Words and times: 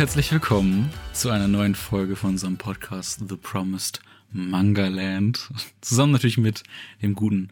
Herzlich 0.00 0.32
willkommen 0.32 0.88
zu 1.12 1.28
einer 1.28 1.46
neuen 1.46 1.74
Folge 1.74 2.16
von 2.16 2.30
unserem 2.30 2.56
Podcast 2.56 3.22
The 3.28 3.36
Promised 3.36 4.00
Manga 4.32 4.88
Land. 4.88 5.50
Zusammen 5.82 6.12
natürlich 6.12 6.38
mit 6.38 6.62
dem 7.02 7.14
guten 7.14 7.50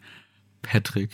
Patrick. 0.63 1.11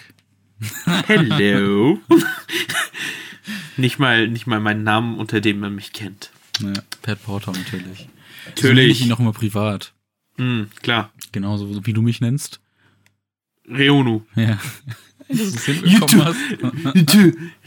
Hello. 1.08 2.00
nicht 3.76 4.00
mal, 4.00 4.30
nicht 4.30 4.48
mal 4.48 4.62
meinen 4.62 4.84
Namen, 4.84 5.18
unter 5.18 5.42
dem 5.42 5.60
man 5.60 5.76
mich 5.76 5.92
kennt. 5.92 6.32
Ja, 6.62 6.72
Pat 7.02 7.22
Porter 7.22 7.52
natürlich. 7.52 8.08
Natürlich. 8.46 8.62
So 8.62 8.68
nenne 8.70 8.84
ich 8.84 9.06
ihn 9.06 9.12
auch 9.12 9.20
immer 9.20 9.34
privat. 9.34 9.92
Mm, 10.38 10.64
klar. 10.82 11.12
Genauso 11.34 11.86
wie 11.86 11.92
du 11.92 12.02
mich 12.02 12.22
nennst. 12.22 12.62
Reonu. 13.68 14.22
Ja. 14.38 14.58
Du 15.28 15.34
es 15.44 15.66
hinbekommen 15.66 16.24
hast. 16.24 16.38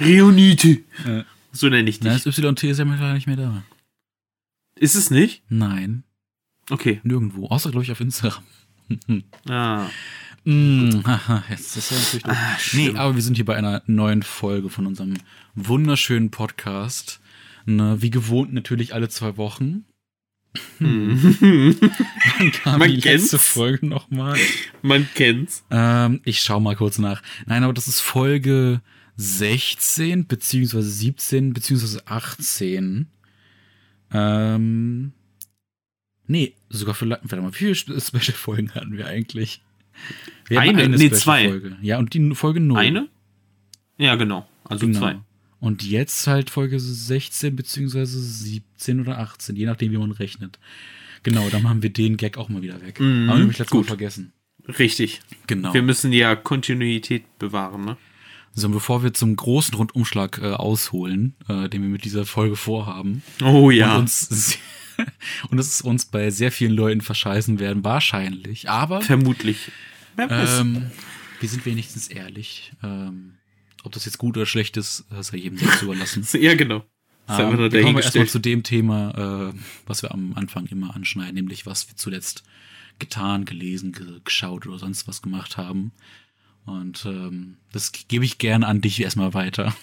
Reonite. 0.00 0.78
Ja. 1.06 1.26
So 1.52 1.68
nenne 1.68 1.88
ich 1.88 2.00
Na, 2.00 2.14
dich. 2.14 2.24
das 2.24 2.38
YT 2.38 2.64
ist 2.64 2.78
ja 2.78 2.84
mittlerweile 2.84 3.14
nicht 3.14 3.26
mehr 3.26 3.36
da. 3.36 3.62
Ist 4.76 4.94
es 4.94 5.10
nicht? 5.10 5.42
Nein, 5.48 6.04
Okay. 6.70 7.00
nirgendwo. 7.02 7.46
Außer, 7.48 7.70
glaube 7.70 7.84
ich, 7.84 7.92
auf 7.92 8.00
Instagram. 8.00 8.44
Ah. 9.48 9.88
Mm, 10.44 11.02
haha, 11.04 11.44
jetzt 11.50 11.76
ist 11.76 11.90
ja 11.90 11.98
natürlich. 11.98 12.26
Ah, 12.26 12.56
Nee, 12.72 12.94
aber 12.96 13.14
wir 13.16 13.22
sind 13.22 13.34
hier 13.36 13.44
bei 13.44 13.56
einer 13.56 13.82
neuen 13.86 14.22
Folge 14.22 14.70
von 14.70 14.86
unserem 14.86 15.14
wunderschönen 15.54 16.30
Podcast. 16.30 17.20
Ne, 17.66 18.00
wie 18.00 18.08
gewohnt 18.10 18.54
natürlich 18.54 18.94
alle 18.94 19.08
zwei 19.10 19.36
Wochen. 19.36 19.84
Wann 20.78 22.52
kam 22.62 22.78
Man 22.78 22.88
die 22.90 22.96
letzte 22.96 23.36
kennt's. 23.36 23.46
Folge 23.46 23.86
nochmal? 23.86 24.38
Man 24.82 25.06
kennt's. 25.14 25.64
Ähm, 25.70 26.20
ich 26.24 26.40
schau 26.40 26.60
mal 26.60 26.76
kurz 26.76 26.98
nach. 26.98 27.22
Nein, 27.46 27.64
aber 27.64 27.74
das 27.74 27.88
ist 27.88 28.00
Folge 28.00 28.80
16, 29.18 30.26
beziehungsweise 30.28 30.88
17, 30.88 31.52
beziehungsweise 31.52 32.06
18. 32.06 33.08
Ähm, 34.12 35.12
nee, 36.26 36.54
sogar 36.68 36.94
vielleicht, 36.94 37.22
warte 37.24 37.42
mal, 37.42 37.52
wie 37.52 37.74
viele 37.74 38.00
Special-Folgen 38.00 38.74
hatten 38.74 38.96
wir 38.96 39.06
eigentlich? 39.06 39.60
Wir 40.46 40.60
hatten 40.60 40.76
Eine? 40.78 40.96
Nee, 40.96 41.10
zwei. 41.10 41.40
Special-Folge. 41.42 41.76
Ja, 41.82 41.98
und 41.98 42.14
die 42.14 42.34
Folge 42.34 42.60
0. 42.60 42.78
Eine? 42.78 43.08
Ja, 43.98 44.14
genau. 44.14 44.48
Also 44.64 44.86
Genau. 44.86 44.98
zwei. 45.00 45.18
Und 45.60 45.82
jetzt 45.82 46.28
halt 46.28 46.50
Folge 46.50 46.78
16 46.78 47.56
beziehungsweise 47.56 48.20
17 48.20 49.00
oder 49.00 49.18
18, 49.18 49.56
je 49.56 49.66
nachdem, 49.66 49.90
wie 49.90 49.98
man 49.98 50.12
rechnet. 50.12 50.60
Genau, 51.24 51.48
dann 51.50 51.62
machen 51.64 51.82
wir 51.82 51.90
den 51.90 52.16
Gag 52.16 52.38
auch 52.38 52.48
mal 52.48 52.62
wieder 52.62 52.80
weg. 52.80 53.00
Mhm, 53.00 53.04
Haben 53.04 53.26
wir 53.26 53.38
nämlich 53.38 53.58
letztes 53.58 53.74
Mal 53.74 53.80
gut. 53.80 53.86
vergessen. 53.88 54.32
Richtig. 54.78 55.20
Genau. 55.48 55.74
Wir 55.74 55.82
müssen 55.82 56.12
ja 56.12 56.36
Kontinuität 56.36 57.24
bewahren, 57.40 57.84
ne? 57.84 57.96
So, 58.58 58.66
und 58.66 58.72
bevor 58.72 59.04
wir 59.04 59.14
zum 59.14 59.36
großen 59.36 59.74
Rundumschlag 59.74 60.38
äh, 60.38 60.52
ausholen, 60.52 61.36
äh, 61.48 61.68
den 61.68 61.82
wir 61.82 61.88
mit 61.88 62.04
dieser 62.04 62.26
Folge 62.26 62.56
vorhaben, 62.56 63.22
Oh 63.40 63.70
ja. 63.70 63.94
und 63.94 64.00
uns 64.02 64.58
und 65.50 65.58
es 65.58 65.80
uns 65.80 66.06
bei 66.06 66.30
sehr 66.30 66.50
vielen 66.50 66.72
Leuten 66.72 67.00
verscheißen 67.00 67.60
werden, 67.60 67.84
wahrscheinlich. 67.84 68.68
Aber 68.68 69.00
Vermutlich. 69.00 69.70
Ähm, 70.18 70.90
wir 71.38 71.48
sind 71.48 71.64
wenigstens 71.66 72.08
ehrlich. 72.08 72.72
Ähm, 72.82 73.34
ob 73.84 73.92
das 73.92 74.06
jetzt 74.06 74.18
gut 74.18 74.36
oder 74.36 74.46
schlecht 74.46 74.76
ist, 74.76 75.04
das 75.08 75.28
sei 75.28 75.36
jedem 75.36 75.58
selbst 75.58 75.82
überlassen. 75.82 76.26
ja, 76.40 76.54
genau. 76.54 76.84
Das 77.28 77.38
ist 77.38 77.44
Ähm, 77.44 77.58
wir 77.58 77.82
kommen 77.82 77.96
wir 77.96 78.02
erstmal 78.02 78.26
zu 78.26 78.40
dem 78.40 78.64
Thema, 78.64 79.52
äh, 79.52 79.58
was 79.86 80.02
wir 80.02 80.12
am 80.12 80.34
Anfang 80.34 80.66
immer 80.66 80.96
anschneiden, 80.96 81.34
nämlich 81.34 81.64
was 81.64 81.88
wir 81.88 81.96
zuletzt 81.96 82.42
getan, 82.98 83.44
gelesen, 83.44 83.92
ge 83.92 84.20
geschaut 84.24 84.66
oder 84.66 84.80
sonst 84.80 85.06
was 85.06 85.22
gemacht 85.22 85.56
haben. 85.56 85.92
Und 86.68 87.04
ähm, 87.06 87.56
das 87.72 87.92
gebe 88.08 88.24
ich 88.24 88.38
gerne 88.38 88.66
an 88.66 88.80
dich 88.80 89.00
erstmal 89.00 89.32
weiter. 89.34 89.74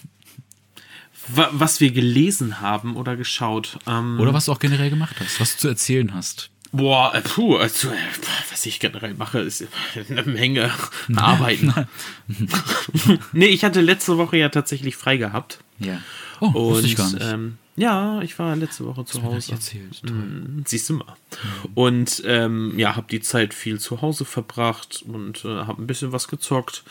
Wa- 1.28 1.50
Was 1.54 1.80
wir 1.80 1.92
gelesen 1.92 2.62
haben 2.62 2.96
oder 2.96 3.16
geschaut. 3.16 3.80
Ähm, 3.88 4.20
Oder 4.20 4.34
was 4.34 4.46
du 4.46 4.52
auch 4.52 4.60
generell 4.60 4.90
gemacht 4.92 5.16
hast, 5.20 5.40
was 5.40 5.54
du 5.56 5.62
zu 5.62 5.68
erzählen 5.70 6.14
hast. 6.14 6.50
Boah, 6.72 7.16
äh, 7.16 7.22
puh, 7.22 7.56
also, 7.58 7.90
äh, 7.90 7.96
was 8.52 8.66
ich 8.66 8.80
generell 8.80 9.14
mache, 9.16 9.40
ist 9.40 9.66
eine 10.10 10.24
Menge 10.24 10.72
Arbeiten. 11.16 11.74
nee, 13.34 13.46
ich 13.48 13.64
hatte 13.64 13.82
letzte 13.82 14.18
Woche 14.18 14.38
ja 14.38 14.50
tatsächlich 14.50 14.96
frei 14.96 15.18
gehabt. 15.18 15.60
Ja. 15.80 16.00
Oh, 16.42 16.48
Und 16.48 16.54
wusste 16.56 16.88
ich 16.88 16.96
gar 16.96 17.10
nicht. 17.12 17.24
Ähm, 17.24 17.58
ja, 17.76 18.22
ich 18.22 18.38
war 18.40 18.56
letzte 18.56 18.86
Woche 18.86 19.04
zu 19.06 19.22
Hause. 19.24 19.52
erzählt. 19.54 20.02
Mhm, 20.04 20.64
Siehst 20.66 20.90
du 20.90 20.94
mal. 20.96 21.16
Und 21.74 22.22
ähm, 22.26 22.74
ja, 22.78 22.96
habe 22.96 23.08
die 23.10 23.20
Zeit 23.22 23.54
viel 23.54 23.80
zu 23.80 24.02
Hause 24.02 24.26
verbracht 24.26 25.04
und 25.08 25.44
äh, 25.46 25.50
habe 25.66 25.82
ein 25.82 25.88
bisschen 25.88 26.12
was 26.12 26.28
gezockt. 26.28 26.84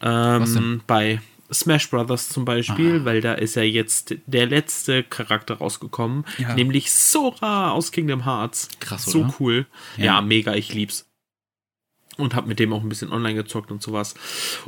Was 0.00 0.52
denn? 0.54 0.62
Ähm, 0.62 0.80
bei 0.86 1.20
Smash 1.52 1.90
Brothers 1.90 2.28
zum 2.30 2.44
Beispiel, 2.44 3.04
weil 3.04 3.20
da 3.20 3.34
ist 3.34 3.56
ja 3.56 3.62
jetzt 3.62 4.14
der 4.26 4.46
letzte 4.46 5.02
Charakter 5.04 5.54
rausgekommen, 5.58 6.24
Ja. 6.38 6.54
nämlich 6.54 6.92
Sora 6.92 7.70
aus 7.72 7.92
Kingdom 7.92 8.24
Hearts. 8.24 8.68
Krass, 8.80 9.04
So 9.04 9.20
oder? 9.20 9.34
cool. 9.38 9.66
Ja. 9.98 10.04
Ja. 10.04 10.20
mega, 10.22 10.54
ich 10.54 10.72
lieb's. 10.72 11.06
Und 12.18 12.34
hab 12.34 12.46
mit 12.46 12.58
dem 12.58 12.72
auch 12.72 12.82
ein 12.82 12.88
bisschen 12.88 13.10
online 13.10 13.34
gezockt 13.34 13.70
und 13.70 13.82
sowas. 13.82 14.14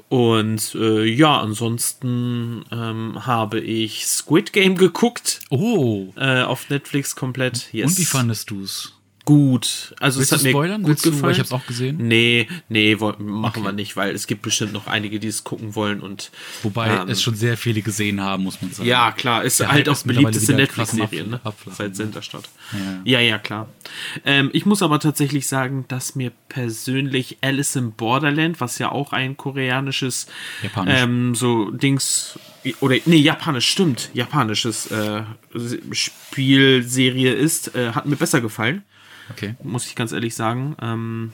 Und 0.09 0.75
äh, 0.75 1.05
ja, 1.05 1.41
ansonsten 1.41 2.65
ähm, 2.73 3.27
habe 3.27 3.61
ich 3.61 4.07
Squid 4.07 4.53
Game 4.53 4.77
geguckt 4.77 5.41
Oh. 5.51 6.13
äh, 6.17 6.43
auf 6.43 6.71
Netflix 6.71 7.15
komplett. 7.17 7.73
Yes. 7.73 7.91
Und 7.91 7.99
wie 7.99 8.05
fandest 8.07 8.51
du's? 8.51 8.94
Gut. 9.25 9.95
Also 10.01 10.19
Willst 10.21 10.33
es 10.33 10.41
du 10.43 10.45
hat 10.47 10.51
spoilern? 10.53 10.81
mir 10.83 10.87
gut 10.89 10.89
Willst 10.91 11.07
du, 11.07 11.11
gefallen. 11.13 11.33
ich 11.33 11.39
hab's 11.39 11.53
auch 11.53 11.65
gesehen. 11.67 11.97
Nee, 11.97 12.47
nee, 12.69 12.95
machen 12.97 13.45
Okay. 13.45 13.63
wir 13.63 13.73
nicht, 13.73 13.97
weil 13.97 14.15
es 14.15 14.27
gibt 14.27 14.43
bestimmt 14.43 14.75
noch 14.75 14.87
einige, 14.87 15.19
die 15.19 15.29
es 15.29 15.45
gucken 15.45 15.75
wollen 15.75 16.01
und 16.01 16.31
Wobei 16.63 16.89
Ähm, 16.91 17.09
es 17.09 17.23
schon 17.23 17.35
sehr 17.35 17.57
viele 17.57 17.81
gesehen 17.81 18.21
haben, 18.21 18.43
muss 18.43 18.61
man 18.61 18.71
sagen. 18.73 18.87
ja, 18.87 19.13
klar, 19.13 19.43
ist 19.43 19.61
Der 19.61 19.73
halt 19.73 19.89
auch 19.89 20.03
beliebteste 20.03 20.53
am 20.53 20.59
Netflix-Serie, 20.59 21.27
ne? 21.27 21.41
Seit? 21.73 21.97
Sinterstadt. 21.97 22.51
Ja. 23.05 23.19
Ja, 23.19 23.21
ja, 23.21 23.39
klar. 23.39 23.69
Ähm, 24.27 24.51
ich 24.53 24.67
muss 24.67 24.83
aber 24.83 25.01
tatsächlich 25.01 25.47
sagen, 25.47 25.87
dass 25.89 26.15
mir 26.17 26.31
persönlich 26.51 27.39
Alice 27.41 27.77
in 27.77 27.93
Borderland, 27.93 28.61
was 28.61 28.79
ja 28.79 28.93
auch 28.93 29.13
ein 29.15 29.39
koreanisches 29.39 30.27
Japanisch. 30.63 30.95
ähm, 31.03 31.35
so 31.35 31.71
Dings 31.71 32.39
oder 32.81 32.97
nee, 33.07 33.17
japanisch 33.17 33.69
stimmt, 33.71 34.11
japanisches 34.13 34.87
äh, 34.91 35.23
Spielserie 35.93 37.33
ist, 37.33 37.75
äh, 37.75 37.93
hat 37.93 38.07
mir 38.07 38.17
besser 38.17 38.41
gefallen 38.41 38.83
Okay. 39.31 39.55
muss 39.63 39.87
ich 39.87 39.95
ganz 39.95 40.13
ehrlich 40.13 40.35
sagen. 40.35 40.77
Ähm, 40.81 41.33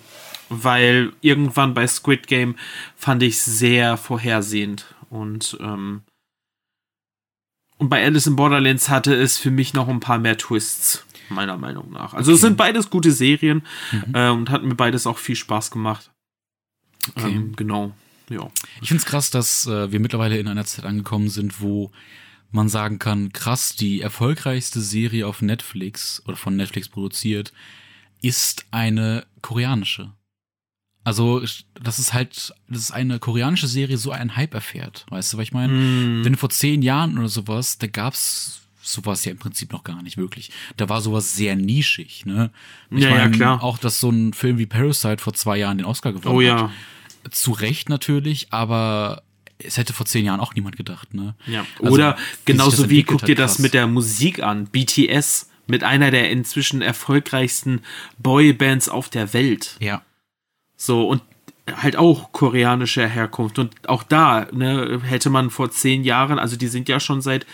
weil 0.49 1.13
irgendwann 1.21 1.75
bei 1.75 1.87
Squid 1.87 2.27
Game 2.27 2.57
fand 2.97 3.23
ich 3.23 3.41
sehr 3.43 3.97
vorhersehend. 3.97 4.87
Und, 5.09 5.57
ähm, 5.61 6.03
und 7.79 7.89
bei 7.89 8.05
Alice 8.05 8.27
in 8.27 8.37
Borderlands 8.37 8.89
hatte 8.89 9.15
es 9.15 9.39
für 9.39 9.51
mich 9.51 9.75
noch 9.75 9.89
ein 9.89 10.01
paar 10.01 10.19
mehr 10.19 10.37
Twists, 10.37 11.05
meiner 11.29 11.57
Meinung 11.57 11.91
nach. 11.93 12.15
Also 12.15 12.33
es 12.33 12.41
sind 12.41 12.57
beides 12.57 12.91
gute 12.91 13.13
Serien 13.13 13.63
Mhm. 13.93 14.15
äh, 14.15 14.29
und 14.31 14.51
hat 14.51 14.63
mir 14.65 14.75
beides 14.75 15.07
auch 15.07 15.19
viel 15.19 15.37
Spaß 15.37 15.71
gemacht. 15.71 16.11
Okay. 17.17 17.33
Ähm, 17.33 17.55
genau. 17.57 17.95
Ja. 18.29 18.51
Ich 18.81 18.89
find's 18.89 19.07
krass, 19.07 19.31
dass 19.31 19.67
äh, 19.67 19.91
wir 19.91 20.01
mittlerweile 20.01 20.39
in 20.39 20.47
einer 20.49 20.65
Zeit 20.65 20.85
angekommen 20.85 21.29
sind, 21.29 21.61
wo 21.61 21.91
man 22.53 22.69
sagen 22.69 22.99
kann, 22.99 23.33
krass, 23.33 23.77
die 23.77 24.01
erfolgreichste 24.01 24.81
Serie 24.81 25.27
auf 25.27 25.41
Netflix 25.43 26.23
oder 26.27 26.37
von 26.37 26.57
Netflix 26.57 26.89
produziert, 26.89 27.53
ist 28.21 28.67
eine 28.71 29.27
koreanische. 29.43 30.13
Also, 31.03 31.43
das 31.83 31.99
ist 31.99 32.13
halt, 32.13 32.53
das 32.69 32.83
ist 32.83 32.91
eine 32.91 33.19
koreanische 33.19 33.67
Serie 33.67 33.97
so 33.97 34.11
einen 34.11 34.37
Hype 34.37 34.55
erfährt. 34.55 35.07
Weißt 35.09 35.33
du, 35.33 35.39
was 35.39 35.45
ich 35.45 35.53
meine? 35.53 35.73
Mm, 35.73 36.25
Wenn 36.25 36.37
vor 36.37 36.51
zehn 36.51 36.83
Jahren 36.83 37.19
oder 37.19 37.29
sowas, 37.29 37.79
da 37.79 37.87
gab's 37.87 38.61
sowas 38.83 39.25
ja 39.25 39.33
im 39.33 39.39
Prinzip 39.39 39.73
noch 39.73 39.85
gar 39.85 40.03
nicht 40.03 40.17
wirklich. 40.17 40.51
Da 40.77 40.89
war 40.89 41.01
sowas 41.01 41.35
sehr 41.35 41.57
nischig, 41.57 42.27
ne? 42.27 42.51
Ich 42.91 43.03
Ja, 43.03 43.11
ja, 43.11 43.29
klar. 43.29 43.63
Auch, 43.63 43.79
dass 43.79 44.01
so 44.01 44.11
ein 44.11 44.33
Film 44.33 44.59
wie 44.59 44.67
Parasite 44.67 45.23
vor 45.23 45.33
zwei 45.33 45.59
Jahren 45.59 45.79
den 45.79 45.87
Oscar 45.87 46.13
gewonnen 46.13 46.35
oh 46.35 46.41
hat 46.41 46.71
ja. 46.71 47.31
zu 47.31 47.53
Recht 47.53 47.89
natürlich, 47.89 48.49
aber 48.51 49.23
es 49.59 49.77
hätte 49.77 49.93
vor 49.93 50.07
zehn 50.07 50.25
Jahren 50.25 50.41
auch 50.41 50.55
niemand 50.55 50.77
gedacht, 50.77 51.15
ne? 51.15 51.35
Ja. 51.47 51.67
Also, 51.81 51.95
Oder 51.95 52.13
das 52.13 52.21
genauso 52.45 52.91
wie, 52.91 53.03
guck 53.03 53.25
dir 53.25 53.35
das 53.35 53.59
mit 53.59 53.75
der 53.75 53.87
Musik 53.87 54.43
an. 54.43 54.67
BTS 54.67 55.50
mit 55.71 55.85
einer 55.85 56.11
der 56.11 56.31
inzwischen 56.31 56.83
erfolgreichsten 56.83 57.83
Boybands 58.19 58.89
auf 58.89 59.09
der 59.09 59.33
Welt. 59.33 59.77
Ja. 59.81 60.03
So, 60.77 61.07
und 61.09 61.23
halt 61.77 61.97
auch 61.97 62.33
koreanischer 62.33 63.07
Herkunft. 63.07 63.59
Und 63.59 63.89
auch 63.89 64.03
da, 64.03 64.47
ne, 64.53 65.01
hätte 65.05 65.31
man 65.31 65.51
vor 65.51 65.71
zehn 65.71 66.05
Jahren, 66.05 66.39
also 66.39 66.57
die 66.57 66.67
sind 66.69 66.89
ja 66.89 67.01
schon 67.01 67.21
seit 67.21 67.47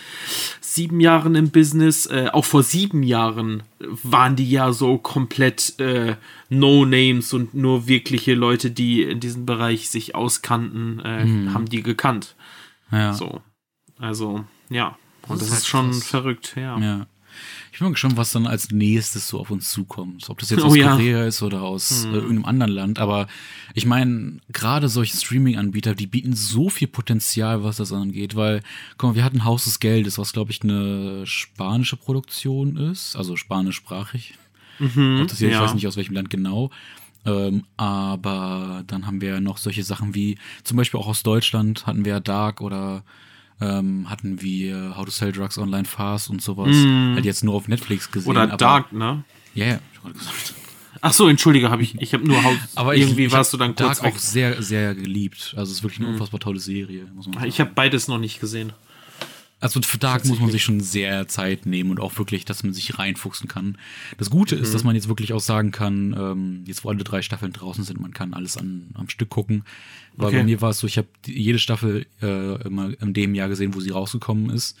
sieben 0.61 0.99
Jahren 0.99 1.35
im 1.35 1.51
Business, 1.51 2.05
äh, 2.07 2.29
auch 2.31 2.45
vor 2.45 2.63
sieben 2.63 3.03
Jahren 3.03 3.63
waren 3.79 4.35
die 4.35 4.49
ja 4.49 4.71
so 4.73 4.97
komplett 4.97 5.79
äh, 5.79 6.15
No-Names 6.49 7.33
und 7.33 7.53
nur 7.53 7.87
wirkliche 7.87 8.33
Leute, 8.33 8.71
die 8.71 9.03
in 9.03 9.19
diesem 9.19 9.45
Bereich 9.45 9.89
sich 9.89 10.15
auskannten, 10.15 10.99
äh, 10.99 11.51
haben 11.53 11.67
die 11.69 11.83
gekannt. 11.83 12.35
Ja. 12.91 13.13
So. 13.13 13.41
Also, 13.99 14.45
ja. 14.69 14.97
Und 15.27 15.41
Das 15.41 15.49
das, 15.49 15.57
ist 15.59 15.67
ist 15.67 15.73
halt 15.73 15.83
schon 15.83 15.91
krass. 15.91 16.07
verrückt, 16.07 16.53
ja. 16.55 16.79
ja. 16.79 17.07
Ich 17.77 17.79
bin 17.79 17.89
mal 17.89 17.91
gespannt, 17.91 18.17
was 18.17 18.31
dann 18.31 18.47
als 18.47 18.71
nächstes 18.71 19.27
so 19.27 19.39
auf 19.39 19.51
uns 19.51 19.69
zukommt. 19.69 20.31
Ob 20.31 20.39
das 20.39 20.49
jetzt 20.49 20.63
Oh 20.63 20.69
aus 20.69 20.75
ja. 20.75 20.93
Korea 20.93 21.25
ist 21.25 21.43
oder 21.43 21.61
aus 21.61 22.05
äh, 22.05 22.07
irgendeinem 22.07 22.45
anderen 22.45 22.71
Land. 22.71 22.97
Aber 22.97 23.27
ich 23.75 23.85
meine, 23.85 24.39
gerade 24.51 24.89
solche 24.89 25.15
Streaming-Anbieter, 25.15 25.93
die 25.93 26.07
bieten 26.07 26.33
so 26.33 26.69
viel 26.69 26.87
Potenzial, 26.87 27.63
was 27.63 27.77
das 27.77 27.93
angeht. 27.93 28.35
Weil, 28.35 28.63
guck 28.97 29.11
mal, 29.11 29.15
wir 29.15 29.23
hatten 29.23 29.45
Haus 29.45 29.65
des 29.65 29.79
Geldes, 29.79 30.17
was, 30.17 30.33
glaube 30.33 30.49
ich, 30.49 30.63
eine 30.63 31.27
spanische 31.27 31.97
Produktion 31.97 32.77
ist. 32.77 33.15
Also 33.15 33.35
spanischsprachig. 33.35 34.33
Ob 34.79 35.27
das 35.27 35.37
hier, 35.37 35.49
ich 35.49 35.53
ja. 35.53 35.61
weiß 35.61 35.75
nicht 35.75 35.85
aus 35.85 35.97
welchem 35.97 36.15
Land 36.15 36.31
genau. 36.31 36.71
Ähm, 37.27 37.63
aber 37.77 38.85
dann 38.87 39.05
haben 39.05 39.21
wir 39.21 39.39
noch 39.39 39.59
solche 39.59 39.83
Sachen 39.83 40.15
wie, 40.15 40.39
zum 40.63 40.77
Beispiel 40.77 40.99
auch 40.99 41.07
aus 41.07 41.21
Deutschland 41.21 41.85
hatten 41.85 42.05
wir 42.05 42.21
Dark 42.21 42.59
oder 42.59 43.03
ähm, 43.61 44.09
hatten 44.09 44.41
wir 44.41 44.95
How 44.97 45.05
to 45.05 45.11
Sell 45.11 45.31
Drugs 45.31 45.57
Online 45.57 45.85
Fast 45.85 46.29
und 46.29 46.41
sowas. 46.41 46.75
Halt 47.15 47.25
jetzt 47.25 47.43
nur 47.43 47.55
auf 47.55 47.67
Netflix 47.67 48.11
gesehen. 48.11 48.29
Oder 48.29 48.47
Dark, 48.47 48.93
ne? 48.93 49.23
Ja, 49.53 49.65
ja, 49.65 49.79
ich 49.93 50.01
gerade 50.01 50.13
gesagt. 50.13 50.53
Ach 51.01 51.13
so, 51.13 51.27
entschuldige, 51.27 51.69
habe 51.69 51.83
ich, 51.83 51.99
ich 52.01 52.13
habe 52.13 52.27
nur 52.27 52.43
Haus. 52.43 52.57
Aber 52.75 52.95
ich, 52.95 53.01
irgendwie 53.01 53.25
ich 53.25 53.31
warst 53.31 53.53
hab 53.53 53.59
du 53.59 53.63
dann 53.65 53.75
kurz 53.75 53.99
Dark 53.99 54.03
weg. 54.03 54.13
Mhm. 54.13 54.17
auch 54.17 54.21
sehr, 54.21 54.61
sehr 54.61 54.95
geliebt. 54.95 55.53
Also 55.55 55.71
es 55.71 55.77
ist 55.77 55.83
wirklich 55.83 55.99
eine 55.99 56.09
unfassbar 56.09 56.39
tolle 56.39 56.59
Serie, 56.59 57.05
muss 57.13 57.25
man 57.27 57.35
sagen. 57.35 57.47
Ich 57.47 57.59
habe 57.59 57.71
beides 57.73 58.07
noch 58.07 58.17
nicht 58.17 58.39
gesehen. 58.39 58.73
Also 59.59 59.81
für 59.81 59.97
Dark 59.97 60.23
muss 60.25 60.39
man 60.39 60.51
sich 60.51 60.63
schon 60.63 60.81
sehr 60.81 61.27
Zeit 61.27 61.65
nehmen 61.65 61.89
und 61.89 61.99
auch 61.99 62.15
wirklich, 62.19 62.45
dass 62.45 62.63
man 62.63 62.73
sich 62.73 62.99
reinfuchsen 62.99 63.47
kann. 63.47 63.77
Das 64.19 64.29
Gute 64.29 64.55
ist, 64.55 64.75
dass 64.75 64.83
man 64.83 64.93
jetzt 64.95 65.07
wirklich 65.07 65.33
auch 65.33 65.39
sagen 65.39 65.71
kann, 65.71 66.15
ähm, 66.15 66.63
jetzt 66.65 66.83
wo 66.85 66.89
alle 66.89 67.03
drei 67.03 67.23
Staffeln 67.23 67.53
draußen 67.53 67.83
sind, 67.83 67.99
man 67.99 68.13
kann 68.13 68.35
alles 68.35 68.55
an, 68.55 68.91
am 68.93 69.09
Stück 69.09 69.29
gucken. 69.29 69.63
Weil 70.15 70.27
Okay. 70.27 70.37
bei 70.37 70.43
mir 70.43 70.61
war 70.61 70.69
es 70.69 70.79
so, 70.79 70.85
ich 70.85 70.99
habe 70.99 71.07
jede 71.25 71.57
Staffel 71.57 72.05
äh, 72.21 72.61
immer 72.67 72.91
in 73.01 73.13
dem 73.13 73.33
Jahr 73.33 73.49
gesehen, 73.49 73.73
wo 73.73 73.79
sie 73.79 73.89
rausgekommen 73.89 74.51
ist. 74.51 74.77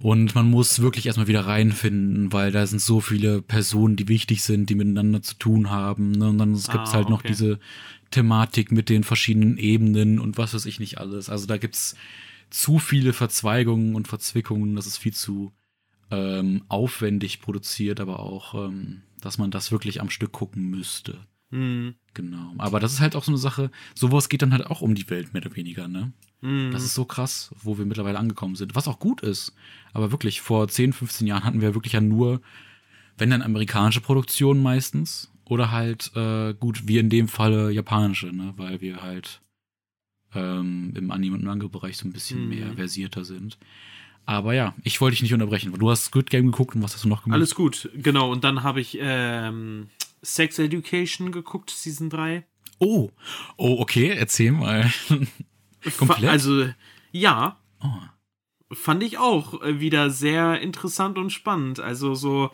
Und 0.00 0.36
man 0.36 0.48
muss 0.48 0.78
wirklich 0.78 1.06
erstmal 1.06 1.26
wieder 1.26 1.46
reinfinden, 1.46 2.32
weil 2.32 2.52
da 2.52 2.64
sind 2.66 2.80
so 2.80 3.00
viele 3.00 3.42
Personen, 3.42 3.96
die 3.96 4.06
wichtig 4.06 4.44
sind, 4.44 4.70
die 4.70 4.76
miteinander 4.76 5.22
zu 5.22 5.34
tun 5.34 5.70
haben. 5.70 6.12
Ne? 6.12 6.28
Und 6.28 6.38
dann 6.38 6.52
gibt 6.52 6.62
es 6.64 6.68
Ah, 6.68 6.92
halt 6.92 7.08
noch 7.08 7.20
okay. 7.20 7.28
diese 7.28 7.58
Thematik 8.12 8.70
mit 8.70 8.88
den 8.88 9.02
verschiedenen 9.02 9.58
Ebenen 9.58 10.20
und 10.20 10.38
was 10.38 10.54
weiß 10.54 10.66
ich 10.66 10.78
nicht 10.78 10.98
alles. 10.98 11.28
Also 11.28 11.46
da 11.46 11.56
gibt's 11.58 11.96
zu 12.50 12.78
viele 12.78 13.12
Verzweigungen 13.12 13.94
und 13.94 14.08
Verzwickungen, 14.08 14.76
das 14.76 14.86
ist 14.86 14.98
viel 14.98 15.14
zu 15.14 15.52
ähm, 16.10 16.64
aufwendig 16.68 17.40
produziert, 17.40 18.00
aber 18.00 18.20
auch, 18.20 18.54
ähm, 18.54 19.02
dass 19.20 19.38
man 19.38 19.50
das 19.50 19.72
wirklich 19.72 20.00
am 20.00 20.10
Stück 20.10 20.32
gucken 20.32 20.70
müsste. 20.70 21.26
Hm. 21.50 21.94
Genau. 22.14 22.54
Aber 22.58 22.80
das 22.80 22.92
ist 22.92 23.00
halt 23.00 23.16
auch 23.16 23.24
so 23.24 23.30
eine 23.30 23.38
Sache, 23.38 23.70
sowas 23.94 24.28
geht 24.28 24.42
dann 24.42 24.52
halt 24.52 24.66
auch 24.66 24.80
um 24.80 24.94
die 24.94 25.08
Welt, 25.08 25.32
mehr 25.32 25.44
oder 25.44 25.56
weniger, 25.56 25.88
ne? 25.88 26.12
Hm. 26.40 26.70
Das 26.72 26.84
ist 26.84 26.94
so 26.94 27.04
krass, 27.04 27.54
wo 27.62 27.78
wir 27.78 27.86
mittlerweile 27.86 28.18
angekommen 28.18 28.54
sind. 28.54 28.74
Was 28.74 28.88
auch 28.88 28.98
gut 28.98 29.22
ist. 29.22 29.54
Aber 29.92 30.12
wirklich, 30.12 30.40
vor 30.40 30.68
10, 30.68 30.92
15 30.92 31.26
Jahren 31.26 31.44
hatten 31.44 31.60
wir 31.60 31.74
wirklich 31.74 31.94
ja 31.94 32.00
nur, 32.00 32.40
wenn 33.16 33.30
dann 33.30 33.42
amerikanische 33.42 34.00
Produktionen 34.00 34.62
meistens. 34.62 35.32
Oder 35.44 35.70
halt, 35.70 36.12
äh, 36.14 36.54
gut, 36.54 36.86
wie 36.86 36.98
in 36.98 37.08
dem 37.08 37.26
Falle 37.26 37.70
japanische, 37.70 38.26
ne? 38.26 38.52
Weil 38.56 38.80
wir 38.80 39.02
halt 39.02 39.40
ähm, 40.34 40.92
im 40.96 41.10
Anime- 41.10 41.36
und 41.36 41.44
Manga-Bereich 41.44 41.96
so 41.96 42.06
ein 42.08 42.12
bisschen 42.12 42.44
Mhm. 42.44 42.48
mehr 42.48 42.72
versierter 42.74 43.24
sind. 43.24 43.58
Aber 44.26 44.52
ja, 44.54 44.74
ich 44.84 45.00
wollte 45.00 45.14
dich 45.14 45.22
nicht 45.22 45.32
unterbrechen. 45.32 45.72
Du 45.78 45.90
hast 45.90 46.04
Squid 46.04 46.28
Game 46.28 46.50
geguckt 46.50 46.74
und 46.76 46.82
was 46.82 46.94
hast 46.94 47.04
du 47.04 47.08
noch 47.08 47.22
gemacht? 47.24 47.36
Alles 47.36 47.54
gut, 47.54 47.88
genau. 47.94 48.30
Und 48.30 48.44
dann 48.44 48.62
habe 48.62 48.80
ich 48.80 48.98
ähm, 49.00 49.88
Sex 50.20 50.58
Education 50.58 51.32
geguckt, 51.32 51.70
Season 51.70 52.10
3. 52.10 52.44
Oh, 52.78 53.10
oh, 53.56 53.76
okay, 53.80 54.08
erzähl 54.10 54.52
mal. 54.52 54.92
Komplett? 55.96 56.28
Also, 56.30 56.68
ja, 57.12 57.58
Oh. 57.80 58.74
fand 58.74 59.02
ich 59.02 59.16
auch 59.18 59.62
äh, 59.62 59.80
wieder 59.80 60.10
sehr 60.10 60.60
interessant 60.60 61.16
und 61.16 61.30
spannend. 61.30 61.80
Also 61.80 62.14
so, 62.14 62.50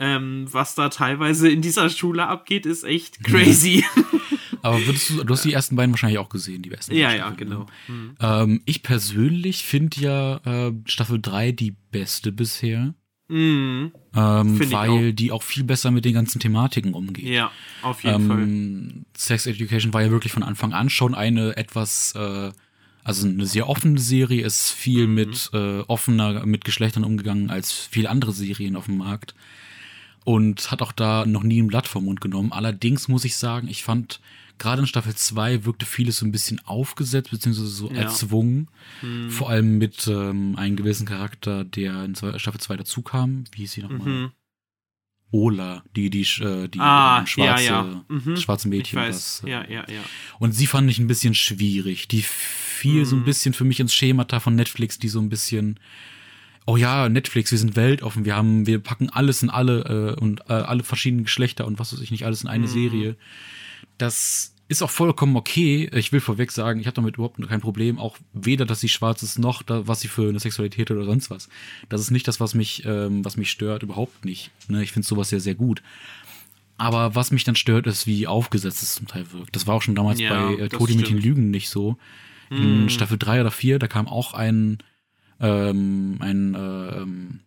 ähm, 0.00 0.46
was 0.50 0.74
da 0.74 0.88
teilweise 0.88 1.48
in 1.48 1.62
dieser 1.62 1.90
Schule 1.90 2.26
abgeht, 2.26 2.66
ist 2.66 2.82
echt 2.82 3.22
crazy. 3.22 3.84
Aber 4.64 4.86
würdest 4.86 5.10
du, 5.10 5.24
du 5.24 5.32
hast 5.34 5.44
die 5.44 5.52
ersten 5.52 5.76
beiden 5.76 5.92
wahrscheinlich 5.92 6.18
auch 6.18 6.28
gesehen, 6.30 6.62
die 6.62 6.70
ersten 6.72 6.94
ja, 6.94 7.14
ja, 7.14 7.30
genau. 7.30 7.66
Ne? 7.86 8.14
Ähm, 8.20 8.62
ich 8.64 8.82
persönlich 8.82 9.62
finde 9.64 10.00
ja 10.00 10.36
äh, 10.68 10.72
Staffel 10.86 11.20
3 11.20 11.52
die 11.52 11.72
beste 11.90 12.32
bisher, 12.32 12.94
Mhm. 13.28 13.92
ähm, 14.14 14.70
weil 14.72 15.12
die 15.14 15.32
auch 15.32 15.42
viel 15.42 15.64
besser 15.64 15.90
mit 15.90 16.04
den 16.04 16.12
ganzen 16.14 16.40
Thematiken 16.40 16.92
umgeht. 16.94 17.24
Ja, 17.26 17.50
auf 17.82 18.04
jeden 18.04 18.26
Fall. 18.26 18.42
ähm, 18.42 19.04
Sex 19.16 19.46
Education 19.46 19.92
war 19.94 20.02
ja 20.02 20.10
wirklich 20.10 20.32
von 20.32 20.42
Anfang 20.42 20.72
an 20.74 20.90
schon 20.90 21.14
eine 21.14 21.56
etwas, 21.56 22.14
äh, 22.14 22.52
also 23.02 23.26
eine 23.28 23.46
sehr 23.46 23.68
offene 23.68 23.98
Serie, 23.98 24.44
ist 24.44 24.70
viel 24.70 25.06
Mhm. 25.06 25.14
mit 25.14 25.50
äh, 25.52 25.80
offener, 25.80 26.44
mit 26.46 26.64
Geschlechtern 26.64 27.04
umgegangen 27.04 27.50
als 27.50 27.72
viele 27.72 28.08
andere 28.10 28.32
Serien 28.32 28.76
auf 28.76 28.86
dem 28.86 28.96
Markt. 28.98 29.34
Und 30.24 30.70
hat 30.70 30.80
auch 30.80 30.92
da 30.92 31.26
noch 31.26 31.42
nie 31.42 31.60
ein 31.60 31.66
Blatt 31.66 31.86
vom 31.86 32.06
Mund 32.06 32.22
genommen. 32.22 32.50
Allerdings 32.52 33.08
muss 33.08 33.26
ich 33.26 33.36
sagen, 33.36 33.68
ich 33.68 33.82
fand, 33.84 34.20
gerade 34.58 34.80
in 34.82 34.86
Staffel 34.86 35.14
2 35.14 35.64
wirkte 35.64 35.86
vieles 35.86 36.18
so 36.18 36.26
ein 36.26 36.32
bisschen 36.32 36.60
aufgesetzt, 36.66 37.30
beziehungsweise 37.30 37.68
so 37.68 37.90
Ja. 37.90 38.02
erzwungen. 38.02 38.68
Mhm. 39.02 39.30
Vor 39.30 39.50
allem 39.50 39.78
mit 39.78 40.06
ähm, 40.06 40.56
einem 40.56 40.76
gewissen 40.76 41.06
Charakter, 41.06 41.64
der 41.64 42.04
in 42.04 42.14
Staffel 42.14 42.60
2 42.60 42.76
dazukam. 42.76 43.44
Wie 43.52 43.62
hieß 43.62 43.72
sie 43.72 43.82
nochmal? 43.82 44.08
Mhm. 44.08 44.32
Ola, 45.30 45.82
die, 45.96 46.10
die, 46.10 46.22
äh, 46.42 46.68
die 46.68 46.78
Ah, 46.78 47.18
ähm, 47.20 47.26
schwarze, 47.26 47.64
ja, 47.64 47.84
ja. 47.84 48.04
Mhm. 48.08 48.36
schwarze 48.36 48.68
Mädchen. 48.68 49.00
was, 49.00 49.42
äh, 49.44 49.50
Ja, 49.50 49.68
ja, 49.68 49.84
ja. 49.90 50.02
Und 50.38 50.52
sie 50.52 50.66
fand 50.68 50.88
ich 50.90 50.98
ein 51.00 51.08
bisschen 51.08 51.34
schwierig. 51.34 52.06
Die 52.06 52.22
fiel 52.22 53.04
so 53.04 53.16
ein 53.16 53.20
Mhm. 53.20 53.24
bisschen 53.24 53.52
für 53.54 53.64
mich 53.64 53.80
ins 53.80 53.94
Schemata 53.94 54.38
von 54.38 54.54
Netflix, 54.54 54.98
die 54.98 55.08
so 55.08 55.18
ein 55.20 55.28
bisschen, 55.28 55.80
oh 56.66 56.76
ja, 56.76 57.08
Netflix, 57.08 57.50
wir 57.50 57.58
sind 57.58 57.76
weltoffen, 57.76 58.24
wir 58.24 58.36
haben, 58.36 58.66
wir 58.66 58.78
packen 58.78 59.10
alles 59.10 59.42
in 59.42 59.50
alle 59.50 60.14
äh, 60.16 60.20
und 60.20 60.40
äh, 60.48 60.52
alle 60.54 60.82
verschiedenen 60.82 61.24
Geschlechter 61.24 61.66
und 61.66 61.78
was 61.78 61.92
weiß 61.92 62.00
ich 62.00 62.10
nicht, 62.10 62.24
alles 62.24 62.42
in 62.42 62.48
eine 62.48 62.66
Mhm. 62.66 62.70
Serie. 62.70 63.16
Das 63.98 64.54
ist 64.66 64.82
auch 64.82 64.90
vollkommen 64.90 65.36
okay. 65.36 65.90
Ich 65.94 66.10
will 66.10 66.20
vorweg 66.20 66.50
sagen, 66.50 66.80
ich 66.80 66.86
habe 66.86 66.94
damit 66.94 67.16
überhaupt 67.16 67.36
kein 67.48 67.60
Problem. 67.60 67.98
Auch 67.98 68.16
weder, 68.32 68.64
dass 68.64 68.80
sie 68.80 68.88
schwarz 68.88 69.22
ist, 69.22 69.38
noch 69.38 69.62
da, 69.62 69.86
was 69.86 70.00
sie 70.00 70.08
für 70.08 70.28
eine 70.28 70.40
Sexualität 70.40 70.88
hat 70.88 70.96
oder 70.96 71.04
sonst 71.04 71.28
was. 71.30 71.50
Das 71.90 72.00
ist 72.00 72.10
nicht 72.10 72.26
das, 72.26 72.40
was 72.40 72.54
mich, 72.54 72.82
ähm, 72.86 73.24
was 73.24 73.36
mich 73.36 73.50
stört, 73.50 73.82
überhaupt 73.82 74.24
nicht. 74.24 74.50
Ne? 74.68 74.82
Ich 74.82 74.92
finde 74.92 75.06
sowas 75.06 75.30
ja 75.30 75.38
sehr 75.38 75.54
gut. 75.54 75.82
Aber 76.78 77.14
was 77.14 77.30
mich 77.30 77.44
dann 77.44 77.56
stört, 77.56 77.86
ist, 77.86 78.06
wie 78.06 78.26
aufgesetzt 78.26 78.82
es 78.82 78.94
zum 78.94 79.06
Teil 79.06 79.30
wirkt. 79.32 79.54
Das 79.54 79.66
war 79.66 79.74
auch 79.74 79.82
schon 79.82 79.94
damals 79.94 80.18
Ja, 80.18 80.46
bei 80.48 80.54
äh, 80.54 80.68
Todi 80.70 80.94
mit 80.96 81.08
den. 81.08 81.18
Lügen 81.18 81.50
nicht 81.50 81.68
so. 81.68 81.96
In 82.50 82.88
Staffel 82.88 83.18
3 83.18 83.40
oder 83.40 83.50
4, 83.50 83.78
da 83.78 83.88
kam 83.88 84.06
auch 84.06 84.32
ein, 84.34 84.78
ähm, 85.40 86.16
ein 86.20 86.54
äh, 86.54 86.58
ähm, 87.02 87.40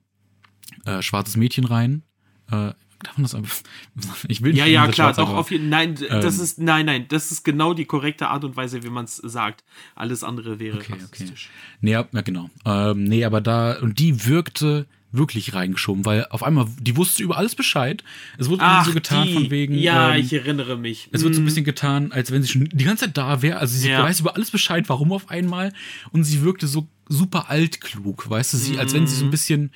äh, 0.86 1.02
schwarzes 1.02 1.38
Mädchen 1.38 1.66
rein. 1.66 2.04
Äh, 2.52 2.74
darf 3.04 3.16
man 3.18 3.24
das 3.24 3.36
einfach? 3.36 3.58
Ich 4.28 4.42
will 4.42 4.52
nicht 4.54 4.60
Ja, 4.60 4.66
ja, 4.66 4.88
klar, 4.88 5.14
doch, 5.14 5.30
aber- 5.30 5.38
auf 5.40 5.52
jeden 5.52 5.70
Nein, 5.70 5.96
das 5.96 6.38
ähm, 6.38 6.44
ist, 6.44 6.60
nein, 6.60 6.86
nein, 6.86 7.06
das 7.10 7.32
ist 7.32 7.44
genau 7.44 7.74
die 7.74 7.86
korrekte 7.86 8.30
Art 8.30 8.44
und 8.44 8.56
Weise, 8.56 8.84
wie 8.84 8.90
man 8.90 9.06
es 9.06 9.18
sagt. 9.18 9.64
Alles 9.96 10.24
andere 10.24 10.60
wäre 10.60 10.78
Okay, 10.78 10.94
okay. 10.94 11.04
rassistisch. 11.04 11.50
Nee, 11.82 11.92
ja, 11.92 12.08
ja, 12.12 12.22
genau. 12.22 12.50
Ähm, 12.66 13.04
nee, 13.04 13.24
aber 13.26 13.42
da, 13.42 13.80
und 13.80 14.00
die 14.00 14.26
wirkte 14.26 14.88
wirklich 15.18 15.54
reingeschoben, 15.54 16.06
weil 16.06 16.26
auf 16.30 16.44
einmal, 16.44 16.68
die 16.80 16.96
wusste 16.96 17.24
über 17.24 17.38
alles 17.38 17.56
Bescheid. 17.56 18.04
Es 18.38 18.50
wurde 18.50 18.64
irgendwie 18.64 18.86
so 18.86 18.94
getan 18.94 19.28
die, 19.28 19.34
von 19.34 19.50
wegen. 19.52 19.76
Ja, 19.76 20.14
ähm, 20.14 20.22
ich 20.22 20.32
erinnere 20.34 20.78
mich. 20.78 21.10
Es 21.12 21.24
wird 21.24 21.34
so 21.36 21.42
ein 21.42 21.44
Mm, 21.44 21.46
bisschen 21.46 21.66
getan, 21.66 22.12
als 22.12 22.32
wenn 22.32 22.42
sie 22.44 22.50
schon 22.50 22.70
die 22.72 22.86
ganze 22.86 23.06
Zeit 23.06 23.18
da 23.18 23.42
wäre. 23.42 23.58
Also 23.60 23.78
sie 23.78 23.90
Ja. 23.90 24.04
weiß 24.04 24.20
über 24.22 24.36
alles 24.36 24.52
Bescheid, 24.52 24.88
warum 24.90 25.12
auf 25.12 25.30
einmal. 25.30 25.74
Und 26.12 26.24
sie 26.24 26.42
wirkte 26.44 26.68
so 26.68 26.88
super 27.10 27.50
altklug, 27.50 28.30
weißt 28.30 28.54
du, 28.54 28.58
sie, 28.58 28.78
als 28.78 28.94
wenn 28.94 29.08
sie 29.08 29.16
so 29.16 29.26
ein 29.26 29.30
bisschen 29.30 29.72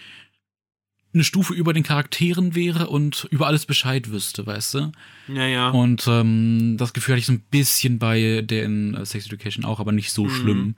eine 1.13 1.23
Stufe 1.25 1.53
über 1.53 1.73
den 1.73 1.83
Charakteren 1.83 2.55
wäre 2.55 2.87
und 2.87 3.27
über 3.31 3.47
alles 3.47 3.65
Bescheid 3.65 4.11
wüsste, 4.11 4.45
weißt 4.45 4.75
du? 4.75 4.91
Ja, 5.27 5.45
ja. 5.45 5.69
Und 5.69 6.05
ähm, 6.07 6.75
das 6.77 6.93
Gefühl 6.93 7.13
hatte 7.13 7.19
ich 7.19 7.25
so 7.25 7.33
ein 7.33 7.43
bisschen 7.51 7.99
bei 7.99 8.41
der 8.43 8.63
in 8.63 8.93
äh, 8.95 9.05
Sex 9.05 9.25
Education 9.25 9.65
auch, 9.65 9.79
aber 9.81 9.91
nicht 9.91 10.11
so 10.11 10.25
Mhm. 10.25 10.29
schlimm. 10.29 10.75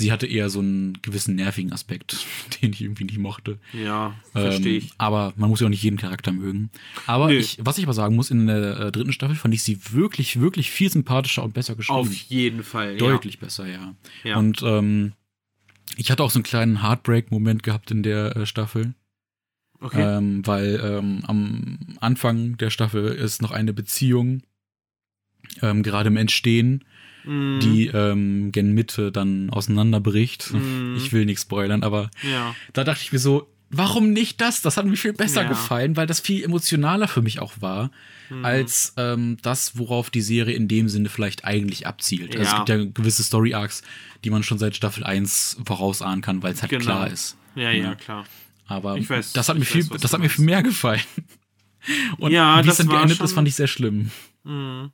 Sie 0.00 0.12
hatte 0.12 0.26
eher 0.26 0.50
so 0.50 0.58
einen 0.60 1.00
gewissen 1.02 1.34
nervigen 1.36 1.72
Aspekt, 1.72 2.26
den 2.62 2.72
ich 2.72 2.80
irgendwie 2.82 3.04
nicht 3.04 3.18
mochte. 3.18 3.58
ja, 3.72 4.14
verstehe 4.32 4.72
Ähm, 4.72 4.78
ich. 4.78 4.92
Aber 4.98 5.32
man 5.36 5.50
muss 5.50 5.60
ja 5.60 5.66
auch 5.66 5.70
nicht 5.70 5.82
jeden 5.82 5.98
Charakter 5.98 6.32
mögen. 6.32 6.70
Aber 7.06 7.30
ich, 7.30 7.58
was 7.60 7.78
ich 7.78 7.84
aber 7.84 7.94
sagen 7.94 8.16
muss, 8.16 8.30
in 8.30 8.46
der 8.46 8.78
äh, 8.80 8.92
dritten 8.92 9.12
Staffel 9.12 9.36
fand 9.36 9.54
ich 9.54 9.62
sie 9.62 9.78
wirklich, 9.92 10.40
wirklich 10.40 10.70
viel 10.70 10.90
sympathischer 10.90 11.42
und 11.44 11.54
besser 11.54 11.74
geschrieben. 11.76 11.98
Auf 11.98 12.12
jeden 12.12 12.62
Fall. 12.64 12.96
Deutlich 12.96 13.38
besser, 13.38 13.66
ja. 13.66 13.94
Ja. 14.24 14.36
Und 14.36 14.62
ähm, 14.62 15.12
ich 15.96 16.10
hatte 16.10 16.22
auch 16.22 16.30
so 16.30 16.38
einen 16.38 16.44
kleinen 16.44 16.82
Heartbreak-Moment 16.82 17.62
gehabt 17.62 17.90
in 17.90 18.02
der 18.02 18.36
äh, 18.36 18.46
Staffel. 18.46 18.86
Ja. 19.80 19.86
Okay. 19.86 20.02
Ähm, 20.18 20.46
weil 20.46 20.78
ähm, 20.84 21.22
am 21.26 21.78
Anfang 22.00 22.58
der 22.58 22.68
Staffel 22.70 23.06
ist 23.08 23.40
noch 23.40 23.50
eine 23.50 23.72
Beziehung 23.72 24.42
ähm, 25.62 25.82
gerade 25.82 26.08
im 26.08 26.16
Entstehen, 26.16 26.84
Mm, 27.24 27.60
die 27.60 27.86
ähm, 27.88 28.52
gen 28.52 28.72
Mitte 28.72 29.12
dann 29.12 29.50
auseinanderbricht. 29.50 30.52
Mhm. 30.52 30.94
Ich 30.96 31.12
will 31.12 31.24
nichts 31.24 31.42
spoilern, 31.42 31.82
aber 31.82 32.10
ja. 32.28 32.54
da 32.72 32.84
dachte 32.84 33.02
ich 33.02 33.12
mir 33.12 33.18
so, 33.18 33.48
warum 33.70 34.12
nicht 34.12 34.40
das? 34.40 34.62
Das 34.62 34.76
hat 34.76 34.86
mir 34.86 34.96
viel 34.96 35.12
besser 35.12 35.42
Ja. 35.42 35.48
gefallen, 35.48 35.96
weil 35.96 36.06
das 36.06 36.20
viel 36.20 36.42
emotionaler 36.44 37.08
für 37.08 37.22
mich 37.22 37.38
auch 37.40 37.52
war, 37.60 37.90
Mhm. 38.30 38.44
als 38.44 38.94
ähm, 38.96 39.36
das, 39.42 39.76
worauf 39.78 40.08
die 40.10 40.20
Serie 40.22 40.54
in 40.54 40.66
dem 40.68 40.88
Sinne 40.88 41.08
vielleicht 41.08 41.44
eigentlich 41.44 41.86
abzielt. 41.86 42.36
Also 42.36 42.42
es 42.42 42.52
Ja. 42.52 42.56
gibt 42.58 42.68
ja 42.68 42.76
gewisse 42.84 43.22
Story-Arcs, 43.24 43.82
die 44.24 44.30
man 44.30 44.42
schon 44.42 44.58
seit 44.58 44.76
Staffel 44.76 45.04
1 45.04 45.58
vorausahnen 45.66 46.20
kann, 46.22 46.42
weil 46.42 46.52
es 46.52 46.62
halt 46.62 46.70
Genau. 46.70 46.84
klar 46.84 47.10
ist. 47.10 47.36
Ja, 47.56 47.70
ja, 47.72 47.94
klar. 47.96 48.24
Aber 48.66 48.94
weiß- 48.94 49.32
das 49.34 49.48
hat 49.48 49.58
mir 49.58 49.64
viel, 49.64 49.88
weiß, 49.90 50.00
das 50.00 50.12
hat 50.12 50.20
mir 50.20 50.28
viel 50.30 50.44
mehr 50.44 50.62
gefallen. 50.62 51.00
Und 52.18 52.30
Ja, 52.30 52.56
wie 52.56 52.60
es 52.60 52.66
das 52.66 52.76
dann 52.78 52.88
geendet 52.88 53.16
schon- 53.16 53.26
ist, 53.26 53.32
fand 53.32 53.48
ich 53.48 53.54
sehr 53.56 53.66
schlimm. 53.66 54.10
Mhm. 54.44 54.90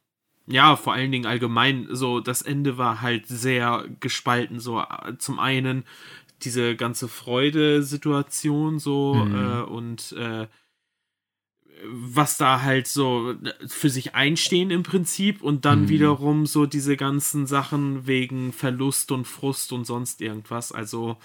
Ja, 0.49 0.77
vor 0.77 0.93
allen 0.93 1.11
Dingen 1.11 1.27
allgemein, 1.27 1.89
so 1.91 2.21
das 2.21 2.43
Ende 2.43 2.79
war 2.79 3.01
halt 3.03 3.27
sehr 3.27 3.85
gespalten. 4.01 4.61
So 4.61 4.81
äh, 4.81 5.19
zum 5.19 5.41
einen 5.41 5.85
diese 6.43 6.77
ganze 6.77 7.09
Freude-Situation 7.09 8.79
so 8.79 9.29
Mhm. 9.29 9.33
äh, 9.33 9.63
und 9.63 10.13
äh, 10.13 10.47
was 11.85 12.39
da 12.39 12.63
halt 12.63 12.87
so 12.89 13.35
für 13.67 13.91
sich 13.91 14.15
einstehen 14.15 14.71
im 14.71 14.83
Prinzip 14.83 15.43
und 15.43 15.65
dann 15.67 15.83
Mhm. 15.83 15.89
wiederum 15.89 16.47
so 16.47 16.65
diese 16.65 16.97
ganzen 16.97 17.47
Sachen 17.47 18.07
wegen 18.07 18.53
Verlust 18.53 19.13
und 19.13 19.27
Frust 19.27 19.73
und 19.73 19.85
sonst 19.85 20.23
irgendwas. 20.23 20.73
Also 20.73 21.19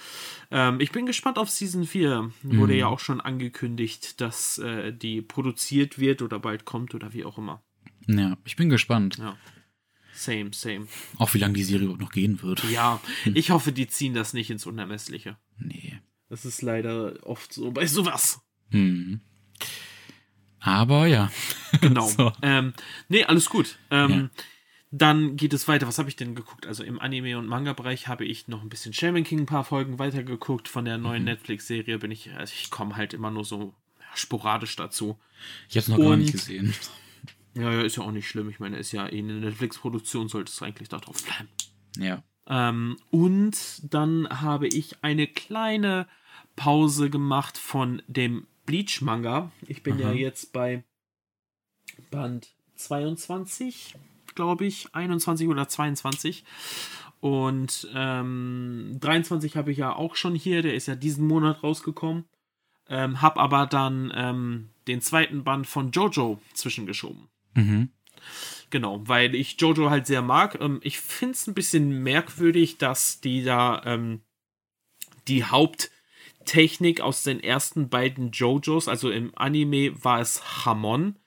ähm, 0.51 0.79
ich 0.81 0.91
bin 0.91 1.05
gespannt 1.05 1.37
auf 1.37 1.49
Season 1.49 1.85
4. 1.85 2.31
Wurde 2.43 2.73
Mhm. 2.73 2.79
ja 2.79 2.87
auch 2.87 2.99
schon 2.99 3.21
angekündigt, 3.21 4.21
dass 4.21 4.57
äh, 4.59 4.93
die 4.93 5.21
produziert 5.21 5.99
wird 5.99 6.21
oder 6.21 6.39
bald 6.39 6.65
kommt 6.65 6.95
oder 6.95 7.13
wie 7.13 7.25
auch 7.25 7.37
immer. 7.37 7.63
Ja, 8.07 8.37
ich 8.45 8.55
bin 8.55 8.69
gespannt. 8.69 9.17
Ja. 9.17 9.37
Same, 10.13 10.51
same. 10.53 10.87
Auch 11.17 11.33
wie 11.33 11.37
lange 11.39 11.53
die 11.53 11.63
Serie 11.63 11.83
überhaupt 11.85 12.01
noch 12.01 12.11
gehen 12.11 12.41
wird. 12.41 12.63
Ja, 12.69 13.01
ich 13.33 13.49
hoffe, 13.51 13.71
die 13.71 13.87
ziehen 13.87 14.13
das 14.13 14.33
nicht 14.33 14.49
ins 14.49 14.65
Unermessliche. 14.65 15.37
Nee. 15.57 15.99
Das 16.29 16.45
ist 16.45 16.61
leider 16.61 17.15
oft 17.27 17.51
so 17.53 17.71
bei 17.71 17.85
sowas. 17.87 18.41
Mhm. 18.69 19.21
Aber 20.59 21.07
ja. 21.07 21.31
Genau. 21.81 22.07
So. 22.07 22.31
ähm, 22.41 22.73
nee, 23.09 23.23
alles 23.23 23.49
gut. 23.49 23.77
Ähm, 23.89 24.09
Ja. 24.11 24.29
Dann 24.93 25.37
geht 25.37 25.53
es 25.53 25.69
weiter. 25.69 25.87
Was 25.87 25.99
habe 25.99 26.09
ich 26.09 26.17
denn 26.17 26.35
geguckt? 26.35 26.67
Also 26.67 26.83
im 26.83 26.99
Anime- 26.99 27.37
und 27.37 27.47
Manga-Bereich 27.47 28.09
habe 28.09 28.25
ich 28.25 28.49
noch 28.49 28.61
ein 28.61 28.67
bisschen 28.67 28.91
Shaman 28.93 29.23
King 29.23 29.39
ein 29.39 29.45
paar 29.45 29.63
Folgen 29.63 29.99
weitergeguckt. 29.99 30.67
Von 30.67 30.83
der 30.83 30.97
Mhm. 30.97 31.03
neuen 31.03 31.23
Netflix-Serie 31.23 31.97
bin 31.99 32.11
ich, 32.11 32.29
also 32.33 32.53
ich 32.61 32.69
komme 32.71 32.97
halt 32.97 33.13
immer 33.13 33.31
nur 33.31 33.45
so 33.45 33.73
sporadisch 34.15 34.75
dazu. 34.75 35.17
Ich 35.69 35.77
hab's 35.77 35.87
noch 35.87 35.97
gar 35.97 36.07
Und- 36.07 36.19
nicht 36.19 36.33
gesehen. 36.33 36.73
Ja, 37.53 37.71
ja, 37.71 37.81
ist 37.81 37.97
ja 37.97 38.03
auch 38.03 38.11
nicht 38.11 38.27
schlimm. 38.27 38.49
Ich 38.49 38.59
meine, 38.59 38.77
ist 38.77 38.91
ja 38.91 39.07
eh 39.07 39.19
eine 39.19 39.33
Netflix-Produktion, 39.33 40.29
sollte 40.29 40.51
es 40.51 40.61
eigentlich 40.61 40.89
da 40.89 40.97
drauf 40.97 41.21
bleiben. 41.23 41.49
Ja. 41.97 42.23
Ähm, 42.47 42.97
und 43.09 43.57
dann 43.93 44.27
habe 44.41 44.67
ich 44.67 45.03
eine 45.03 45.27
kleine 45.27 46.07
Pause 46.55 47.09
gemacht 47.09 47.57
von 47.57 48.01
dem 48.07 48.47
Bleach-Manga. 48.65 49.51
Ich 49.67 49.83
bin 49.83 49.99
ja 49.99 50.07
Aha. 50.07 50.15
jetzt 50.15 50.53
bei 50.53 50.83
Band 52.09 52.51
22, 52.75 53.95
glaube 54.35 54.65
ich, 54.65 54.93
21 54.95 55.47
oder 55.47 55.67
22. 55.67 56.45
Und 57.19 57.87
ähm, 57.93 58.97
23 58.99 59.55
habe 59.55 59.71
ich 59.71 59.77
ja 59.77 59.95
auch 59.95 60.15
schon 60.15 60.35
hier, 60.35 60.61
der 60.61 60.73
ist 60.73 60.87
ja 60.87 60.95
diesen 60.95 61.27
Monat 61.27 61.63
rausgekommen. 61.63 62.25
Ähm, 62.89 63.21
hab 63.21 63.37
aber 63.37 63.67
dann 63.67 64.11
ähm, 64.15 64.69
den 64.87 65.01
zweiten 65.01 65.43
Band 65.43 65.67
von 65.67 65.91
Jojo 65.91 66.41
zwischengeschoben. 66.53 67.30
Mhm. 67.53 67.89
Genau, 68.69 69.05
weil 69.07 69.35
ich 69.35 69.59
Jojo 69.59 69.89
halt 69.89 70.07
sehr 70.07 70.21
mag. 70.21 70.59
Ähm, 70.61 70.79
ich 70.83 70.99
finde 70.99 71.33
es 71.33 71.47
ein 71.47 71.53
bisschen 71.53 72.03
merkwürdig, 72.03 72.77
dass 72.77 73.19
die 73.21 73.43
da 73.43 73.81
ähm, 73.85 74.21
die 75.27 75.43
Haupttechnik 75.43 77.01
aus 77.01 77.23
den 77.23 77.41
ersten 77.41 77.89
beiden 77.89 78.31
Jojos, 78.31 78.87
also 78.87 79.11
im 79.11 79.35
Anime 79.35 80.03
war 80.03 80.21
es 80.21 80.65
Hamon, 80.65 81.19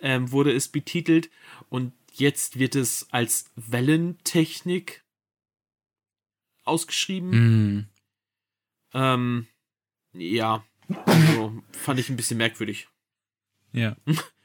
ähm, 0.00 0.30
wurde 0.30 0.52
es 0.52 0.68
betitelt 0.68 1.30
und 1.68 1.92
jetzt 2.12 2.58
wird 2.58 2.74
es 2.74 3.08
als 3.10 3.50
Wellentechnik 3.56 5.04
ausgeschrieben. 6.64 7.30
Mhm. 7.30 7.88
Ähm, 8.92 9.46
ja, 10.12 10.64
also 11.06 11.62
fand 11.72 12.00
ich 12.00 12.10
ein 12.10 12.16
bisschen 12.16 12.38
merkwürdig. 12.38 12.88
Ja. 13.72 13.96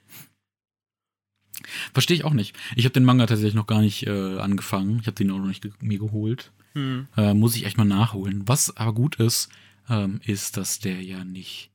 Verstehe 1.94 2.18
ich 2.18 2.24
auch 2.26 2.34
nicht. 2.34 2.56
Ich 2.76 2.86
habe 2.86 2.94
den 2.94 3.04
Manga 3.06 3.26
tatsächlich 3.26 3.54
noch 3.56 3.68
gar 3.68 3.82
nicht 3.82 4.06
äh, 4.08 4.38
angefangen. 4.40 5.00
Ich 5.02 5.08
habe 5.08 5.16
den 5.16 5.32
auch 5.32 5.38
noch 5.40 5.48
nicht 5.48 5.62
ge 5.62 5.72
mir 5.82 6.00
geholt. 6.00 6.52
Hm. 6.74 7.08
Äh, 7.16 7.34
muss 7.34 7.56
ich 7.56 7.66
echt 7.66 7.78
mal 7.78 7.86
nachholen. 7.86 8.44
Was 8.48 8.76
aber 8.78 8.94
gut 8.94 9.16
ist, 9.18 9.50
ähm, 9.90 10.20
ist, 10.26 10.58
dass 10.58 10.80
der 10.80 11.02
ja 11.02 11.24
nicht 11.24 11.72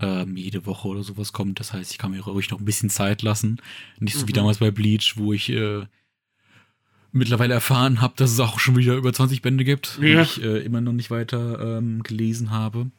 ähm, 0.00 0.36
jede 0.36 0.66
Woche 0.66 0.88
oder 0.88 1.02
sowas 1.02 1.32
kommt. 1.32 1.60
Das 1.60 1.72
heißt, 1.72 1.90
ich 1.92 1.98
kann 1.98 2.10
mir 2.12 2.20
ruhig 2.20 2.50
noch 2.50 2.58
ein 2.60 2.64
bisschen 2.64 2.90
Zeit 2.90 3.22
lassen. 3.22 3.60
Nicht 3.98 4.16
so 4.16 4.26
wie 4.28 4.32
Mhm. 4.32 4.36
damals 4.36 4.58
bei 4.58 4.70
Bleach, 4.70 5.14
wo 5.16 5.32
ich 5.32 5.48
äh, 5.50 5.86
mittlerweile 7.12 7.54
erfahren 7.54 8.00
habe, 8.00 8.14
dass 8.16 8.30
es 8.32 8.40
auch 8.40 8.58
schon 8.58 8.76
wieder 8.76 8.94
über 8.96 9.12
20 9.12 9.42
Bände 9.42 9.64
gibt 9.64 9.98
Ja. 10.00 10.20
und 10.20 10.22
ich 10.24 10.42
äh, 10.42 10.58
immer 10.64 10.80
noch 10.80 10.92
nicht 10.92 11.10
weiter 11.10 11.78
ähm, 11.78 12.02
gelesen 12.02 12.50
habe. 12.50 12.90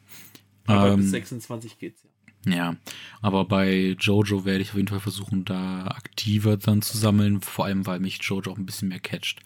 Aber 0.66 0.92
Ähm, 0.92 1.00
bis 1.00 1.10
26 1.10 1.78
geht's 1.78 2.02
ja. 2.04 2.10
Ja, 2.46 2.76
aber 3.22 3.44
bei 3.44 3.96
Jojo 3.98 4.44
werde 4.44 4.60
ich 4.60 4.70
auf 4.70 4.76
jeden 4.76 4.88
Fall 4.88 5.00
versuchen, 5.00 5.44
da 5.44 5.86
aktiver 5.86 6.56
dann 6.56 6.82
zu 6.82 6.98
sammeln, 6.98 7.40
vor 7.40 7.64
allem 7.64 7.86
weil 7.86 8.00
mich 8.00 8.20
Jojo 8.22 8.52
auch 8.52 8.58
ein 8.58 8.66
bisschen 8.66 8.88
mehr 8.88 9.00
catcht. 9.00 9.40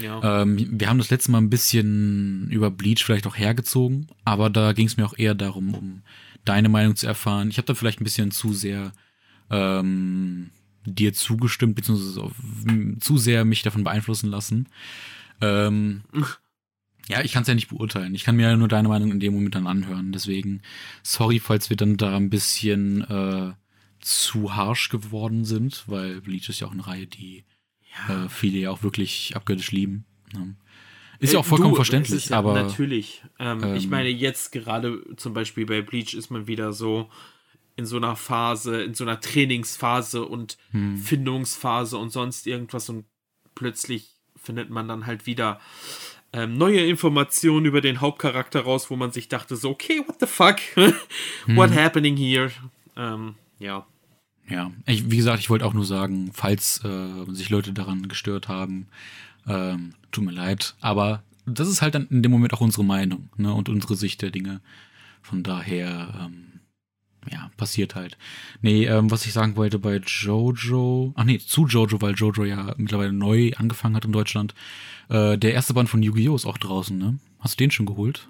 Ja. 0.00 0.42
Ähm, 0.42 0.68
wir 0.70 0.88
haben 0.88 0.98
das 0.98 1.10
letzte 1.10 1.30
Mal 1.30 1.38
ein 1.38 1.50
bisschen 1.50 2.48
über 2.50 2.70
Bleach 2.70 3.04
vielleicht 3.04 3.26
auch 3.26 3.36
hergezogen, 3.36 4.08
aber 4.24 4.50
da 4.50 4.72
ging 4.72 4.86
es 4.86 4.96
mir 4.96 5.06
auch 5.06 5.16
eher 5.16 5.34
darum, 5.34 5.74
um 5.74 6.02
deine 6.44 6.68
Meinung 6.68 6.96
zu 6.96 7.06
erfahren. 7.06 7.48
Ich 7.48 7.56
habe 7.56 7.66
da 7.66 7.74
vielleicht 7.74 8.00
ein 8.00 8.04
bisschen 8.04 8.30
zu 8.30 8.52
sehr 8.52 8.92
ähm, 9.50 10.50
dir 10.84 11.14
zugestimmt, 11.14 11.74
beziehungsweise 11.76 12.22
auf, 12.22 12.32
zu 13.00 13.18
sehr 13.18 13.44
mich 13.44 13.62
davon 13.62 13.84
beeinflussen 13.84 14.30
lassen. 14.30 14.68
Ähm, 15.40 16.02
ja, 17.08 17.22
ich 17.22 17.32
kann 17.32 17.42
es 17.42 17.48
ja 17.48 17.54
nicht 17.54 17.68
beurteilen. 17.68 18.14
Ich 18.14 18.24
kann 18.24 18.36
mir 18.36 18.48
ja 18.48 18.56
nur 18.56 18.68
deine 18.68 18.88
Meinung 18.88 19.12
in 19.12 19.20
dem 19.20 19.34
Moment 19.34 19.54
dann 19.54 19.66
anhören. 19.66 20.12
Deswegen, 20.12 20.62
sorry, 21.02 21.38
falls 21.38 21.68
wir 21.70 21.76
dann 21.76 21.96
da 21.96 22.16
ein 22.16 22.30
bisschen 22.30 23.02
äh, 23.02 23.52
zu 24.00 24.54
harsh 24.54 24.88
geworden 24.88 25.44
sind, 25.44 25.84
weil 25.86 26.20
Bleach 26.20 26.48
ist 26.48 26.60
ja 26.60 26.66
auch 26.66 26.72
eine 26.72 26.86
Reihe, 26.86 27.06
die 27.06 27.44
ja. 28.08 28.24
äh, 28.24 28.28
viele 28.28 28.58
ja 28.58 28.70
auch 28.70 28.82
wirklich 28.82 29.34
abgöttisch 29.36 29.72
lieben. 29.72 30.06
Ne? 30.32 30.56
Ist 31.20 31.30
Äh, 31.30 31.34
ja 31.34 31.40
auch 31.40 31.44
vollkommen 31.44 31.70
du, 31.70 31.76
verständlich, 31.76 32.30
ja 32.30 32.38
aber 32.38 32.54
Natürlich. 32.54 33.22
Ähm, 33.38 33.74
ich 33.74 33.84
ähm, 33.84 33.90
meine, 33.90 34.08
jetzt 34.08 34.52
gerade 34.52 35.02
zum 35.16 35.34
Beispiel 35.34 35.66
bei 35.66 35.82
Bleach 35.82 36.14
ist 36.14 36.30
man 36.30 36.46
wieder 36.46 36.72
so 36.72 37.10
in 37.76 37.86
so 37.86 37.96
einer 37.96 38.16
Phase, 38.16 38.82
in 38.82 38.94
so 38.94 39.04
einer 39.04 39.20
Trainingsphase 39.20 40.24
und 40.24 40.58
hm, 40.70 40.96
Findungsphase 40.96 41.98
und 41.98 42.10
sonst 42.10 42.46
irgendwas 42.46 42.88
und 42.88 43.04
plötzlich 43.54 44.14
findet 44.36 44.70
man 44.70 44.86
dann 44.88 45.06
halt 45.06 45.26
wieder 45.26 45.60
ähm, 46.34 46.58
neue 46.58 46.84
Informationen 46.84 47.64
über 47.64 47.80
den 47.80 48.00
Hauptcharakter 48.00 48.62
raus, 48.62 48.90
wo 48.90 48.96
man 48.96 49.12
sich 49.12 49.28
dachte 49.28 49.54
so, 49.54 49.70
okay, 49.70 50.02
what 50.06 50.18
the 50.18 50.26
fuck? 50.26 50.56
what 51.46 51.70
hm, 51.70 51.76
happening 51.76 52.16
here? 52.16 52.50
Ähm, 52.96 53.36
ja. 53.60 53.86
ja. 54.48 54.72
Ich, 54.86 55.10
wie 55.10 55.16
gesagt, 55.16 55.38
ich 55.38 55.48
wollte 55.48 55.64
auch 55.64 55.74
nur 55.74 55.84
sagen, 55.84 56.30
falls 56.34 56.84
äh, 56.84 57.32
sich 57.32 57.50
Leute 57.50 57.72
daran 57.72 58.08
gestört 58.08 58.48
haben, 58.48 58.88
ähm, 59.46 59.94
tut 60.10 60.24
mir 60.24 60.32
leid. 60.32 60.74
Aber 60.80 61.22
das 61.46 61.68
ist 61.68 61.82
halt 61.82 61.94
dann 61.94 62.08
in 62.08 62.22
dem 62.22 62.32
Moment 62.32 62.52
auch 62.52 62.60
unsere 62.60 62.84
Meinung 62.84 63.28
ne? 63.36 63.54
und 63.54 63.68
unsere 63.68 63.94
Sicht 63.94 64.20
der 64.20 64.30
Dinge. 64.30 64.60
Von 65.22 65.44
daher, 65.44 66.26
ähm, 66.26 66.60
ja, 67.30 67.50
passiert 67.56 67.94
halt. 67.94 68.16
Nee, 68.62 68.86
ähm, 68.86 69.10
was 69.10 69.26
ich 69.26 69.32
sagen 69.32 69.56
wollte 69.56 69.78
bei 69.78 69.96
Jojo, 69.98 71.12
ach 71.16 71.24
nee, 71.24 71.38
zu 71.38 71.66
Jojo, 71.66 72.00
weil 72.00 72.14
Jojo 72.14 72.44
ja 72.44 72.74
mittlerweile 72.76 73.12
neu 73.12 73.52
angefangen 73.56 73.96
hat 73.96 74.04
in 74.04 74.12
Deutschland. 74.12 74.54
Äh, 75.08 75.36
der 75.38 75.52
erste 75.54 75.74
Band 75.74 75.88
von 75.88 76.02
Yu-Gi-Oh! 76.02 76.34
ist 76.36 76.46
auch 76.46 76.58
draußen, 76.58 76.96
ne? 76.96 77.18
Hast 77.38 77.58
du 77.58 77.64
den 77.64 77.70
schon 77.70 77.86
geholt? 77.86 78.28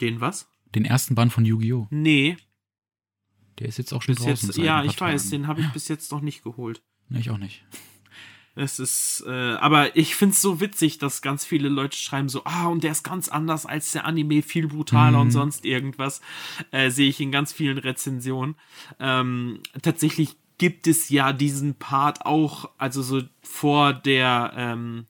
Den 0.00 0.20
was? 0.20 0.48
Den 0.74 0.84
ersten 0.84 1.14
Band 1.14 1.32
von 1.32 1.44
Yu-Gi-Oh! 1.44 1.86
Nee, 1.90 2.36
Der 3.58 3.68
ist 3.68 3.78
jetzt 3.78 3.92
auch 3.92 4.02
schon 4.02 4.14
bis 4.14 4.24
draußen. 4.24 4.48
jetzt, 4.48 4.58
ja, 4.58 4.82
ich 4.84 5.00
weiß, 5.00 5.24
Tagen. 5.24 5.30
den 5.42 5.46
habe 5.46 5.60
ich 5.60 5.68
bis 5.68 5.88
jetzt 5.88 6.10
noch 6.12 6.20
nicht 6.22 6.42
geholt. 6.42 6.82
Nee, 7.08 7.20
ich 7.20 7.30
auch 7.30 7.38
nicht. 7.38 7.64
Es 8.56 8.78
ist, 8.78 9.24
äh, 9.26 9.30
aber 9.54 9.96
ich 9.96 10.16
find's 10.16 10.42
so 10.42 10.60
witzig, 10.60 10.98
dass 10.98 11.22
ganz 11.22 11.44
viele 11.44 11.68
Leute 11.68 11.96
schreiben 11.96 12.28
so, 12.28 12.42
ah, 12.44 12.66
und 12.66 12.82
der 12.84 12.92
ist 12.92 13.04
ganz 13.04 13.28
anders 13.28 13.64
als 13.64 13.92
der 13.92 14.04
Anime, 14.04 14.42
viel 14.42 14.66
brutaler 14.66 15.18
Mhm. 15.18 15.22
und 15.22 15.30
sonst 15.30 15.64
irgendwas. 15.64 16.20
Äh, 16.72 16.90
Sehe 16.90 17.08
ich 17.08 17.20
in 17.20 17.30
ganz 17.32 17.52
vielen 17.52 17.78
Rezensionen. 17.78 18.56
Ähm, 18.98 19.60
tatsächlich 19.82 20.36
gibt 20.58 20.86
es 20.86 21.08
ja 21.08 21.32
diesen 21.32 21.74
Part 21.76 22.26
auch, 22.26 22.68
also 22.76 23.02
so 23.02 23.22
vor 23.42 23.92
der 23.94 24.52
ähm, 24.56 25.06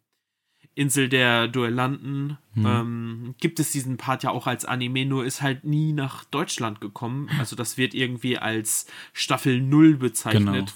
Insel 0.76 1.08
der 1.08 1.48
Duellanten, 1.48 2.38
Mhm. 2.54 2.66
ähm, 2.66 3.34
gibt 3.40 3.58
es 3.58 3.72
diesen 3.72 3.96
Part 3.96 4.22
ja 4.22 4.30
auch 4.30 4.46
als 4.46 4.64
Anime, 4.64 5.06
nur 5.06 5.24
ist 5.24 5.40
halt 5.42 5.64
nie 5.64 5.92
nach 5.92 6.24
Deutschland 6.24 6.80
gekommen. 6.80 7.28
Also 7.38 7.56
das 7.56 7.76
wird 7.76 7.94
irgendwie 7.94 8.38
als 8.38 8.86
Staffel 9.12 9.60
0 9.60 9.96
bezeichnet. 9.96 10.72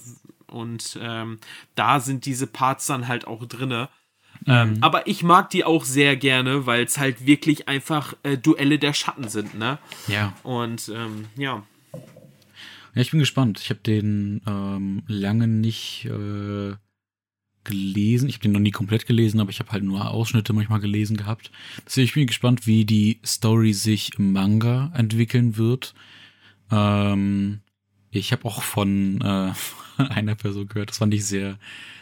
Und 0.54 0.98
ähm, 1.02 1.38
da 1.74 2.00
sind 2.00 2.24
diese 2.26 2.46
Parts 2.46 2.86
dann 2.86 3.08
halt 3.08 3.26
auch 3.26 3.44
drinne. 3.46 3.88
Ähm, 4.46 4.78
aber 4.80 5.06
ich 5.06 5.22
mag 5.22 5.50
die 5.50 5.64
auch 5.64 5.84
sehr 5.84 6.16
gerne, 6.16 6.66
weil 6.66 6.84
es 6.84 6.98
halt 6.98 7.26
wirklich 7.26 7.68
einfach 7.68 8.14
äh, 8.22 8.36
Duelle 8.36 8.78
der 8.78 8.92
Schatten 8.92 9.28
sind, 9.28 9.58
ne? 9.58 9.78
Ja. 10.06 10.34
Und 10.42 10.90
ähm, 10.94 11.26
ja. 11.36 11.62
Ja, 12.94 13.02
ich 13.02 13.10
bin 13.10 13.20
gespannt. 13.20 13.60
Ich 13.60 13.70
habe 13.70 13.80
den 13.80 14.40
ähm, 14.46 15.02
lange 15.06 15.48
nicht 15.48 16.04
äh, 16.06 16.74
gelesen. 17.64 18.28
Ich 18.28 18.36
habe 18.36 18.42
den 18.42 18.52
noch 18.52 18.60
nie 18.60 18.70
komplett 18.70 19.06
gelesen, 19.06 19.40
aber 19.40 19.50
ich 19.50 19.58
habe 19.58 19.72
halt 19.72 19.82
nur 19.82 20.10
Ausschnitte 20.10 20.52
manchmal 20.52 20.80
gelesen 20.80 21.16
gehabt. 21.16 21.50
Deswegen 21.86 22.04
ich 22.04 22.14
bin 22.14 22.26
gespannt, 22.26 22.66
wie 22.66 22.84
die 22.84 23.20
Story 23.24 23.72
sich 23.72 24.18
im 24.18 24.32
Manga 24.32 24.92
entwickeln 24.94 25.56
wird. 25.56 25.94
Ähm, 26.70 27.60
ich 28.18 28.32
habe 28.32 28.44
auch 28.44 28.62
von 28.62 29.20
äh, 29.20 29.52
einer 30.02 30.34
Person 30.34 30.68
gehört, 30.68 30.90
das 30.90 30.98
fand 30.98 31.14
ich 31.14 31.24
sehr, 31.24 31.58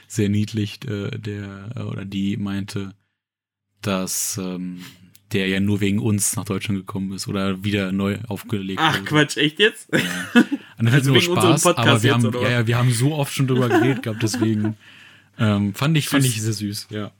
sehr 0.06 0.28
niedlich, 0.28 0.84
äh, 0.86 1.10
der 1.18 1.70
äh, 1.76 1.80
oder 1.80 2.04
die 2.04 2.36
meinte, 2.36 2.94
dass 3.80 4.38
ähm, 4.38 4.84
der 5.32 5.48
ja 5.48 5.60
nur 5.60 5.80
wegen 5.80 5.98
uns 5.98 6.36
nach 6.36 6.44
Deutschland 6.44 6.80
gekommen 6.80 7.12
ist 7.12 7.26
oder 7.26 7.64
wieder 7.64 7.92
neu 7.92 8.18
aufgelegt 8.28 8.80
Ach 8.82 8.98
wurde. 8.98 9.04
Quatsch, 9.04 9.36
echt 9.36 9.58
jetzt? 9.58 9.88
Ja. 9.92 10.00
Und 10.78 10.86
das 10.86 10.94
Also 10.94 11.12
nur 11.12 11.22
Spaß, 11.22 11.62
Podcast 11.62 11.88
aber 11.88 12.02
wir 12.02 12.10
jetzt, 12.10 12.24
haben, 12.24 12.26
oder 12.26 12.42
ja, 12.42 12.50
ja, 12.50 12.66
wir 12.66 12.76
haben 12.76 12.90
so 12.90 13.14
oft 13.14 13.32
schon 13.32 13.46
drüber 13.46 13.68
geredet 13.70 14.02
gehabt, 14.02 14.22
deswegen 14.22 14.76
ähm, 15.38 15.74
fand 15.74 15.96
ich, 15.96 16.08
fand 16.08 16.24
ich 16.24 16.40
sehr 16.40 16.52
süß, 16.52 16.88
ja. 16.90 17.12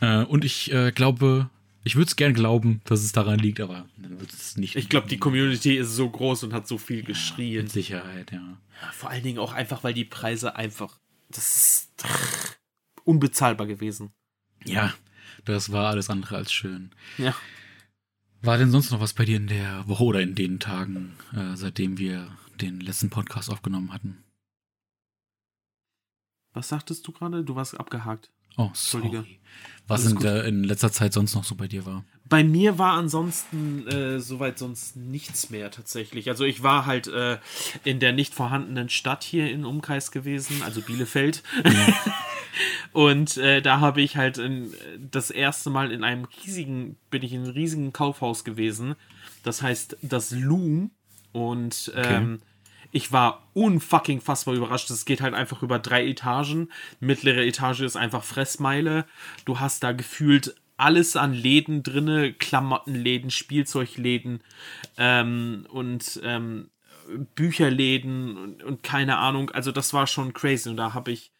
Äh, 0.00 0.24
und 0.24 0.44
ich 0.44 0.72
äh, 0.72 0.92
glaube, 0.92 1.50
ich 1.82 1.96
würde 1.96 2.08
es 2.08 2.16
gern 2.16 2.34
glauben, 2.34 2.82
dass 2.84 3.00
es 3.00 3.12
daran 3.12 3.38
liegt, 3.38 3.60
aber 3.60 3.86
dann 3.96 4.20
wird 4.20 4.32
es 4.32 4.56
nicht. 4.56 4.76
Ich 4.76 4.88
glaube, 4.88 5.08
die 5.08 5.18
Community 5.18 5.76
ist 5.76 5.94
so 5.94 6.10
groß 6.10 6.44
und 6.44 6.52
hat 6.52 6.68
so 6.68 6.76
viel 6.76 7.02
geschrien. 7.02 7.64
Mit 7.64 7.72
Sicherheit, 7.72 8.32
ja. 8.32 8.58
Vor 8.92 9.10
allen 9.10 9.22
Dingen 9.22 9.38
auch 9.38 9.52
einfach, 9.52 9.82
weil 9.82 9.94
die 9.94 10.04
Preise 10.04 10.56
einfach. 10.56 10.98
Das 11.28 11.54
ist 11.54 12.04
unbezahlbar 13.04 13.66
gewesen. 13.66 14.12
Ja, 14.64 14.92
das 15.44 15.72
war 15.72 15.88
alles 15.88 16.10
andere 16.10 16.36
als 16.36 16.52
schön. 16.52 16.90
Ja. 17.16 17.34
War 18.42 18.58
denn 18.58 18.70
sonst 18.70 18.90
noch 18.90 19.00
was 19.00 19.14
bei 19.14 19.24
dir 19.24 19.36
in 19.36 19.46
der 19.46 19.86
Woche 19.86 20.04
oder 20.04 20.20
in 20.20 20.34
den 20.34 20.60
Tagen, 20.60 21.16
äh, 21.34 21.56
seitdem 21.56 21.98
wir 21.98 22.36
den 22.60 22.80
letzten 22.80 23.10
Podcast 23.10 23.50
aufgenommen 23.50 23.92
hatten? 23.92 24.22
Was 26.52 26.68
sagtest 26.68 27.06
du 27.06 27.12
gerade? 27.12 27.44
Du 27.44 27.54
warst 27.54 27.78
abgehakt. 27.78 28.30
Oh, 28.56 28.70
sorry. 28.74 29.40
Was 29.86 30.06
in, 30.06 30.18
der, 30.20 30.44
in 30.44 30.62
letzter 30.62 30.92
Zeit 30.92 31.12
sonst 31.12 31.34
noch 31.34 31.42
so 31.42 31.56
bei 31.56 31.66
dir 31.66 31.84
war? 31.84 32.04
Bei 32.28 32.44
mir 32.44 32.78
war 32.78 32.92
ansonsten 32.92 33.88
äh, 33.88 34.20
soweit 34.20 34.56
sonst 34.56 34.94
nichts 34.94 35.50
mehr 35.50 35.72
tatsächlich. 35.72 36.28
Also 36.28 36.44
ich 36.44 36.62
war 36.62 36.86
halt 36.86 37.08
äh, 37.08 37.38
in 37.82 37.98
der 37.98 38.12
nicht 38.12 38.32
vorhandenen 38.32 38.88
Stadt 38.88 39.24
hier 39.24 39.50
im 39.50 39.64
Umkreis 39.64 40.12
gewesen, 40.12 40.62
also 40.62 40.80
Bielefeld. 40.80 41.42
Und 42.92 43.36
äh, 43.36 43.62
da 43.62 43.80
habe 43.80 44.00
ich 44.00 44.16
halt 44.16 44.38
in, 44.38 44.72
das 45.10 45.30
erste 45.30 45.70
Mal 45.70 45.90
in 45.90 46.04
einem 46.04 46.24
riesigen, 46.24 46.96
bin 47.10 47.22
ich 47.22 47.32
in 47.32 47.42
einem 47.42 47.52
riesigen 47.52 47.92
Kaufhaus 47.92 48.44
gewesen. 48.44 48.94
Das 49.42 49.60
heißt 49.60 49.96
das 50.02 50.30
Loom. 50.30 50.92
Und 51.32 51.92
ähm, 51.96 52.42
ich 52.92 53.12
war 53.12 53.46
unfucking 53.54 54.20
fassbar 54.20 54.54
überrascht. 54.54 54.90
Es 54.90 55.04
geht 55.04 55.20
halt 55.20 55.34
einfach 55.34 55.62
über 55.62 55.78
drei 55.78 56.06
Etagen. 56.06 56.70
Mittlere 56.98 57.44
Etage 57.44 57.80
ist 57.80 57.96
einfach 57.96 58.24
Fressmeile. 58.24 59.04
Du 59.44 59.60
hast 59.60 59.82
da 59.82 59.92
gefühlt 59.92 60.54
alles 60.76 61.16
an 61.16 61.34
Läden 61.34 61.82
drinne, 61.82 62.32
Klamottenläden, 62.32 63.30
Spielzeugläden 63.30 64.42
ähm, 64.96 65.66
und 65.70 66.20
ähm, 66.24 66.70
Bücherläden 67.34 68.36
und, 68.36 68.62
und 68.62 68.82
keine 68.82 69.18
Ahnung. 69.18 69.50
Also 69.50 69.72
das 69.72 69.92
war 69.92 70.06
schon 70.06 70.32
crazy. 70.32 70.68
Und 70.68 70.76
da 70.76 70.94
habe 70.94 71.12
ich 71.12 71.32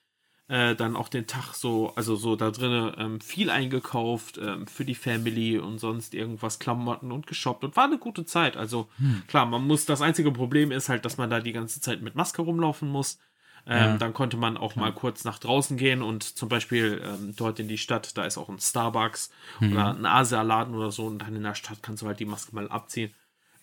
äh, 0.50 0.74
dann 0.74 0.96
auch 0.96 1.08
den 1.08 1.28
Tag 1.28 1.54
so, 1.54 1.92
also 1.94 2.16
so 2.16 2.34
da 2.34 2.50
drinnen 2.50 2.92
ähm, 2.98 3.20
viel 3.20 3.50
eingekauft 3.50 4.36
ähm, 4.36 4.66
für 4.66 4.84
die 4.84 4.96
Family 4.96 5.58
und 5.58 5.78
sonst 5.78 6.12
irgendwas, 6.12 6.58
Klamotten 6.58 7.12
und 7.12 7.28
geshoppt 7.28 7.62
und 7.62 7.76
war 7.76 7.84
eine 7.84 7.98
gute 7.98 8.24
Zeit. 8.24 8.56
Also 8.56 8.88
klar, 9.28 9.46
man 9.46 9.64
muss, 9.64 9.86
das 9.86 10.02
einzige 10.02 10.32
Problem 10.32 10.72
ist 10.72 10.88
halt, 10.88 11.04
dass 11.04 11.18
man 11.18 11.30
da 11.30 11.38
die 11.38 11.52
ganze 11.52 11.80
Zeit 11.80 12.02
mit 12.02 12.16
Maske 12.16 12.42
rumlaufen 12.42 12.88
muss. 12.88 13.20
Ähm, 13.64 13.78
Ja. 13.90 13.96
Dann 13.98 14.12
konnte 14.12 14.36
man 14.38 14.56
auch 14.56 14.74
mal 14.74 14.92
kurz 14.92 15.22
nach 15.24 15.38
draußen 15.38 15.76
gehen 15.76 16.02
und 16.02 16.24
zum 16.24 16.48
Beispiel 16.48 17.00
ähm, 17.04 17.34
dort 17.36 17.60
in 17.60 17.68
die 17.68 17.78
Stadt, 17.78 18.16
da 18.16 18.24
ist 18.24 18.36
auch 18.38 18.48
ein 18.48 18.58
Starbucks 18.58 19.30
oder 19.72 19.94
ein 19.94 20.06
Asialaden 20.06 20.74
oder 20.74 20.90
so 20.90 21.06
und 21.06 21.18
dann 21.20 21.36
in 21.36 21.42
der 21.44 21.54
Stadt 21.54 21.78
kannst 21.82 22.02
du 22.02 22.06
halt 22.06 22.18
die 22.18 22.24
Maske 22.24 22.54
mal 22.56 22.68
abziehen. 22.68 23.12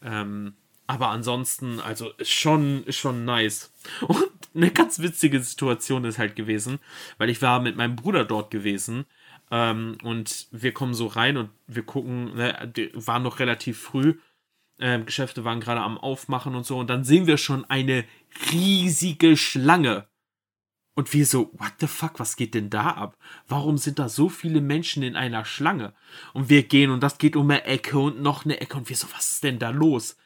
Ähm, 0.01 0.53
aber 0.85 1.09
ansonsten, 1.09 1.81
also 1.81 2.11
schon, 2.21 2.85
schon 2.89 3.25
nice. 3.25 3.73
Und 4.07 4.23
eine 4.57 4.71
ganz 4.71 4.99
witzige 4.99 5.41
Situation 5.41 6.03
ist 6.03 6.19
halt 6.19 6.35
gewesen, 6.35 6.79
weil 7.17 7.29
ich 7.29 7.41
war 7.41 7.61
mit 7.61 7.77
meinem 7.77 7.95
Bruder 7.95 8.25
dort 8.25 8.51
gewesen 8.51 9.05
ähm, 9.51 9.97
und 10.03 10.47
wir 10.51 10.73
kommen 10.73 10.93
so 10.93 11.07
rein 11.07 11.37
und 11.37 11.49
wir 11.67 11.83
gucken, 11.83 12.35
ne, 12.35 12.73
waren 12.93 13.23
noch 13.23 13.39
relativ 13.39 13.79
früh, 13.79 14.15
ähm, 14.79 15.05
Geschäfte 15.05 15.43
waren 15.43 15.59
gerade 15.59 15.81
am 15.81 15.97
Aufmachen 15.97 16.55
und 16.55 16.65
so 16.65 16.77
und 16.77 16.89
dann 16.89 17.03
sehen 17.03 17.27
wir 17.27 17.37
schon 17.37 17.65
eine 17.65 18.05
riesige 18.51 19.37
Schlange. 19.37 20.07
Und 20.95 21.13
wir 21.13 21.27
so, 21.27 21.51
what 21.53 21.73
the 21.79 21.85
fuck, 21.85 22.19
was 22.19 22.37
geht 22.37 22.55
denn 22.55 22.71
da 22.71 22.89
ab? 22.89 23.19
Warum 23.47 23.77
sind 23.77 23.99
da 23.99 24.09
so 24.09 24.29
viele 24.29 24.61
Menschen 24.61 25.03
in 25.03 25.15
einer 25.15 25.45
Schlange? 25.45 25.93
Und 26.33 26.49
wir 26.49 26.63
gehen 26.63 26.89
und 26.89 27.03
das 27.03 27.19
geht 27.19 27.35
um 27.35 27.47
eine 27.51 27.65
Ecke 27.65 27.99
und 27.99 28.19
noch 28.19 28.45
eine 28.45 28.59
Ecke 28.59 28.77
und 28.77 28.89
wir 28.89 28.95
so, 28.95 29.05
was 29.15 29.33
ist 29.33 29.43
denn 29.43 29.59
da 29.59 29.69
los? 29.69 30.17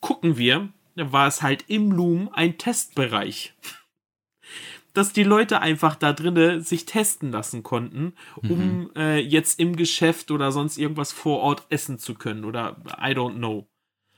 Gucken 0.00 0.38
wir, 0.38 0.72
war 0.96 1.26
es 1.26 1.42
halt 1.42 1.64
im 1.68 1.92
Loom 1.92 2.30
ein 2.32 2.58
Testbereich. 2.58 3.54
Dass 4.92 5.12
die 5.12 5.24
Leute 5.24 5.60
einfach 5.60 5.94
da 5.94 6.14
drinnen 6.14 6.62
sich 6.62 6.86
testen 6.86 7.30
lassen 7.30 7.62
konnten, 7.62 8.14
um 8.36 8.90
äh, 8.96 9.18
jetzt 9.18 9.60
im 9.60 9.76
Geschäft 9.76 10.30
oder 10.30 10.52
sonst 10.52 10.78
irgendwas 10.78 11.12
vor 11.12 11.40
Ort 11.40 11.66
essen 11.68 11.98
zu 11.98 12.14
können 12.14 12.44
oder 12.46 12.82
I 12.98 13.12
don't 13.12 13.36
know. 13.36 13.68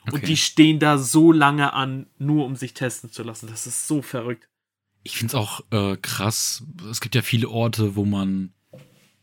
Okay. 0.02 0.14
Und 0.14 0.28
die 0.28 0.36
stehen 0.36 0.78
da 0.78 0.96
so 0.96 1.32
lange 1.32 1.72
an, 1.72 2.06
nur 2.18 2.46
um 2.46 2.54
sich 2.54 2.74
testen 2.74 3.10
zu 3.10 3.24
lassen. 3.24 3.48
Das 3.48 3.66
ist 3.66 3.88
so 3.88 4.02
verrückt. 4.02 4.48
Ich 5.02 5.16
finde 5.16 5.32
es 5.32 5.34
auch 5.34 5.60
äh, 5.70 5.96
krass. 5.96 6.64
Es 6.90 7.00
gibt 7.00 7.14
ja 7.14 7.22
viele 7.22 7.48
Orte, 7.48 7.96
wo 7.96 8.04
man. 8.04 8.52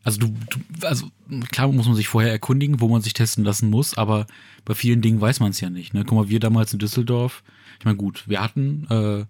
Also 0.05 0.19
du, 0.19 0.35
du, 0.51 0.87
also 0.87 1.09
klar 1.51 1.71
muss 1.71 1.87
man 1.87 1.95
sich 1.95 2.07
vorher 2.07 2.31
erkundigen, 2.31 2.79
wo 2.79 2.87
man 2.87 3.01
sich 3.01 3.13
testen 3.13 3.43
lassen 3.43 3.71
muss, 3.71 3.97
aber 3.97 4.27
bei 4.63 4.75
vielen 4.75 5.01
Dingen 5.01 5.19
weiß 5.19 5.39
man 5.39 5.49
es 5.49 5.59
ja 5.59 5.71
nicht. 5.71 5.95
Ne? 5.95 6.05
Guck 6.05 6.15
mal, 6.15 6.29
wir 6.29 6.39
damals 6.39 6.71
in 6.73 6.79
Düsseldorf, 6.79 7.43
ich 7.79 7.85
meine, 7.85 7.97
gut, 7.97 8.23
wir 8.27 8.39
hatten 8.39 8.85
äh, 8.91 9.25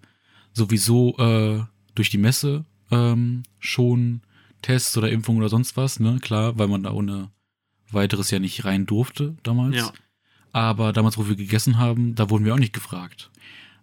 sowieso 0.52 1.16
äh, 1.16 1.64
durch 1.94 2.10
die 2.10 2.18
Messe 2.18 2.66
ähm, 2.90 3.44
schon 3.58 4.20
Tests 4.60 4.96
oder 4.98 5.10
Impfungen 5.10 5.40
oder 5.40 5.48
sonst 5.48 5.78
was, 5.78 5.98
ne? 5.98 6.18
Klar, 6.20 6.58
weil 6.58 6.68
man 6.68 6.82
da 6.82 6.92
ohne 6.92 7.30
weiteres 7.90 8.30
ja 8.30 8.38
nicht 8.38 8.66
rein 8.66 8.84
durfte 8.84 9.34
damals. 9.42 9.76
Ja. 9.76 9.92
Aber 10.52 10.92
damals, 10.92 11.16
wo 11.16 11.26
wir 11.26 11.36
gegessen 11.36 11.78
haben, 11.78 12.14
da 12.14 12.28
wurden 12.28 12.44
wir 12.44 12.52
auch 12.52 12.58
nicht 12.58 12.74
gefragt. 12.74 13.30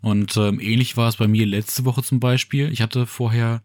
Und 0.02 0.38
ähm, 0.38 0.60
ähnlich 0.60 0.96
war 0.96 1.10
es 1.10 1.16
bei 1.16 1.28
mir 1.28 1.48
letzte 1.48 1.86
Woche 1.86 2.04
zum 2.04 2.20
Beispiel. 2.20 2.72
Ich 2.72 2.82
hatte 2.82 3.08
vorher 3.08 3.64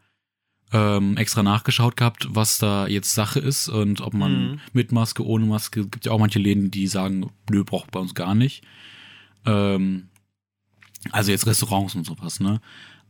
ähm, 0.72 1.16
extra 1.16 1.42
nachgeschaut 1.42 1.96
gehabt, 1.96 2.26
was 2.30 2.58
da 2.58 2.86
jetzt 2.86 3.14
Sache 3.14 3.38
ist 3.40 3.68
und 3.68 4.00
ob 4.02 4.12
man 4.14 4.50
Mhm. 4.52 4.60
mit 4.72 4.92
Maske, 4.92 5.24
ohne 5.26 5.46
Maske, 5.46 5.86
gibt 5.86 6.04
ja 6.06 6.12
auch 6.12 6.18
manche 6.18 6.38
Läden, 6.38 6.70
die 6.70 6.86
sagen, 6.86 7.30
nö, 7.50 7.64
braucht 7.64 7.90
bei 7.90 8.00
uns 8.00 8.14
gar 8.14 8.34
nicht. 8.34 8.62
Ähm, 9.46 10.08
also 11.12 11.30
jetzt 11.30 11.46
Restaurants 11.46 11.94
und 11.94 12.04
sowas, 12.04 12.40
ne? 12.40 12.60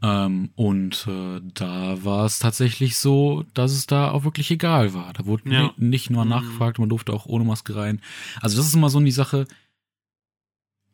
Ähm, 0.01 0.51
und 0.55 1.07
äh, 1.09 1.41
da 1.55 2.05
war 2.05 2.25
es 2.25 2.39
tatsächlich 2.39 2.97
so, 2.97 3.45
dass 3.55 3.73
es 3.73 3.87
da 3.89 4.13
auch 4.13 4.23
wirklich 4.23 4.49
egal 4.53 4.95
war. 4.95 5.13
Da 5.13 5.27
wurde 5.27 5.51
Ja. 5.53 5.73
ni- 5.77 5.89
nicht 5.89 6.11
nur 6.11 6.25
Mhm. 6.25 6.31
nachgefragt, 6.31 6.79
man 6.79 6.89
durfte 6.89 7.13
auch 7.13 7.27
ohne 7.27 7.45
Maske 7.45 7.75
rein. 7.75 8.01
Also 8.41 8.57
das 8.57 8.67
ist 8.69 8.75
immer 8.75 8.91
so 8.91 9.01
die 9.01 9.11
Sache, 9.11 9.49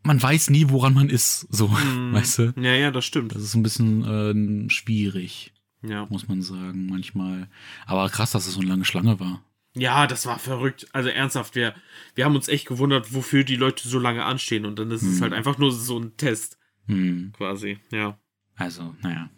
man 0.02 0.22
weiß 0.22 0.50
nie, 0.50 0.70
woran 0.70 0.94
man 0.94 1.08
ist, 1.10 1.46
so, 1.50 1.68
Mhm. 1.68 2.12
weißt 2.14 2.38
du? 2.38 2.54
Ja, 2.56 2.72
ja, 2.74 2.90
das 2.90 3.04
stimmt. 3.04 3.34
Das 3.34 3.42
ist 3.42 3.54
ein 3.54 3.62
bisschen 3.62 4.66
äh, 4.66 4.70
schwierig, 4.70 5.52
Ja. 5.86 6.06
muss 6.10 6.28
man 6.28 6.42
sagen, 6.42 6.86
manchmal. 6.86 7.48
Aber 7.86 8.08
krass, 8.08 8.32
dass 8.32 8.46
es 8.46 8.54
so 8.54 8.60
eine 8.60 8.68
lange 8.70 8.84
Schlange 8.84 9.20
war. 9.20 9.42
Ja, 9.76 10.06
das 10.06 10.24
war 10.26 10.38
verrückt. 10.38 10.86
Also 10.92 11.08
ernsthaft, 11.08 11.54
wir, 11.56 11.74
wir 12.14 12.24
haben 12.24 12.36
uns 12.36 12.48
echt 12.48 12.66
gewundert, 12.66 13.12
wofür 13.12 13.42
die 13.44 13.56
Leute 13.56 13.88
so 13.88 13.98
lange 13.98 14.24
anstehen. 14.24 14.64
Und 14.66 14.78
dann 14.78 14.90
ist 14.92 15.02
es 15.02 15.18
Mhm. 15.18 15.22
halt 15.22 15.32
einfach 15.32 15.58
nur 15.58 15.72
so 15.72 15.98
ein 15.98 16.16
Test, 16.16 16.58
Hm. 16.86 17.32
quasi. 17.36 17.78
Ja. 17.90 18.18
Also, 18.56 18.94
naja. 19.02 19.30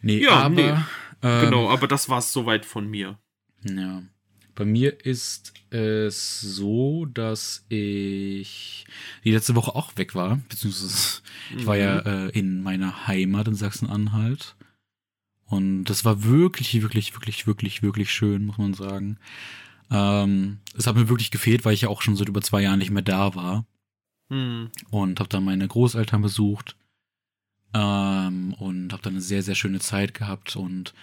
Nee, 0.00 0.22
Ja, 0.24 0.40
aber 0.42 0.54
nee. 0.54 0.74
ähm, 1.22 1.40
Genau, 1.44 1.70
aber 1.70 1.86
das 1.86 2.08
war 2.08 2.18
es 2.18 2.32
soweit 2.32 2.64
von 2.66 2.88
mir. 2.90 3.18
Ja. 3.64 4.02
Bei 4.54 4.64
mir 4.66 5.06
ist 5.06 5.54
es 5.70 6.40
so, 6.40 7.06
dass 7.06 7.64
ich 7.70 8.84
die 9.24 9.30
letzte 9.32 9.54
Woche 9.54 9.74
auch 9.74 9.96
weg 9.96 10.14
war, 10.14 10.40
beziehungsweise 10.48 11.22
ich 11.56 11.64
war 11.64 11.76
ja 11.76 12.00
äh, 12.00 12.28
in 12.38 12.62
meiner 12.62 13.06
Heimat 13.06 13.48
in 13.48 13.54
Sachsen-Anhalt. 13.54 14.56
Und 15.52 15.84
das 15.84 16.06
war 16.06 16.24
wirklich, 16.24 16.80
wirklich, 16.80 17.12
wirklich, 17.14 17.46
wirklich, 17.46 17.82
wirklich 17.82 18.10
schön, 18.10 18.46
muss 18.46 18.56
man 18.56 18.72
sagen. 18.72 19.18
Ähm, 19.90 20.60
es 20.74 20.86
hat 20.86 20.96
mir 20.96 21.10
wirklich 21.10 21.30
gefehlt, 21.30 21.66
weil 21.66 21.74
ich 21.74 21.82
ja 21.82 21.90
auch 21.90 22.00
schon 22.00 22.16
seit 22.16 22.28
über 22.30 22.40
zwei 22.40 22.62
Jahren 22.62 22.78
nicht 22.78 22.90
mehr 22.90 23.02
da 23.02 23.34
war 23.34 23.66
Mhm. 24.30 24.70
und 24.90 25.20
habe 25.20 25.28
dann 25.28 25.44
meine 25.44 25.68
Großeltern 25.68 26.22
besucht 26.22 26.74
ähm, 27.74 28.54
und 28.54 28.92
habe 28.94 29.02
dann 29.02 29.12
eine 29.12 29.20
sehr, 29.20 29.42
sehr 29.42 29.54
schöne 29.54 29.80
Zeit 29.80 30.14
gehabt 30.14 30.56
und 30.56 30.94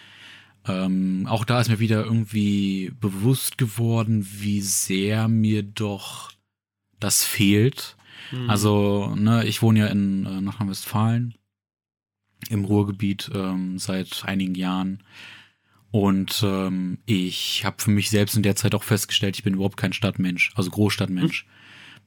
ähm, 0.66 1.28
auch 1.30 1.46
da 1.46 1.62
ist 1.62 1.70
mir 1.70 1.80
wieder 1.80 2.04
irgendwie 2.04 2.92
bewusst 3.00 3.60
geworden, 3.60 4.28
wie 4.40 4.62
sehr 4.62 5.28
mir 5.28 5.62
doch 5.62 6.32
das 7.00 7.24
fehlt. 7.24 7.98
Mhm. 8.32 8.50
Also, 8.50 9.14
ne, 9.16 9.46
ich 9.46 9.62
wohne 9.62 9.80
ja 9.82 9.88
in 9.88 10.26
äh, 10.26 10.42
Nordrhein-Westfalen 10.42 11.36
im 12.49 12.65
Ruhrgebiet 12.65 13.30
ähm, 13.34 13.78
seit 13.80 14.23
einigen 14.25 14.56
Jahren 14.56 15.04
Und 15.91 16.43
ähm, 16.45 16.99
ich 17.06 17.65
habe 17.65 17.82
für 17.82 17.89
mich 17.91 18.10
selbst 18.10 18.36
in 18.36 18.43
der 18.43 18.56
Zeit 18.56 18.75
auch 18.75 18.84
festgestellt, 18.84 19.38
ich 19.38 19.43
bin 19.43 19.56
überhaupt 19.56 19.78
kein 19.78 19.93
Stadtmensch, 19.93 20.52
also 20.56 20.69
Großstadtmensch. 20.69 21.43
Hm. 21.43 21.49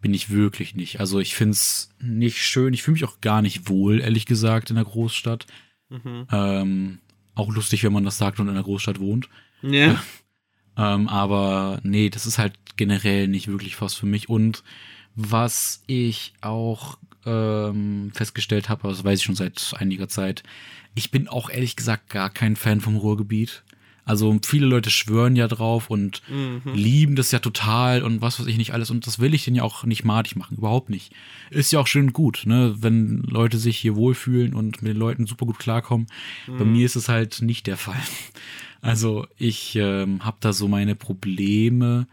Bin 0.01 0.15
ich 0.15 0.31
wirklich 0.31 0.75
nicht. 0.75 0.99
Also 0.99 1.21
ich 1.21 1.35
find's 1.35 1.91
nicht 2.01 2.45
schön, 2.45 2.75
ich 2.75 2.83
fühle 2.83 2.95
mich 2.95 3.05
auch 3.05 3.21
gar 3.21 3.41
nicht 3.41 3.69
wohl, 3.69 4.01
ehrlich 4.01 4.27
gesagt, 4.27 4.71
in 4.71 4.77
der 4.77 4.85
Großstadt. 4.85 5.47
Mhm. 5.91 6.27
Ähm, 6.33 6.99
auch 7.35 7.53
lustig, 7.53 7.85
wenn 7.85 7.93
man 7.93 8.05
das 8.05 8.19
sagt 8.19 8.41
und 8.41 8.49
in 8.49 8.55
der 8.55 8.65
Großstadt 8.65 8.99
wohnt. 8.99 9.29
Ja. 9.63 10.03
ähm, 10.77 11.09
aber 11.09 11.79
nee, 11.85 12.11
das 12.11 12.27
ist 12.27 12.39
halt 12.39 12.55
generell 12.77 13.29
nicht 13.29 13.47
wirklich 13.47 13.81
was 13.81 13.95
für 13.95 14.07
mich. 14.07 14.29
Und 14.29 14.65
was 15.15 15.85
ich 15.87 16.35
auch 16.41 16.99
ähm, 17.27 18.11
festgestellt 18.15 18.69
habe, 18.69 18.89
das 18.89 19.05
weiß 19.05 19.21
ich 19.21 19.25
schon 19.25 19.35
seit 19.35 19.75
einiger 19.77 20.09
Zeit, 20.09 20.43
ich 20.95 21.11
bin 21.11 21.29
auch 21.29 21.51
ehrlich 21.51 21.77
gesagt 21.77 22.11
gar 22.11 22.31
kein 22.31 22.57
Fan 22.57 22.81
vom 22.81 22.97
Ruhrgebiet. 22.97 23.63
Also 24.05 24.37
viele 24.45 24.67
Leute 24.67 24.91
schwören 24.91 25.37
ja 25.37 25.47
drauf 25.47 25.89
und 25.89 26.23
mhm. 26.29 26.63
lieben 26.75 27.15
das 27.15 27.31
ja 27.31 27.39
total 27.39 28.03
und 28.03 28.21
was 28.21 28.41
weiß 28.41 28.47
ich 28.47 28.57
nicht 28.57 28.73
alles. 28.73 28.91
Und 28.91 29.07
das 29.07 29.21
will 29.21 29.33
ich 29.33 29.45
denen 29.45 29.57
ja 29.57 29.63
auch 29.63 29.85
nicht 29.85 30.05
madig 30.05 30.35
machen, 30.35 30.57
überhaupt 30.57 30.91
nicht. 30.91 31.13
Ist 31.51 31.73
ja 31.73 31.79
auch 31.79 31.87
schön 31.87 32.13
gut, 32.13 32.43
ne, 32.45 32.75
wenn 32.81 33.19
Leute 33.23 33.59
sich 33.59 33.79
hier 33.79 33.95
wohlfühlen 33.95 34.55
und 34.55 34.83
mit 34.83 34.95
den 34.95 34.99
Leuten 34.99 35.27
super 35.27 35.47
gut 35.47 35.61
klarkommen. 35.61 36.09
Mhm. 36.49 36.59
Bei 36.59 36.65
mir 36.65 36.85
ist 36.85 36.97
es 36.97 37.09
halt 37.09 37.43
nicht 37.43 37.67
der 37.67 37.77
Fall. 37.77 38.01
Also 38.85 39.29
ich 39.39 39.77
ähm, 39.77 40.25
habe 40.25 40.39
da 40.41 40.53
so 40.53 40.67
meine 40.67 40.97
Probleme. 40.97 42.09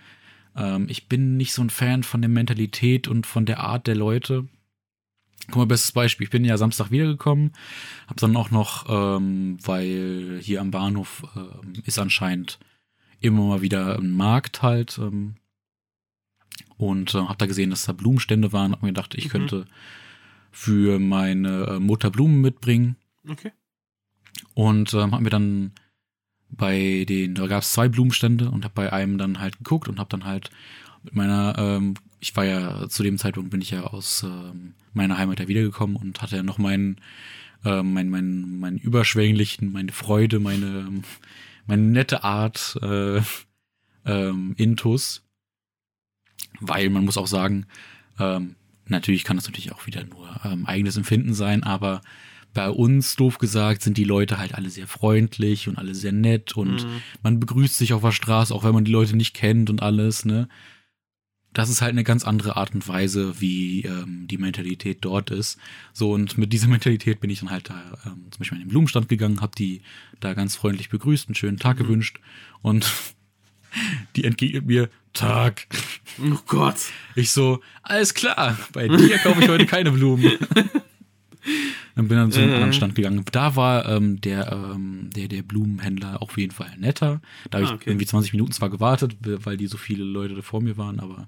Ähm, 0.55 0.85
ich 0.87 1.07
bin 1.07 1.35
nicht 1.35 1.51
so 1.51 1.63
ein 1.63 1.71
Fan 1.71 2.03
von 2.03 2.21
der 2.21 2.29
Mentalität 2.29 3.07
und 3.07 3.25
von 3.25 3.47
der 3.47 3.61
Art 3.61 3.87
der 3.87 3.95
Leute. 3.95 4.45
Guck 5.51 5.57
mal, 5.57 5.65
bestes 5.65 5.91
Beispiel. 5.91 6.25
Ich 6.25 6.31
bin 6.31 6.45
ja 6.45 6.57
Samstag 6.57 6.91
wiedergekommen, 6.91 7.51
hab 8.07 8.17
dann 8.17 8.35
auch 8.35 8.51
noch, 8.51 8.85
ähm, 8.89 9.57
weil 9.63 10.39
hier 10.41 10.61
am 10.61 10.71
Bahnhof 10.71 11.23
äh, 11.35 11.79
ist 11.85 11.99
anscheinend 11.99 12.59
immer 13.19 13.43
mal 13.43 13.61
wieder 13.61 13.97
ein 13.97 14.11
Markt 14.11 14.61
halt 14.61 14.97
ähm, 14.97 15.35
und 16.77 17.13
äh, 17.13 17.19
hab 17.19 17.37
da 17.37 17.45
gesehen, 17.45 17.69
dass 17.69 17.85
da 17.85 17.93
Blumenstände 17.93 18.53
waren. 18.53 18.71
Hab 18.71 18.81
mir 18.81 18.89
gedacht, 18.89 19.15
ich 19.15 19.25
mhm. 19.25 19.29
könnte 19.29 19.65
für 20.51 20.99
meine 20.99 21.65
äh, 21.65 21.79
Mutter 21.79 22.09
Blumen 22.09 22.41
mitbringen. 22.41 22.95
Okay. 23.27 23.51
Und 24.53 24.93
ähm, 24.93 25.11
hab 25.11 25.21
mir 25.21 25.29
dann 25.29 25.73
bei 26.49 27.05
den, 27.07 27.35
da 27.35 27.47
gab 27.47 27.63
es 27.63 27.73
zwei 27.73 27.87
Blumenstände 27.89 28.49
und 28.49 28.65
hab 28.65 28.73
bei 28.73 28.91
einem 28.91 29.17
dann 29.17 29.39
halt 29.39 29.57
geguckt 29.57 29.87
und 29.87 29.99
hab 29.99 30.09
dann 30.09 30.25
halt 30.25 30.49
mit 31.03 31.15
meiner 31.15 31.55
ähm, 31.57 31.95
ich 32.19 32.35
war 32.35 32.45
ja 32.45 32.89
zu 32.89 33.03
dem 33.03 33.17
Zeitpunkt 33.17 33.49
bin 33.49 33.61
ich 33.61 33.71
ja 33.71 33.83
aus 33.83 34.23
ähm, 34.23 34.73
meiner 34.93 35.17
Heimat 35.17 35.39
ja 35.39 35.47
wiedergekommen 35.47 35.95
und 35.95 36.21
hatte 36.21 36.37
ja 36.37 36.43
noch 36.43 36.57
meinen 36.57 36.99
äh, 37.65 37.83
mein, 37.83 38.09
mein, 38.09 38.59
mein 38.59 38.77
überschwänglichen, 38.77 39.71
meine 39.71 39.91
Freude, 39.91 40.39
meine, 40.39 40.87
meine 41.65 41.81
nette 41.83 42.23
Art 42.23 42.77
äh, 42.81 43.21
ähm, 44.05 44.53
Intus. 44.57 45.23
Weil 46.61 46.89
man 46.89 47.05
muss 47.05 47.17
auch 47.17 47.27
sagen, 47.27 47.65
ähm, 48.17 48.55
natürlich 48.85 49.23
kann 49.23 49.37
das 49.37 49.45
natürlich 49.45 49.71
auch 49.71 49.85
wieder 49.87 50.03
nur 50.03 50.39
ähm, 50.43 50.65
eigenes 50.65 50.97
Empfinden 50.97 51.33
sein, 51.33 51.63
aber 51.63 52.01
bei 52.53 52.69
uns, 52.69 53.15
doof 53.15 53.37
gesagt, 53.37 53.83
sind 53.83 53.97
die 53.97 54.03
Leute 54.05 54.39
halt 54.39 54.55
alle 54.55 54.71
sehr 54.71 54.87
freundlich 54.87 55.67
und 55.67 55.77
alle 55.77 55.93
sehr 55.93 56.11
nett 56.11 56.53
und 56.55 56.83
mhm. 56.83 57.01
man 57.21 57.39
begrüßt 57.39 57.77
sich 57.77 57.93
auf 57.93 58.01
der 58.01 58.11
Straße, 58.11 58.53
auch 58.55 58.63
wenn 58.63 58.73
man 58.73 58.85
die 58.85 58.91
Leute 58.91 59.15
nicht 59.15 59.35
kennt 59.35 59.69
und 59.69 59.83
alles, 59.83 60.25
ne? 60.25 60.49
Das 61.53 61.69
ist 61.69 61.81
halt 61.81 61.91
eine 61.91 62.03
ganz 62.03 62.25
andere 62.25 62.57
Art 62.57 62.73
und 62.75 62.87
Weise, 62.87 63.41
wie 63.41 63.83
ähm, 63.83 64.27
die 64.27 64.37
Mentalität 64.37 64.99
dort 65.01 65.31
ist. 65.31 65.57
So, 65.93 66.11
und 66.11 66.37
mit 66.37 66.53
dieser 66.53 66.67
Mentalität 66.69 67.19
bin 67.19 67.29
ich 67.29 67.39
dann 67.39 67.49
halt 67.49 67.69
da 67.69 67.81
ähm, 68.05 68.27
zum 68.31 68.39
Beispiel 68.39 68.57
in 68.57 68.65
den 68.65 68.69
Blumenstand 68.69 69.09
gegangen, 69.09 69.41
hab 69.41 69.55
die 69.55 69.81
da 70.19 70.33
ganz 70.33 70.55
freundlich 70.55 70.89
begrüßt, 70.89 71.27
einen 71.27 71.35
schönen 71.35 71.57
Tag 71.57 71.79
mhm. 71.79 71.83
gewünscht 71.83 72.19
und 72.61 72.91
die 74.15 74.25
entgegnet 74.25 74.65
mir, 74.65 74.89
Tag. 75.13 75.65
Oh 76.19 76.37
Gott. 76.45 76.77
Ich 77.15 77.31
so, 77.31 77.61
alles 77.81 78.13
klar, 78.13 78.57
bei 78.73 78.87
dir 78.87 79.17
kaufe 79.17 79.41
ich 79.41 79.49
heute 79.49 79.65
keine 79.65 79.91
Blumen. 79.91 80.37
Dann 81.95 82.07
bin 82.07 82.17
dann 82.17 82.31
zu 82.31 82.39
einem 82.39 82.51
äh. 82.51 82.53
anderen 82.55 82.73
Stand 82.73 82.95
gegangen. 82.95 83.23
Da 83.31 83.55
war 83.55 83.87
ähm, 83.87 84.21
der, 84.21 84.51
ähm, 84.51 85.09
der, 85.15 85.27
der 85.27 85.43
Blumenhändler 85.43 86.21
auf 86.21 86.37
jeden 86.37 86.51
Fall 86.51 86.71
netter. 86.77 87.21
Da 87.49 87.59
habe 87.59 87.69
ah, 87.69 87.77
ich 87.79 87.87
irgendwie 87.87 88.05
20 88.05 88.33
Minuten 88.33 88.51
zwar 88.51 88.69
gewartet, 88.69 89.17
weil 89.21 89.57
die 89.57 89.67
so 89.67 89.77
viele 89.77 90.03
Leute 90.03 90.35
da 90.35 90.41
vor 90.41 90.61
mir 90.61 90.77
waren, 90.77 90.99
aber 90.99 91.27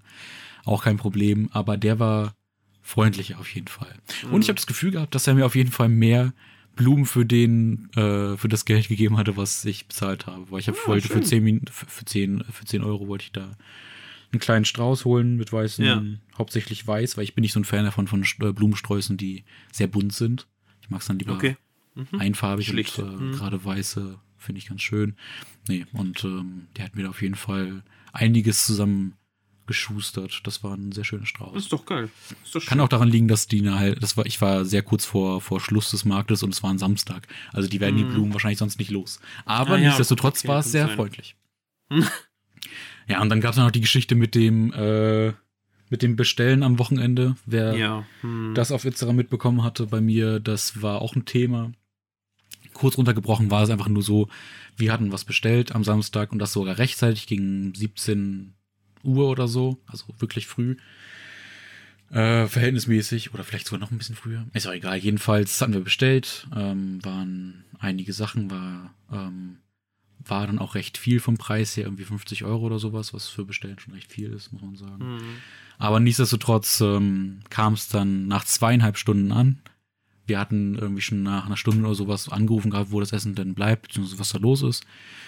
auch 0.65 0.83
kein 0.83 0.97
Problem. 0.97 1.49
Aber 1.51 1.77
der 1.77 1.99
war 1.99 2.35
freundlicher 2.81 3.39
auf 3.39 3.53
jeden 3.53 3.67
Fall. 3.67 3.93
Mhm. 4.25 4.33
Und 4.33 4.41
ich 4.43 4.49
habe 4.49 4.57
das 4.57 4.67
Gefühl 4.67 4.91
gehabt, 4.91 5.15
dass 5.15 5.27
er 5.27 5.33
mir 5.33 5.45
auf 5.45 5.55
jeden 5.55 5.71
Fall 5.71 5.89
mehr 5.89 6.33
Blumen 6.75 7.05
für 7.05 7.25
den, 7.25 7.89
äh, 7.95 8.37
für 8.37 8.47
das 8.47 8.65
Geld 8.65 8.87
gegeben 8.87 9.17
hatte, 9.17 9.37
was 9.37 9.65
ich 9.65 9.87
bezahlt 9.87 10.27
habe. 10.27 10.49
Weil 10.49 10.59
ich 10.59 10.67
hab, 10.67 10.75
ah, 10.75 10.87
wollte 10.87 11.07
für 11.07 11.21
10 11.21 11.43
Minuten, 11.43 11.67
für 11.67 12.05
10, 12.05 12.43
für 12.49 12.65
10 12.65 12.83
Euro 12.83 13.07
wollte 13.07 13.25
ich 13.25 13.31
da 13.31 13.57
einen 14.31 14.39
kleinen 14.39 14.65
Strauß 14.65 15.05
holen 15.05 15.37
mit 15.37 15.51
weißen, 15.51 15.85
ja. 15.85 16.03
hauptsächlich 16.37 16.85
weiß, 16.85 17.17
weil 17.17 17.23
ich 17.23 17.35
bin 17.35 17.41
nicht 17.41 17.53
so 17.53 17.59
ein 17.59 17.65
Fan 17.65 17.85
davon 17.85 18.07
von 18.07 18.23
äh, 18.23 18.51
Blumensträußen, 18.51 19.17
die 19.17 19.43
sehr 19.71 19.87
bunt 19.87 20.13
sind. 20.13 20.47
Ich 20.81 20.89
mag 20.89 21.01
es 21.01 21.07
dann 21.07 21.19
lieber 21.19 21.33
okay. 21.33 21.57
mhm. 21.95 22.19
einfarbig 22.19 22.67
Schlicht. 22.67 22.99
und 22.99 23.07
äh, 23.07 23.23
mhm. 23.23 23.31
gerade 23.33 23.63
weiße 23.63 24.19
finde 24.37 24.59
ich 24.59 24.67
ganz 24.67 24.81
schön. 24.81 25.15
Nee, 25.67 25.85
und 25.93 26.23
ähm, 26.23 26.67
der 26.75 26.85
hat 26.85 26.95
mir 26.95 27.03
da 27.03 27.09
auf 27.09 27.21
jeden 27.21 27.35
Fall 27.35 27.83
einiges 28.11 28.65
zusammen 28.65 29.15
geschustert. 29.67 30.41
Das 30.45 30.63
war 30.63 30.75
ein 30.75 30.91
sehr 30.91 31.03
schöner 31.03 31.25
Strauß. 31.25 31.53
Das 31.53 31.63
ist 31.63 31.71
doch 31.71 31.85
geil. 31.85 32.09
Ist 32.43 32.55
doch 32.55 32.65
Kann 32.65 32.79
auch 32.79 32.89
daran 32.89 33.07
liegen, 33.07 33.27
dass 33.27 33.47
die 33.47 33.69
halt, 33.69 34.01
das 34.01 34.17
war, 34.17 34.25
ich 34.25 34.41
war 34.41 34.65
sehr 34.65 34.81
kurz 34.81 35.05
vor, 35.05 35.39
vor 35.39 35.61
Schluss 35.61 35.91
des 35.91 36.03
Marktes 36.03 36.43
und 36.43 36.53
es 36.53 36.63
war 36.63 36.71
ein 36.71 36.79
Samstag. 36.79 37.27
Also 37.53 37.69
die 37.69 37.79
werden 37.79 37.95
mm. 37.95 37.97
die 37.97 38.03
mhm. 38.05 38.13
Blumen 38.13 38.33
wahrscheinlich 38.33 38.59
sonst 38.59 38.79
nicht 38.79 38.91
los. 38.91 39.19
Aber 39.45 39.75
ah, 39.75 39.77
nichtsdestotrotz 39.77 40.39
okay, 40.39 40.47
war 40.47 40.59
es 40.59 40.71
sehr 40.71 40.87
sein. 40.87 40.95
freundlich. 40.95 41.35
Ja, 43.11 43.21
und 43.21 43.27
dann 43.27 43.41
gab 43.41 43.51
es 43.51 43.57
noch 43.57 43.71
die 43.71 43.81
Geschichte 43.81 44.15
mit 44.15 44.35
dem, 44.35 44.71
äh, 44.71 45.33
mit 45.89 46.01
dem 46.01 46.15
Bestellen 46.15 46.63
am 46.63 46.79
Wochenende. 46.79 47.35
Wer 47.45 47.75
ja. 47.75 48.05
hm. 48.21 48.53
das 48.55 48.71
auf 48.71 48.85
Instagram 48.85 49.17
mitbekommen 49.17 49.63
hatte 49.63 49.85
bei 49.87 49.99
mir, 49.99 50.39
das 50.39 50.81
war 50.81 51.01
auch 51.01 51.13
ein 51.13 51.25
Thema. 51.25 51.73
Kurz 52.73 52.97
runtergebrochen 52.97 53.51
war 53.51 53.63
es 53.63 53.69
einfach 53.69 53.89
nur 53.89 54.01
so, 54.01 54.29
wir 54.77 54.93
hatten 54.93 55.11
was 55.11 55.25
bestellt 55.25 55.75
am 55.75 55.83
Samstag 55.83 56.31
und 56.31 56.39
das 56.39 56.53
sogar 56.53 56.77
rechtzeitig 56.77 57.27
gegen 57.27 57.75
17 57.75 58.53
Uhr 59.03 59.27
oder 59.27 59.49
so, 59.49 59.77
also 59.87 60.05
wirklich 60.19 60.47
früh. 60.47 60.77
Äh, 62.11 62.47
verhältnismäßig 62.47 63.33
oder 63.33 63.43
vielleicht 63.43 63.67
sogar 63.67 63.81
noch 63.81 63.91
ein 63.91 63.97
bisschen 63.97 64.15
früher. 64.15 64.45
Ist 64.53 64.67
auch 64.67 64.73
egal. 64.73 64.97
Jedenfalls 64.97 65.59
hatten 65.59 65.73
wir 65.73 65.81
bestellt, 65.81 66.47
ähm, 66.55 67.03
waren 67.03 67.65
einige 67.77 68.13
Sachen, 68.13 68.49
war 68.49 68.93
ähm, 69.11 69.57
war 70.25 70.47
dann 70.47 70.59
auch 70.59 70.75
recht 70.75 70.97
viel 70.97 71.19
vom 71.19 71.37
Preis 71.37 71.75
her, 71.77 71.85
irgendwie 71.85 72.03
50 72.03 72.43
Euro 72.43 72.65
oder 72.65 72.79
sowas, 72.79 73.13
was 73.13 73.27
für 73.27 73.45
Bestellen 73.45 73.79
schon 73.79 73.93
recht 73.93 74.11
viel 74.11 74.31
ist, 74.31 74.51
muss 74.51 74.61
man 74.61 74.75
sagen. 74.75 75.15
Mhm. 75.15 75.37
Aber 75.77 75.99
nichtsdestotrotz 75.99 76.81
ähm, 76.81 77.39
kam 77.49 77.73
es 77.73 77.87
dann 77.87 78.27
nach 78.27 78.45
zweieinhalb 78.45 78.97
Stunden 78.97 79.31
an. 79.31 79.61
Wir 80.27 80.39
hatten 80.39 80.75
irgendwie 80.75 81.01
schon 81.01 81.23
nach 81.23 81.45
einer 81.45 81.57
Stunde 81.57 81.85
oder 81.85 81.95
sowas 81.95 82.29
angerufen 82.29 82.71
gehabt, 82.71 82.91
wo 82.91 82.99
das 82.99 83.11
Essen 83.11 83.35
denn 83.35 83.55
bleibt, 83.55 83.87
beziehungsweise 83.87 84.19
was 84.19 84.29
da 84.29 84.37
los 84.37 84.61
ist. 84.61 84.85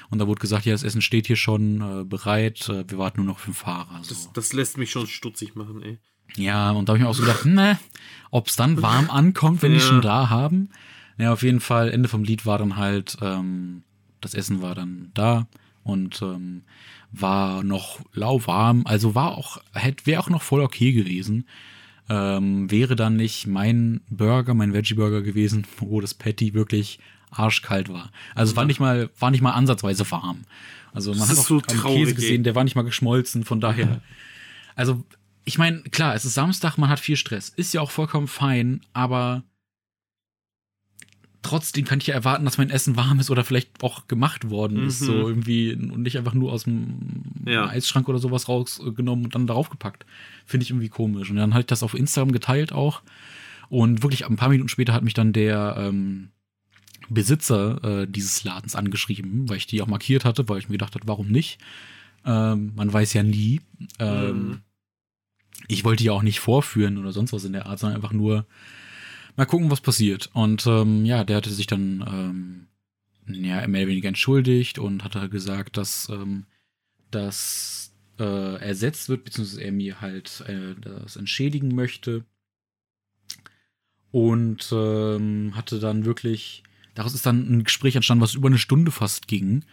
Und 0.10 0.20
da 0.20 0.28
wurde 0.28 0.40
gesagt, 0.40 0.66
ja, 0.66 0.74
das 0.74 0.84
Essen 0.84 1.02
steht 1.02 1.28
hier 1.28 1.36
schon 1.36 1.82
äh, 1.82 2.04
bereit, 2.04 2.70
äh, 2.70 2.90
wir 2.90 2.98
warten 3.00 3.18
nur 3.22 3.26
noch 3.26 3.40
für 3.40 3.50
den 3.50 3.56
Fahrer. 3.56 4.00
So. 4.04 4.14
Das, 4.14 4.32
das, 4.34 4.54
lässt 4.54 4.78
mich 4.78 4.92
schon 4.92 5.08
stutzig 5.08 5.56
machen, 5.56 5.82
ey. 5.82 5.98
Ja, 6.36 6.72
und 6.72 6.88
da 6.88 6.92
habe 6.92 7.00
ich 7.00 7.04
mir 7.04 7.10
auch 7.10 7.16
so 7.16 7.24
gedacht, 7.24 7.46
ne, 7.46 7.80
ob 8.32 8.48
es 8.48 8.56
dann 8.56 8.82
warm 8.82 9.10
ankommt, 9.10 9.62
wenn 9.62 9.72
ja. 9.72 9.80
die 9.80 9.84
schon 9.84 10.02
da 10.02 10.30
haben. 10.30 10.70
Ja, 11.18 11.34
auf 11.34 11.44
jeden 11.44 11.60
Fall, 11.60 11.92
Ende 11.92 12.10
vom 12.10 12.24
Lied 12.24 12.46
war 12.46 12.58
dann 12.58 12.78
halt, 12.78 13.18
ähm, 13.22 13.84
das 14.24 14.34
Essen 14.34 14.62
war 14.62 14.76
dann 14.76 15.12
da 15.14 15.48
und 15.84 16.22
ähm, 16.22 16.64
war 17.12 17.64
noch 17.64 18.00
lauwarm, 18.14 18.84
also 18.86 19.16
war 19.16 19.38
auch, 19.38 19.58
hätte, 19.74 20.06
wäre 20.06 20.22
auch 20.22 20.30
noch 20.30 20.42
voll 20.42 20.62
okay 20.62 20.94
gewesen. 20.94 21.48
Ähm, 22.10 22.70
wäre 22.70 22.96
dann 22.98 23.16
nicht 23.16 23.48
mein 23.48 24.02
Burger, 24.10 24.54
mein 24.54 24.74
Veggie-Burger 24.74 25.22
gewesen, 25.22 25.66
wo 25.78 26.02
das 26.02 26.14
Patty 26.14 26.54
wirklich 26.54 27.00
arschkalt 27.32 27.90
war. 27.90 28.12
Also 28.36 28.56
war 28.56 28.66
nicht 28.66 28.80
mal, 28.80 29.10
war 29.18 29.32
nicht 29.32 29.42
mal 29.42 29.52
ansatzweise 29.52 30.10
warm. 30.12 30.42
Also 30.94 31.12
man 31.12 31.20
das 31.20 31.30
hat 31.30 31.38
auch 31.40 31.48
so 31.48 31.60
Käse 31.60 32.14
gesehen, 32.14 32.44
der 32.44 32.56
war 32.56 32.64
nicht 32.64 32.76
mal 32.76 32.84
geschmolzen, 32.84 33.44
von 33.44 33.60
daher. 33.60 34.02
Also, 34.76 35.04
ich 35.46 35.58
meine, 35.58 35.82
klar, 35.82 36.16
es 36.16 36.26
ist 36.26 36.36
Samstag, 36.36 36.78
man 36.78 36.90
hat 36.90 37.00
viel 37.00 37.18
Stress. 37.18 37.50
Ist 37.50 37.74
ja 37.74 37.82
auch 37.82 37.92
vollkommen 37.92 38.28
fein, 38.28 38.82
aber 38.94 39.44
trotzdem 41.44 41.86
kann 41.86 42.00
ich 42.00 42.08
ja 42.08 42.16
erwarten, 42.16 42.46
dass 42.46 42.58
mein 42.58 42.70
Essen 42.70 42.96
warm 42.96 43.20
ist 43.20 43.30
oder 43.30 43.44
vielleicht 43.44 43.84
auch 43.84 44.08
gemacht 44.08 44.50
worden 44.50 44.82
mhm. 44.82 44.88
ist, 44.88 45.00
so 45.00 45.12
mhm. 45.12 45.20
irgendwie 45.20 45.74
und 45.74 46.02
nicht 46.02 46.18
einfach 46.18 46.34
nur 46.34 46.52
aus 46.52 46.64
dem 46.64 47.24
ja. 47.46 47.68
Eisschrank 47.68 48.10
oder 48.10 48.20
sowas 48.20 48.48
rausgenommen 48.48 49.26
und 49.26 49.36
dann 49.36 49.48
darauf 49.48 49.70
gepackt. 49.70 50.06
Finde 50.46 50.64
ich 50.64 50.72
irgendwie 50.72 50.90
komisch. 50.90 51.30
Und 51.30 51.36
dann 51.36 51.54
habe 51.54 51.62
ich 51.62 51.68
das 51.68 51.84
auf 51.84 51.94
Instagram 51.94 52.32
geteilt 52.32 52.72
auch. 52.72 53.02
Und 53.70 54.04
wirklich 54.04 54.26
ein 54.26 54.36
paar 54.36 54.50
Minuten 54.50 54.70
später 54.70 54.94
hat 54.94 55.04
mich 55.04 55.14
dann 55.14 55.34
der 55.34 55.76
ähm, 55.78 56.30
Besitzer 57.10 57.84
äh, 57.84 58.08
dieses 58.08 58.44
Ladens 58.44 58.76
angeschrieben, 58.76 59.50
weil 59.50 59.58
ich 59.58 59.68
die 59.68 59.82
auch 59.82 59.88
markiert 59.88 60.26
hatte, 60.26 60.48
weil 60.50 60.60
ich 60.60 60.70
mir 60.70 60.74
gedacht 60.74 60.96
habe, 60.96 61.08
warum 61.08 61.28
nicht? 61.28 61.60
Ähm, 62.26 62.74
man 62.76 62.92
weiß 62.92 63.14
ja 63.14 63.24
nie. 63.24 63.62
Ähm, 64.00 64.48
mhm. 64.48 64.62
Ich 65.68 65.84
wollte 65.84 66.04
ja 66.04 66.12
auch 66.12 66.24
nicht 66.24 66.40
vorführen 66.40 66.98
oder 66.98 67.12
sonst 67.12 67.34
was 67.34 67.46
in 67.46 67.54
der 67.54 67.66
Art, 67.66 67.80
sondern 67.80 67.98
einfach 67.98 68.14
nur 68.14 68.46
mal 69.36 69.46
gucken, 69.46 69.72
was 69.72 69.82
passiert. 69.82 70.30
Und 70.34 70.66
ähm, 70.68 71.06
ja, 71.06 71.24
der 71.24 71.38
hatte 71.38 71.50
sich 71.50 71.68
dann 71.68 72.04
ähm, 72.08 72.68
ja, 73.28 73.68
mehr 73.68 73.82
oder 73.82 73.90
weniger 73.90 74.10
entschuldigt 74.10 74.80
und 74.80 75.04
hat 75.04 75.16
halt 75.16 75.32
gesagt, 75.32 75.78
dass 75.78 76.10
ähm, 76.10 76.46
das 77.12 77.94
äh, 78.20 78.56
ersetzt 78.62 79.10
wird, 79.10 79.24
beziehungsweise 79.24 79.64
er 79.64 79.72
mir 79.72 80.02
halt 80.02 80.44
äh, 80.48 80.76
das 80.80 81.16
entschädigen 81.16 81.74
möchte. 81.76 82.26
Und 84.12 84.70
ähm, 84.72 85.54
hatte 85.56 85.80
dann 85.80 86.06
wirklich, 86.06 86.62
daraus 86.94 87.16
ist 87.16 87.26
dann 87.26 87.52
ein 87.52 87.64
Gespräch 87.64 87.96
entstanden, 87.96 88.22
was 88.22 88.36
über 88.36 88.48
eine 88.48 88.60
Stunde 88.60 88.92
fast 88.92 89.28
ging, 89.28 89.66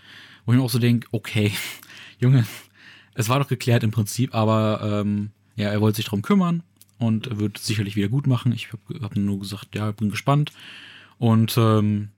wo 0.45 0.53
ich 0.53 0.59
mir 0.59 0.65
auch 0.65 0.71
so 0.71 0.79
denke, 0.79 1.09
okay, 1.13 1.53
Junge, 2.19 2.47
es 3.15 3.29
war 3.29 3.39
doch 3.39 3.49
geklärt 3.49 3.83
im 3.83 3.91
Prinzip, 3.91 4.35
aber 4.35 5.03
ähm, 5.03 5.33
ja, 5.57 5.69
er 5.69 5.83
wollte 5.83 5.97
sich 5.97 6.07
darum 6.07 6.23
kümmern 6.23 6.63
und 7.01 7.39
wird 7.39 7.59
sicherlich 7.59 7.97
wieder 7.97 8.09
gut 8.09 8.27
machen. 8.27 8.53
Ich 8.53 8.69
habe 8.73 9.01
hab 9.03 9.17
nur 9.17 9.41
gesagt, 9.41 9.75
ja, 9.75 9.91
bin 9.91 10.11
gespannt. 10.11 10.53
Und 11.19 11.57
ähm, 11.59 12.11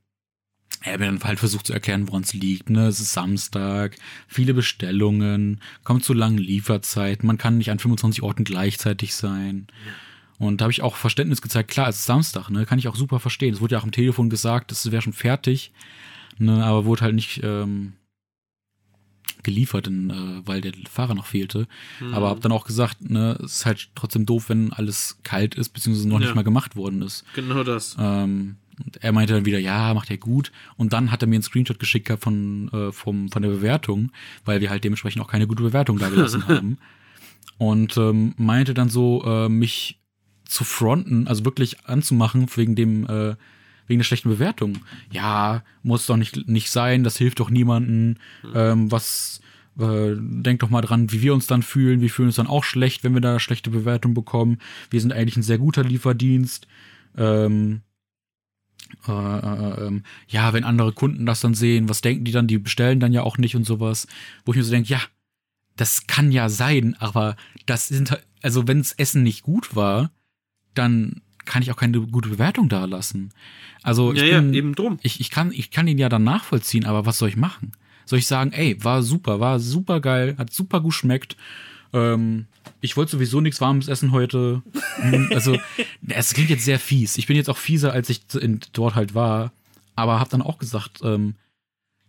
er 0.83 0.95
hat 0.95 1.01
mir 1.01 1.07
dann 1.07 1.23
halt 1.23 1.38
versucht 1.38 1.66
zu 1.66 1.73
erklären, 1.73 2.09
woran 2.09 2.23
es 2.23 2.35
liegt. 2.35 2.68
Ne? 2.68 2.88
Es 2.88 3.01
ist 3.01 3.12
Samstag, 3.12 3.97
viele 4.27 4.55
Bestellungen, 4.55 5.61
kommt 5.85 6.05
zu 6.05 6.12
langen 6.12 6.38
Lieferzeiten, 6.38 7.27
man 7.27 7.38
kann 7.38 7.59
nicht 7.59 7.71
an 7.71 7.79
25 7.79 8.23
Orten 8.23 8.45
gleichzeitig 8.45 9.14
sein. 9.14 9.68
Und 10.38 10.61
da 10.61 10.64
habe 10.64 10.73
ich 10.73 10.83
auch 10.83 10.97
Verständnis 10.97 11.40
gezeigt, 11.40 11.71
klar, 11.71 11.88
es 11.88 12.01
ist 12.01 12.07
Samstag, 12.07 12.51
ne? 12.51 12.66
Kann 12.66 12.81
ich 12.81 12.88
auch 12.88 12.97
super 12.97 13.21
verstehen. 13.21 13.55
Es 13.55 13.61
wurde 13.61 13.77
ja 13.77 13.79
auch 13.79 13.85
am 13.85 13.92
Telefon 13.92 14.29
gesagt, 14.29 14.73
es 14.73 14.90
wäre 14.90 15.01
schon 15.01 15.12
fertig, 15.12 15.71
ne, 16.38 16.64
aber 16.64 16.85
wurde 16.85 17.03
halt 17.03 17.14
nicht 17.14 17.40
ähm, 17.45 17.92
geliefert, 19.42 19.87
in, 19.87 20.11
äh, 20.11 20.46
weil 20.46 20.61
der 20.61 20.72
Fahrer 20.90 21.14
noch 21.14 21.26
fehlte. 21.26 21.66
Mhm. 22.00 22.14
Aber 22.14 22.28
habe 22.28 22.40
dann 22.40 22.52
auch 22.52 22.64
gesagt, 22.64 23.08
ne, 23.08 23.38
es 23.42 23.56
ist 23.56 23.66
halt 23.66 23.90
trotzdem 23.94 24.26
doof, 24.26 24.48
wenn 24.48 24.72
alles 24.72 25.18
kalt 25.22 25.54
ist, 25.54 25.70
beziehungsweise 25.70 26.08
noch 26.08 26.20
ja. 26.20 26.26
nicht 26.26 26.35
mal 26.35 26.44
gemacht 26.44 26.76
worden 26.76 27.02
ist. 27.02 27.24
Genau 27.35 27.64
das. 27.64 27.96
Ähm, 27.98 28.56
und 28.85 28.96
er 29.02 29.12
meinte 29.12 29.35
dann 29.35 29.44
wieder, 29.44 29.58
ja, 29.58 29.92
macht 29.94 30.11
er 30.11 30.18
gut. 30.18 30.50
Und 30.76 30.92
dann 30.92 31.11
hat 31.11 31.22
er 31.22 31.28
mir 31.28 31.37
einen 31.37 31.42
Screenshot 31.42 31.78
geschickt 31.78 32.06
gehabt 32.06 32.22
von, 32.22 32.68
äh, 32.72 32.92
vom, 32.92 33.30
von 33.30 33.42
der 33.42 33.50
Bewertung, 33.50 34.12
weil 34.44 34.61
wir 34.61 34.70
halt 34.70 34.85
dementsprechend 34.85 35.22
auch 35.22 35.28
keine 35.28 35.46
gute 35.46 35.62
Bewertung 35.62 35.98
da 35.98 36.08
gelassen 36.08 36.48
haben. 36.48 36.78
Und 37.58 37.96
ähm, 37.96 38.35
meinte 38.37 38.74
dann 38.74 38.88
so, 38.88 39.22
äh, 39.24 39.48
mich 39.48 40.00
zu 40.44 40.64
fronten, 40.64 41.28
also 41.28 41.44
wirklich 41.44 41.87
anzumachen 41.87 42.46
wegen 42.56 42.74
dem, 42.74 43.06
äh, 43.06 43.37
wegen 43.87 43.99
der 43.99 44.05
schlechten 44.05 44.29
Bewertung. 44.29 44.79
Ja, 45.11 45.62
muss 45.83 46.07
doch 46.07 46.16
nicht, 46.16 46.49
nicht 46.49 46.71
sein, 46.71 47.05
das 47.05 47.16
hilft 47.16 47.40
doch 47.40 47.51
niemanden. 47.51 48.18
Ähm, 48.55 48.90
was, 48.90 49.40
äh, 49.79 50.14
denk 50.16 50.61
doch 50.61 50.71
mal 50.71 50.83
dran, 50.83 51.12
wie 51.12 51.23
wir 51.23 51.35
uns 51.35 51.47
dann 51.47 51.62
fühlen. 51.62 52.01
Wir 52.01 52.11
fühlen 52.11 52.29
uns 52.29 52.37
dann 52.37 52.47
auch 52.47 52.64
schlecht, 52.64 53.05
wenn 53.05 53.14
wir 53.14 53.21
da 53.21 53.40
schlechte 53.40 53.71
Bewertung 53.71 54.14
bekommen. 54.14 54.59
Wir 54.90 55.01
sind 55.01 55.12
eigentlich 55.12 55.37
ein 55.37 55.42
sehr 55.42 55.59
guter 55.59 55.85
Lieferdienst. 55.85 56.66
Ähm, 57.16 57.83
äh, 59.09 59.12
äh, 59.12 59.87
ähm, 59.87 60.03
ja, 60.29 60.53
wenn 60.53 60.64
andere 60.64 60.92
Kunden 60.92 61.27
das 61.27 61.40
dann 61.40 61.55
sehen, 61.55 61.88
was 61.88 62.03
denken 62.03 62.25
die 62.25 62.33
dann? 62.33 62.47
Die 62.47 62.59
bestellen 62.59 63.01
dann 63.01 63.12
ja 63.12 63.23
auch 63.23 63.38
nicht 63.38 63.57
und 63.57 63.64
sowas. 63.64 64.07
Wo 64.45 64.53
ich 64.53 64.59
mir 64.59 64.64
so 64.64 64.71
denke, 64.71 64.90
ja, 64.90 65.01
das 65.77 66.07
kann 66.07 66.33
ja 66.33 66.51
sein, 66.51 66.95
aber 66.99 67.37
das 67.64 67.88
sind 67.88 68.18
also 68.42 68.66
wenn 68.66 68.79
das 68.79 68.92
Essen 68.92 69.23
nicht 69.23 69.42
gut 69.42 69.75
war, 69.75 70.11
dann 70.75 71.23
kann 71.44 71.62
ich 71.62 71.70
auch 71.70 71.76
keine 71.76 72.00
gute 72.00 72.28
Bewertung 72.28 72.68
da 72.68 72.85
lassen. 72.85 73.31
Also 73.83 74.12
ich 74.12 74.22
ja, 74.22 74.40
bin, 74.40 74.52
ja, 74.52 74.59
eben 74.59 74.74
drum. 74.74 74.98
Ich, 75.02 75.20
ich 75.20 75.31
kann 75.31 75.52
ich 75.52 75.70
kann 75.70 75.88
ihn 75.88 75.98
ja 75.98 76.09
dann 76.09 76.24
nachvollziehen, 76.24 76.87
aber 76.87 77.07
was 77.07 77.18
soll 77.18 77.28
ich 77.28 77.37
machen? 77.37 77.72
Soll 78.05 78.18
ich 78.18 78.26
sagen, 78.26 78.52
ey, 78.52 78.83
war 78.83 79.02
super, 79.02 79.40
war 79.40 79.61
super 79.61 80.00
geil, 80.00 80.35
hat 80.38 80.52
super 80.52 80.81
gut 80.81 80.94
schmeckt. 80.94 81.37
Ähm, 81.92 82.46
ich 82.81 82.96
wollte 82.96 83.12
sowieso 83.12 83.40
nichts 83.40 83.61
Warmes 83.61 83.88
essen 83.88 84.12
heute. 84.12 84.62
Hm, 84.96 85.31
also, 85.33 85.59
es 86.09 86.35
klingt 86.35 86.50
jetzt 86.50 86.64
sehr 86.64 86.78
fies. 86.78 87.16
Ich 87.16 87.26
bin 87.26 87.37
jetzt 87.37 87.50
auch 87.50 87.57
fieser, 87.57 87.92
als 87.92 88.09
ich 88.09 88.22
in, 88.40 88.61
dort 88.72 88.94
halt 88.94 89.14
war. 89.14 89.52
Aber 89.94 90.18
habe 90.18 90.31
dann 90.31 90.42
auch 90.42 90.59
gesagt, 90.59 91.00
ähm, 91.05 91.35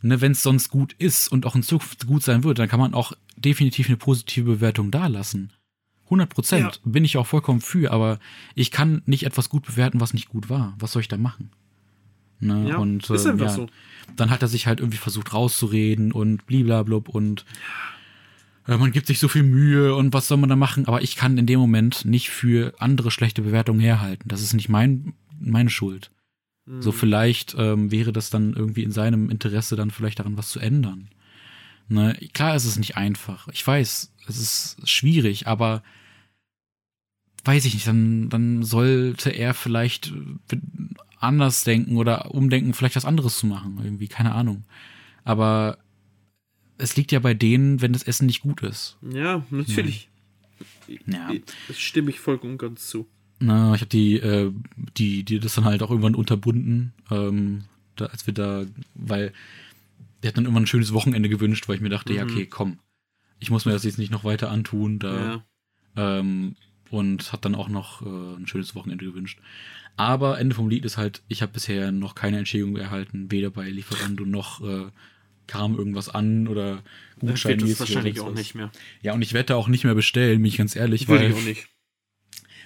ne, 0.02 0.22
wenn 0.22 0.32
es 0.32 0.44
sonst 0.44 0.70
gut 0.70 0.94
ist 0.94 1.32
und 1.32 1.46
auch 1.46 1.56
in 1.56 1.64
Zukunft 1.64 2.08
gut 2.08 2.24
sein 2.24 2.44
wird, 2.44 2.60
dann 2.60 2.70
kann 2.70 2.80
man 2.80 2.94
auch 2.94 3.14
definitiv 3.36 3.88
eine 3.88 3.98
positive 3.98 4.46
Bewertung 4.46 4.90
dalassen. 4.90 5.52
100 6.14 6.30
Prozent 6.30 6.76
ja. 6.76 6.92
bin 6.92 7.06
ich 7.06 7.18
auch 7.18 7.28
vollkommen 7.28 7.62
für, 7.62 7.92
aber 7.92 8.20
ich 8.56 8.72
kann 8.72 9.02
nicht 9.06 9.26
etwas 9.26 9.50
gut 9.50 9.66
bewerten, 9.66 10.00
was 10.00 10.14
nicht 10.14 10.30
gut 10.30 10.50
war. 10.50 10.76
Was 10.80 10.92
soll 10.92 11.02
ich 11.02 11.08
da 11.08 11.18
machen? 11.18 11.50
Ne? 12.40 12.70
Ja, 12.70 12.78
und 12.78 13.10
äh, 13.10 13.16
ja, 13.16 13.50
so. 13.50 13.68
dann 14.16 14.30
hat 14.30 14.42
er 14.42 14.48
sich 14.48 14.68
halt 14.68 14.80
irgendwie 14.80 14.98
versucht 14.98 15.34
rauszureden 15.34 16.12
und 16.12 16.46
bliblablub 16.46 17.10
und 17.10 17.46
äh, 18.68 18.78
man 18.78 18.92
gibt 18.92 19.08
sich 19.08 19.20
so 19.20 19.28
viel 19.28 19.44
Mühe 19.44 19.96
und 19.96 20.14
was 20.14 20.28
soll 20.28 20.38
man 20.38 20.50
da 20.50 20.56
machen? 20.56 20.88
Aber 20.88 21.02
ich 21.02 21.16
kann 21.16 21.38
in 21.38 21.46
dem 21.46 21.60
Moment 21.60 22.06
nicht 22.06 22.30
für 22.30 22.74
andere 22.80 23.12
schlechte 23.12 23.42
Bewertungen 23.42 23.80
herhalten. 23.80 24.28
Das 24.28 24.42
ist 24.42 24.54
nicht 24.54 24.70
mein, 24.70 25.14
meine 25.40 25.70
Schuld. 25.70 26.12
Mhm. 26.66 26.82
So 26.82 26.92
vielleicht 26.92 27.56
ähm, 27.58 27.92
wäre 27.92 28.14
das 28.14 28.30
dann 28.30 28.54
irgendwie 28.54 28.84
in 28.84 28.92
seinem 28.92 29.30
Interesse 29.30 29.76
dann 29.76 29.92
vielleicht 29.92 30.20
daran 30.20 30.38
was 30.38 30.50
zu 30.50 30.60
ändern. 30.60 31.10
Ne? 31.88 32.18
Klar 32.34 32.56
ist 32.56 32.66
es 32.66 32.78
nicht 32.78 32.98
einfach. 32.98 33.48
Ich 33.50 33.66
weiß, 33.66 34.14
es 34.28 34.38
ist 34.38 34.90
schwierig, 34.90 35.48
aber 35.48 35.84
weiß 37.44 37.66
ich 37.66 37.74
nicht, 37.74 37.88
dann, 37.88 38.30
dann 38.30 38.64
sollte 38.64 39.30
er 39.30 39.54
vielleicht 39.54 40.14
äh, 40.52 40.58
anders 41.20 41.64
denken 41.64 41.98
oder 41.98 42.34
umdenken, 42.34 42.74
vielleicht 42.74 42.96
was 42.96 43.06
anderes 43.06 43.38
zu 43.38 43.48
machen. 43.48 43.80
Irgendwie, 43.84 44.08
keine 44.08 44.34
Ahnung. 44.34 44.64
Aber 45.24 45.78
es 46.78 46.96
liegt 46.96 47.12
ja 47.12 47.20
bei 47.20 47.34
denen, 47.34 47.82
wenn 47.82 47.94
das 47.94 48.04
Essen 48.04 48.26
nicht 48.26 48.42
gut 48.42 48.62
ist. 48.62 48.98
Ja, 49.02 49.46
natürlich. 49.50 50.10
Ja. 51.06 51.32
Das 51.68 51.80
stimme 51.80 52.10
ich 52.10 52.20
vollkommen 52.20 52.58
ganz 52.58 52.88
zu. 52.88 53.08
Na, 53.40 53.74
ich 53.74 53.82
habe 53.82 53.90
die, 53.90 54.16
äh, 54.18 54.52
die, 54.98 55.24
die 55.24 55.40
das 55.40 55.56
dann 55.56 55.66
halt 55.66 55.82
auch 55.84 55.90
irgendwann 55.90 56.16
unterbunden, 56.16 56.94
ähm, 57.12 57.66
da, 57.96 58.06
als 58.06 58.26
wir 58.26 58.34
da, 58.34 58.66
weil 58.96 59.34
der 60.22 60.30
hat 60.30 60.38
dann 60.38 60.46
immer 60.46 60.60
ein 60.60 60.68
schönes 60.68 60.94
Wochenende 60.94 61.30
gewünscht, 61.30 61.68
weil 61.68 61.76
ich 61.76 61.82
mir 61.82 61.90
dachte, 61.90 62.14
mhm. 62.14 62.18
ja, 62.20 62.24
okay, 62.24 62.46
komm, 62.46 62.80
ich 63.40 63.52
muss 63.52 63.66
mir 63.66 63.74
das 63.74 63.84
jetzt 63.84 63.98
nicht 63.98 64.12
noch 64.12 64.24
weiter 64.24 64.50
antun, 64.50 65.00
da. 65.00 65.44
Ja. 65.98 66.20
Ähm, 66.20 66.56
und 66.94 67.34
hat 67.34 67.44
dann 67.44 67.56
auch 67.56 67.70
noch 67.70 68.04
äh, 68.04 68.36
ein 68.38 68.46
schönes 68.46 68.76
Wochenende 68.76 69.04
gewünscht. 69.04 69.40
Aber 69.98 70.40
Ende 70.40 70.56
vom 70.56 70.70
Lied 70.70 70.86
ist 70.86 70.98
halt, 70.98 71.24
ich 71.28 71.42
habe 71.42 71.52
bisher 71.52 71.92
noch 71.92 72.14
keine 72.14 72.38
Entschädigung 72.38 72.78
erhalten, 72.78 73.32
weder 73.32 73.50
bei 73.50 73.68
Lieferando 73.68 74.26
noch 74.26 74.62
äh, 74.62 74.86
kam 75.48 75.76
irgendwas 75.76 76.10
an 76.10 76.48
oder 76.48 76.84
Gutschein. 77.20 77.58
Das 77.58 77.80
wahrscheinlich 77.80 78.20
auch 78.20 78.34
nicht 78.34 78.54
mehr. 78.54 78.72
Ja, 79.02 79.14
und 79.14 79.24
ich 79.24 79.34
werde 79.34 79.56
auch 79.56 79.68
nicht 79.68 79.86
mehr 79.86 79.96
bestellen, 79.96 80.38
bin 80.38 80.46
ich 80.46 80.58
ganz 80.58 80.76
ehrlich, 80.76 81.08
Will 81.08 81.18
weil 81.18 81.32
ich 81.32 81.36
auch 81.36 81.42
nicht. 81.42 81.68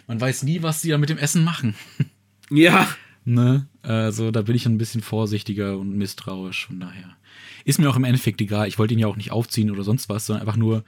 man 0.08 0.20
weiß 0.20 0.44
nie, 0.44 0.62
was 0.62 0.82
die 0.82 0.90
da 0.90 0.98
mit 0.98 1.10
dem 1.10 1.18
Essen 1.18 1.44
machen. 1.44 1.76
Ja. 2.50 2.88
Ne? 3.26 3.68
Also 3.82 4.32
da 4.32 4.42
bin 4.42 4.56
ich 4.56 4.66
ein 4.66 4.78
bisschen 4.78 5.02
vorsichtiger 5.02 5.78
und 5.78 5.98
misstrauisch, 5.98 6.68
von 6.68 6.80
daher. 6.80 7.18
Ist 7.66 7.78
mir 7.78 7.90
auch 7.90 7.98
im 7.98 8.06
Endeffekt 8.06 8.40
egal. 8.40 8.70
Ich 8.70 8.80
wollte 8.80 8.94
ihn 8.94 9.02
ja 9.02 9.08
auch 9.08 9.18
nicht 9.18 9.32
aufziehen 9.32 9.70
oder 9.70 9.84
sonst 9.84 10.08
was, 10.08 10.26
sondern 10.26 10.48
einfach 10.48 10.56
nur, 10.56 10.86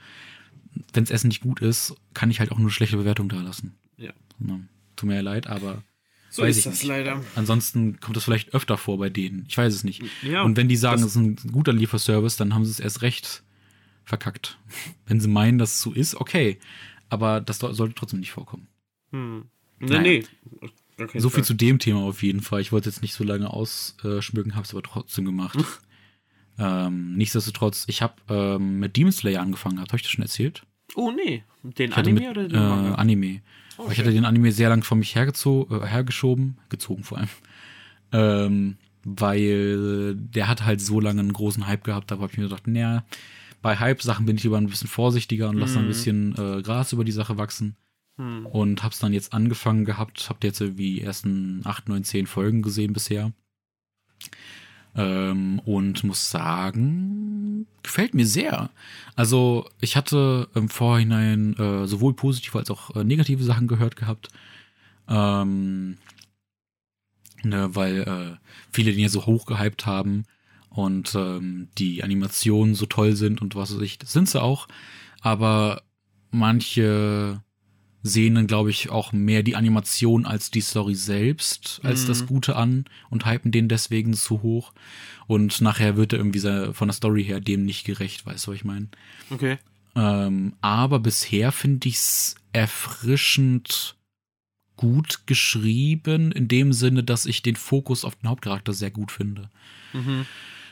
wenn 0.92 1.04
das 1.04 1.10
Essen 1.10 1.28
nicht 1.28 1.42
gut 1.42 1.60
ist, 1.60 1.94
kann 2.14 2.30
ich 2.30 2.40
halt 2.40 2.52
auch 2.52 2.58
nur 2.58 2.70
schlechte 2.70 2.96
Bewertung 2.96 3.28
da 3.28 3.40
lassen. 3.40 3.74
Ja. 3.96 4.12
Ne? 4.38 4.68
Tut 4.96 5.08
mir 5.08 5.16
ja 5.16 5.20
leid, 5.20 5.46
aber 5.46 5.82
so 6.30 6.44
ist 6.44 6.64
das 6.64 6.74
nicht. 6.74 6.84
leider. 6.84 7.22
Ansonsten 7.34 7.98
kommt 7.98 8.16
das 8.16 8.24
vielleicht 8.24 8.54
öfter 8.54 8.78
vor 8.78 8.98
bei 8.98 9.10
denen. 9.10 9.44
Ich 9.48 9.58
weiß 9.58 9.74
es 9.74 9.82
nicht. 9.82 10.02
Ja, 10.22 10.42
und 10.42 10.56
wenn 10.56 10.68
die 10.68 10.76
sagen, 10.76 11.02
es 11.02 11.08
ist 11.08 11.16
ein 11.16 11.36
guter 11.50 11.72
Lieferservice, 11.72 12.36
dann 12.36 12.54
haben 12.54 12.64
sie 12.64 12.70
es 12.70 12.80
erst 12.80 13.02
recht 13.02 13.42
verkackt. 14.04 14.58
Wenn 15.06 15.20
sie 15.20 15.28
meinen, 15.28 15.58
dass 15.58 15.74
es 15.74 15.80
so 15.80 15.92
ist, 15.92 16.14
okay. 16.16 16.58
Aber 17.08 17.40
das 17.40 17.58
sollte 17.58 17.94
trotzdem 17.94 18.20
nicht 18.20 18.30
vorkommen. 18.30 18.68
Hm. 19.10 19.44
Nee, 19.80 19.88
naja. 19.88 20.02
nee. 20.02 20.24
Okay, 20.98 21.18
so 21.18 21.30
viel 21.30 21.44
zu 21.44 21.54
dem 21.54 21.78
Thema 21.78 22.00
auf 22.00 22.22
jeden 22.22 22.42
Fall. 22.42 22.60
Ich 22.60 22.72
wollte 22.72 22.88
jetzt 22.88 23.02
nicht 23.02 23.14
so 23.14 23.24
lange 23.24 23.50
ausschmücken, 23.50 24.54
habe 24.54 24.64
es 24.64 24.72
aber 24.72 24.82
trotzdem 24.82 25.24
gemacht. 25.24 25.58
ähm, 26.60 27.14
nichtsdestotrotz, 27.16 27.84
ich 27.88 28.02
habe 28.02 28.14
ähm, 28.28 28.78
mit 28.78 28.96
Demon 28.96 29.12
Slayer 29.12 29.40
angefangen. 29.40 29.80
Habt 29.80 29.92
ihr 29.92 29.94
euch 29.94 30.02
das 30.02 30.10
schon 30.10 30.22
erzählt? 30.22 30.62
Oh 30.94 31.10
nee. 31.10 31.42
Den 31.62 31.92
Anime 31.92 32.20
mit, 32.20 32.30
oder 32.30 32.48
den 32.48 32.68
Manga? 32.68 32.90
Äh, 32.90 32.94
Anime. 32.94 33.40
Okay. 33.78 33.92
Ich 33.92 33.98
hatte 33.98 34.12
den 34.12 34.26
Anime 34.26 34.52
sehr 34.52 34.68
lang 34.68 34.82
von 34.82 34.98
mich 34.98 35.14
hergezogen, 35.14 35.82
äh, 35.82 35.86
hergeschoben, 35.86 36.58
gezogen 36.68 37.02
vor 37.02 37.18
allem. 37.18 37.28
Ähm, 38.12 38.76
weil 39.04 40.14
der 40.16 40.48
hat 40.48 40.64
halt 40.64 40.80
so 40.80 41.00
lange 41.00 41.20
einen 41.20 41.32
großen 41.32 41.66
Hype 41.66 41.84
gehabt, 41.84 42.10
da 42.10 42.18
habe 42.18 42.28
ich 42.30 42.36
mir 42.36 42.44
gedacht, 42.44 42.66
naja, 42.66 43.04
bei 43.62 43.78
Hype-Sachen 43.78 44.26
bin 44.26 44.36
ich 44.36 44.42
lieber 44.42 44.58
ein 44.58 44.66
bisschen 44.66 44.88
vorsichtiger 44.88 45.48
und 45.48 45.56
lasse 45.56 45.78
mhm. 45.78 45.84
ein 45.84 45.88
bisschen 45.88 46.34
äh, 46.36 46.62
Gras 46.62 46.92
über 46.92 47.04
die 47.04 47.12
Sache 47.12 47.38
wachsen. 47.38 47.76
Mhm. 48.16 48.46
Und 48.46 48.82
hab's 48.82 48.98
dann 48.98 49.12
jetzt 49.12 49.32
angefangen 49.32 49.84
gehabt, 49.84 50.26
habt 50.28 50.44
jetzt 50.44 50.60
die 50.60 51.00
ersten 51.00 51.62
8, 51.64 51.88
9, 51.88 52.04
10 52.04 52.26
Folgen 52.26 52.62
gesehen 52.62 52.92
bisher. 52.92 53.32
Ähm, 54.96 55.60
und 55.64 56.02
muss 56.02 56.30
sagen, 56.30 57.66
gefällt 57.82 58.14
mir 58.14 58.26
sehr. 58.26 58.70
Also 59.14 59.68
ich 59.80 59.96
hatte 59.96 60.48
im 60.54 60.68
Vorhinein 60.68 61.56
äh, 61.56 61.86
sowohl 61.86 62.14
positive 62.14 62.58
als 62.58 62.70
auch 62.70 62.96
äh, 62.96 63.04
negative 63.04 63.44
Sachen 63.44 63.68
gehört 63.68 63.96
gehabt. 63.96 64.28
Ähm, 65.08 65.96
ne, 67.44 67.74
weil 67.74 68.00
äh, 68.00 68.36
viele 68.72 68.92
den 68.92 69.00
ja 69.00 69.08
so 69.08 69.26
hoch 69.26 69.46
gehypt 69.46 69.86
haben 69.86 70.24
und 70.70 71.14
ähm, 71.14 71.68
die 71.78 72.02
Animationen 72.02 72.74
so 72.74 72.86
toll 72.86 73.14
sind 73.16 73.42
und 73.42 73.54
was 73.54 73.74
weiß 73.74 73.82
ich, 73.82 73.98
das 73.98 74.12
sind 74.12 74.28
sie 74.28 74.40
auch. 74.40 74.68
Aber 75.20 75.82
manche 76.30 77.42
sehen 78.02 78.34
dann, 78.34 78.46
glaube 78.46 78.70
ich, 78.70 78.88
auch 78.90 79.12
mehr 79.12 79.42
die 79.42 79.56
Animation 79.56 80.24
als 80.26 80.50
die 80.50 80.62
Story 80.62 80.94
selbst, 80.94 81.80
als 81.82 82.04
Mhm. 82.04 82.08
das 82.08 82.26
Gute 82.26 82.56
an 82.56 82.84
und 83.10 83.26
hypen 83.26 83.52
den 83.52 83.68
deswegen 83.68 84.14
zu 84.14 84.42
hoch. 84.42 84.72
Und 85.26 85.60
nachher 85.60 85.96
wird 85.96 86.12
er 86.12 86.18
irgendwie 86.18 86.72
von 86.72 86.88
der 86.88 86.94
Story 86.94 87.24
her 87.24 87.40
dem 87.40 87.64
nicht 87.64 87.84
gerecht, 87.84 88.24
weißt 88.26 88.46
du, 88.46 88.50
was 88.50 88.56
ich 88.56 88.64
meine? 88.64 88.88
Okay. 89.30 89.58
Ähm, 89.94 90.54
aber 90.60 90.98
bisher 90.98 91.52
finde 91.52 91.88
ich's 91.88 92.36
erfrischend 92.52 93.96
gut 94.76 95.26
geschrieben, 95.26 96.32
in 96.32 96.48
dem 96.48 96.72
Sinne, 96.72 97.04
dass 97.04 97.26
ich 97.26 97.42
den 97.42 97.56
Fokus 97.56 98.04
auf 98.04 98.16
den 98.16 98.30
Hauptcharakter 98.30 98.72
sehr 98.72 98.90
gut 98.90 99.12
finde. 99.12 99.50
Mhm. 99.92 100.26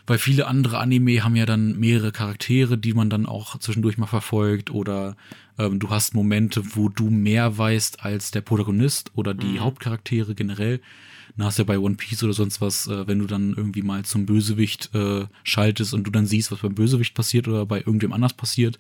Weil 0.09 0.19
viele 0.19 0.47
andere 0.47 0.79
Anime 0.79 1.23
haben 1.23 1.37
ja 1.37 1.45
dann 1.47 1.79
mehrere 1.79 2.13
Charaktere, 2.13 2.79
die 2.79 2.95
man 2.95 3.11
dann 3.11 3.27
auch 3.27 3.59
zwischendurch 3.59 3.99
mal 3.99 4.07
verfolgt 4.07 4.71
oder 4.71 5.17
ähm, 5.59 5.79
du 5.79 5.91
hast 5.91 6.15
Momente, 6.15 6.63
wo 6.75 6.89
du 6.89 7.11
mehr 7.11 7.59
weißt 7.59 8.03
als 8.05 8.31
der 8.31 8.41
Protagonist 8.41 9.13
oder 9.15 9.35
die 9.35 9.47
Mhm. 9.47 9.61
Hauptcharaktere 9.61 10.35
generell. 10.35 10.81
Dann 11.37 11.47
hast 11.47 11.59
du 11.59 11.63
ja 11.63 11.67
bei 11.67 11.79
One 11.79 11.97
Piece 11.97 12.25
oder 12.25 12.33
sonst 12.33 12.61
was, 12.63 12.87
äh, 12.87 13.07
wenn 13.07 13.19
du 13.19 13.27
dann 13.27 13.53
irgendwie 13.55 13.83
mal 13.83 14.05
zum 14.05 14.25
Bösewicht 14.25 14.95
äh, 14.95 15.27
schaltest 15.45 15.93
und 15.93 16.05
du 16.05 16.11
dann 16.11 16.27
siehst, 16.27 16.51
was 16.51 16.61
beim 16.61 16.75
Bösewicht 16.75 17.15
passiert 17.15 17.47
oder 17.47 17.67
bei 17.67 17.79
irgendwem 17.79 18.13
anders 18.15 18.33
passiert. 18.33 18.79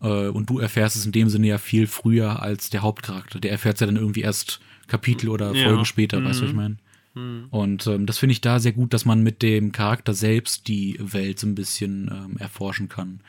Äh, 0.00 0.28
und 0.28 0.48
du 0.48 0.58
erfährst 0.60 0.94
es 0.96 1.04
in 1.06 1.12
dem 1.12 1.28
Sinne 1.28 1.48
ja 1.48 1.58
viel 1.58 1.86
früher 1.88 2.40
als 2.40 2.70
der 2.70 2.82
Hauptcharakter. 2.82 3.40
Der 3.40 3.50
erfährt 3.50 3.80
ja 3.80 3.86
dann 3.86 3.96
irgendwie 3.96 4.20
erst 4.22 4.60
Kapitel 4.86 5.28
oder 5.28 5.54
Ja. 5.54 5.64
Folgen 5.64 5.84
später, 5.84 6.24
weißt 6.24 6.38
du, 6.40 6.44
was 6.44 6.50
ich 6.50 6.54
Mhm. 6.54 6.62
meine? 6.62 6.76
Mhm. 7.14 7.46
Und 7.50 7.86
ähm, 7.86 8.06
das 8.06 8.18
finde 8.18 8.32
ich 8.32 8.40
da 8.40 8.58
sehr 8.60 8.72
gut, 8.72 8.92
dass 8.94 9.04
man 9.04 9.22
mit 9.22 9.42
dem 9.42 9.72
Charakter 9.72 10.14
selbst 10.14 10.68
die 10.68 10.96
Welt 11.00 11.38
so 11.38 11.46
ein 11.46 11.54
bisschen 11.54 12.10
ähm, 12.12 12.36
erforschen 12.38 12.88
kann. 12.88 13.20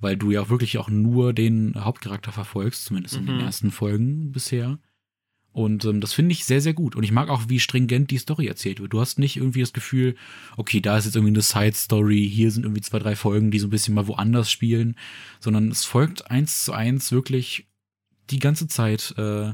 Weil 0.00 0.16
du 0.16 0.30
ja 0.32 0.40
auch 0.42 0.50
wirklich 0.50 0.78
auch 0.78 0.88
nur 0.88 1.32
den 1.32 1.74
Hauptcharakter 1.76 2.32
verfolgst, 2.32 2.84
zumindest 2.86 3.16
in 3.16 3.26
den 3.26 3.36
Mhm. 3.36 3.42
ersten 3.42 3.70
Folgen 3.70 4.32
bisher. 4.32 4.78
Und 5.52 5.84
ähm, 5.84 6.00
das 6.00 6.14
finde 6.14 6.32
ich 6.32 6.44
sehr, 6.46 6.60
sehr 6.62 6.72
gut. 6.72 6.96
Und 6.96 7.02
ich 7.04 7.12
mag 7.12 7.28
auch, 7.28 7.42
wie 7.48 7.60
stringent 7.60 8.10
die 8.10 8.16
Story 8.18 8.46
erzählt 8.46 8.80
wird. 8.80 8.92
Du 8.94 9.00
hast 9.00 9.18
nicht 9.18 9.36
irgendwie 9.36 9.60
das 9.60 9.74
Gefühl, 9.74 10.16
okay, 10.56 10.80
da 10.80 10.96
ist 10.96 11.04
jetzt 11.04 11.14
irgendwie 11.14 11.34
eine 11.34 11.42
Side-Story, 11.42 12.28
hier 12.28 12.50
sind 12.50 12.64
irgendwie 12.64 12.80
zwei, 12.80 12.98
drei 12.98 13.14
Folgen, 13.14 13.50
die 13.50 13.58
so 13.58 13.66
ein 13.66 13.70
bisschen 13.70 13.94
mal 13.94 14.08
woanders 14.08 14.50
spielen, 14.50 14.96
sondern 15.40 15.70
es 15.70 15.84
folgt 15.84 16.30
eins 16.30 16.64
zu 16.64 16.72
eins 16.72 17.12
wirklich 17.12 17.68
die 18.30 18.38
ganze 18.38 18.66
Zeit 18.66 19.14
äh, 19.18 19.52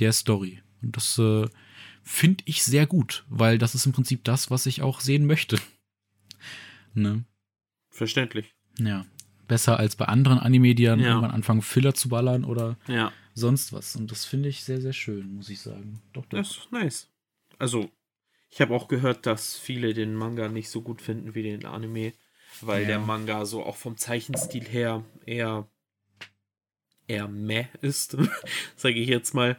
der 0.00 0.12
Story. 0.12 0.60
Und 0.82 0.96
das 0.96 1.16
äh, 1.18 1.46
finde 2.08 2.42
ich 2.46 2.62
sehr 2.62 2.86
gut, 2.86 3.24
weil 3.28 3.58
das 3.58 3.74
ist 3.74 3.84
im 3.86 3.92
Prinzip 3.92 4.24
das, 4.24 4.50
was 4.50 4.64
ich 4.66 4.80
auch 4.82 5.00
sehen 5.00 5.26
möchte. 5.26 5.58
ne? 6.94 7.24
Verständlich. 7.90 8.54
Ja. 8.78 9.04
Besser 9.46 9.78
als 9.78 9.94
bei 9.96 10.06
anderen 10.06 10.38
Anime, 10.38 10.74
die 10.74 10.84
dann 10.84 11.00
Ja. 11.00 11.08
irgendwann 11.08 11.30
anfangen, 11.30 11.62
Filler 11.62 11.94
zu 11.94 12.08
ballern 12.08 12.44
oder 12.44 12.76
Ja. 12.86 13.12
sonst 13.34 13.72
was. 13.72 13.94
Und 13.96 14.10
das 14.10 14.24
finde 14.24 14.48
ich 14.48 14.64
sehr, 14.64 14.80
sehr 14.80 14.92
schön, 14.92 15.34
muss 15.36 15.48
ich 15.48 15.60
sagen. 15.60 16.00
Doch, 16.12 16.24
doch. 16.26 16.38
Das 16.38 16.50
ist 16.50 16.72
nice. 16.72 17.08
Also, 17.58 17.90
ich 18.50 18.60
habe 18.60 18.74
auch 18.74 18.88
gehört, 18.88 19.26
dass 19.26 19.58
viele 19.58 19.94
den 19.94 20.14
Manga 20.14 20.48
nicht 20.48 20.68
so 20.70 20.82
gut 20.82 21.00
finden 21.02 21.34
wie 21.34 21.42
den 21.42 21.64
Anime, 21.66 22.12
weil 22.62 22.82
Ja. 22.82 22.88
der 22.88 22.98
Manga 23.00 23.44
so 23.46 23.64
auch 23.64 23.76
vom 23.76 23.96
Zeichenstil 23.96 24.64
her 24.64 25.04
eher 25.26 25.68
eher 27.06 27.26
meh 27.28 27.66
ist, 27.80 28.16
sage 28.76 28.96
ich 28.98 29.08
jetzt 29.08 29.34
mal. 29.34 29.56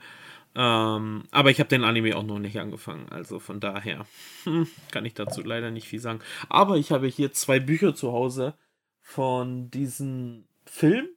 Ähm, 0.55 1.23
aber 1.31 1.51
ich 1.51 1.59
habe 1.59 1.69
den 1.69 1.83
Anime 1.83 2.15
auch 2.17 2.23
noch 2.23 2.39
nicht 2.39 2.59
angefangen, 2.59 3.07
also 3.09 3.39
von 3.39 3.59
daher 3.59 4.05
hm, 4.43 4.67
kann 4.91 5.05
ich 5.05 5.13
dazu 5.13 5.41
leider 5.41 5.71
nicht 5.71 5.88
viel 5.88 5.99
sagen. 5.99 6.19
Aber 6.49 6.77
ich 6.77 6.91
habe 6.91 7.07
hier 7.07 7.31
zwei 7.31 7.59
Bücher 7.59 7.93
zu 7.93 8.12
Hause 8.12 8.55
von 8.99 9.69
diesem 9.69 10.45
Film, 10.65 11.07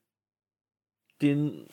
den 1.23 1.67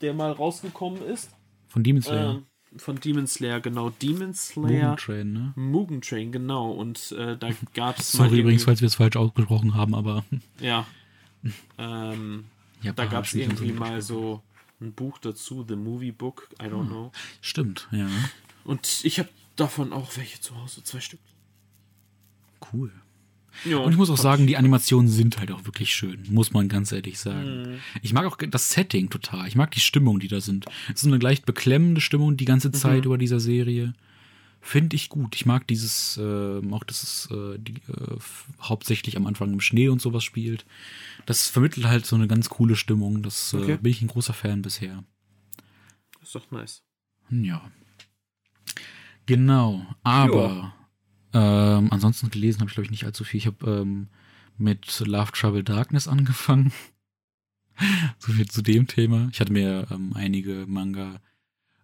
der 0.00 0.14
mal 0.14 0.32
rausgekommen 0.32 1.02
ist. 1.02 1.30
Von 1.68 1.82
Demon 1.82 2.02
Slayer. 2.02 2.30
Ähm, 2.30 2.46
von 2.76 3.00
Demon 3.00 3.26
Slayer, 3.26 3.60
genau. 3.60 3.90
Demon 3.90 4.34
Slayer. 4.34 4.90
Mugen 4.90 4.96
Train, 4.96 5.32
ne? 5.32 5.52
Mugen 5.56 6.00
Train, 6.00 6.32
genau. 6.32 6.70
Und 6.70 7.12
äh, 7.12 7.36
da 7.36 7.50
gab 7.74 7.98
es 7.98 8.12
Sorry 8.12 8.40
übrigens, 8.40 8.64
falls 8.64 8.80
wir 8.80 8.86
es 8.86 8.96
falsch 8.96 9.16
ausgesprochen 9.16 9.74
haben, 9.74 9.94
aber 9.94 10.24
Ja. 10.60 10.86
ähm, 11.78 12.44
ja, 12.82 12.92
da 12.92 13.06
gab 13.06 13.24
es 13.24 13.34
irgendwie 13.34 13.72
mal 13.72 14.02
so 14.02 14.42
ein 14.80 14.92
Buch 14.92 15.18
dazu, 15.18 15.64
The 15.66 15.76
Movie 15.76 16.12
Book, 16.12 16.48
I 16.62 16.66
don't 16.66 16.80
Hm. 16.82 16.88
know. 16.88 17.12
Stimmt, 17.40 17.88
ja. 17.90 18.08
Und 18.64 19.00
ich 19.04 19.18
habe 19.18 19.28
davon 19.56 19.92
auch 19.92 20.16
welche 20.16 20.40
zu 20.40 20.54
Hause, 20.60 20.82
zwei 20.84 21.00
Stück. 21.00 21.20
Cool. 22.72 22.92
Ja, 23.64 23.78
Und 23.78 23.90
ich 23.90 23.98
muss 23.98 24.10
auch 24.10 24.16
sagen, 24.18 24.46
die 24.46 24.56
Animationen 24.56 25.08
sind 25.08 25.38
halt 25.38 25.50
auch 25.50 25.64
wirklich 25.64 25.92
schön, 25.92 26.22
muss 26.30 26.52
man 26.52 26.68
ganz 26.68 26.92
ehrlich 26.92 27.18
sagen. 27.18 27.62
Mhm. 27.62 27.78
Ich 28.02 28.12
mag 28.12 28.24
auch 28.24 28.36
das 28.36 28.70
Setting 28.70 29.10
total. 29.10 29.48
Ich 29.48 29.56
mag 29.56 29.72
die 29.72 29.80
Stimmung, 29.80 30.20
die 30.20 30.28
da 30.28 30.40
sind. 30.40 30.66
Es 30.94 31.02
ist 31.02 31.06
eine 31.08 31.18
leicht 31.18 31.44
beklemmende 31.44 32.00
Stimmung 32.00 32.36
die 32.36 32.44
ganze 32.44 32.70
Zeit 32.70 33.04
über 33.04 33.18
dieser 33.18 33.40
Serie. 33.40 33.94
Finde 34.60 34.96
ich 34.96 35.08
gut. 35.08 35.36
Ich 35.36 35.46
mag 35.46 35.66
dieses, 35.68 36.16
äh, 36.16 36.60
auch 36.72 36.84
dass 36.84 37.02
es 37.02 37.30
äh, 37.30 37.58
die, 37.58 37.74
äh, 37.74 38.16
hauptsächlich 38.60 39.16
am 39.16 39.26
Anfang 39.26 39.52
im 39.52 39.60
Schnee 39.60 39.88
und 39.88 40.02
sowas 40.02 40.24
spielt. 40.24 40.66
Das 41.26 41.46
vermittelt 41.46 41.86
halt 41.86 42.06
so 42.06 42.16
eine 42.16 42.26
ganz 42.28 42.48
coole 42.48 42.76
Stimmung. 42.76 43.22
Das 43.22 43.52
äh, 43.52 43.58
Okay. 43.58 43.78
bin 43.80 43.90
ich 43.92 44.02
ein 44.02 44.08
großer 44.08 44.34
Fan 44.34 44.62
bisher. 44.62 45.04
Ist 46.20 46.34
doch 46.34 46.50
nice. 46.50 46.82
Ja. 47.30 47.70
Genau. 49.26 49.86
Aber 50.02 50.74
ähm, 51.32 51.92
ansonsten 51.92 52.30
gelesen 52.30 52.60
habe 52.60 52.68
ich, 52.70 52.74
glaube 52.74 52.86
ich, 52.86 52.90
nicht 52.90 53.04
allzu 53.04 53.24
viel. 53.24 53.38
Ich 53.38 53.46
habe 53.46 53.70
ähm, 53.82 54.08
mit 54.56 55.00
Love 55.06 55.32
Trouble 55.32 55.62
Darkness 55.64 56.08
angefangen. 56.08 56.72
so 58.18 58.32
viel 58.32 58.48
zu 58.48 58.62
dem 58.62 58.86
Thema. 58.86 59.28
Ich 59.32 59.40
hatte 59.40 59.52
mir 59.52 59.86
ähm, 59.90 60.12
einige 60.14 60.66
Manga 60.66 61.20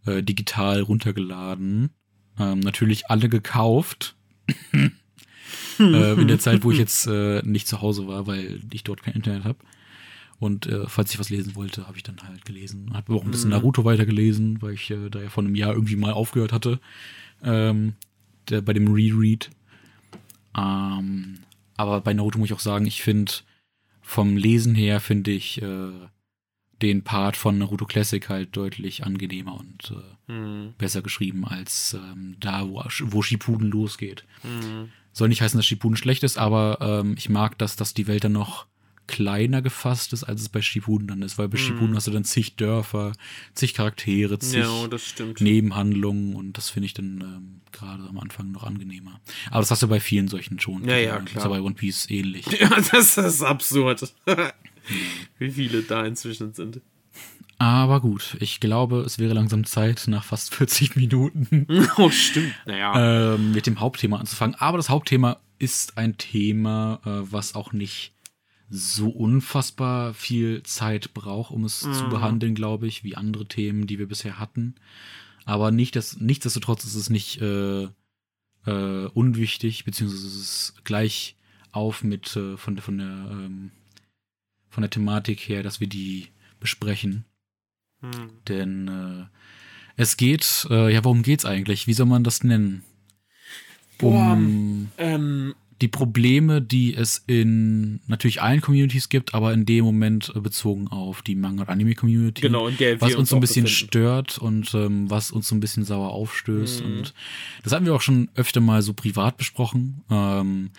äh, 0.07 0.23
digital 0.23 0.81
runtergeladen. 0.81 1.91
Ähm, 2.39 2.61
natürlich 2.61 3.07
alle 3.11 3.29
gekauft. 3.29 4.17
äh, 5.79 6.13
in 6.21 6.29
der 6.29 6.39
Zeit, 6.39 6.65
wo 6.65 6.71
ich 6.71 6.79
jetzt 6.79 7.07
äh, 7.07 7.43
nicht 7.45 7.67
zu 7.67 7.81
Hause 7.81 8.07
war, 8.07 8.27
weil 8.27 8.61
ich 8.73 8.85
dort 8.85 9.03
kein 9.03 9.15
Internet 9.15 9.45
habe. 9.45 9.59
Und 10.41 10.67
äh, 10.67 10.87
falls 10.89 11.13
ich 11.13 11.19
was 11.21 11.31
lesen 11.31 11.55
wollte, 11.55 11.87
habe 11.87 11.97
ich 11.97 12.03
dann 12.03 12.17
halt 12.23 12.45
gelesen. 12.45 12.91
Habe 12.93 13.15
auch 13.15 13.25
ein 13.25 13.31
bisschen 13.31 13.51
Mhm. 13.51 13.57
Naruto 13.57 13.85
weitergelesen, 13.85 14.61
weil 14.61 14.75
ich 14.75 14.91
äh, 14.91 15.09
da 15.09 15.23
ja 15.23 15.31
vor 15.31 15.45
einem 15.45 15.55
Jahr 15.55 15.73
irgendwie 15.73 15.97
mal 15.97 16.13
aufgehört 16.13 16.53
hatte. 16.53 16.81
Ähm, 17.43 17.95
der, 18.49 18.61
bei 18.61 18.73
dem 18.73 18.93
Reread. 18.93 19.51
Ähm, 20.57 21.39
aber 21.77 22.01
bei 22.01 22.13
Naruto 22.13 22.39
muss 22.39 22.49
ich 22.49 22.55
auch 22.55 22.61
sagen, 22.61 22.87
ich 22.87 23.03
finde 23.03 23.33
vom 24.03 24.37
Lesen 24.37 24.75
her 24.75 25.01
finde 25.01 25.31
ich 25.31 25.63
äh, 25.63 25.91
den 26.85 27.03
Part 27.03 27.37
von 27.37 27.59
Naruto 27.59 27.85
Classic 27.87 28.29
halt 28.29 28.57
deutlich 28.57 29.05
angenehmer 29.05 29.59
und 29.59 29.91
äh, 29.91 30.33
Mhm. 30.33 30.73
besser 30.79 31.03
geschrieben 31.03 31.45
als 31.45 31.93
ähm, 31.95 32.37
da, 32.41 32.67
wo, 32.69 32.83
wo 33.03 33.21
Shippuden 33.23 33.71
losgeht. 33.71 34.25
Mhm. 34.43 34.89
Soll 35.13 35.29
nicht 35.29 35.43
heißen, 35.43 35.59
dass 35.59 35.67
Shippuden 35.67 35.97
schlecht 35.97 36.23
ist, 36.23 36.39
aber 36.39 36.79
ähm, 36.81 37.15
ich 37.19 37.29
mag, 37.29 37.59
dass, 37.59 37.77
dass 37.77 37.93
die 37.95 38.07
Welt 38.07 38.25
dann 38.25 38.33
noch 38.33 38.67
kleiner 39.07 39.61
gefasst 39.61 40.15
ist, 40.15 40.25
als 40.25 40.41
es 40.41 40.49
bei 40.49 40.63
Shippuden 40.63 41.07
dann 41.09 41.21
ist, 41.21 41.37
weil 41.37 41.49
bei 41.49 41.59
Mhm. 41.59 41.63
Shippuden 41.63 41.95
hast 41.97 42.07
du 42.07 42.11
dann 42.11 42.25
zig 42.25 42.57
Dörfer, 42.57 43.13
zig 43.53 43.75
Charaktere, 43.75 44.39
zig 44.39 44.61
Ja. 44.63 44.89
Nebenhandlungen 45.41 46.35
und 46.35 46.57
das 46.57 46.71
finde 46.71 46.87
ich 46.87 46.95
dann 46.95 47.21
ähm, 47.21 47.61
gerade 47.71 48.03
am 48.09 48.19
Anfang 48.19 48.51
noch 48.51 48.65
angenehmer. 48.65 49.21
Aber 49.51 49.61
das 49.61 49.71
hast 49.71 49.83
du 49.83 49.89
bei 49.89 50.01
vielen 50.01 50.29
solchen 50.29 50.59
schon. 50.59 50.89
Ja, 50.89 50.97
ja, 50.97 51.17
Das 51.17 51.25
ist 51.27 51.31
klar. 51.33 51.45
ja 51.45 51.51
bei 51.51 51.61
One 51.61 51.75
Piece 51.75 52.09
ähnlich. 52.09 52.47
Ja, 52.61 52.71
das 52.93 53.19
ist 53.19 53.43
absurd. 53.43 54.13
Wie 55.39 55.51
viele 55.51 55.83
da 55.83 56.05
inzwischen 56.05 56.53
sind. 56.55 56.81
Aber 57.59 58.01
gut, 58.01 58.37
ich 58.41 58.59
glaube, 58.61 59.01
es 59.03 59.19
wäre 59.19 59.33
langsam 59.35 59.65
Zeit, 59.65 60.05
nach 60.09 60.25
fast 60.25 60.55
40 60.55 60.97
Minuten 60.97 61.67
Oh, 61.97 62.11
stimmt. 62.11 62.53
Naja. 62.67 63.35
ähm, 63.35 63.53
mit 63.53 63.67
dem 63.67 63.81
Hauptthema 63.81 64.19
anzufangen. 64.19 64.57
Aber 64.57 64.77
das 64.77 64.89
Hauptthema 64.89 65.39
ist 65.59 65.97
ein 65.97 66.19
Thema, 66.19 67.01
äh, 67.05 67.33
was 67.33 67.55
auch 67.55 67.73
nicht 67.73 68.13
so 68.71 69.09
unfassbar 69.09 70.15
viel 70.15 70.63
Zeit 70.65 71.15
braucht, 71.15 71.53
um 71.53 71.65
es 71.65 71.81
zu 71.81 72.07
Mhm. 72.07 72.09
behandeln, 72.09 72.55
glaube 72.55 72.87
ich, 72.89 73.05
wie 73.05 73.15
andere 73.17 73.47
Themen, 73.47 73.87
die 73.87 73.99
wir 73.99 74.09
bisher 74.09 74.39
hatten. 74.41 74.75
Aber 75.45 75.71
nicht 75.71 75.95
das, 75.95 76.19
nichtsdestotrotz 76.19 76.85
ist 76.85 76.95
es 76.97 77.09
nicht 77.11 77.41
äh, 77.41 77.85
äh, 78.67 79.07
unwichtig, 79.15 79.85
beziehungsweise 79.85 80.27
es 80.27 80.35
ist 80.37 80.85
gleich 80.85 81.37
auf 81.71 82.03
mit 82.03 82.35
äh, 82.37 82.57
von, 82.57 82.75
der- 82.75 82.83
von 82.83 82.99
der 82.99 83.07
ähm, 83.31 83.71
von 84.75 84.83
der 84.83 84.91
Thematik 84.91 85.41
her, 85.41 85.63
dass 85.63 85.81
wir 85.81 85.87
die 85.87 86.29
besprechen. 86.61 87.25
Hm. 88.01 88.31
Denn 88.49 88.89
äh, 88.89 89.25
es 89.97 90.17
geht, 90.17 90.67
äh, 90.71 90.93
ja, 90.93 91.05
worum 91.05 91.23
geht's 91.23 91.45
eigentlich? 91.45 91.87
Wie 91.87 91.95
soll 91.95 92.07
man 92.07 92.25
das 92.25 92.45
nennen? 92.45 92.83
Boah, 93.99 94.33
Um 94.33 94.91
Ähm, 94.99 95.55
die 95.81 95.89
Probleme, 95.89 96.63
die 96.63 96.95
es 96.95 97.23
in 97.27 98.01
natürlich 98.07 98.41
allen 98.43 98.61
Communities 98.61 99.09
gibt, 99.09 99.35
aber 99.35 99.53
in 99.53 99.67
dem 99.67 99.85
Moment 99.85 100.33
äh, 100.35 100.41
bezogen 100.41 100.89
auf 100.89 101.23
die 101.23 101.35
Manga- 101.35 101.63
und 101.65 101.69
Anime-Community. 101.69 102.41
genau, 102.43 102.69
in 102.69 102.77
der 102.77 103.01
Was 103.01 103.15
uns 103.15 103.31
so 103.31 103.37
ein 103.37 103.41
bisschen 103.41 103.65
befinden. 103.65 103.87
stört 103.89 104.39
und 104.39 104.73
ähm, 104.75 105.11
was 105.11 105.31
uns 105.31 105.49
so 105.49 105.55
ein 105.55 105.61
bisschen 105.61 105.85
sauer 105.85 106.11
aufstößt. 106.11 106.85
Mhm. 106.85 106.87
Und 106.99 107.15
das 107.63 107.73
hatten 107.73 107.85
wir 107.87 107.95
auch 107.95 108.01
schon 108.01 108.29
öfter 108.35 108.61
mal 108.61 108.83
so 108.83 108.95
privat 108.95 109.37
besprochen. 109.37 110.03
Ähm, 110.11 110.71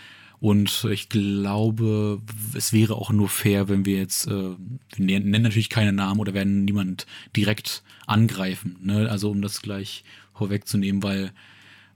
Und 0.45 0.85
ich 0.91 1.09
glaube, 1.09 2.21
es 2.53 2.71
wäre 2.71 2.93
auch 2.97 3.11
nur 3.11 3.29
fair, 3.29 3.67
wenn 3.67 3.83
wir 3.83 3.97
jetzt, 3.97 4.27
äh, 4.27 4.51
wir 4.95 5.19
nennen 5.19 5.41
natürlich 5.41 5.71
keine 5.71 5.91
Namen 5.91 6.19
oder 6.19 6.35
werden 6.35 6.65
niemand 6.65 7.07
direkt 7.35 7.81
angreifen, 8.05 8.75
ne? 8.83 9.09
Also 9.09 9.31
um 9.31 9.41
das 9.41 9.63
gleich 9.63 10.03
vorwegzunehmen, 10.35 11.01
weil 11.01 11.31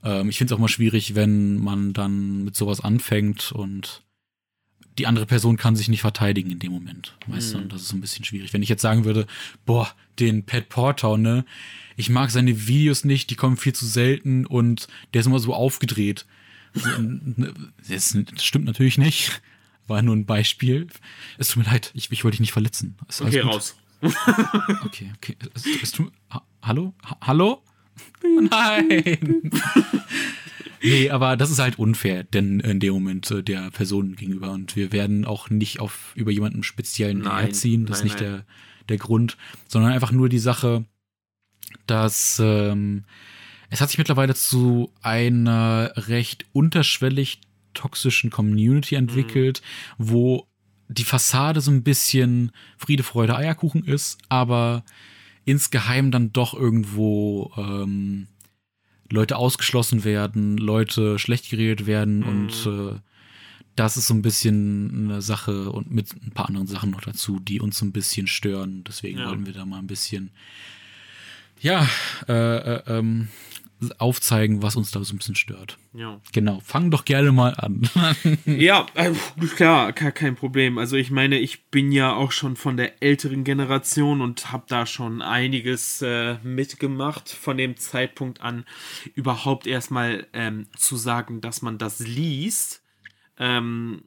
ähm, 0.03 0.29
ich 0.29 0.39
finde 0.39 0.51
es 0.51 0.57
auch 0.57 0.61
mal 0.61 0.67
schwierig, 0.67 1.13
wenn 1.13 1.59
man 1.59 1.93
dann 1.93 2.43
mit 2.43 2.55
sowas 2.55 2.79
anfängt 2.79 3.51
und 3.51 4.01
die 4.97 5.05
andere 5.05 5.27
Person 5.27 5.55
kann 5.55 5.75
sich 5.75 5.87
nicht 5.87 6.01
verteidigen 6.01 6.49
in 6.49 6.57
dem 6.57 6.71
Moment. 6.71 7.19
Weißt 7.27 7.53
mhm. 7.53 7.57
du, 7.57 7.63
und 7.65 7.73
das 7.73 7.83
ist 7.83 7.89
so 7.89 7.97
ein 7.97 8.01
bisschen 8.01 8.25
schwierig. 8.25 8.51
Wenn 8.51 8.63
ich 8.63 8.69
jetzt 8.69 8.81
sagen 8.81 9.05
würde, 9.05 9.27
boah, 9.67 9.93
den 10.17 10.43
Pat 10.43 10.69
Porter, 10.69 11.19
ne, 11.19 11.45
ich 11.97 12.09
mag 12.09 12.31
seine 12.31 12.67
Videos 12.67 13.05
nicht, 13.05 13.29
die 13.29 13.35
kommen 13.35 13.57
viel 13.57 13.73
zu 13.73 13.85
selten 13.85 14.47
und 14.47 14.87
der 15.13 15.21
ist 15.21 15.27
immer 15.27 15.37
so 15.37 15.53
aufgedreht. 15.53 16.25
Ne, 16.73 17.53
das, 17.87 18.15
stimmt 18.37 18.65
natürlich 18.65 18.97
nicht. 18.97 19.41
War 19.87 20.01
nur 20.01 20.15
ein 20.15 20.25
Beispiel. 20.25 20.87
Es 21.37 21.49
tut 21.49 21.63
mir 21.63 21.71
leid, 21.71 21.91
ich, 21.95 22.11
ich 22.11 22.23
wollte 22.23 22.35
dich 22.35 22.41
nicht 22.41 22.51
verletzen. 22.51 22.95
Ist 23.07 23.21
okay, 23.21 23.39
raus. 23.39 23.75
okay, 24.01 25.11
okay. 25.17 25.35
Es, 25.53 25.65
es 25.81 25.91
tut, 25.91 26.11
ha, 26.29 26.45
hallo? 26.61 26.93
Ha, 27.05 27.17
hallo? 27.21 27.63
Nein! 28.49 29.51
nee, 30.81 31.09
aber 31.09 31.35
das 31.35 31.51
ist 31.51 31.59
halt 31.59 31.79
unfair, 31.79 32.23
denn 32.23 32.59
in 32.59 32.79
dem 32.79 32.93
Moment 32.93 33.29
äh, 33.31 33.43
der 33.43 33.71
Person 33.71 34.15
gegenüber. 34.15 34.51
Und 34.51 34.75
wir 34.75 34.91
werden 34.91 35.25
auch 35.25 35.49
nicht 35.49 35.79
auf 35.79 36.13
über 36.15 36.31
jemanden 36.31 36.63
speziellen 36.63 37.19
nein, 37.19 37.45
herziehen. 37.45 37.85
Das 37.85 37.99
nein, 37.99 38.07
ist 38.07 38.13
nicht 38.13 38.19
der, 38.21 38.45
der 38.87 38.97
Grund, 38.97 39.37
sondern 39.67 39.91
einfach 39.91 40.11
nur 40.11 40.29
die 40.29 40.39
Sache, 40.39 40.85
dass 41.87 42.39
ähm, 42.43 43.03
es 43.69 43.81
hat 43.81 43.89
sich 43.89 43.97
mittlerweile 43.97 44.35
zu 44.35 44.91
einer 45.01 45.91
recht 45.95 46.45
unterschwellig 46.53 47.41
toxischen 47.73 48.29
Community 48.29 48.95
entwickelt, 48.95 49.61
mhm. 49.97 50.09
wo 50.09 50.47
die 50.87 51.03
Fassade 51.03 51.61
so 51.61 51.69
ein 51.69 51.83
bisschen 51.83 52.51
Friede, 52.77 53.03
Freude, 53.03 53.35
Eierkuchen 53.35 53.83
ist, 53.83 54.17
aber 54.27 54.83
insgeheim 55.45 56.11
dann 56.11 56.33
doch 56.33 56.53
irgendwo 56.53 57.51
ähm, 57.57 58.27
Leute 59.11 59.37
ausgeschlossen 59.37 60.03
werden, 60.03 60.57
Leute 60.57 61.19
schlecht 61.19 61.49
geredet 61.49 61.85
werden 61.85 62.19
mhm. 62.19 62.27
und 62.27 62.65
äh, 62.65 62.99
das 63.75 63.97
ist 63.97 64.07
so 64.07 64.13
ein 64.13 64.23
bisschen 64.23 65.05
eine 65.05 65.21
Sache 65.21 65.71
und 65.71 65.89
mit 65.91 66.11
ein 66.13 66.31
paar 66.31 66.47
anderen 66.47 66.67
Sachen 66.67 66.89
noch 66.89 67.01
dazu, 67.01 67.39
die 67.39 67.61
uns 67.61 67.77
so 67.77 67.85
ein 67.85 67.93
bisschen 67.93 68.27
stören. 68.27 68.83
Deswegen 68.85 69.19
ja. 69.19 69.29
wollen 69.29 69.45
wir 69.45 69.53
da 69.53 69.65
mal 69.65 69.79
ein 69.79 69.87
bisschen 69.87 70.31
ja, 71.61 71.87
äh, 72.27 72.33
äh, 72.57 72.81
ähm, 72.87 73.27
aufzeigen, 73.97 74.61
was 74.61 74.75
uns 74.75 74.91
da 74.91 75.03
so 75.03 75.13
ein 75.13 75.17
bisschen 75.17 75.35
stört. 75.35 75.77
Ja. 75.93 76.19
Genau, 76.33 76.59
fang 76.63 76.91
doch 76.91 77.05
gerne 77.05 77.31
mal 77.31 77.53
an. 77.55 77.89
ja, 78.45 78.85
äh, 78.93 79.11
klar, 79.55 79.93
kein 79.93 80.35
Problem. 80.35 80.77
Also 80.77 80.97
ich 80.97 81.11
meine, 81.11 81.39
ich 81.39 81.67
bin 81.67 81.91
ja 81.91 82.13
auch 82.13 82.31
schon 82.31 82.55
von 82.55 82.77
der 82.77 83.01
älteren 83.01 83.43
Generation 83.43 84.21
und 84.21 84.51
habe 84.51 84.65
da 84.67 84.85
schon 84.85 85.21
einiges 85.21 86.01
äh, 86.01 86.37
mitgemacht 86.43 87.29
von 87.29 87.57
dem 87.57 87.77
Zeitpunkt 87.77 88.41
an, 88.41 88.65
überhaupt 89.15 89.65
erstmal 89.65 90.27
ähm, 90.33 90.67
zu 90.75 90.97
sagen, 90.97 91.41
dass 91.41 91.61
man 91.61 91.77
das 91.77 91.99
liest. 91.99 92.83
Ähm, 93.37 94.03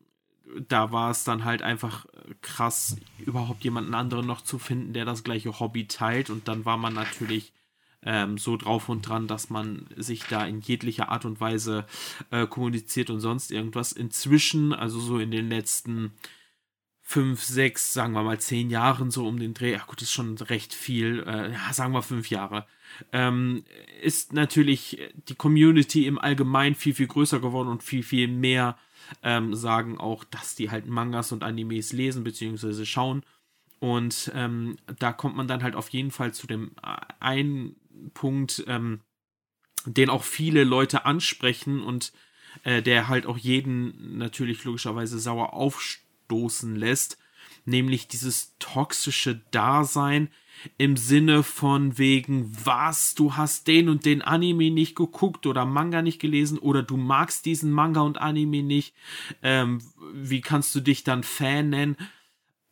da 0.69 0.93
war 0.93 1.11
es 1.11 1.25
dann 1.25 1.45
halt 1.45 1.63
einfach 1.63 2.07
krass, 2.43 2.97
überhaupt 3.19 3.65
jemanden 3.65 3.95
anderen 3.95 4.27
noch 4.27 4.43
zu 4.43 4.59
finden, 4.59 4.93
der 4.93 5.05
das 5.05 5.25
gleiche 5.25 5.59
Hobby 5.61 5.87
teilt. 5.87 6.31
Und 6.31 6.49
dann 6.49 6.65
war 6.65 6.77
man 6.77 6.93
natürlich 6.95 7.53
ähm, 8.05 8.39
so 8.39 8.57
drauf 8.57 8.89
und 8.89 9.03
dran, 9.03 9.27
dass 9.27 9.51
man 9.51 9.87
sich 9.97 10.25
da 10.25 10.45
in 10.45 10.61
jeglicher 10.61 11.09
Art 11.11 11.25
und 11.25 11.41
Weise 11.41 11.87
äh, 12.31 12.47
kommuniziert 12.47 13.11
und 13.11 13.21
sonst 13.21 13.51
irgendwas. 13.51 13.93
Inzwischen, 13.93 14.73
also 14.73 15.01
so 15.01 15.19
in 15.19 15.31
den 15.31 15.49
letzten 15.49 16.13
fünf, 17.01 17.43
sechs, 17.43 17.93
sagen 17.93 18.15
wir 18.15 18.23
mal 18.23 18.41
zehn 18.41 18.71
Jahren 18.71 19.11
so 19.11 19.27
um 19.27 19.39
den 19.39 19.55
Dreh, 19.55 19.77
ach 19.77 19.87
gut, 19.87 20.01
ist 20.01 20.13
schon 20.13 20.39
recht 20.39 20.73
viel, 20.73 21.21
äh, 21.27 21.53
sagen 21.73 21.93
wir 21.93 22.03
fünf 22.03 22.31
Jahre, 22.31 22.67
ähm, 23.13 23.65
ist 24.01 24.33
natürlich 24.33 24.99
die 25.29 25.35
Community 25.35 26.07
im 26.07 26.19
Allgemeinen 26.19 26.75
viel, 26.75 26.95
viel 26.95 27.09
größer 27.09 27.41
geworden 27.41 27.69
und 27.69 27.83
viel, 27.83 28.03
viel 28.03 28.29
mehr 28.29 28.79
ähm, 29.23 29.55
sagen 29.55 29.99
auch, 29.99 30.25
dass 30.25 30.55
die 30.55 30.71
halt 30.71 30.87
Mangas 30.87 31.33
und 31.33 31.43
Animes 31.43 31.93
lesen 31.93 32.25
bzw. 32.25 32.85
schauen. 32.85 33.23
Und 33.79 34.31
ähm, 34.35 34.77
da 34.99 35.13
kommt 35.13 35.37
man 35.37 35.49
dann 35.49 35.63
halt 35.63 35.75
auf 35.75 35.89
jeden 35.89 36.13
Fall 36.13 36.33
zu 36.33 36.47
dem 36.47 36.71
einen 37.19 37.77
Punkt, 38.15 38.65
ähm, 38.67 39.01
den 39.87 40.11
auch 40.11 40.25
viele 40.25 40.65
Leute 40.65 41.05
ansprechen 41.05 41.83
und 41.83 42.13
äh, 42.65 42.83
der 42.83 43.09
halt 43.09 43.27
auch 43.27 43.39
jeden 43.39 44.19
natürlich 44.19 44.65
logischerweise 44.65 45.19
sauer 45.19 45.55
aufstoßen 45.55 46.77
lässt, 46.77 47.19
nämlich 47.65 48.09
dieses 48.09 48.57
toxische 48.59 49.41
Dasein 49.51 50.29
im 50.79 50.97
Sinne 50.97 51.43
von 51.43 51.99
wegen, 51.99 52.55
was, 52.65 53.15
du 53.15 53.37
hast 53.37 53.67
den 53.67 53.89
und 53.89 54.05
den 54.05 54.23
Anime 54.23 54.71
nicht 54.71 54.95
geguckt 54.95 55.47
oder 55.47 55.65
Manga 55.65 56.03
nicht 56.03 56.21
gelesen 56.21 56.59
oder 56.59 56.83
du 56.83 56.97
magst 56.97 57.47
diesen 57.47 57.73
Manga 57.73 58.03
und 58.03 58.19
Anime 58.19 58.63
nicht, 58.63 58.95
ähm, 59.43 59.81
wie 60.13 60.41
kannst 60.41 60.75
du 60.75 60.81
dich 60.81 61.05
dann 61.05 61.23
Fan 61.25 61.71
nennen? 61.71 61.97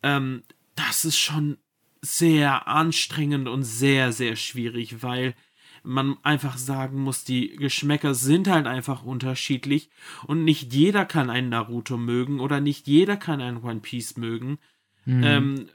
Ähm, 0.03 0.43
das 0.75 1.05
ist 1.05 1.17
schon 1.17 1.57
sehr 2.01 2.67
anstrengend 2.67 3.47
und 3.47 3.63
sehr, 3.63 4.11
sehr 4.11 4.35
schwierig, 4.35 5.03
weil 5.03 5.35
man 5.83 6.17
einfach 6.23 6.57
sagen 6.57 6.99
muss, 7.01 7.23
die 7.23 7.55
Geschmäcker 7.55 8.13
sind 8.13 8.47
halt 8.47 8.67
einfach 8.67 9.03
unterschiedlich 9.03 9.89
und 10.27 10.43
nicht 10.43 10.73
jeder 10.73 11.05
kann 11.05 11.29
einen 11.29 11.49
Naruto 11.49 11.97
mögen 11.97 12.39
oder 12.39 12.61
nicht 12.61 12.87
jeder 12.87 13.17
kann 13.17 13.41
einen 13.41 13.63
One 13.63 13.79
Piece 13.79 14.17
mögen. 14.17 14.59
Mhm. 15.05 15.23
Ähm, 15.23 15.69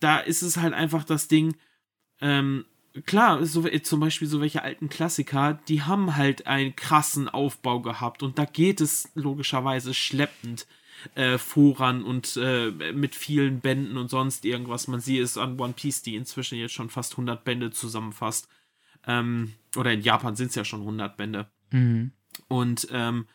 da 0.00 0.18
ist 0.18 0.42
es 0.42 0.56
halt 0.56 0.74
einfach 0.74 1.04
das 1.04 1.28
Ding, 1.28 1.54
ähm, 2.20 2.64
klar, 3.06 3.44
so, 3.46 3.62
zum 3.62 4.00
Beispiel 4.00 4.28
so 4.28 4.40
welche 4.40 4.62
alten 4.62 4.88
Klassiker, 4.88 5.60
die 5.68 5.82
haben 5.82 6.16
halt 6.16 6.46
einen 6.46 6.74
krassen 6.74 7.28
Aufbau 7.28 7.80
gehabt 7.80 8.22
und 8.22 8.38
da 8.38 8.44
geht 8.44 8.80
es 8.80 9.10
logischerweise 9.14 9.94
schleppend 9.94 10.66
äh, 11.14 11.38
voran 11.38 12.02
und 12.02 12.36
äh, 12.36 12.70
mit 12.92 13.14
vielen 13.14 13.60
Bänden 13.60 13.96
und 13.96 14.08
sonst 14.08 14.44
irgendwas. 14.44 14.88
Man 14.88 15.00
sieht 15.00 15.22
es 15.22 15.38
an 15.38 15.58
One 15.58 15.74
Piece, 15.74 16.02
die 16.02 16.16
inzwischen 16.16 16.58
jetzt 16.58 16.74
schon 16.74 16.90
fast 16.90 17.12
100 17.12 17.44
Bände 17.44 17.70
zusammenfasst. 17.70 18.48
Ähm, 19.06 19.52
oder 19.76 19.92
in 19.92 20.02
Japan 20.02 20.36
sind 20.36 20.48
es 20.48 20.54
ja 20.54 20.64
schon 20.64 20.80
100 20.80 21.16
Bände. 21.16 21.48
Mhm. 21.70 22.12
Und, 22.48 22.88
ähm, 22.90 23.26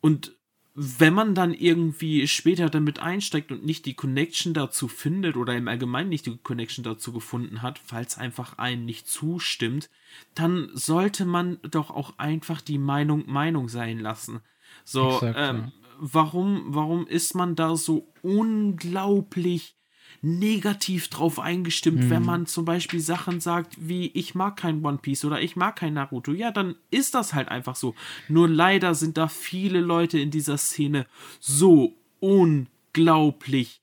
und 0.00 0.32
wenn 0.78 1.14
man 1.14 1.34
dann 1.34 1.54
irgendwie 1.54 2.28
später 2.28 2.68
damit 2.68 2.98
einsteigt 2.98 3.50
und 3.50 3.64
nicht 3.64 3.86
die 3.86 3.94
Connection 3.94 4.52
dazu 4.52 4.88
findet 4.88 5.36
oder 5.36 5.56
im 5.56 5.68
Allgemeinen 5.68 6.10
nicht 6.10 6.26
die 6.26 6.36
Connection 6.36 6.84
dazu 6.84 7.12
gefunden 7.12 7.62
hat, 7.62 7.78
falls 7.78 8.18
einfach 8.18 8.58
einem 8.58 8.84
nicht 8.84 9.08
zustimmt, 9.08 9.88
dann 10.34 10.68
sollte 10.74 11.24
man 11.24 11.58
doch 11.62 11.90
auch 11.90 12.18
einfach 12.18 12.60
die 12.60 12.78
Meinung 12.78 13.24
Meinung 13.26 13.70
sein 13.70 13.98
lassen. 13.98 14.40
So, 14.84 15.14
Exakt, 15.14 15.38
ähm, 15.38 15.56
ja 15.56 15.85
warum, 15.98 16.64
warum 16.68 17.06
ist 17.06 17.34
man 17.34 17.54
da 17.56 17.76
so 17.76 18.12
unglaublich 18.22 19.76
negativ 20.22 21.08
drauf 21.08 21.38
eingestimmt, 21.38 22.04
mhm. 22.04 22.10
wenn 22.10 22.24
man 22.24 22.46
zum 22.46 22.64
Beispiel 22.64 23.00
Sachen 23.00 23.40
sagt 23.40 23.76
wie 23.78 24.08
ich 24.08 24.34
mag 24.34 24.56
kein 24.56 24.84
One 24.84 24.98
Piece 24.98 25.24
oder 25.24 25.40
ich 25.40 25.56
mag 25.56 25.76
kein 25.76 25.94
Naruto. 25.94 26.32
Ja, 26.32 26.50
dann 26.50 26.76
ist 26.90 27.14
das 27.14 27.34
halt 27.34 27.48
einfach 27.48 27.76
so. 27.76 27.94
Nur 28.28 28.48
leider 28.48 28.94
sind 28.94 29.18
da 29.18 29.28
viele 29.28 29.80
Leute 29.80 30.18
in 30.18 30.30
dieser 30.30 30.58
Szene 30.58 31.06
so 31.38 31.94
unglaublich 32.20 33.80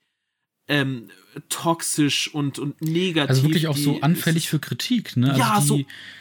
ähm, 0.66 1.10
toxisch 1.48 2.32
und, 2.32 2.58
und 2.58 2.80
negativ. 2.80 3.28
Also 3.28 3.42
wirklich 3.42 3.66
auch 3.66 3.76
so 3.76 4.00
anfällig 4.00 4.48
für 4.48 4.58
Kritik, 4.58 5.16
ne? 5.16 5.30
Also 5.30 5.40
ja, 5.40 5.60
die, 5.60 5.66
so 5.66 5.80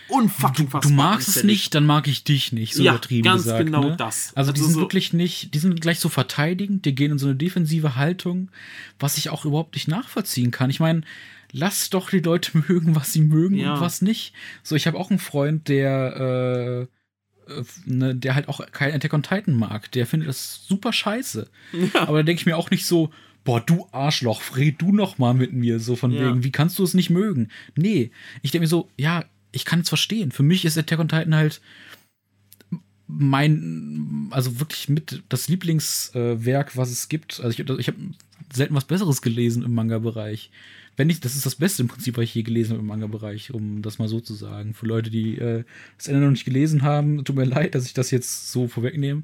unfucking 0.10 0.70
Du, 0.70 0.80
du 0.80 0.89
magst 0.89 1.30
es 1.30 1.44
nicht, 1.44 1.76
dann 1.76 1.86
mag 1.86 2.08
ich 2.08 2.24
dich 2.24 2.52
nicht, 2.52 2.74
so 2.74 2.84
ja, 2.84 2.91
übertrieben 2.91 3.24
ganz 3.24 3.44
gesagt. 3.44 3.66
genau 3.66 3.89
ne? 3.89 3.98
das. 3.98 4.34
Also, 4.36 4.52
also 4.52 4.52
die 4.54 4.62
sind 4.62 4.74
so 4.74 4.80
wirklich 4.82 5.14
nicht, 5.14 5.54
die 5.54 5.60
sind 5.60 5.80
gleich 5.80 6.00
so 6.00 6.10
verteidigend, 6.10 6.86
die 6.86 6.96
gehen 6.96 7.12
in 7.12 7.20
so 7.20 7.28
eine 7.28 7.36
defensive 7.36 7.96
Haltung, 7.96 8.50
was 9.00 9.18
ich 9.18 9.30
auch 9.30 9.46
überhaupt 9.46 9.76
nicht 9.76 9.88
nachvollziehen 9.88 10.52
kann. 10.52 10.70
Ich 10.70 10.80
meine, 10.80 11.02
lass 11.52 11.89
doch 11.89 12.10
die 12.10 12.20
Leute 12.20 12.58
mögen, 12.68 12.96
was 12.96 13.14
sie 13.14 13.22
mögen 13.22 13.56
ja. 13.56 13.76
und 13.76 13.82
was 13.82 14.02
nicht. 14.02 14.34
So, 14.62 14.76
ich 14.76 14.88
habe 14.88 14.98
auch 14.98 15.10
einen 15.10 15.20
Freund, 15.20 15.70
der 15.70 16.88
äh, 17.48 17.52
äh, 17.52 17.64
ne, 17.86 18.16
der 18.16 18.36
halt 18.36 18.48
auch 18.48 18.66
kein 18.72 18.94
Attack 18.94 19.14
on 19.14 19.24
Titan 19.24 19.56
mag. 19.56 19.91
Der 19.91 20.06
findet 20.06 20.30
das 20.30 20.66
super 20.68 20.91
scheiße. 20.91 21.50
Ja. 21.72 22.08
Aber 22.08 22.18
da 22.18 22.24
denke 22.24 22.41
ich 22.41 22.46
mir 22.46 22.58
auch 22.58 22.72
nicht 22.72 22.86
so, 22.86 23.12
boah, 23.44 23.60
du 23.60 23.88
Arschloch, 23.91 24.56
red 24.56 24.82
du 24.82 24.91
noch 24.91 25.18
mal 25.18 25.34
mit 25.34 25.54
mir, 25.54 25.80
so 25.80 25.96
von 25.96 26.12
ja. 26.12 26.28
wegen, 26.28 26.44
wie 26.44 26.52
kannst 26.52 26.80
du 26.80 26.84
es 26.84 26.94
nicht 26.94 27.10
mögen? 27.10 27.50
Nee, 27.76 28.12
ich 28.41 28.52
denke 28.52 28.64
mir 28.64 28.70
so, 28.70 28.89
ja, 28.98 29.26
ich 29.52 29.66
kann 29.66 29.82
es 29.82 29.89
verstehen. 29.89 30.32
Für 30.32 30.44
mich 30.44 30.66
ist 30.66 30.78
Attack 30.78 31.00
on 31.00 31.08
Titan 31.08 31.36
halt 31.36 31.62
mein, 33.08 34.28
also 34.32 34.60
wirklich 34.60 34.89
mit 34.89 35.24
das 35.30 35.48
Lieblingswerk, 35.48 36.76
was 36.76 36.89
es 36.89 37.10
gibt. 37.10 37.39
Also 37.41 37.50
ich, 37.50 37.70
ich 37.80 37.88
habe 37.88 37.98
selten 38.52 38.76
was 38.76 38.86
Besseres 38.86 39.22
gelesen 39.22 39.64
im 39.64 39.74
Manga-Bereich. 39.74 40.52
Wenn 40.96 41.08
nicht, 41.08 41.26
das 41.26 41.36
ist 41.36 41.46
das 41.46 41.56
Beste 41.56 41.82
im 41.82 41.88
Prinzip, 41.88 42.18
was 42.18 42.24
ich 42.24 42.36
je 42.36 42.44
gelesen 42.44 42.72
habe 42.72 42.82
im 42.82 42.88
Manga-Bereich, 42.88 43.54
um 43.54 43.82
das 43.82 44.00
mal 44.00 44.08
so 44.08 44.20
zu 44.20 44.34
sagen. 44.34 44.74
Für 44.74 44.86
Leute, 44.86 45.10
die 45.10 45.38
äh, 45.38 45.64
das 45.98 46.08
Ende 46.08 46.22
noch 46.22 46.32
nicht 46.32 46.46
gelesen 46.46 46.84
haben, 46.84 47.24
tut 47.26 47.36
mir 47.36 47.46
leid, 47.46 47.76
dass 47.76 47.86
ich 47.86 47.94
das 47.94 48.12
jetzt 48.12 48.52
so 48.52 48.68
vorwegnehme. 48.68 49.24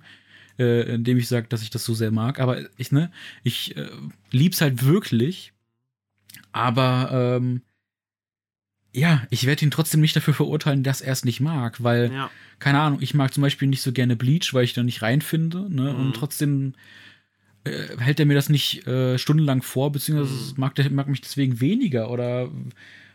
Äh, 0.59 0.81
indem 0.93 1.17
ich 1.17 1.27
sage, 1.27 1.47
dass 1.47 1.63
ich 1.63 1.69
das 1.69 1.85
so 1.85 1.93
sehr 1.93 2.11
mag. 2.11 2.39
Aber 2.39 2.59
ich, 2.77 2.91
ne, 2.91 3.11
ich 3.43 3.75
äh, 3.77 3.89
lieb's 4.31 4.61
halt 4.61 4.85
wirklich. 4.85 5.53
Aber 6.51 7.37
ähm, 7.41 7.61
ja, 8.93 9.25
ich 9.29 9.45
werde 9.45 9.63
ihn 9.63 9.71
trotzdem 9.71 10.01
nicht 10.01 10.15
dafür 10.15 10.33
verurteilen, 10.33 10.83
dass 10.83 11.01
er 11.01 11.13
es 11.13 11.23
nicht 11.23 11.39
mag, 11.39 11.83
weil, 11.83 12.11
ja. 12.11 12.31
keine 12.57 12.79
Ahnung, 12.79 13.01
ich 13.01 13.13
mag 13.13 13.33
zum 13.33 13.41
Beispiel 13.41 13.67
nicht 13.67 13.81
so 13.81 13.91
gerne 13.91 14.15
Bleach, 14.15 14.53
weil 14.53 14.63
ich 14.63 14.73
da 14.73 14.83
nicht 14.83 15.01
reinfinde, 15.01 15.73
ne? 15.73 15.93
Mhm. 15.93 15.99
Und 15.99 16.15
trotzdem 16.15 16.73
äh, 17.63 17.97
hält 17.99 18.19
er 18.19 18.25
mir 18.25 18.33
das 18.33 18.49
nicht 18.49 18.87
äh, 18.87 19.17
stundenlang 19.17 19.61
vor, 19.61 19.91
beziehungsweise 19.91 20.53
mhm. 20.53 20.59
mag, 20.59 20.75
der, 20.75 20.89
mag 20.89 21.07
mich 21.07 21.21
deswegen 21.21 21.61
weniger 21.61 22.09
oder 22.09 22.49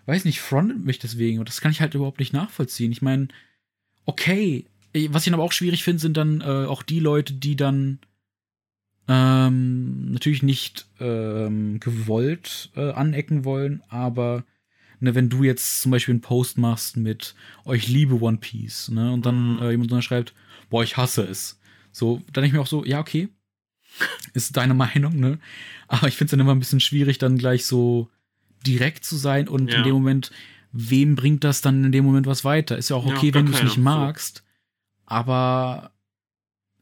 weiß 0.06 0.24
nicht, 0.24 0.40
frontet 0.40 0.84
mich 0.84 0.98
deswegen. 0.98 1.40
Und 1.40 1.48
das 1.48 1.60
kann 1.60 1.72
ich 1.72 1.80
halt 1.80 1.94
überhaupt 1.94 2.20
nicht 2.20 2.32
nachvollziehen. 2.32 2.92
Ich 2.92 3.02
meine, 3.02 3.28
okay, 4.04 4.66
was 5.10 5.26
ich 5.26 5.32
aber 5.32 5.42
auch 5.42 5.52
schwierig 5.52 5.84
finde, 5.84 6.00
sind 6.00 6.16
dann 6.16 6.40
äh, 6.40 6.66
auch 6.66 6.82
die 6.82 7.00
Leute, 7.00 7.32
die 7.34 7.56
dann 7.56 7.98
ähm, 9.08 10.12
natürlich 10.12 10.42
nicht 10.42 10.86
ähm, 11.00 11.80
gewollt 11.80 12.70
äh, 12.76 12.92
anecken 12.92 13.44
wollen, 13.44 13.82
aber 13.88 14.44
ne, 15.00 15.14
wenn 15.14 15.28
du 15.28 15.42
jetzt 15.42 15.82
zum 15.82 15.90
Beispiel 15.90 16.12
einen 16.12 16.20
Post 16.20 16.58
machst 16.58 16.96
mit, 16.96 17.34
oh, 17.64 17.72
ich 17.72 17.88
liebe 17.88 18.20
One 18.20 18.38
Piece, 18.38 18.88
ne, 18.88 19.12
und 19.12 19.26
dann 19.26 19.56
mhm. 19.56 19.62
äh, 19.62 19.70
jemand 19.72 20.04
schreibt, 20.04 20.34
boah, 20.70 20.82
ich 20.82 20.96
hasse 20.96 21.22
es. 21.22 21.60
So, 21.92 22.22
dann 22.32 22.42
denke 22.42 22.48
ich 22.48 22.52
mir 22.54 22.60
auch 22.60 22.66
so, 22.66 22.84
ja, 22.84 23.00
okay, 23.00 23.28
ist 24.32 24.56
deine 24.56 24.74
Meinung, 24.74 25.18
ne? 25.18 25.38
Aber 25.88 26.08
ich 26.08 26.16
finde 26.16 26.26
es 26.26 26.30
dann 26.30 26.40
immer 26.40 26.54
ein 26.54 26.60
bisschen 26.60 26.80
schwierig, 26.80 27.18
dann 27.18 27.36
gleich 27.36 27.66
so 27.66 28.10
direkt 28.66 29.04
zu 29.04 29.16
sein 29.16 29.48
und 29.48 29.70
ja. 29.70 29.78
in 29.78 29.84
dem 29.84 29.92
Moment, 29.92 30.30
wem 30.72 31.14
bringt 31.16 31.44
das 31.44 31.60
dann 31.60 31.84
in 31.84 31.92
dem 31.92 32.04
Moment 32.04 32.26
was 32.26 32.44
weiter? 32.44 32.78
Ist 32.78 32.88
ja 32.88 32.96
auch 32.96 33.06
okay, 33.06 33.28
ja, 33.28 33.34
wenn 33.34 33.46
du 33.46 33.52
es 33.52 33.62
nicht 33.62 33.76
magst, 33.76 34.43
aber 35.06 35.90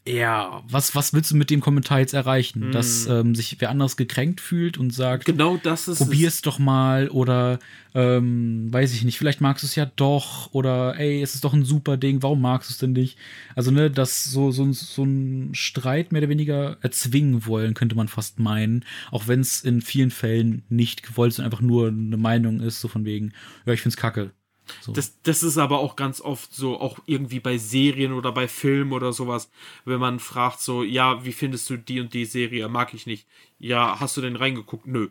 ja, 0.04 0.64
was, 0.68 0.96
was 0.96 1.12
willst 1.12 1.30
du 1.30 1.36
mit 1.36 1.48
dem 1.48 1.60
Kommentar 1.60 2.00
jetzt 2.00 2.12
erreichen? 2.12 2.70
Mm. 2.70 2.72
Dass 2.72 3.06
ähm, 3.06 3.36
sich 3.36 3.60
wer 3.60 3.70
anderes 3.70 3.96
gekränkt 3.96 4.40
fühlt 4.40 4.76
und 4.76 4.92
sagt, 4.92 5.26
genau 5.26 5.58
das 5.62 5.86
ist 5.86 5.98
probier's 5.98 6.36
es. 6.36 6.42
doch 6.42 6.58
mal 6.58 7.08
oder 7.08 7.60
ähm, 7.94 8.66
weiß 8.72 8.94
ich 8.94 9.04
nicht, 9.04 9.16
vielleicht 9.16 9.40
magst 9.40 9.62
du 9.62 9.66
es 9.68 9.76
ja 9.76 9.86
doch 9.86 10.52
oder 10.52 10.98
ey, 10.98 11.22
es 11.22 11.36
ist 11.36 11.44
doch 11.44 11.52
ein 11.52 11.64
super 11.64 11.96
Ding, 11.96 12.20
warum 12.20 12.40
magst 12.40 12.68
du 12.68 12.72
es 12.72 12.78
denn 12.78 12.92
nicht? 12.92 13.16
Also, 13.54 13.70
ne, 13.70 13.92
das 13.92 14.24
so, 14.24 14.50
so, 14.50 14.72
so 14.72 15.04
ein 15.04 15.54
Streit 15.54 16.10
mehr 16.10 16.22
oder 16.22 16.30
weniger 16.30 16.78
erzwingen 16.80 17.46
wollen, 17.46 17.74
könnte 17.74 17.94
man 17.94 18.08
fast 18.08 18.40
meinen, 18.40 18.84
auch 19.12 19.28
wenn 19.28 19.40
es 19.40 19.60
in 19.60 19.82
vielen 19.82 20.10
Fällen 20.10 20.64
nicht 20.68 21.04
gewollt 21.04 21.32
ist 21.32 21.38
und 21.38 21.44
einfach 21.44 21.60
nur 21.60 21.88
eine 21.88 22.16
Meinung 22.16 22.58
ist, 22.58 22.80
so 22.80 22.88
von 22.88 23.04
wegen, 23.04 23.34
ja, 23.66 23.72
ich 23.72 23.82
find's 23.82 23.96
kacke. 23.96 24.32
So. 24.80 24.92
Das, 24.92 25.20
das 25.22 25.42
ist 25.42 25.58
aber 25.58 25.78
auch 25.78 25.96
ganz 25.96 26.20
oft 26.20 26.54
so, 26.54 26.80
auch 26.80 26.98
irgendwie 27.06 27.40
bei 27.40 27.58
Serien 27.58 28.12
oder 28.12 28.32
bei 28.32 28.48
Filmen 28.48 28.92
oder 28.92 29.12
sowas, 29.12 29.50
wenn 29.84 30.00
man 30.00 30.18
fragt 30.18 30.60
so, 30.60 30.82
ja, 30.82 31.24
wie 31.24 31.32
findest 31.32 31.68
du 31.70 31.76
die 31.76 32.00
und 32.00 32.14
die 32.14 32.24
Serie? 32.24 32.68
Mag 32.68 32.94
ich 32.94 33.06
nicht. 33.06 33.26
Ja, 33.58 34.00
hast 34.00 34.16
du 34.16 34.20
denn 34.20 34.36
reingeguckt? 34.36 34.86
Nö. 34.86 35.10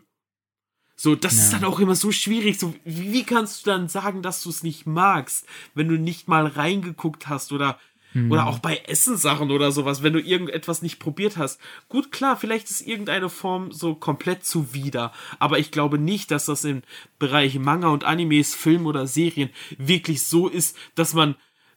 So, 0.94 1.16
das 1.16 1.36
ja. 1.36 1.42
ist 1.42 1.52
dann 1.52 1.64
auch 1.64 1.80
immer 1.80 1.96
so 1.96 2.12
schwierig. 2.12 2.58
So, 2.58 2.74
wie 2.84 3.24
kannst 3.24 3.66
du 3.66 3.70
dann 3.70 3.88
sagen, 3.88 4.22
dass 4.22 4.42
du 4.42 4.50
es 4.50 4.62
nicht 4.62 4.86
magst, 4.86 5.46
wenn 5.74 5.88
du 5.88 5.98
nicht 5.98 6.28
mal 6.28 6.46
reingeguckt 6.46 7.28
hast 7.28 7.52
oder 7.52 7.78
Mhm. 8.14 8.30
Oder 8.30 8.46
auch 8.46 8.58
bei 8.58 8.76
Essenssachen 8.86 9.50
oder 9.50 9.72
sowas, 9.72 10.02
wenn 10.02 10.12
du 10.12 10.20
irgendetwas 10.20 10.82
nicht 10.82 10.98
probiert 10.98 11.36
hast. 11.36 11.60
Gut, 11.88 12.12
klar, 12.12 12.36
vielleicht 12.36 12.70
ist 12.70 12.80
irgendeine 12.80 13.28
Form 13.28 13.72
so 13.72 13.94
komplett 13.94 14.44
zuwider, 14.44 15.12
aber 15.38 15.58
ich 15.58 15.70
glaube 15.70 15.98
nicht, 15.98 16.30
dass 16.30 16.46
das 16.46 16.64
im 16.64 16.82
Bereich 17.18 17.58
Manga 17.58 17.88
und 17.88 18.04
Animes, 18.04 18.54
Film 18.54 18.86
oder 18.86 19.06
Serien 19.06 19.50
wirklich 19.78 20.22
so 20.22 20.48
ist, 20.48 20.76
dass 20.94 21.14
man 21.14 21.36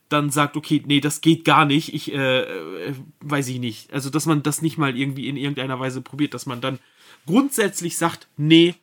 dann 0.10 0.30
sagt, 0.30 0.56
okay, 0.56 0.84
nee, 0.86 1.00
das 1.00 1.22
geht 1.22 1.46
gar 1.46 1.66
nicht, 1.66 1.94
ich, 1.94 2.14
äh, 2.14 2.42
äh, 2.42 2.94
weiß 3.22 3.48
ich 3.48 3.60
nicht. 3.60 3.92
Also, 3.92 4.10
dass 4.10 4.26
man 4.26 4.44
das 4.44 4.62
nicht 4.62 4.78
mal 4.78 4.96
irgendwie 4.96 5.28
in 5.28 5.38
irgendeiner 5.38 5.80
Weise 5.80 6.02
probiert, 6.02 6.34
dass 6.34 6.46
man 6.46 6.62
dann 6.62 6.80
grundsätzlich 7.26 7.98
sagt, 7.98 8.28
nee, 8.38 8.76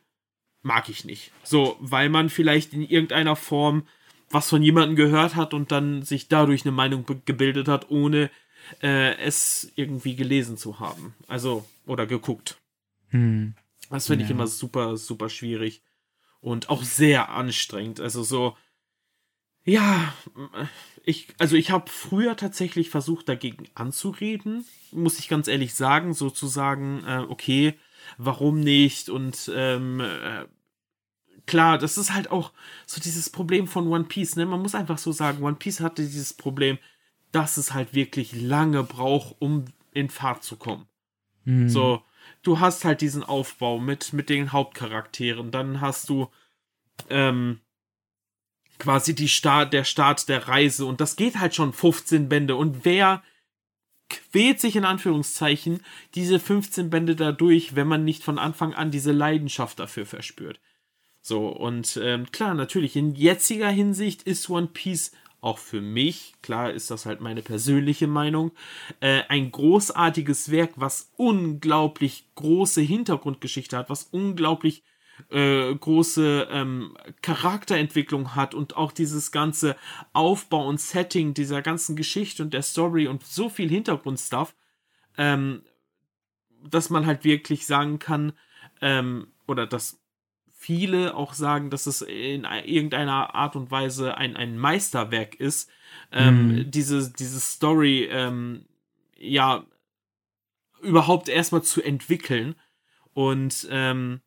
mag 0.63 0.89
ich 0.89 1.05
nicht. 1.05 1.31
So, 1.43 1.77
weil 1.79 2.09
man 2.09 2.29
vielleicht 2.29 2.73
in 2.73 2.81
irgendeiner 2.81 3.35
Form 3.35 3.83
was 4.33 4.49
von 4.49 4.63
jemandem 4.63 4.95
gehört 4.95 5.35
hat 5.35 5.53
und 5.53 5.71
dann 5.71 6.01
sich 6.01 6.27
dadurch 6.27 6.65
eine 6.65 6.71
Meinung 6.71 7.05
gebildet 7.25 7.67
hat, 7.67 7.89
ohne 7.89 8.29
äh, 8.81 9.15
es 9.17 9.71
irgendwie 9.75 10.15
gelesen 10.15 10.57
zu 10.57 10.79
haben. 10.79 11.13
Also, 11.27 11.65
oder 11.85 12.05
geguckt. 12.07 12.57
Hm. 13.09 13.53
Das 13.89 14.07
finde 14.07 14.23
ja. 14.23 14.25
ich 14.25 14.31
immer 14.31 14.47
super, 14.47 14.97
super 14.97 15.29
schwierig. 15.29 15.83
Und 16.39 16.69
auch 16.69 16.83
sehr 16.83 17.29
anstrengend. 17.29 17.99
Also 17.99 18.23
so, 18.23 18.57
ja, 19.65 20.13
ich, 21.05 21.27
also 21.37 21.55
ich 21.55 21.71
habe 21.71 21.89
früher 21.89 22.35
tatsächlich 22.35 22.89
versucht, 22.89 23.29
dagegen 23.29 23.67
anzureden, 23.75 24.65
muss 24.91 25.19
ich 25.19 25.29
ganz 25.29 25.47
ehrlich 25.47 25.73
sagen, 25.73 26.13
sozusagen, 26.13 27.03
äh, 27.05 27.25
okay, 27.29 27.75
warum 28.17 28.59
nicht? 28.59 29.09
Und 29.09 29.51
ähm, 29.55 30.01
äh, 30.01 30.45
klar, 31.45 31.77
das 31.77 31.97
ist 31.97 32.13
halt 32.13 32.31
auch 32.31 32.51
so 32.85 33.01
dieses 33.01 33.29
Problem 33.29 33.67
von 33.67 33.87
One 33.87 34.05
Piece, 34.05 34.35
ne? 34.35 34.45
Man 34.45 34.61
muss 34.61 34.75
einfach 34.75 34.97
so 34.97 35.11
sagen, 35.11 35.43
One 35.43 35.55
Piece 35.55 35.79
hatte 35.79 36.03
dieses 36.03 36.33
Problem, 36.33 36.77
dass 37.31 37.57
es 37.57 37.73
halt 37.73 37.93
wirklich 37.93 38.33
lange 38.33 38.83
braucht, 38.83 39.35
um 39.39 39.65
in 39.91 40.09
Fahrt 40.09 40.43
zu 40.43 40.55
kommen. 40.55 40.87
Mhm. 41.45 41.69
So, 41.69 42.03
du 42.41 42.59
hast 42.59 42.85
halt 42.85 43.01
diesen 43.01 43.23
Aufbau 43.23 43.79
mit, 43.79 44.13
mit 44.13 44.29
den 44.29 44.51
Hauptcharakteren, 44.51 45.51
dann 45.51 45.81
hast 45.81 46.09
du 46.09 46.29
ähm, 47.09 47.59
quasi 48.79 49.15
die 49.15 49.29
Start, 49.29 49.73
der 49.73 49.83
Start 49.83 50.29
der 50.29 50.47
Reise 50.47 50.85
und 50.85 51.01
das 51.01 51.15
geht 51.15 51.39
halt 51.39 51.55
schon 51.55 51.73
15 51.73 52.29
Bände 52.29 52.55
und 52.55 52.85
wer 52.85 53.23
quält 54.09 54.59
sich 54.59 54.75
in 54.75 54.85
Anführungszeichen 54.85 55.81
diese 56.15 56.39
15 56.39 56.89
Bände 56.89 57.15
dadurch, 57.15 57.75
wenn 57.75 57.87
man 57.87 58.03
nicht 58.03 58.23
von 58.23 58.37
Anfang 58.37 58.73
an 58.73 58.91
diese 58.91 59.11
Leidenschaft 59.11 59.79
dafür 59.79 60.05
verspürt. 60.05 60.59
So, 61.25 61.47
und 61.47 61.97
ähm, 62.03 62.29
klar, 62.33 62.53
natürlich, 62.53 62.97
in 62.97 63.15
jetziger 63.15 63.69
Hinsicht 63.69 64.23
ist 64.23 64.49
One 64.49 64.67
Piece 64.67 65.13
auch 65.39 65.57
für 65.57 65.79
mich, 65.79 66.33
klar 66.41 66.71
ist 66.71 66.91
das 66.91 67.05
halt 67.05 67.21
meine 67.21 67.41
persönliche 67.41 68.07
Meinung, 68.07 68.51
äh, 68.99 69.23
ein 69.29 69.49
großartiges 69.49 70.51
Werk, 70.51 70.71
was 70.75 71.13
unglaublich 71.15 72.25
große 72.35 72.81
Hintergrundgeschichte 72.81 73.77
hat, 73.77 73.89
was 73.89 74.03
unglaublich 74.03 74.83
äh, 75.29 75.73
große 75.73 76.49
ähm, 76.51 76.97
Charakterentwicklung 77.21 78.35
hat 78.35 78.53
und 78.53 78.75
auch 78.75 78.91
dieses 78.91 79.31
ganze 79.31 79.77
Aufbau 80.11 80.67
und 80.67 80.81
Setting 80.81 81.33
dieser 81.33 81.61
ganzen 81.61 81.95
Geschichte 81.95 82.43
und 82.43 82.53
der 82.53 82.63
Story 82.63 83.07
und 83.07 83.25
so 83.25 83.47
viel 83.47 83.69
Hintergrundstuff, 83.69 84.55
ähm, 85.17 85.63
dass 86.65 86.89
man 86.89 87.05
halt 87.05 87.23
wirklich 87.23 87.65
sagen 87.65 87.99
kann, 87.99 88.33
ähm, 88.81 89.27
oder 89.47 89.67
dass 89.67 90.02
viele 90.63 91.13
auch 91.13 91.33
sagen, 91.33 91.69
dass 91.69 91.87
es 91.87 92.01
in 92.01 92.45
irgendeiner 92.45 93.35
Art 93.35 93.57
und 93.57 93.69
Weise 93.69 94.15
ein, 94.15 94.37
ein 94.37 94.57
Meisterwerk 94.57 95.35
ist, 95.35 95.69
ähm, 96.13 96.47
mhm. 96.47 96.71
diese, 96.71 97.11
diese 97.11 97.41
Story, 97.41 98.07
ähm, 98.09 98.65
ja, 99.17 99.65
überhaupt 100.81 101.27
erstmal 101.27 101.63
zu 101.63 101.81
entwickeln. 101.81 102.55
Und 103.13 103.67
ähm, 103.71 104.21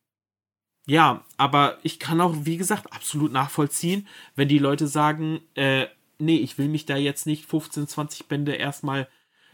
ja, 0.87 1.24
aber 1.39 1.78
ich 1.82 1.99
kann 1.99 2.20
auch, 2.20 2.34
wie 2.41 2.59
gesagt, 2.59 2.93
absolut 2.93 3.32
nachvollziehen, 3.32 4.07
wenn 4.34 4.49
die 4.49 4.59
Leute 4.59 4.89
sagen, 4.89 5.41
äh, 5.55 5.87
nee, 6.18 6.37
ich 6.37 6.59
will 6.59 6.68
mich 6.68 6.84
da 6.84 6.99
jetzt 6.99 7.24
nicht 7.26 7.47
15, 7.47 7.89
20 7.89 8.26
Bände 8.28 8.53
erstmal 8.53 9.09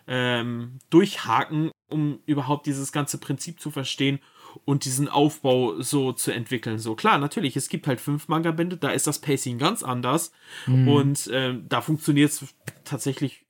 ähm, 0.09 0.81
durchhaken, 0.91 1.71
um 1.89 2.19
überhaupt 2.27 2.67
dieses 2.67 2.91
ganze 2.91 3.19
Prinzip 3.19 3.61
zu 3.61 3.71
verstehen 3.71 4.19
und 4.65 4.85
diesen 4.85 5.09
Aufbau 5.09 5.81
so 5.81 6.13
zu 6.13 6.31
entwickeln. 6.31 6.79
So 6.79 6.95
klar, 6.95 7.19
natürlich, 7.19 7.57
es 7.57 7.69
gibt 7.69 7.87
halt 7.87 8.01
fünf 8.01 8.29
Manga-Bände, 8.29 8.77
da 8.77 8.91
ist 8.91 9.07
das 9.07 9.21
Pacing 9.21 9.59
ganz 9.59 9.83
anders 9.83 10.33
mhm. 10.67 10.89
und 10.89 11.27
äh, 11.29 11.55
da 11.69 11.81
funktioniert 11.81 12.31
es 12.31 12.55
tatsächlich 12.85 13.47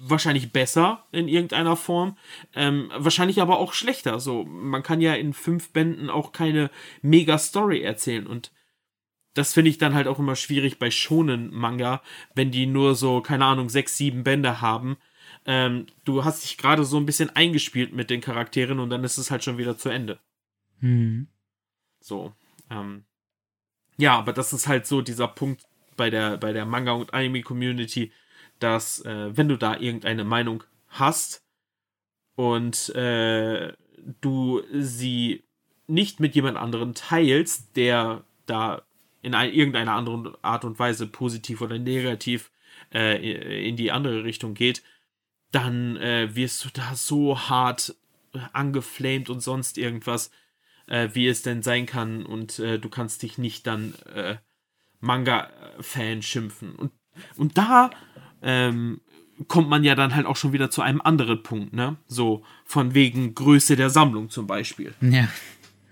wahrscheinlich 0.00 0.52
besser 0.52 1.06
in 1.10 1.28
irgendeiner 1.28 1.76
Form, 1.76 2.16
ähm, 2.54 2.90
wahrscheinlich 2.96 3.42
aber 3.42 3.58
auch 3.58 3.72
schlechter. 3.72 4.20
So, 4.20 4.44
man 4.44 4.82
kann 4.82 5.00
ja 5.00 5.14
in 5.14 5.32
fünf 5.32 5.72
Bänden 5.72 6.08
auch 6.08 6.32
keine 6.32 6.70
Mega-Story 7.02 7.82
erzählen 7.82 8.26
und 8.26 8.52
das 9.34 9.52
finde 9.52 9.70
ich 9.70 9.78
dann 9.78 9.94
halt 9.94 10.08
auch 10.08 10.18
immer 10.18 10.36
schwierig 10.36 10.78
bei 10.78 10.90
schonen 10.90 11.54
Manga, 11.54 12.02
wenn 12.34 12.50
die 12.50 12.66
nur 12.66 12.94
so, 12.94 13.20
keine 13.20 13.44
Ahnung, 13.44 13.68
sechs, 13.68 13.96
sieben 13.96 14.24
Bände 14.24 14.60
haben. 14.60 14.96
Ähm, 15.46 15.86
du 16.04 16.24
hast 16.24 16.42
dich 16.42 16.58
gerade 16.58 16.84
so 16.84 16.96
ein 16.96 17.06
bisschen 17.06 17.30
eingespielt 17.30 17.92
mit 17.92 18.10
den 18.10 18.20
Charakteren 18.20 18.80
und 18.80 18.90
dann 18.90 19.04
ist 19.04 19.16
es 19.16 19.30
halt 19.30 19.44
schon 19.44 19.56
wieder 19.56 19.78
zu 19.78 19.90
Ende. 19.90 20.18
Mhm. 20.80 21.28
So. 22.00 22.32
Ähm, 22.70 23.04
ja, 23.96 24.16
aber 24.18 24.32
das 24.32 24.52
ist 24.52 24.68
halt 24.68 24.86
so 24.86 25.02
dieser 25.02 25.28
Punkt 25.28 25.62
bei 25.96 26.10
der, 26.10 26.36
bei 26.36 26.52
der 26.52 26.64
Manga- 26.64 26.92
und 26.92 27.12
Anime-Community, 27.12 28.12
dass, 28.58 29.04
äh, 29.04 29.36
wenn 29.36 29.48
du 29.48 29.56
da 29.56 29.76
irgendeine 29.76 30.24
Meinung 30.24 30.64
hast 30.88 31.42
und 32.36 32.90
äh, 32.90 33.72
du 34.20 34.62
sie 34.72 35.44
nicht 35.86 36.20
mit 36.20 36.34
jemand 36.34 36.56
anderen 36.56 36.94
teilst, 36.94 37.76
der 37.76 38.24
da 38.46 38.82
in 39.22 39.34
ein, 39.34 39.52
irgendeiner 39.52 39.94
anderen 39.94 40.32
Art 40.42 40.64
und 40.64 40.78
Weise 40.78 41.06
positiv 41.06 41.60
oder 41.60 41.78
negativ 41.78 42.50
äh, 42.92 43.68
in 43.68 43.76
die 43.76 43.90
andere 43.90 44.24
Richtung 44.24 44.54
geht, 44.54 44.82
dann 45.50 45.96
äh, 45.96 46.34
wirst 46.34 46.64
du 46.64 46.68
da 46.72 46.94
so 46.94 47.38
hart 47.48 47.96
angeflamed 48.52 49.30
und 49.30 49.40
sonst 49.40 49.78
irgendwas, 49.78 50.30
äh, 50.88 51.10
wie 51.12 51.26
es 51.28 51.42
denn 51.42 51.62
sein 51.62 51.86
kann. 51.86 52.24
Und 52.24 52.58
äh, 52.58 52.78
du 52.78 52.88
kannst 52.88 53.22
dich 53.22 53.38
nicht 53.38 53.66
dann 53.66 53.94
äh, 54.14 54.36
Manga-Fan 55.00 56.22
schimpfen. 56.22 56.74
Und, 56.74 56.92
und 57.36 57.58
da 57.58 57.90
ähm, 58.42 59.00
kommt 59.46 59.68
man 59.68 59.84
ja 59.84 59.94
dann 59.94 60.14
halt 60.14 60.26
auch 60.26 60.36
schon 60.36 60.52
wieder 60.52 60.70
zu 60.70 60.82
einem 60.82 61.00
anderen 61.00 61.42
Punkt, 61.42 61.72
ne? 61.72 61.96
So 62.06 62.42
von 62.64 62.94
wegen 62.94 63.34
Größe 63.34 63.76
der 63.76 63.90
Sammlung 63.90 64.30
zum 64.30 64.46
Beispiel. 64.46 64.94
Ja. 65.00 65.28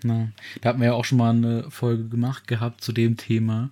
Na, 0.03 0.29
da 0.61 0.69
hatten 0.69 0.79
wir 0.79 0.87
ja 0.87 0.93
auch 0.93 1.05
schon 1.05 1.17
mal 1.17 1.31
eine 1.31 1.71
Folge 1.71 2.07
gemacht 2.07 2.47
gehabt 2.47 2.83
zu 2.83 2.91
dem 2.91 3.17
Thema. 3.17 3.71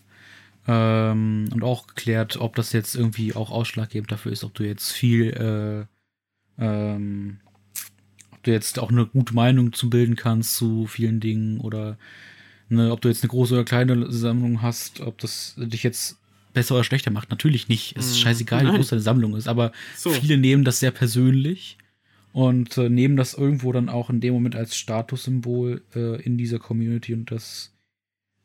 Ähm, 0.67 1.49
und 1.53 1.63
auch 1.63 1.86
geklärt, 1.88 2.38
ob 2.38 2.55
das 2.55 2.73
jetzt 2.73 2.95
irgendwie 2.95 3.36
auch 3.36 3.51
ausschlaggebend 3.51 4.11
dafür 4.11 4.32
ist, 4.32 4.43
ob 4.43 4.53
du 4.55 4.63
jetzt 4.63 4.91
viel, 4.91 5.88
äh, 6.59 6.63
ähm, 6.63 7.39
du 8.48 8.52
jetzt 8.52 8.80
auch 8.80 8.89
eine 8.89 9.06
gute 9.06 9.34
Meinung 9.34 9.74
zu 9.74 9.89
bilden 9.89 10.16
kannst 10.16 10.56
zu 10.56 10.88
vielen 10.88 11.20
Dingen 11.20 11.60
oder 11.60 11.98
ne, 12.70 12.91
ob 12.91 13.02
du 13.02 13.10
jetzt 13.10 13.24
eine 13.24 13.30
große 13.30 13.54
oder 13.54 13.66
kleine 13.66 14.12
Sammlung 14.12 14.62
hast, 14.62 15.02
ob 15.02 15.18
das 15.20 15.56
dich 15.58 15.84
jetzt 15.84 16.18
besser 16.54 16.76
oder 16.76 16.84
schlechter 16.84 17.12
macht. 17.12 17.30
Natürlich 17.30 17.68
nicht. 17.68 17.96
Es 17.98 18.08
ist 18.08 18.18
mhm. 18.18 18.22
scheißegal, 18.22 18.66
wie 18.68 18.76
groß 18.76 18.89
deine 18.89 19.02
Sammlung 19.02 19.36
ist, 19.36 19.48
aber 19.48 19.72
so. 19.96 20.10
viele 20.10 20.38
nehmen 20.38 20.64
das 20.64 20.80
sehr 20.80 20.91
persönlich 20.91 21.78
und 22.32 22.78
äh, 22.78 22.89
nehmen 22.89 23.18
das 23.18 23.34
irgendwo 23.34 23.72
dann 23.72 23.89
auch 23.89 24.10
in 24.10 24.22
dem 24.22 24.34
Moment 24.34 24.56
als 24.56 24.76
Statussymbol 24.76 25.84
äh, 25.96 26.22
in 26.22 26.38
dieser 26.38 26.60
Community 26.60 27.14
und 27.14 27.32
das 27.32 27.74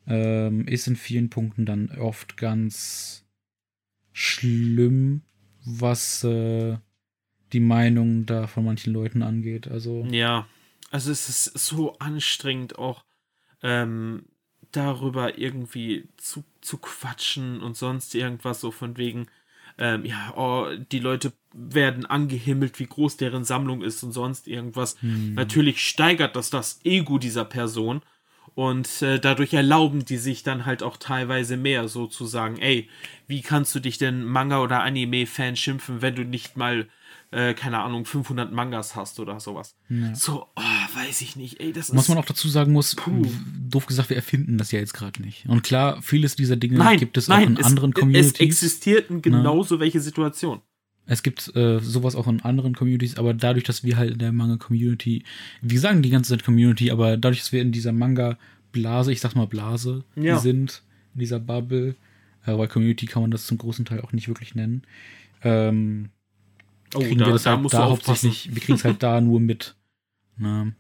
ähm, 0.07 0.67
ist 0.67 0.87
in 0.87 0.97
vielen 0.97 1.31
Punkten 1.31 1.67
dann 1.67 1.91
oft 1.99 2.37
ganz 2.37 3.25
schlimm, 4.13 5.23
was 5.65 6.25
äh, 6.25 6.77
die 7.53 7.61
Meinung 7.61 8.27
da 8.27 8.47
von 8.47 8.65
manchen 8.65 8.93
Leuten 8.93 9.23
angeht. 9.23 9.69
Also 9.69 10.07
ja, 10.11 10.47
also 10.91 11.11
es 11.11 11.29
ist 11.29 11.59
so 11.59 11.99
anstrengend 11.99 12.79
auch 12.79 13.05
ähm, 13.63 14.25
darüber 14.73 15.39
irgendwie 15.39 16.09
zu, 16.17 16.45
zu 16.61 16.79
quatschen 16.79 17.61
und 17.61 17.77
sonst 17.77 18.15
irgendwas 18.15 18.61
so 18.61 18.71
von 18.71 18.97
wegen, 18.97 19.27
ähm, 19.79 20.05
ja, 20.05 20.35
oh, 20.37 20.67
die 20.93 20.99
Leute 20.99 21.33
werden 21.53 22.07
angehimmelt, 22.07 22.79
wie 22.79 22.87
groß 22.87 23.17
deren 23.17 23.45
Sammlung 23.45 23.83
ist 23.83 24.03
und 24.03 24.13
sonst 24.13 24.47
irgendwas. 24.47 25.01
Hm. 25.01 25.35
Natürlich 25.35 25.81
steigert 25.81 26.37
das 26.37 26.51
das 26.51 26.81
Ego 26.85 27.19
dieser 27.19 27.45
Person 27.45 28.03
und 28.55 29.03
äh, 29.03 29.19
dadurch 29.19 29.55
erlauben 29.55 30.05
die 30.05 30.17
sich 30.17 30.43
dann 30.43 30.67
halt 30.67 30.83
auch 30.83 30.97
teilweise 30.97 31.57
mehr, 31.57 31.89
sozusagen, 31.89 32.59
ey, 32.59 32.89
wie 33.27 33.43
kannst 33.43 33.75
du 33.75 33.81
dich 33.81 33.99
denn 33.99 34.25
Manga- 34.25 34.63
oder 34.63 34.83
Anime-Fan 34.83 35.57
schimpfen, 35.57 36.03
wenn 36.03 36.15
du 36.15 36.25
nicht 36.25 36.57
mal 36.57 36.89
äh, 37.33 37.55
keine 37.55 37.79
Ahnung, 37.79 38.05
500 38.05 38.53
Mangas 38.53 38.97
hast 38.97 39.21
oder 39.21 39.39
sowas. 39.39 39.77
Ja. 39.89 40.15
So, 40.15 40.49
oh, 40.57 40.97
weiß 40.97 41.21
ich 41.21 41.37
nicht, 41.37 41.61
ey, 41.61 41.73
das 41.73 41.95
Was 41.95 42.09
man 42.09 42.19
auch 42.19 42.25
dazu 42.25 42.49
sagen 42.49 42.73
muss, 42.73 42.97
puh. 42.97 43.23
doof 43.69 43.87
gesagt, 43.87 44.11
wir 44.11 44.17
erfinden 44.17 44.59
das 44.59 44.73
ja 44.73 44.81
jetzt 44.81 44.95
gerade 44.95 45.23
nicht. 45.23 45.47
Und 45.47 45.63
klar, 45.63 46.03
vieles 46.03 46.35
dieser 46.35 46.57
Dinge 46.57 46.79
nein, 46.79 46.99
gibt 46.99 47.17
es 47.17 47.29
nein, 47.29 47.45
auch 47.45 47.47
in 47.47 47.57
es, 47.57 47.67
anderen 47.67 47.95
Communities. 47.95 48.33
Es 48.33 48.41
existierten 48.41 49.17
ne? 49.17 49.23
genauso 49.23 49.77
Na? 49.77 49.81
welche 49.83 50.01
Situationen. 50.01 50.61
Es 51.07 51.23
gibt 51.23 51.55
äh, 51.57 51.81
sowas 51.81 52.15
auch 52.15 52.29
in 52.29 52.41
anderen 52.43 52.75
Communities, 52.75 53.17
aber 53.17 53.35
dadurch, 53.35 53.65
dass 53.65 53.85
wir 53.85 53.97
halt 53.97 54.13
in 54.13 54.19
der 54.19 54.33
Manga-Community, 54.33 55.25
wir 55.61 55.81
sagen 55.81 56.03
die 56.03 56.11
ganze 56.11 56.31
Zeit 56.31 56.45
Community, 56.45 56.91
aber 56.91 57.17
dadurch, 57.17 57.41
dass 57.41 57.53
wir 57.53 57.63
in 57.63 57.73
dieser 57.73 57.93
Manga-Blase, 57.93 59.13
ich 59.13 59.21
sag 59.21 59.35
mal 59.35 59.47
Blase, 59.47 60.05
ja. 60.15 60.39
sind, 60.39 60.83
in 61.15 61.21
dieser 61.21 61.41
Bubble, 61.41 61.97
äh, 62.47 62.57
weil 62.57 62.69
Community 62.69 63.07
kann 63.07 63.23
man 63.23 63.31
das 63.31 63.47
zum 63.47 63.59
großen 63.59 63.85
Teil 63.85 64.01
auch 64.03 64.13
nicht 64.13 64.29
wirklich 64.29 64.55
nennen, 64.55 64.83
ähm, 65.43 66.11
oh, 66.95 67.01
kriegen 67.01 67.19
da, 67.19 67.27
wir 67.27 67.33
das 67.33 67.45
da 67.45 67.57
halt 67.57 67.73
da 67.73 67.89
hauptsächlich, 67.89 68.55
wir 68.55 68.61
kriegen 68.61 68.77
es 68.77 68.85
halt 68.85 69.03
da 69.03 69.21
nur 69.21 69.41
mit. 69.41 69.75
Ne? 70.37 70.75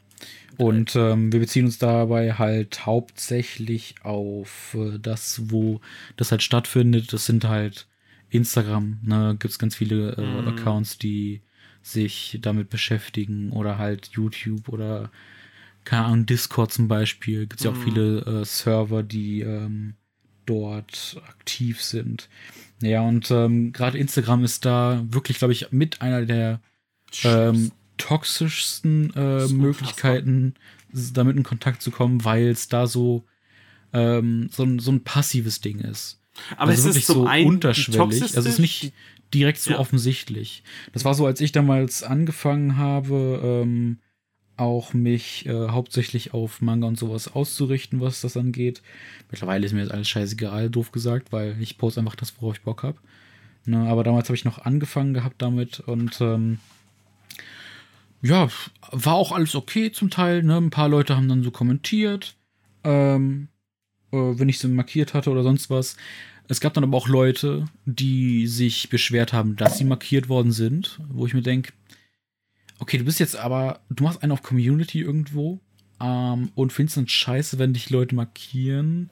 Und 0.56 0.94
ähm, 0.94 1.32
wir 1.32 1.40
beziehen 1.40 1.64
uns 1.64 1.78
dabei 1.78 2.34
halt 2.34 2.84
hauptsächlich 2.84 3.94
auf 4.02 4.76
äh, 4.78 4.98
das, 4.98 5.42
wo 5.50 5.80
das 6.16 6.30
halt 6.30 6.42
stattfindet. 6.42 7.12
Das 7.12 7.24
sind 7.24 7.44
halt 7.44 7.86
Instagram, 8.28 8.98
ne, 9.02 9.36
gibt 9.38 9.52
es 9.52 9.58
ganz 9.58 9.74
viele 9.74 10.12
äh, 10.16 10.42
mm. 10.42 10.48
Accounts, 10.48 10.98
die 10.98 11.40
sich 11.82 12.38
damit 12.42 12.68
beschäftigen 12.68 13.52
oder 13.52 13.78
halt 13.78 14.10
YouTube 14.12 14.68
oder 14.68 15.10
keine 15.84 16.04
Ahnung, 16.04 16.26
Discord 16.26 16.72
zum 16.72 16.88
Beispiel. 16.88 17.46
Gibt 17.46 17.60
es 17.60 17.64
ja 17.64 17.70
auch 17.70 17.76
mhm. 17.76 17.82
viele 17.82 18.18
äh, 18.20 18.44
Server, 18.44 19.02
die 19.02 19.40
ähm, 19.40 19.94
dort 20.46 21.20
aktiv 21.26 21.82
sind. 21.82 22.28
Ja, 22.82 23.02
und 23.02 23.30
ähm, 23.30 23.72
gerade 23.72 23.98
Instagram 23.98 24.44
ist 24.44 24.64
da 24.64 25.04
wirklich, 25.08 25.38
glaube 25.38 25.52
ich, 25.52 25.70
mit 25.70 26.00
einer 26.00 26.24
der 26.24 26.60
ähm, 27.24 27.72
toxischsten 27.98 29.14
äh, 29.14 29.46
Möglichkeiten, 29.48 30.54
damit 31.12 31.36
in 31.36 31.42
Kontakt 31.42 31.82
zu 31.82 31.90
kommen, 31.90 32.24
weil 32.24 32.48
es 32.48 32.68
da 32.68 32.86
so, 32.86 33.24
ähm, 33.92 34.48
so, 34.50 34.62
ein, 34.64 34.78
so 34.78 34.92
ein 34.92 35.04
passives 35.04 35.60
Ding 35.60 35.80
ist. 35.80 36.20
Aber 36.56 36.70
also 36.70 36.88
es 36.88 36.94
wirklich 36.94 37.08
ist 37.08 37.14
so 37.14 37.28
unterschwellig. 37.28 38.22
Also 38.22 38.40
es 38.40 38.46
ist 38.46 38.58
nicht 38.58 38.92
direkt 39.34 39.60
so 39.60 39.72
ja. 39.72 39.78
offensichtlich. 39.78 40.62
Das 40.92 41.04
war 41.04 41.14
so, 41.14 41.26
als 41.26 41.40
ich 41.40 41.52
damals 41.52 42.02
angefangen 42.02 42.76
habe, 42.76 43.40
ähm, 43.64 43.98
auch 44.60 44.94
mich 44.94 45.46
äh, 45.46 45.68
hauptsächlich 45.68 46.34
auf 46.34 46.60
Manga 46.60 46.86
und 46.86 46.98
sowas 46.98 47.34
auszurichten, 47.34 48.00
was 48.00 48.20
das 48.20 48.36
angeht. 48.36 48.82
Mittlerweile 49.30 49.66
ist 49.66 49.72
mir 49.72 49.82
das 49.82 49.90
alles 49.90 50.08
scheißegal, 50.08 50.70
doof 50.70 50.92
gesagt, 50.92 51.32
weil 51.32 51.56
ich 51.60 51.78
poste 51.78 52.00
einfach 52.00 52.16
das, 52.16 52.34
worauf 52.40 52.56
ich 52.56 52.62
Bock 52.62 52.82
habe. 52.82 52.98
Ne, 53.66 53.88
aber 53.88 54.04
damals 54.04 54.28
habe 54.28 54.36
ich 54.36 54.44
noch 54.44 54.58
angefangen 54.58 55.14
gehabt 55.14 55.42
damit 55.42 55.80
und 55.80 56.20
ähm, 56.20 56.58
ja, 58.22 58.48
war 58.90 59.14
auch 59.14 59.32
alles 59.32 59.54
okay 59.54 59.92
zum 59.92 60.10
Teil. 60.10 60.42
Ne? 60.42 60.56
Ein 60.56 60.70
paar 60.70 60.88
Leute 60.88 61.16
haben 61.16 61.28
dann 61.28 61.42
so 61.42 61.50
kommentiert, 61.50 62.36
ähm, 62.84 63.48
äh, 64.12 64.16
wenn 64.16 64.48
ich 64.48 64.58
sie 64.58 64.68
markiert 64.68 65.14
hatte 65.14 65.30
oder 65.30 65.42
sonst 65.42 65.70
was. 65.70 65.96
Es 66.48 66.60
gab 66.60 66.74
dann 66.74 66.84
aber 66.84 66.96
auch 66.96 67.08
Leute, 67.08 67.66
die 67.84 68.46
sich 68.46 68.88
beschwert 68.88 69.32
haben, 69.32 69.56
dass 69.56 69.78
sie 69.78 69.84
markiert 69.84 70.28
worden 70.28 70.52
sind, 70.52 70.98
wo 71.08 71.26
ich 71.26 71.34
mir 71.34 71.42
denke, 71.42 71.72
okay, 72.80 72.98
du 72.98 73.04
bist 73.04 73.20
jetzt 73.20 73.36
aber, 73.36 73.80
du 73.90 74.02
machst 74.04 74.22
einen 74.22 74.32
auf 74.32 74.42
Community 74.42 75.00
irgendwo 75.00 75.60
ähm, 76.00 76.50
und 76.54 76.72
findest 76.72 76.96
dann 76.96 77.08
scheiße, 77.08 77.58
wenn 77.58 77.74
dich 77.74 77.90
Leute 77.90 78.14
markieren 78.14 79.10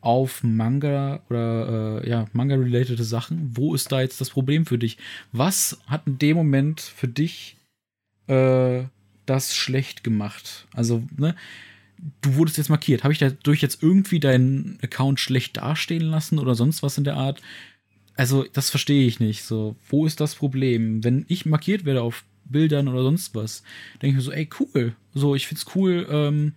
auf 0.00 0.44
Manga 0.44 1.22
oder 1.28 2.02
äh, 2.04 2.08
ja, 2.08 2.26
Manga-related 2.32 2.98
Sachen. 3.04 3.50
Wo 3.54 3.74
ist 3.74 3.90
da 3.90 4.00
jetzt 4.00 4.20
das 4.20 4.30
Problem 4.30 4.64
für 4.64 4.78
dich? 4.78 4.96
Was 5.32 5.80
hat 5.86 6.06
in 6.06 6.18
dem 6.18 6.36
Moment 6.36 6.80
für 6.80 7.08
dich 7.08 7.56
äh, 8.28 8.84
das 9.26 9.54
schlecht 9.54 10.04
gemacht? 10.04 10.66
Also, 10.72 11.02
ne? 11.16 11.34
Du 12.22 12.36
wurdest 12.36 12.58
jetzt 12.58 12.70
markiert. 12.70 13.02
Habe 13.02 13.12
ich 13.12 13.18
dadurch 13.18 13.60
jetzt 13.60 13.82
irgendwie 13.82 14.20
deinen 14.20 14.78
Account 14.82 15.18
schlecht 15.18 15.56
dastehen 15.56 16.04
lassen 16.04 16.38
oder 16.38 16.54
sonst 16.54 16.84
was 16.84 16.96
in 16.96 17.02
der 17.02 17.16
Art? 17.16 17.42
Also, 18.14 18.44
das 18.52 18.70
verstehe 18.70 19.04
ich 19.04 19.18
nicht. 19.18 19.42
So, 19.42 19.74
wo 19.88 20.06
ist 20.06 20.20
das 20.20 20.36
Problem? 20.36 21.02
Wenn 21.02 21.24
ich 21.26 21.44
markiert 21.44 21.84
werde 21.84 22.02
auf 22.02 22.24
Bildern 22.50 22.88
oder 22.88 23.02
sonst 23.02 23.34
was. 23.34 23.62
Denke 23.94 24.08
ich 24.08 24.14
mir 24.16 24.20
so, 24.22 24.32
ey, 24.32 24.48
cool. 24.60 24.94
So, 25.14 25.34
ich 25.34 25.46
find's 25.46 25.66
cool, 25.74 26.06
ähm, 26.10 26.52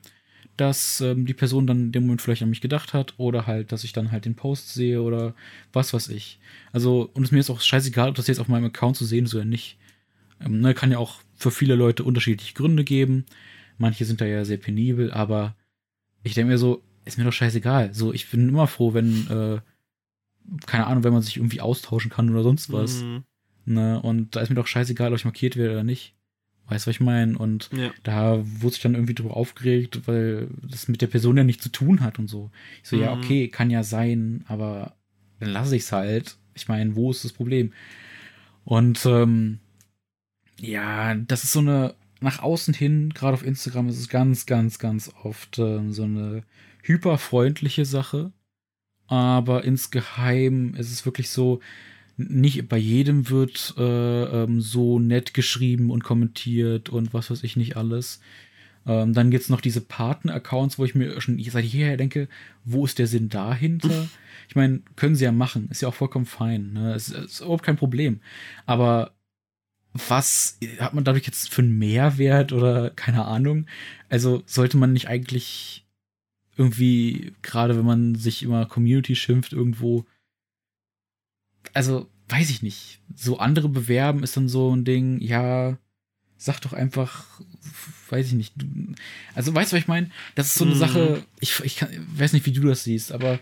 dass 0.58 1.02
ähm, 1.02 1.26
die 1.26 1.34
Person 1.34 1.66
dann 1.68 1.86
in 1.86 1.92
dem 1.92 2.04
Moment 2.04 2.22
vielleicht 2.22 2.44
an 2.44 2.50
mich 2.50 2.62
gedacht 2.62 2.94
hat 2.94 3.16
oder 3.18 3.48
halt, 3.48 3.72
dass 3.72 3.84
ich 3.84 3.94
dann 3.94 4.12
halt 4.12 4.26
den 4.26 4.36
Post 4.36 4.74
sehe 4.74 5.02
oder 5.02 5.34
was 5.74 5.94
weiß 5.94 6.10
ich. 6.10 6.40
Also, 6.72 7.10
und 7.14 7.24
es 7.24 7.32
mir 7.32 7.40
ist 7.40 7.50
auch 7.50 7.62
scheißegal, 7.62 8.10
ob 8.10 8.16
das 8.16 8.28
jetzt 8.28 8.40
auf 8.40 8.48
meinem 8.48 8.66
Account 8.66 8.98
zu 8.98 9.06
sehen 9.06 9.26
ist 9.26 9.36
oder 9.36 9.46
nicht. 9.46 9.78
Ähm, 10.40 10.62
ne, 10.62 10.74
kann 10.74 10.92
ja 10.92 10.98
auch 10.98 11.22
für 11.36 11.52
viele 11.52 11.76
Leute 11.76 12.04
unterschiedliche 12.04 12.54
Gründe 12.54 12.84
geben. 12.84 13.26
Manche 13.78 14.06
sind 14.06 14.22
da 14.22 14.26
ja 14.26 14.46
sehr 14.46 14.58
penibel, 14.58 15.12
aber 15.12 15.56
ich 16.24 16.34
denke 16.36 16.52
mir 16.52 16.58
so, 16.58 16.84
ist 17.06 17.18
mir 17.18 17.24
doch 17.24 17.34
scheißegal. 17.34 17.94
So, 17.94 18.14
ich 18.14 18.30
bin 18.30 18.50
immer 18.50 18.68
froh, 18.68 18.94
wenn, 18.94 19.28
äh, 19.28 19.62
keine 20.68 20.88
Ahnung, 20.88 21.04
wenn 21.04 21.14
man 21.14 21.22
sich 21.22 21.38
irgendwie 21.38 21.62
austauschen 21.62 22.12
kann 22.12 22.30
oder 22.30 22.44
sonst 22.44 22.72
was. 22.72 23.02
Mhm. 23.02 23.24
Ne? 23.66 24.02
Und 24.02 24.36
da 24.36 24.42
ist 24.42 24.50
mir 24.50 24.56
doch 24.56 24.68
scheißegal, 24.68 25.12
ob 25.12 25.18
ich 25.18 25.26
markiert 25.26 25.56
werde 25.56 25.74
oder 25.74 25.84
nicht. 25.84 26.16
Weißt 26.68 26.86
du, 26.86 26.90
was 26.90 26.96
ich 26.96 27.02
meine? 27.02 27.38
Und 27.38 27.70
ja. 27.76 27.92
da 28.04 28.42
wurde 28.44 28.74
sich 28.74 28.82
dann 28.82 28.96
irgendwie 28.96 29.14
drüber 29.14 29.36
aufgeregt, 29.36 30.08
weil 30.08 30.48
das 30.64 30.88
mit 30.88 31.02
der 31.02 31.08
Person 31.08 31.38
ja 31.38 31.44
nichts 31.44 31.64
zu 31.64 31.70
tun 31.70 32.00
hat 32.02 32.18
und 32.18 32.28
so. 32.28 32.50
Ich 32.82 32.90
so, 32.90 32.96
mhm. 32.96 33.02
ja, 33.02 33.14
okay, 33.14 33.48
kann 33.50 33.70
ja 33.70 33.84
sein, 33.84 34.46
aber 34.48 34.96
dann 35.40 35.50
lasse 35.50 35.76
ich 35.76 35.84
es 35.84 35.92
halt. 35.92 36.38
Ich 36.54 36.68
meine, 36.68 36.96
wo 36.96 37.12
ist 37.12 37.26
das 37.26 37.34
Problem? 37.34 37.74
Und 38.64 39.06
ähm, 39.06 39.60
ja, 40.60 41.16
das 41.16 41.44
ist 41.44 41.52
so 41.52 41.60
eine, 41.60 41.96
nach 42.22 42.40
außen 42.40 42.74
hin, 42.74 43.12
gerade 43.14 43.34
auf 43.34 43.46
Instagram, 43.46 43.90
ist 43.90 44.00
es 44.00 44.08
ganz, 44.08 44.46
ganz, 44.46 44.80
ganz 44.80 45.12
oft 45.24 45.58
äh, 45.60 45.82
so 45.90 46.04
eine 46.04 46.44
hyperfreundliche 46.84 47.86
Sache. 47.86 48.32
Aber 49.08 49.66
insgeheim 49.66 50.74
ist 50.76 50.92
es 50.92 51.06
wirklich 51.06 51.30
so, 51.30 51.60
nicht 52.30 52.68
bei 52.70 52.78
jedem 52.78 53.30
wird 53.30 53.74
äh, 53.78 54.44
ähm, 54.44 54.62
so 54.62 55.00
nett 55.00 55.34
geschrieben 55.34 55.92
und 55.92 56.04
kommentiert 56.04 56.90
und 56.90 57.14
was 57.14 57.32
weiß 57.32 57.44
ich 57.44 57.56
nicht 57.56 57.78
alles. 57.78 58.22
Ähm, 58.86 59.14
dann 59.14 59.30
gibt 59.32 59.44
es 59.44 59.50
noch 59.50 59.62
diese 59.62 59.82
Partner-Accounts, 59.82 60.80
wo 60.80 60.86
ich 60.86 60.96
mir 60.96 61.22
schon 61.22 61.42
seit 61.44 61.66
jeher 61.66 61.98
denke, 61.98 62.28
wo 62.66 62.86
ist 62.86 63.00
der 63.00 63.08
Sinn 63.08 63.30
dahinter? 63.30 64.08
ich 64.48 64.56
meine, 64.56 64.82
können 64.96 65.16
sie 65.16 65.26
ja 65.26 65.32
machen, 65.32 65.68
ist 65.70 65.82
ja 65.82 65.88
auch 65.88 65.94
vollkommen 65.94 66.26
fein. 66.26 66.74
Ne? 66.74 66.94
Es 66.94 67.10
ist 67.10 67.42
überhaupt 67.42 67.64
kein 67.64 67.78
Problem. 67.78 68.20
Aber 68.66 69.14
was 69.94 70.58
hat 70.80 70.94
man 70.94 71.04
dadurch 71.04 71.26
jetzt 71.26 71.54
für 71.54 71.62
einen 71.62 71.78
Mehrwert 71.78 72.54
oder 72.54 72.90
keine 72.92 73.26
Ahnung? 73.26 73.66
Also 74.10 74.44
sollte 74.46 74.78
man 74.78 74.94
nicht 74.94 75.08
eigentlich 75.08 75.86
irgendwie, 76.58 77.34
gerade 77.42 77.78
wenn 77.78 77.86
man 77.86 78.16
sich 78.16 78.44
immer 78.44 78.66
Community 78.66 79.16
schimpft, 79.16 79.54
irgendwo, 79.54 80.06
also 81.74 82.08
weiß 82.30 82.50
ich 82.50 82.62
nicht, 82.62 83.00
so 83.16 83.40
andere 83.40 83.70
bewerben 83.70 84.24
ist 84.24 84.38
dann 84.38 84.48
so 84.48 84.74
ein 84.74 84.86
Ding, 84.86 85.20
ja, 85.20 85.78
sag 86.38 86.60
doch 86.62 86.74
einfach, 86.74 87.26
weiß 88.10 88.28
ich 88.28 88.34
nicht. 88.34 88.54
Also 89.36 89.54
weißt 89.54 89.72
du, 89.72 89.76
was 89.76 89.84
ich 89.84 89.88
meine? 89.88 90.10
Das 90.36 90.48
ist 90.48 90.56
so 90.56 90.66
eine 90.66 90.76
mm. 90.76 90.80
Sache, 90.80 91.24
ich, 91.40 91.60
ich 91.64 91.76
kann, 91.76 91.90
weiß 92.16 92.34
nicht, 92.34 92.46
wie 92.46 92.52
du 92.52 92.68
das 92.68 92.84
siehst, 92.84 93.12
aber 93.12 93.40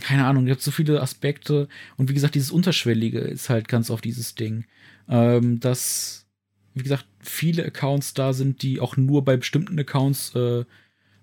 keine 0.00 0.26
Ahnung, 0.26 0.46
gibt 0.46 0.60
so 0.60 0.70
viele 0.70 1.00
Aspekte 1.00 1.68
und 1.96 2.08
wie 2.08 2.14
gesagt, 2.14 2.34
dieses 2.34 2.50
Unterschwellige 2.50 3.20
ist 3.20 3.48
halt 3.48 3.68
ganz 3.68 3.90
oft 3.90 4.04
dieses 4.04 4.34
Ding, 4.34 4.64
ähm, 5.08 5.60
dass, 5.60 6.26
wie 6.74 6.82
gesagt, 6.82 7.06
viele 7.20 7.64
Accounts 7.64 8.14
da 8.14 8.32
sind, 8.32 8.62
die 8.62 8.80
auch 8.80 8.96
nur 8.96 9.24
bei 9.24 9.36
bestimmten 9.36 9.78
Accounts 9.78 10.34
äh, 10.34 10.64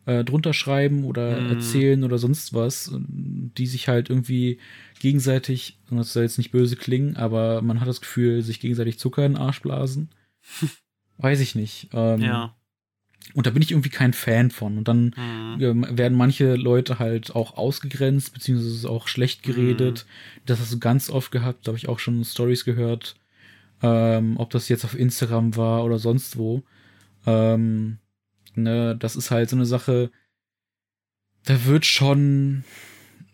äh, 0.06 0.24
drunter 0.24 0.54
schreiben 0.54 1.04
oder 1.04 1.41
mm. 1.41 1.49
erzählen 1.52 2.04
oder 2.04 2.18
sonst 2.18 2.54
was, 2.54 2.91
die 2.97 3.68
sich 3.68 3.88
halt 3.88 4.10
irgendwie 4.10 4.60
gegenseitig, 5.02 5.80
und 5.89 5.97
das 5.97 6.14
soll 6.14 6.24
jetzt 6.24 6.38
nicht 6.38 6.52
böse 6.52 6.76
klingen, 6.76 7.18
aber 7.18 7.62
man 7.62 7.80
hat 7.80 7.88
das 7.88 8.02
Gefühl, 8.02 8.41
sich 8.41 8.60
gegenseitig 8.60 8.99
Zucker 8.99 9.26
in 9.26 9.34
den 9.34 9.41
Arsch 9.41 9.62
blasen. 9.62 10.10
Weiß 11.18 11.39
ich 11.39 11.56
nicht. 11.56 11.89
Ähm, 11.93 12.22
ja. 12.22 12.56
Und 13.34 13.45
da 13.45 13.52
bin 13.52 13.62
ich 13.62 13.72
irgendwie 13.72 13.89
kein 13.89 14.14
Fan 14.14 14.52
von. 14.52 14.78
Und 14.78 14.88
dann 14.88 15.14
mhm. 15.16 15.97
werden 15.97 16.18
manche 16.18 16.56
Leute 16.56 16.99
halt 16.99 17.36
auch 17.36 17.56
ausgegrenzt, 17.58 18.34
beziehungsweise 18.34 18.89
auch 18.89 19.08
schlecht 19.08 19.43
geredet. 19.43 20.06
Mhm. 20.06 20.41
Das 20.47 20.60
hast 20.60 20.74
du 20.74 20.80
ganz 20.80 21.10
oft 21.10 21.32
gehabt, 21.32 21.68
da 21.68 21.70
habe 21.70 21.78
ich 21.78 21.88
auch 21.88 21.99
schon 21.99 22.24
Stories 22.26 22.66
gehört. 22.66 23.16
Ähm, 23.84 24.38
ob 24.38 24.49
das 24.52 24.70
jetzt 24.70 24.86
auf 24.86 24.97
Instagram 24.97 25.56
war 25.56 25.84
oder 25.84 25.99
sonst 25.99 26.38
wo. 26.38 26.64
Ähm, 27.26 27.97
ne, 28.56 28.95
das 28.95 29.16
ist 29.16 29.32
halt 29.32 29.49
so 29.49 29.56
eine 29.56 29.66
Sache, 29.66 30.12
da 31.45 31.66
wird 31.66 31.86
schon 31.86 32.64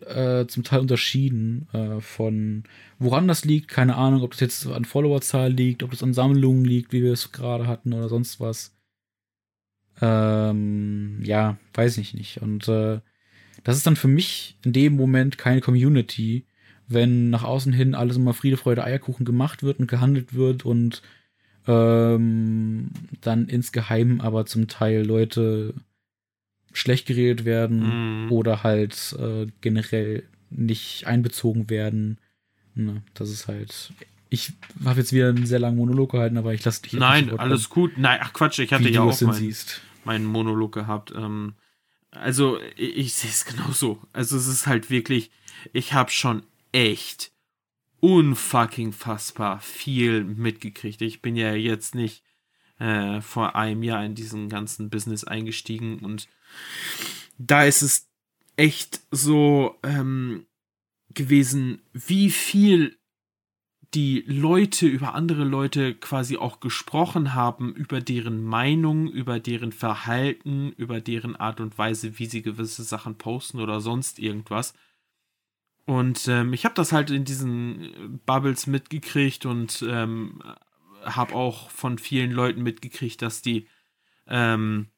äh, 0.06 0.46
zum 0.46 0.64
Teil 0.64 0.80
unterschieden 0.80 1.68
äh, 1.72 2.00
von 2.00 2.64
woran 2.98 3.28
das 3.28 3.44
liegt, 3.44 3.68
keine 3.68 3.96
Ahnung, 3.96 4.22
ob 4.22 4.32
das 4.32 4.40
jetzt 4.40 4.66
an 4.66 4.84
Followerzahl 4.84 5.52
liegt, 5.52 5.82
ob 5.82 5.90
das 5.90 6.02
an 6.02 6.14
Sammlungen 6.14 6.64
liegt, 6.64 6.92
wie 6.92 7.02
wir 7.02 7.12
es 7.12 7.32
gerade 7.32 7.66
hatten 7.66 7.92
oder 7.92 8.08
sonst 8.08 8.40
was. 8.40 8.74
Ähm, 10.00 11.20
ja, 11.24 11.58
weiß 11.74 11.98
ich 11.98 12.14
nicht. 12.14 12.40
Und 12.42 12.68
äh, 12.68 13.00
das 13.64 13.76
ist 13.76 13.86
dann 13.86 13.96
für 13.96 14.08
mich 14.08 14.56
in 14.64 14.72
dem 14.72 14.96
Moment 14.96 15.38
keine 15.38 15.60
Community, 15.60 16.46
wenn 16.86 17.30
nach 17.30 17.44
außen 17.44 17.72
hin 17.72 17.94
alles 17.94 18.16
immer 18.16 18.34
Friede, 18.34 18.56
Freude, 18.56 18.84
Eierkuchen 18.84 19.26
gemacht 19.26 19.62
wird 19.62 19.80
und 19.80 19.88
gehandelt 19.88 20.34
wird 20.34 20.64
und 20.64 21.02
ähm, 21.66 22.90
dann 23.20 23.46
insgeheim 23.46 24.20
aber 24.20 24.46
zum 24.46 24.68
Teil 24.68 25.04
Leute 25.04 25.74
schlecht 26.78 27.06
geredet 27.06 27.44
werden 27.44 28.26
mm. 28.26 28.32
oder 28.32 28.62
halt 28.62 29.16
äh, 29.18 29.46
generell 29.60 30.24
nicht 30.50 31.06
einbezogen 31.06 31.68
werden. 31.70 32.18
Ne, 32.74 33.02
das 33.14 33.30
ist 33.30 33.48
halt. 33.48 33.92
Ich 34.30 34.52
habe 34.84 35.00
jetzt 35.00 35.12
wieder 35.12 35.30
einen 35.30 35.46
sehr 35.46 35.58
langen 35.58 35.78
Monolog 35.78 36.12
gehalten, 36.12 36.36
aber 36.36 36.54
ich 36.54 36.64
lasse 36.64 36.82
dich. 36.82 36.92
Nein, 36.92 37.36
alles 37.38 37.70
gut. 37.70 37.96
Nein, 37.96 38.18
ach 38.22 38.32
Quatsch, 38.32 38.58
ich 38.58 38.72
hatte 38.72 38.88
ja 38.88 39.02
auch 39.02 39.20
meinen 39.22 39.54
mein 40.04 40.24
Monolog 40.24 40.72
gehabt. 40.72 41.12
Ähm, 41.16 41.54
also 42.10 42.58
ich, 42.76 42.96
ich 42.96 43.14
sehe 43.14 43.30
es 43.30 43.44
genauso. 43.44 44.02
Also 44.12 44.36
es 44.36 44.46
ist 44.46 44.66
halt 44.66 44.90
wirklich, 44.90 45.30
ich 45.72 45.92
habe 45.92 46.10
schon 46.10 46.42
echt 46.72 47.32
unfucking 48.00 48.92
fassbar 48.92 49.60
viel 49.60 50.24
mitgekriegt. 50.24 51.02
Ich 51.02 51.20
bin 51.20 51.36
ja 51.36 51.54
jetzt 51.54 51.94
nicht 51.94 52.22
äh, 52.78 53.20
vor 53.20 53.56
einem 53.56 53.82
Jahr 53.82 54.04
in 54.04 54.14
diesen 54.14 54.48
ganzen 54.48 54.90
Business 54.90 55.24
eingestiegen 55.24 55.98
und 56.00 56.28
da 57.38 57.64
ist 57.64 57.82
es 57.82 58.08
echt 58.56 59.00
so 59.10 59.76
ähm, 59.82 60.46
gewesen, 61.10 61.82
wie 61.92 62.30
viel 62.30 62.98
die 63.94 64.22
Leute 64.26 64.86
über 64.86 65.14
andere 65.14 65.44
Leute 65.44 65.94
quasi 65.94 66.36
auch 66.36 66.60
gesprochen 66.60 67.34
haben, 67.34 67.74
über 67.74 68.00
deren 68.00 68.44
Meinung, 68.44 69.08
über 69.08 69.40
deren 69.40 69.72
Verhalten, 69.72 70.72
über 70.76 71.00
deren 71.00 71.36
Art 71.36 71.60
und 71.60 71.78
Weise, 71.78 72.18
wie 72.18 72.26
sie 72.26 72.42
gewisse 72.42 72.82
Sachen 72.82 73.16
posten 73.16 73.60
oder 73.60 73.80
sonst 73.80 74.18
irgendwas. 74.18 74.74
Und 75.86 76.28
ähm, 76.28 76.52
ich 76.52 76.66
habe 76.66 76.74
das 76.74 76.92
halt 76.92 77.10
in 77.10 77.24
diesen 77.24 78.20
Bubbles 78.26 78.66
mitgekriegt 78.66 79.46
und 79.46 79.82
ähm, 79.88 80.42
habe 81.02 81.34
auch 81.34 81.70
von 81.70 81.96
vielen 81.96 82.30
Leuten 82.30 82.62
mitgekriegt, 82.62 83.22
dass 83.22 83.40
die 83.40 83.68
ähm, 84.26 84.88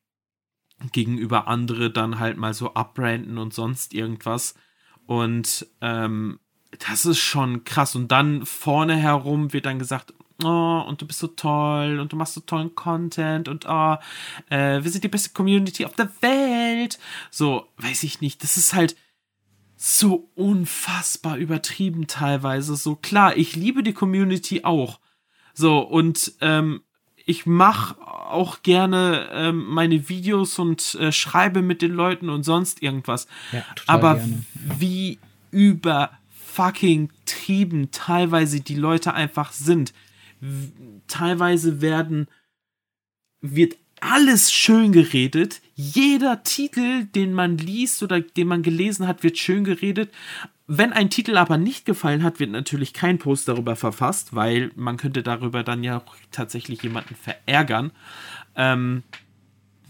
gegenüber 0.92 1.46
andere 1.48 1.90
dann 1.90 2.18
halt 2.18 2.36
mal 2.36 2.54
so 2.54 2.74
abbranden 2.74 3.38
und 3.38 3.54
sonst 3.54 3.94
irgendwas. 3.94 4.54
Und 5.06 5.66
ähm, 5.80 6.40
das 6.88 7.04
ist 7.04 7.18
schon 7.18 7.64
krass. 7.64 7.96
Und 7.96 8.12
dann 8.12 8.46
vorne 8.46 8.96
herum 8.96 9.52
wird 9.52 9.66
dann 9.66 9.78
gesagt, 9.78 10.14
oh, 10.44 10.84
und 10.86 11.00
du 11.00 11.06
bist 11.06 11.18
so 11.18 11.26
toll 11.26 11.98
und 12.00 12.12
du 12.12 12.16
machst 12.16 12.34
so 12.34 12.40
tollen 12.40 12.74
Content 12.74 13.48
und 13.48 13.66
oh, 13.68 13.96
äh, 14.48 14.82
wir 14.82 14.90
sind 14.90 15.04
die 15.04 15.08
beste 15.08 15.30
Community 15.30 15.84
auf 15.84 15.94
der 15.94 16.10
Welt. 16.20 16.98
So, 17.30 17.66
weiß 17.78 18.02
ich 18.04 18.20
nicht. 18.20 18.42
Das 18.42 18.56
ist 18.56 18.74
halt 18.74 18.96
so 19.76 20.30
unfassbar 20.34 21.36
übertrieben 21.36 22.06
teilweise. 22.06 22.76
So 22.76 22.96
klar, 22.96 23.36
ich 23.36 23.56
liebe 23.56 23.82
die 23.82 23.94
Community 23.94 24.64
auch. 24.64 25.00
So, 25.54 25.80
und 25.80 26.34
ähm, 26.40 26.82
ich 27.30 27.46
mache 27.46 27.96
auch 28.00 28.62
gerne 28.62 29.28
ähm, 29.32 29.64
meine 29.66 30.08
Videos 30.08 30.58
und 30.58 30.96
äh, 30.96 31.12
schreibe 31.12 31.62
mit 31.62 31.80
den 31.80 31.92
Leuten 31.92 32.28
und 32.28 32.42
sonst 32.42 32.82
irgendwas. 32.82 33.28
Ja, 33.52 33.64
Aber 33.86 34.16
gerne. 34.16 34.44
wie 34.78 35.20
über 35.52 36.10
fucking 36.52 37.10
trieben 37.26 37.92
teilweise 37.92 38.60
die 38.60 38.74
Leute 38.74 39.14
einfach 39.14 39.52
sind. 39.52 39.94
Teilweise 41.06 41.80
werden, 41.80 42.26
wird 43.40 43.76
alles 44.00 44.52
schön 44.52 44.92
geredet. 44.92 45.60
Jeder 45.74 46.42
Titel, 46.42 47.04
den 47.04 47.32
man 47.32 47.58
liest 47.58 48.02
oder 48.02 48.20
den 48.20 48.48
man 48.48 48.62
gelesen 48.62 49.06
hat, 49.06 49.22
wird 49.22 49.38
schön 49.38 49.64
geredet. 49.64 50.10
Wenn 50.66 50.92
ein 50.92 51.10
Titel 51.10 51.36
aber 51.36 51.58
nicht 51.58 51.84
gefallen 51.84 52.22
hat, 52.22 52.38
wird 52.38 52.50
natürlich 52.50 52.92
kein 52.92 53.18
Post 53.18 53.48
darüber 53.48 53.74
verfasst, 53.76 54.34
weil 54.36 54.70
man 54.76 54.96
könnte 54.96 55.22
darüber 55.22 55.62
dann 55.64 55.82
ja 55.82 55.98
auch 55.98 56.14
tatsächlich 56.30 56.82
jemanden 56.82 57.16
verärgern. 57.16 57.90
Ähm, 58.54 59.02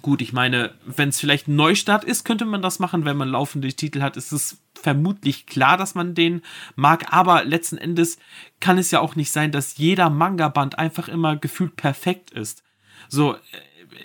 gut, 0.00 0.22
ich 0.22 0.32
meine, 0.32 0.74
wenn 0.86 1.10
es 1.10 1.20
vielleicht 1.20 1.48
ein 1.48 1.56
Neustart 1.56 2.04
ist, 2.04 2.24
könnte 2.24 2.46
man 2.46 2.62
das 2.62 2.78
machen. 2.78 3.04
Wenn 3.04 3.18
man 3.18 3.28
laufende 3.28 3.68
Titel 3.68 4.00
hat, 4.00 4.16
ist 4.16 4.32
es 4.32 4.62
vermutlich 4.74 5.46
klar, 5.46 5.76
dass 5.76 5.94
man 5.94 6.14
den 6.14 6.40
mag. 6.76 7.12
Aber 7.12 7.44
letzten 7.44 7.76
Endes 7.76 8.18
kann 8.60 8.78
es 8.78 8.90
ja 8.90 9.00
auch 9.00 9.16
nicht 9.16 9.32
sein, 9.32 9.52
dass 9.52 9.76
jeder 9.76 10.08
Manga-Band 10.08 10.78
einfach 10.78 11.08
immer 11.08 11.36
gefühlt 11.36 11.76
perfekt 11.76 12.30
ist. 12.30 12.62
So, 13.08 13.36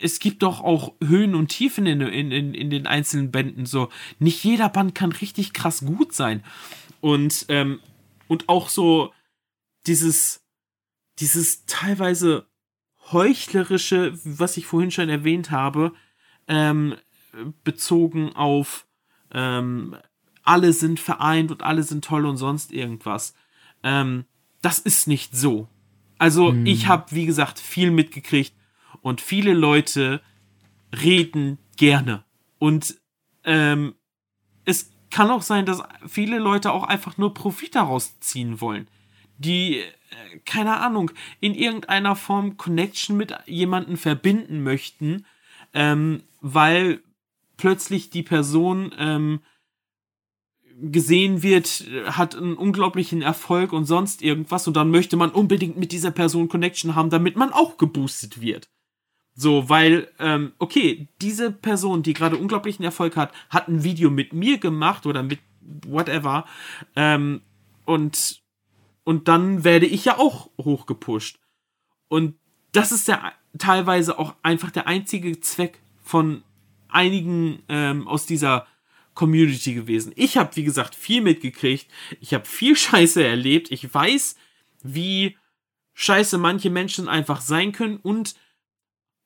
es 0.01 0.19
gibt 0.19 0.43
doch 0.43 0.61
auch 0.61 0.93
Höhen 1.03 1.36
und 1.36 1.47
Tiefen 1.47 1.86
in, 1.86 2.01
in, 2.01 2.31
in, 2.31 2.53
in 2.53 2.69
den 2.69 2.88
einzelnen 2.88 3.31
Bänden. 3.31 3.65
So, 3.65 3.89
nicht 4.19 4.43
jeder 4.43 4.69
Band 4.69 4.95
kann 4.95 5.11
richtig 5.11 5.53
krass 5.53 5.86
gut 5.86 6.13
sein. 6.13 6.43
Und, 7.01 7.45
ähm, 7.49 7.79
und 8.27 8.49
auch 8.49 8.69
so 8.69 9.13
dieses, 9.88 10.43
dieses 11.19 11.65
teilweise 11.65 12.47
heuchlerische, 13.11 14.17
was 14.23 14.57
ich 14.57 14.65
vorhin 14.65 14.91
schon 14.91 15.09
erwähnt 15.09 15.51
habe, 15.51 15.91
ähm, 16.47 16.95
bezogen 17.63 18.33
auf 18.36 18.88
ähm, 19.31 19.95
alle 20.43 20.73
sind 20.73 20.99
vereint 20.99 21.51
und 21.51 21.63
alle 21.63 21.83
sind 21.83 22.05
toll 22.05 22.25
und 22.25 22.38
sonst 22.38 22.71
irgendwas. 22.71 23.33
Ähm, 23.83 24.25
das 24.61 24.79
ist 24.79 25.07
nicht 25.07 25.36
so. 25.36 25.67
Also 26.17 26.51
hm. 26.51 26.65
ich 26.65 26.88
habe, 26.88 27.11
wie 27.11 27.25
gesagt, 27.25 27.59
viel 27.59 27.91
mitgekriegt 27.91 28.53
und 29.06 29.22
viele 29.22 29.53
Leute 29.53 30.20
reden 30.91 31.60
gerne. 31.78 32.24
Und 32.58 32.95
ähm, 33.43 33.93
es 34.66 34.89
kann 35.12 35.30
auch 35.30 35.43
sein, 35.43 35.68
dass 35.68 35.84
viele 36.08 36.39
Leute 36.39 36.72
auch 36.72 36.82
einfach 36.82 37.16
nur 37.20 37.36
Profit 37.36 37.76
daraus 37.76 38.20
ziehen 38.20 38.62
wollen. 38.62 38.88
Die, 39.38 39.78
äh, 39.78 40.39
keine 40.43 40.80
Ahnung, 40.80 41.12
in 41.39 41.53
irgendeiner 41.53 42.16
Form 42.16 42.58
Connection 42.58 43.16
mit 43.16 43.32
jemandem 43.45 43.97
verbinden 43.97 44.64
möchten, 44.64 45.28
ähm, 45.76 46.24
weil 46.41 47.03
plötzlich 47.58 48.10
die 48.10 48.24
Person 48.24 48.91
ähm, 48.97 49.41
gesehen 50.82 51.43
wird, 51.43 51.86
hat 52.08 52.34
einen 52.34 52.56
unglaublichen 52.56 53.22
Erfolg 53.22 53.72
und 53.72 53.86
sonst 53.86 54.24
irgendwas 54.24 54.68
und 54.68 54.76
dann 54.76 54.89
möchte 54.89 55.16
man 55.16 55.30
unbedingt 55.30 55.78
mit 55.78 55.91
dieser 55.91 56.10
Person 56.10 56.49
Connection 56.49 56.95
haben, 56.95 57.12
damit 57.12 57.36
man 57.36 57.53
auch 57.53 57.78
geboostet 57.78 58.41
wird. 58.41 58.68
So, 59.36 59.67
weil, 59.67 60.07
ähm, 60.19 60.53
okay, 60.59 61.09
diese 61.21 61.51
Person, 61.51 62.03
die 62.03 62.13
gerade 62.13 62.38
unglaublichen 62.38 62.86
Erfolg 62.86 63.17
hat, 63.17 63.33
hat 63.49 63.67
ein 63.67 63.83
Video 63.83 64.09
mit 64.09 64.31
mir 64.31 64.57
gemacht 64.59 65.05
oder 65.05 65.23
mit 65.23 65.39
whatever. 65.86 66.45
Ähm, 66.95 67.41
und, 67.83 68.41
und 69.03 69.27
dann 69.27 69.65
werde 69.65 69.88
ich 69.88 70.05
ja 70.05 70.17
auch 70.17 70.49
hochgepusht. 70.57 71.38
Und 72.07 72.36
das 72.71 72.93
ist 72.93 73.09
der 73.09 73.33
teilweise 73.57 74.19
auch 74.19 74.36
einfach 74.41 74.71
der 74.71 74.88
einzige 74.88 75.39
Zweck 75.41 75.79
von 76.01 76.43
einigen 76.88 77.61
ähm, 77.67 78.07
aus 78.07 78.25
dieser 78.25 78.67
Community 79.15 79.73
gewesen. 79.73 80.13
Ich 80.15 80.38
habe, 80.38 80.55
wie 80.55 80.63
gesagt, 80.63 80.95
viel 80.95 81.21
mitgekriegt. 81.21 81.88
Ich 82.21 82.33
habe 82.33 82.45
viel 82.45 82.75
Scheiße 82.77 83.21
erlebt. 83.21 83.71
Ich 83.71 83.93
weiß, 83.93 84.38
wie 84.83 85.38
scheiße 85.93 86.38
manche 86.38 86.69
Menschen 86.69 87.07
einfach 87.07 87.41
sein 87.41 87.71
können 87.71 87.97
und 87.97 88.36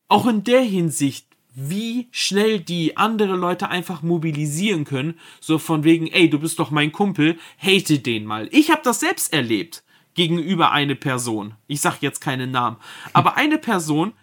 auch 0.10 0.28
in 0.28 0.44
der 0.44 0.62
Hinsicht, 0.62 1.28
wie 1.56 2.08
schnell 2.12 2.60
die 2.60 2.98
andere 2.98 3.36
Leute 3.36 3.70
einfach 3.70 4.02
mobilisieren 4.02 4.84
können, 4.86 5.20
so 5.40 5.58
von 5.58 5.84
wegen, 5.84 6.08
ey, 6.08 6.30
du 6.30 6.40
bist 6.40 6.60
doch 6.60 6.72
mein 6.72 6.92
Kumpel, 6.92 7.38
hate 7.58 8.00
den 8.00 8.26
mal. 8.26 8.50
Ich 8.52 8.72
habe 8.72 8.82
das 8.84 9.00
selbst 9.00 9.34
erlebt 9.34 9.84
gegenüber 10.16 10.72
eine 10.72 10.96
Person. 10.96 11.56
Ich 11.68 11.82
sag 11.82 12.02
jetzt 12.02 12.20
keinen 12.20 12.52
Namen, 12.52 12.78
aber 13.14 13.38
eine 13.38 13.58
Person 13.58 14.14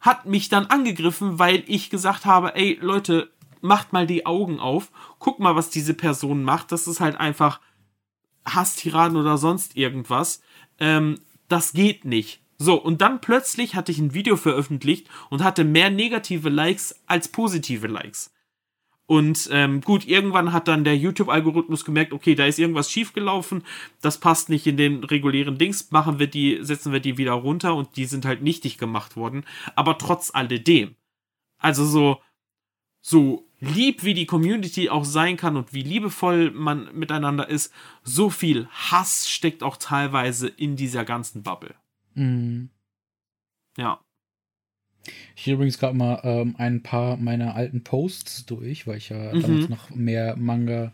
hat 0.00 0.26
mich 0.26 0.48
dann 0.48 0.66
angegriffen, 0.66 1.38
weil 1.38 1.62
ich 1.66 1.88
gesagt 1.88 2.26
habe, 2.26 2.56
ey, 2.56 2.78
Leute, 2.80 3.30
macht 3.60 3.92
mal 3.92 4.06
die 4.06 4.26
Augen 4.26 4.58
auf, 4.58 4.90
guck 5.18 5.38
mal, 5.38 5.54
was 5.54 5.70
diese 5.70 5.94
Person 5.94 6.42
macht. 6.42 6.72
Das 6.72 6.88
ist 6.88 7.00
halt 7.00 7.16
einfach 7.16 7.60
Hasstiraden 8.44 9.16
oder 9.16 9.38
sonst 9.38 9.76
irgendwas. 9.76 10.42
Ähm, 10.80 11.20
das 11.48 11.72
geht 11.72 12.04
nicht. 12.04 12.41
So, 12.62 12.80
und 12.80 13.00
dann 13.00 13.20
plötzlich 13.20 13.74
hatte 13.74 13.90
ich 13.90 13.98
ein 13.98 14.14
Video 14.14 14.36
veröffentlicht 14.36 15.08
und 15.30 15.42
hatte 15.42 15.64
mehr 15.64 15.90
negative 15.90 16.48
Likes 16.48 16.94
als 17.08 17.26
positive 17.26 17.88
Likes. 17.88 18.32
Und 19.06 19.48
ähm, 19.50 19.80
gut, 19.80 20.06
irgendwann 20.06 20.52
hat 20.52 20.68
dann 20.68 20.84
der 20.84 20.96
YouTube-Algorithmus 20.96 21.84
gemerkt, 21.84 22.12
okay, 22.12 22.36
da 22.36 22.46
ist 22.46 22.60
irgendwas 22.60 22.88
schiefgelaufen, 22.88 23.64
das 24.00 24.18
passt 24.18 24.48
nicht 24.48 24.64
in 24.68 24.76
den 24.76 25.02
regulären 25.02 25.58
Dings, 25.58 25.90
machen 25.90 26.20
wir 26.20 26.28
die, 26.28 26.60
setzen 26.62 26.92
wir 26.92 27.00
die 27.00 27.18
wieder 27.18 27.32
runter 27.32 27.74
und 27.74 27.96
die 27.96 28.04
sind 28.04 28.24
halt 28.24 28.42
nichtig 28.42 28.78
gemacht 28.78 29.16
worden. 29.16 29.44
Aber 29.74 29.98
trotz 29.98 30.32
alledem. 30.32 30.94
Also 31.58 31.84
so, 31.84 32.20
so 33.00 33.48
lieb 33.58 34.04
wie 34.04 34.14
die 34.14 34.26
Community 34.26 34.88
auch 34.88 35.04
sein 35.04 35.36
kann 35.36 35.56
und 35.56 35.72
wie 35.74 35.82
liebevoll 35.82 36.52
man 36.52 36.96
miteinander 36.96 37.48
ist, 37.48 37.74
so 38.04 38.30
viel 38.30 38.68
Hass 38.68 39.28
steckt 39.28 39.64
auch 39.64 39.76
teilweise 39.78 40.46
in 40.46 40.76
dieser 40.76 41.04
ganzen 41.04 41.42
Bubble. 41.42 41.74
Mhm. 42.14 42.70
Ja. 43.76 44.00
Ich 45.34 45.44
gehe 45.44 45.54
übrigens 45.54 45.78
gerade 45.78 45.96
mal 45.96 46.20
ähm, 46.22 46.54
ein 46.58 46.82
paar 46.82 47.16
meiner 47.16 47.54
alten 47.54 47.82
Posts 47.82 48.46
durch, 48.46 48.86
weil 48.86 48.98
ich 48.98 49.08
ja 49.08 49.34
mhm. 49.34 49.42
damals 49.42 49.68
noch 49.68 49.90
mehr 49.90 50.36
Manga 50.36 50.92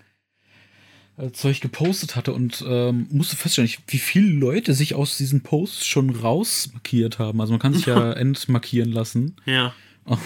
äh, 1.18 1.30
Zeug 1.32 1.60
gepostet 1.60 2.16
hatte 2.16 2.32
und 2.32 2.64
ähm, 2.66 3.06
musste 3.10 3.36
feststellen, 3.36 3.70
wie 3.88 3.98
viele 3.98 4.30
Leute 4.30 4.72
sich 4.72 4.94
aus 4.94 5.16
diesen 5.18 5.42
Posts 5.42 5.86
schon 5.86 6.10
rausmarkiert 6.10 7.18
haben. 7.18 7.40
Also 7.40 7.52
man 7.52 7.60
kann 7.60 7.74
sich 7.74 7.86
ja 7.86 8.12
entmarkieren 8.14 8.92
lassen. 8.92 9.36
Ja. 9.44 9.74
Und 10.04 10.20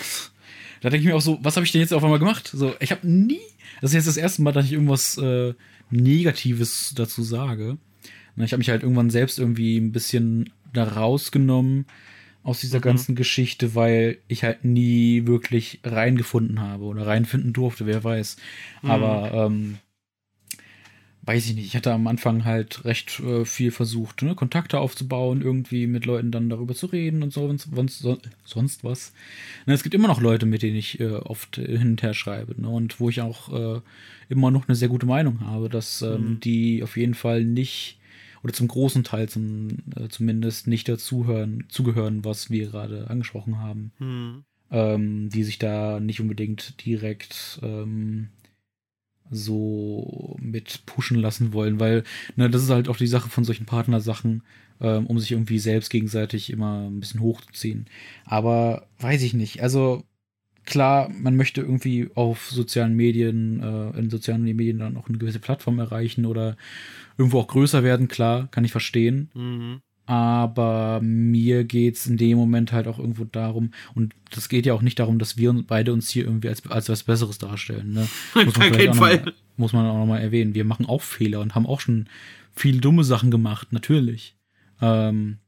da 0.82 0.90
denke 0.90 1.05
ich 1.05 1.11
mir 1.11 1.16
auch 1.16 1.22
so, 1.22 1.38
was 1.43 1.57
habe 1.57 1.64
ich 1.64 1.72
denn 1.72 1.80
jetzt 1.80 1.95
auf 1.95 2.05
einmal 2.05 2.18
gemacht? 2.18 2.51
So, 2.53 2.74
ich 2.78 2.90
habe 2.90 3.09
nie, 3.09 3.40
das 3.80 3.90
ist 3.90 3.95
jetzt 3.95 4.09
das 4.09 4.16
erste 4.16 4.43
Mal, 4.43 4.53
dass 4.53 4.66
ich 4.66 4.72
irgendwas 4.72 5.16
äh, 5.18 5.55
Negatives 5.90 6.93
dazu 6.95 7.22
sage. 7.22 7.78
Ich 8.36 8.53
habe 8.53 8.59
mich 8.59 8.70
halt 8.70 8.82
irgendwann 8.82 9.11
selbst 9.11 9.38
irgendwie 9.38 9.76
ein 9.76 9.93
bisschen 9.93 10.51
da 10.72 10.84
rausgenommen 10.84 11.86
aus 12.42 12.60
dieser 12.60 12.78
mhm. 12.78 12.82
ganzen 12.82 13.14
Geschichte, 13.14 13.74
weil 13.74 14.18
ich 14.28 14.44
halt 14.44 14.64
nie 14.64 15.26
wirklich 15.26 15.80
reingefunden 15.84 16.60
habe 16.60 16.84
oder 16.84 17.06
reinfinden 17.06 17.52
durfte, 17.52 17.86
wer 17.86 18.02
weiß. 18.02 18.36
Mhm. 18.82 18.90
Aber 18.90 19.32
ähm, 19.32 19.78
weiß 21.24 21.46
ich 21.46 21.54
nicht, 21.54 21.66
ich 21.66 21.76
hatte 21.76 21.92
am 21.92 22.08
Anfang 22.08 22.44
halt 22.44 22.84
recht 22.84 23.20
äh, 23.20 23.44
viel 23.44 23.70
versucht, 23.70 24.22
ne, 24.22 24.34
Kontakte 24.34 24.80
aufzubauen, 24.80 25.40
irgendwie 25.40 25.86
mit 25.86 26.04
Leuten 26.04 26.32
dann 26.32 26.50
darüber 26.50 26.74
zu 26.74 26.86
reden 26.86 27.22
und 27.22 27.32
so, 27.32 27.54
sonst, 27.56 28.00
so, 28.00 28.18
sonst 28.44 28.82
was. 28.82 29.12
Ne, 29.66 29.74
es 29.74 29.84
gibt 29.84 29.94
immer 29.94 30.08
noch 30.08 30.20
Leute, 30.20 30.46
mit 30.46 30.62
denen 30.62 30.76
ich 30.76 30.98
äh, 30.98 31.12
oft 31.12 31.56
hin 31.56 31.92
und 31.92 32.02
her 32.02 32.14
schreibe 32.14 32.60
ne, 32.60 32.68
und 32.68 32.98
wo 32.98 33.08
ich 33.08 33.20
auch 33.20 33.52
äh, 33.52 33.80
immer 34.28 34.50
noch 34.50 34.66
eine 34.66 34.74
sehr 34.74 34.88
gute 34.88 35.06
Meinung 35.06 35.40
habe, 35.42 35.68
dass 35.68 36.02
ähm, 36.02 36.10
mhm. 36.10 36.40
die 36.40 36.82
auf 36.82 36.96
jeden 36.96 37.14
Fall 37.14 37.44
nicht 37.44 37.98
oder 38.43 38.53
zum 38.53 38.68
großen 38.68 39.05
Teil 39.05 39.28
zum, 39.28 39.68
äh, 39.97 40.09
zumindest 40.09 40.66
nicht 40.66 40.88
dazuhören, 40.88 41.64
zugehören, 41.68 42.24
was 42.24 42.51
wir 42.51 42.68
gerade 42.68 43.09
angesprochen 43.09 43.59
haben. 43.59 43.93
Mhm. 43.99 44.45
Ähm, 44.70 45.28
die 45.28 45.45
sich 45.45 45.59
da 45.59 46.01
nicht 46.01 46.20
unbedingt 46.20 46.84
direkt 46.86 47.61
ähm, 47.62 48.30
so 49.30 50.36
mit 50.40 50.86
pushen 50.86 51.18
lassen 51.18 51.53
wollen, 51.53 51.78
weil 51.78 52.05
ne, 52.36 52.49
das 52.49 52.62
ist 52.62 52.70
halt 52.70 52.88
auch 52.88 52.97
die 52.97 53.07
Sache 53.07 53.28
von 53.28 53.45
solchen 53.45 53.66
Partnersachen, 53.66 54.43
ähm, 54.80 55.07
um 55.07 55.18
sich 55.18 55.32
irgendwie 55.32 55.59
selbst 55.59 55.90
gegenseitig 55.90 56.51
immer 56.51 56.88
ein 56.88 57.01
bisschen 57.01 57.20
hochzuziehen. 57.20 57.86
Aber 58.24 58.86
weiß 58.99 59.22
ich 59.22 59.34
nicht. 59.34 59.62
Also 59.62 60.05
klar, 60.64 61.08
man 61.10 61.36
möchte 61.36 61.60
irgendwie 61.60 62.10
auf 62.14 62.50
sozialen 62.50 62.94
Medien, 62.94 63.60
äh, 63.60 63.98
in 63.98 64.10
sozialen 64.10 64.42
Medien 64.44 64.78
dann 64.78 64.96
auch 64.96 65.08
eine 65.08 65.18
gewisse 65.18 65.38
Plattform 65.38 65.78
erreichen 65.78 66.26
oder 66.26 66.56
irgendwo 67.18 67.40
auch 67.40 67.48
größer 67.48 67.82
werden, 67.82 68.08
klar, 68.08 68.48
kann 68.50 68.64
ich 68.64 68.72
verstehen. 68.72 69.30
Mhm. 69.34 69.80
Aber 70.04 71.00
mir 71.00 71.64
geht 71.64 71.96
es 71.96 72.06
in 72.06 72.16
dem 72.16 72.36
Moment 72.36 72.72
halt 72.72 72.88
auch 72.88 72.98
irgendwo 72.98 73.24
darum, 73.24 73.70
und 73.94 74.14
das 74.30 74.48
geht 74.48 74.66
ja 74.66 74.74
auch 74.74 74.82
nicht 74.82 74.98
darum, 74.98 75.18
dass 75.18 75.36
wir 75.36 75.52
beide 75.66 75.92
uns 75.92 76.10
hier 76.10 76.24
irgendwie 76.24 76.48
als, 76.48 76.66
als 76.68 76.88
was 76.88 77.04
Besseres 77.04 77.38
darstellen. 77.38 77.92
Ne? 77.92 78.08
Muss 78.44 78.56
man, 78.56 78.72
keinen 78.72 78.94
Fall. 78.94 79.20
Mal, 79.20 79.32
muss 79.56 79.72
man 79.72 79.86
auch 79.86 79.98
nochmal 79.98 80.22
erwähnen. 80.22 80.54
Wir 80.54 80.64
machen 80.64 80.86
auch 80.86 81.02
Fehler 81.02 81.40
und 81.40 81.54
haben 81.54 81.66
auch 81.66 81.80
schon 81.80 82.08
viele 82.54 82.80
dumme 82.80 83.04
Sachen 83.04 83.30
gemacht, 83.30 83.72
natürlich. 83.72 84.34
Ähm, 84.80 85.38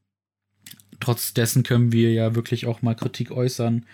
trotz 1.01 1.35
dessen 1.35 1.63
können 1.63 1.91
wir 1.93 2.13
ja 2.13 2.35
wirklich 2.35 2.67
auch 2.67 2.83
mal 2.83 2.95
Kritik 2.95 3.31
äußern, 3.31 3.87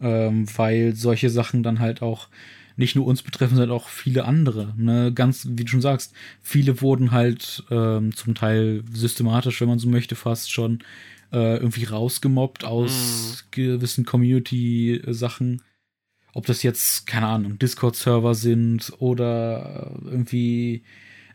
ähm, 0.00 0.46
weil 0.56 0.94
solche 0.94 1.30
Sachen 1.30 1.62
dann 1.62 1.80
halt 1.80 2.02
auch 2.02 2.28
nicht 2.76 2.94
nur 2.94 3.06
uns 3.06 3.22
betreffen, 3.22 3.56
sondern 3.56 3.76
auch 3.76 3.88
viele 3.88 4.24
andere. 4.26 4.74
Ne? 4.76 5.12
Ganz, 5.12 5.48
wie 5.50 5.64
du 5.64 5.70
schon 5.70 5.80
sagst, 5.80 6.12
viele 6.42 6.82
wurden 6.82 7.10
halt 7.10 7.64
ähm, 7.70 8.14
zum 8.14 8.34
Teil 8.34 8.82
systematisch, 8.92 9.60
wenn 9.60 9.68
man 9.68 9.78
so 9.78 9.88
möchte, 9.88 10.14
fast 10.14 10.52
schon 10.52 10.80
äh, 11.32 11.56
irgendwie 11.56 11.84
rausgemobbt 11.84 12.64
aus 12.64 13.44
mhm. 13.46 13.50
gewissen 13.50 14.04
Community-Sachen. 14.04 15.62
Ob 16.34 16.44
das 16.44 16.62
jetzt, 16.62 17.06
keine 17.06 17.28
Ahnung, 17.28 17.58
Discord-Server 17.58 18.34
sind 18.34 18.92
oder 18.98 19.98
irgendwie 20.04 20.84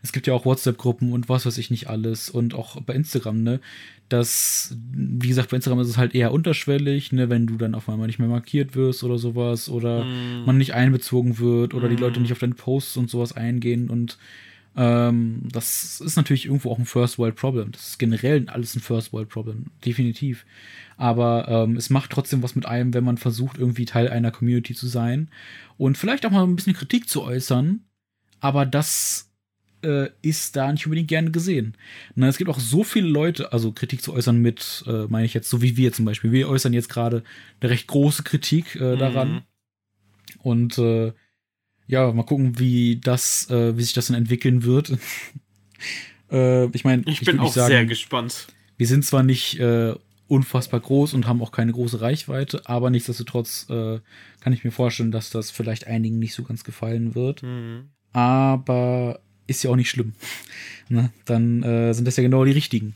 es 0.02 0.12
gibt 0.12 0.26
ja 0.26 0.34
auch 0.34 0.44
WhatsApp-Gruppen 0.44 1.12
und 1.12 1.28
was 1.28 1.46
weiß 1.46 1.58
ich 1.58 1.70
nicht 1.70 1.88
alles 1.88 2.28
und 2.28 2.54
auch 2.54 2.80
bei 2.82 2.94
Instagram, 2.94 3.42
ne? 3.42 3.60
Das, 4.08 4.76
wie 4.92 5.28
gesagt, 5.28 5.50
bei 5.50 5.56
Instagram 5.56 5.80
ist 5.80 5.88
es 5.88 5.96
halt 5.96 6.14
eher 6.14 6.32
unterschwellig, 6.32 7.12
ne, 7.12 7.30
wenn 7.30 7.46
du 7.46 7.56
dann 7.56 7.74
auf 7.74 7.88
einmal 7.88 8.08
nicht 8.08 8.18
mehr 8.18 8.28
markiert 8.28 8.74
wirst 8.74 9.04
oder 9.04 9.16
sowas 9.16 9.70
oder 9.70 10.04
mm. 10.04 10.44
man 10.44 10.58
nicht 10.58 10.74
einbezogen 10.74 11.38
wird 11.38 11.72
oder 11.72 11.88
mm. 11.88 11.90
die 11.90 11.96
Leute 11.96 12.20
nicht 12.20 12.32
auf 12.32 12.38
deine 12.38 12.54
Posts 12.54 12.98
und 12.98 13.08
sowas 13.08 13.32
eingehen 13.32 13.88
und 13.88 14.18
ähm, 14.76 15.42
das 15.50 16.00
ist 16.00 16.16
natürlich 16.16 16.46
irgendwo 16.46 16.70
auch 16.70 16.78
ein 16.78 16.86
First 16.86 17.18
World 17.18 17.36
Problem. 17.36 17.72
Das 17.72 17.88
ist 17.88 17.98
generell 17.98 18.48
alles 18.48 18.74
ein 18.74 18.80
First 18.80 19.12
World 19.12 19.28
Problem, 19.28 19.66
definitiv. 19.84 20.44
Aber 20.96 21.46
ähm, 21.48 21.76
es 21.76 21.90
macht 21.90 22.10
trotzdem 22.10 22.42
was 22.42 22.54
mit 22.54 22.66
einem, 22.66 22.94
wenn 22.94 23.04
man 23.04 23.18
versucht, 23.18 23.58
irgendwie 23.58 23.84
Teil 23.84 24.08
einer 24.08 24.30
Community 24.30 24.74
zu 24.74 24.86
sein 24.86 25.30
und 25.76 25.98
vielleicht 25.98 26.24
auch 26.24 26.30
mal 26.30 26.44
ein 26.44 26.56
bisschen 26.56 26.74
Kritik 26.74 27.08
zu 27.08 27.22
äußern. 27.22 27.84
Aber 28.40 28.66
das 28.66 29.31
äh, 29.82 30.10
ist 30.22 30.56
da 30.56 30.70
nicht 30.72 30.86
unbedingt 30.86 31.08
gerne 31.08 31.30
gesehen. 31.30 31.74
Na, 32.14 32.28
es 32.28 32.38
gibt 32.38 32.50
auch 32.50 32.60
so 32.60 32.84
viele 32.84 33.08
Leute, 33.08 33.52
also 33.52 33.72
Kritik 33.72 34.02
zu 34.02 34.12
äußern 34.12 34.38
mit, 34.38 34.84
äh, 34.86 35.06
meine 35.08 35.26
ich 35.26 35.34
jetzt, 35.34 35.48
so 35.48 35.62
wie 35.62 35.76
wir 35.76 35.92
zum 35.92 36.04
Beispiel. 36.04 36.32
Wir 36.32 36.48
äußern 36.48 36.72
jetzt 36.72 36.88
gerade 36.88 37.22
eine 37.60 37.70
recht 37.70 37.86
große 37.86 38.22
Kritik 38.22 38.76
äh, 38.76 38.96
daran. 38.96 39.32
Mhm. 39.32 39.42
Und 40.38 40.78
äh, 40.78 41.12
ja, 41.86 42.10
mal 42.12 42.24
gucken, 42.24 42.58
wie 42.58 43.00
das, 43.00 43.50
äh, 43.50 43.76
wie 43.76 43.82
sich 43.82 43.92
das 43.92 44.06
dann 44.06 44.16
entwickeln 44.16 44.64
wird. 44.64 44.96
äh, 46.30 46.66
ich 46.66 46.84
meine, 46.84 47.02
ich, 47.06 47.22
ich 47.22 47.26
bin 47.26 47.40
auch 47.40 47.52
sagen, 47.52 47.68
sehr 47.68 47.86
gespannt. 47.86 48.48
Wir 48.76 48.86
sind 48.86 49.04
zwar 49.04 49.22
nicht 49.22 49.60
unfassbar 50.32 50.80
groß 50.80 51.12
und 51.12 51.26
haben 51.26 51.42
auch 51.42 51.52
keine 51.52 51.72
große 51.72 52.00
Reichweite, 52.00 52.62
aber 52.64 52.88
nichtsdestotrotz 52.88 53.66
äh, 53.68 54.00
kann 54.40 54.54
ich 54.54 54.64
mir 54.64 54.70
vorstellen, 54.70 55.12
dass 55.12 55.28
das 55.28 55.50
vielleicht 55.50 55.86
einigen 55.86 56.18
nicht 56.18 56.32
so 56.32 56.42
ganz 56.42 56.64
gefallen 56.64 57.14
wird. 57.14 57.42
Mhm. 57.42 57.90
Aber 58.14 59.20
ist 59.46 59.62
ja 59.62 59.70
auch 59.70 59.76
nicht 59.76 59.90
schlimm. 59.90 60.14
ne? 60.88 61.10
Dann 61.24 61.62
äh, 61.62 61.92
sind 61.92 62.06
das 62.06 62.16
ja 62.16 62.22
genau 62.22 62.44
die 62.44 62.52
richtigen. 62.52 62.94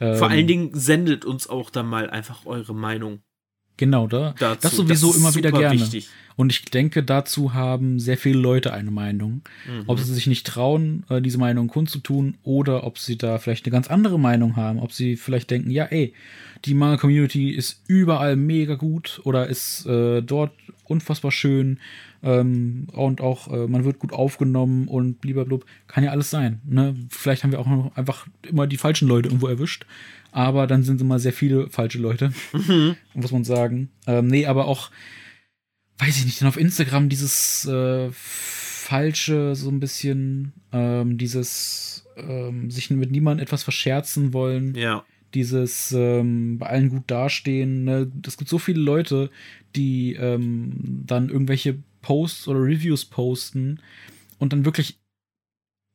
Ähm, 0.00 0.16
Vor 0.16 0.28
allen 0.28 0.46
Dingen 0.46 0.70
sendet 0.72 1.24
uns 1.24 1.48
auch 1.48 1.70
dann 1.70 1.86
mal 1.86 2.10
einfach 2.10 2.46
eure 2.46 2.74
Meinung. 2.74 3.20
Genau, 3.76 4.06
da. 4.06 4.34
Dazu. 4.38 4.60
Das 4.62 4.76
sowieso 4.76 5.08
das 5.08 5.16
immer 5.16 5.34
wieder 5.34 5.50
gerne. 5.50 5.78
Wichtig. 5.78 6.08
Und 6.36 6.52
ich 6.52 6.64
denke, 6.64 7.02
dazu 7.02 7.54
haben 7.54 7.98
sehr 8.00 8.16
viele 8.16 8.38
Leute 8.38 8.72
eine 8.72 8.90
Meinung. 8.90 9.42
Mhm. 9.66 9.84
Ob 9.86 9.98
sie 9.98 10.12
sich 10.12 10.26
nicht 10.26 10.46
trauen, 10.46 11.04
äh, 11.08 11.20
diese 11.20 11.38
Meinung 11.38 11.68
kundzutun, 11.68 12.36
oder 12.42 12.84
ob 12.84 12.98
sie 12.98 13.16
da 13.16 13.38
vielleicht 13.38 13.66
eine 13.66 13.72
ganz 13.72 13.88
andere 13.88 14.18
Meinung 14.18 14.56
haben. 14.56 14.78
Ob 14.78 14.92
sie 14.92 15.16
vielleicht 15.16 15.50
denken, 15.50 15.70
ja, 15.70 15.84
ey, 15.84 16.12
die 16.64 16.74
Manga-Community 16.74 17.50
ist 17.50 17.82
überall 17.86 18.36
mega 18.36 18.74
gut 18.74 19.20
oder 19.24 19.48
ist 19.48 19.86
äh, 19.86 20.22
dort 20.22 20.52
unfassbar 20.84 21.30
schön 21.30 21.78
ähm, 22.24 22.86
und 22.92 23.20
auch 23.20 23.52
äh, 23.52 23.68
man 23.68 23.84
wird 23.84 23.98
gut 23.98 24.12
aufgenommen 24.12 24.88
und 24.88 25.20
blub. 25.20 25.66
Kann 25.86 26.02
ja 26.02 26.10
alles 26.10 26.30
sein. 26.30 26.60
Ne? 26.64 26.94
Vielleicht 27.10 27.44
haben 27.44 27.52
wir 27.52 27.60
auch 27.60 27.66
noch 27.66 27.94
einfach 27.96 28.26
immer 28.48 28.66
die 28.66 28.78
falschen 28.78 29.06
Leute 29.06 29.28
irgendwo 29.28 29.46
erwischt, 29.46 29.84
aber 30.32 30.66
dann 30.66 30.82
sind 30.82 31.02
immer 31.02 31.18
sehr 31.18 31.34
viele 31.34 31.68
falsche 31.68 31.98
Leute, 31.98 32.32
mhm. 32.52 32.96
muss 33.14 33.30
man 33.30 33.44
sagen. 33.44 33.90
Ähm, 34.06 34.26
nee, 34.26 34.46
aber 34.46 34.66
auch, 34.66 34.90
weiß 35.98 36.16
ich 36.16 36.24
nicht, 36.24 36.40
dann 36.40 36.48
auf 36.48 36.56
Instagram 36.56 37.10
dieses 37.10 37.66
äh, 37.66 38.08
falsche, 38.10 39.54
so 39.54 39.68
ein 39.68 39.80
bisschen, 39.80 40.54
ähm, 40.72 41.18
dieses 41.18 42.06
ähm, 42.16 42.70
sich 42.70 42.90
mit 42.90 43.10
niemandem 43.10 43.44
etwas 43.44 43.62
verscherzen 43.62 44.32
wollen. 44.32 44.74
Ja 44.74 45.04
dieses 45.34 45.90
ähm, 45.90 46.58
bei 46.58 46.66
allen 46.66 46.90
gut 46.90 47.02
dastehen. 47.08 47.82
Ne? 47.82 48.08
Es 48.24 48.36
gibt 48.36 48.48
so 48.48 48.58
viele 48.58 48.80
Leute, 48.80 49.30
die 49.74 50.12
ähm, 50.14 51.02
dann 51.06 51.28
irgendwelche 51.28 51.78
Posts 52.04 52.48
oder 52.48 52.60
Reviews 52.60 53.06
posten 53.06 53.80
und 54.38 54.52
dann 54.52 54.66
wirklich, 54.66 54.98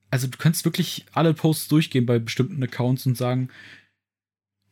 also 0.10 0.28
du 0.28 0.38
kannst 0.38 0.66
wirklich 0.66 1.06
alle 1.14 1.34
Posts 1.36 1.68
durchgehen 1.68 2.08
bei 2.08 2.18
bestimmten 2.18 2.62
Accounts 2.64 3.06
und 3.06 3.16
sagen, 3.16 3.50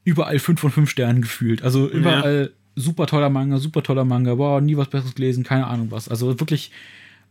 überall 0.03 0.39
5 0.39 0.59
von 0.59 0.71
5 0.71 0.89
Sternen 0.89 1.21
gefühlt. 1.21 1.61
Also 1.61 1.87
überall 1.87 2.51
ja. 2.51 2.81
super 2.81 3.05
toller 3.05 3.29
Manga, 3.29 3.57
super 3.59 3.83
toller 3.83 4.05
Manga, 4.05 4.35
boah, 4.35 4.61
nie 4.61 4.77
was 4.77 4.89
Besseres 4.89 5.15
gelesen, 5.15 5.43
keine 5.43 5.67
Ahnung 5.67 5.91
was. 5.91 6.09
Also 6.09 6.39
wirklich 6.39 6.71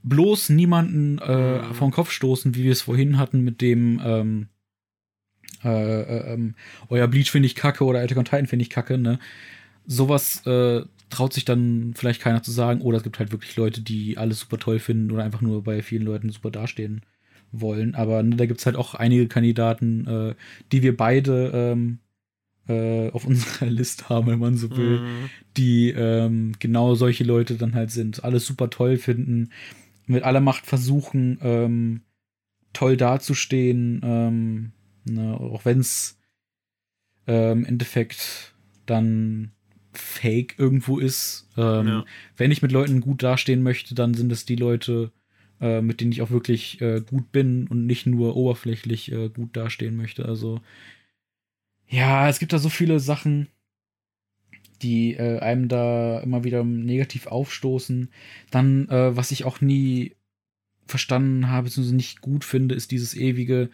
bloß 0.05 0.51
niemanden 0.51 1.19
äh, 1.19 1.59
mhm. 1.59 1.75
vor 1.75 1.89
den 1.89 1.95
Kopf 1.95 2.13
stoßen, 2.13 2.55
wie 2.55 2.63
wir 2.63 2.73
es 2.73 2.83
vorhin 2.83 3.19
hatten 3.19 3.41
mit 3.41 3.61
dem, 3.61 4.01
ähm, 4.05 4.49
äh, 5.65 6.01
äh, 6.03 6.35
ähm, 6.35 6.55
euer 6.91 7.09
Bleach 7.09 7.33
finde 7.33 7.47
ich 7.47 7.57
kacke 7.57 7.85
oder 7.85 8.01
Attack 8.01 8.19
on 8.19 8.25
Titan 8.25 8.47
finde 8.47 8.63
ich 8.63 8.71
kacke, 8.71 8.99
ne? 8.99 9.19
Sowas 9.87 10.47
äh, 10.47 10.83
traut 11.11 11.33
sich 11.33 11.45
dann 11.45 11.93
vielleicht 11.95 12.21
keiner 12.21 12.43
zu 12.43 12.51
sagen. 12.51 12.81
Oder 12.81 12.99
es 12.99 13.03
gibt 13.03 13.19
halt 13.19 13.33
wirklich 13.33 13.57
Leute, 13.57 13.81
die 13.81 14.19
alles 14.19 14.41
super 14.41 14.59
toll 14.59 14.79
finden 14.79 15.11
oder 15.11 15.25
einfach 15.25 15.41
nur 15.41 15.63
bei 15.63 15.83
vielen 15.83 16.03
Leuten 16.03 16.31
super 16.31 16.51
dastehen 16.51 17.03
wollen. 17.53 17.95
Aber 17.95 18.23
ne, 18.23 18.37
da 18.37 18.47
gibt 18.47 18.61
es 18.61 18.67
halt 18.67 18.77
auch 18.77 18.95
einige 18.95 19.29
Kandidaten, 19.29 20.07
äh, 20.07 20.35
die 20.73 20.83
wir 20.83 20.97
beide 20.97 21.51
ähm, 21.55 21.99
äh, 22.69 23.11
auf 23.11 23.25
unserer 23.27 23.67
Liste 23.67 24.09
haben, 24.09 24.27
wenn 24.27 24.39
man 24.39 24.57
so 24.57 24.77
will, 24.77 25.01
mhm. 25.01 25.31
die 25.57 25.91
ähm, 25.91 26.53
genau 26.59 26.95
solche 26.95 27.25
Leute 27.25 27.55
dann 27.55 27.75
halt 27.75 27.91
sind. 27.91 28.25
Alles 28.25 28.47
super 28.47 28.71
toll 28.71 28.97
finden, 28.97 29.51
mit 30.07 30.23
aller 30.23 30.41
Macht 30.41 30.67
versuchen, 30.67 31.39
ähm, 31.43 32.03
toll 32.73 32.97
dazustehen, 32.97 34.01
ähm, 34.05 34.73
ne, 35.05 35.39
auch 35.39 35.65
wenn 35.65 35.81
es 35.81 36.19
äh, 37.27 37.53
im 37.53 37.65
Endeffekt 37.65 38.55
dann 38.87 39.53
fake 39.99 40.55
irgendwo 40.59 40.99
ist. 40.99 41.49
Ähm, 41.57 41.87
ja. 41.87 42.05
Wenn 42.37 42.51
ich 42.51 42.63
mit 42.63 42.73
Leuten 42.73 43.01
gut 43.01 43.23
dastehen 43.23 43.63
möchte, 43.63 43.95
dann 43.95 44.15
sind 44.15 44.31
es 44.33 44.45
die 44.45 44.57
Leute, 44.57 45.13
äh, 45.61 45.81
mit 45.81 46.01
denen 46.01 46.13
ich 46.13 46.23
auch 46.23 46.31
wirklich 46.31 46.81
äh, 46.81 47.01
gut 47.01 47.33
bin 47.33 47.67
und 47.69 47.87
nicht 47.87 48.07
nur 48.07 48.37
oberflächlich 48.37 49.11
äh, 49.13 49.29
gut 49.29 49.57
dastehen 49.57 49.97
möchte. 49.97 50.27
Also 50.27 50.61
ja, 51.89 52.29
es 52.29 52.39
gibt 52.39 52.53
da 52.53 52.59
so 52.59 52.69
viele 52.69 53.01
Sachen, 53.01 53.49
die 54.83 55.15
äh, 55.15 55.39
einem 55.39 55.69
da 55.69 56.21
immer 56.21 56.45
wieder 56.45 56.65
negativ 56.65 57.27
aufstoßen. 57.27 58.11
Dann, 58.51 58.89
äh, 58.89 59.17
was 59.17 59.31
ich 59.31 59.45
auch 59.45 59.61
nie 59.61 60.17
verstanden 60.87 61.49
habe, 61.49 61.65
beziehungsweise 61.65 61.97
nicht 61.97 62.21
gut 62.21 62.45
finde, 62.45 62.75
ist 62.75 62.91
dieses 62.91 63.15
ewige, 63.15 63.71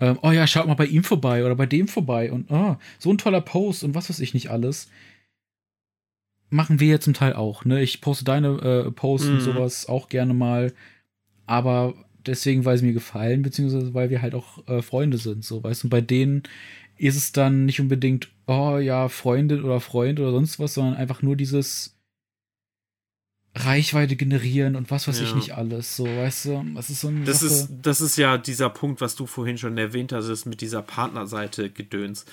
ähm, 0.00 0.18
oh 0.22 0.30
ja, 0.30 0.46
schaut 0.46 0.66
mal 0.66 0.74
bei 0.74 0.86
ihm 0.86 1.04
vorbei 1.04 1.44
oder 1.44 1.56
bei 1.56 1.66
dem 1.66 1.88
vorbei 1.88 2.30
und 2.30 2.50
oh, 2.50 2.76
so 2.98 3.10
ein 3.10 3.18
toller 3.18 3.40
Post 3.40 3.84
und 3.84 3.94
was 3.94 4.10
weiß 4.10 4.20
ich 4.20 4.34
nicht 4.34 4.50
alles 4.50 4.88
machen 6.50 6.80
wir 6.80 6.88
ja 6.88 7.00
zum 7.00 7.14
Teil 7.14 7.34
auch. 7.34 7.64
Ne? 7.64 7.82
Ich 7.82 8.00
poste 8.00 8.24
deine 8.24 8.48
äh, 8.48 8.90
Posts 8.90 9.28
mhm. 9.28 9.34
und 9.34 9.40
sowas 9.40 9.88
auch 9.88 10.08
gerne 10.08 10.34
mal. 10.34 10.72
Aber 11.46 11.94
deswegen, 12.26 12.64
weil 12.64 12.78
sie 12.78 12.86
mir 12.86 12.92
gefallen, 12.92 13.42
beziehungsweise 13.42 13.94
weil 13.94 14.10
wir 14.10 14.22
halt 14.22 14.34
auch 14.34 14.66
äh, 14.68 14.82
Freunde 14.82 15.18
sind, 15.18 15.44
so, 15.44 15.62
weißt 15.62 15.82
du, 15.82 15.86
und 15.86 15.90
bei 15.90 16.00
denen 16.00 16.42
ist 16.96 17.16
es 17.16 17.32
dann 17.32 17.64
nicht 17.64 17.80
unbedingt, 17.80 18.30
oh 18.46 18.78
ja, 18.78 19.08
Freundin 19.08 19.64
oder 19.64 19.80
Freund 19.80 20.20
oder 20.20 20.30
sonst 20.30 20.58
was, 20.58 20.74
sondern 20.74 20.94
einfach 20.94 21.22
nur 21.22 21.36
dieses 21.36 21.94
Reichweite 23.56 24.16
generieren 24.16 24.74
und 24.74 24.90
was 24.90 25.06
weiß 25.06 25.20
ja. 25.20 25.26
ich 25.26 25.34
nicht 25.34 25.52
alles, 25.52 25.96
so, 25.96 26.06
weißt 26.06 26.46
du, 26.46 26.64
das 26.74 26.90
ist 26.90 27.00
so 27.00 27.08
ein. 27.08 27.24
Das 27.24 27.42
ist, 27.42 27.68
das 27.82 28.00
ist 28.00 28.16
ja 28.16 28.36
dieser 28.36 28.68
Punkt, 28.68 29.00
was 29.00 29.14
du 29.14 29.26
vorhin 29.26 29.58
schon 29.58 29.78
erwähnt 29.78 30.12
hast, 30.12 30.44
mit 30.46 30.60
dieser 30.60 30.82
Partnerseite 30.82 31.70
gedöns. 31.70 32.26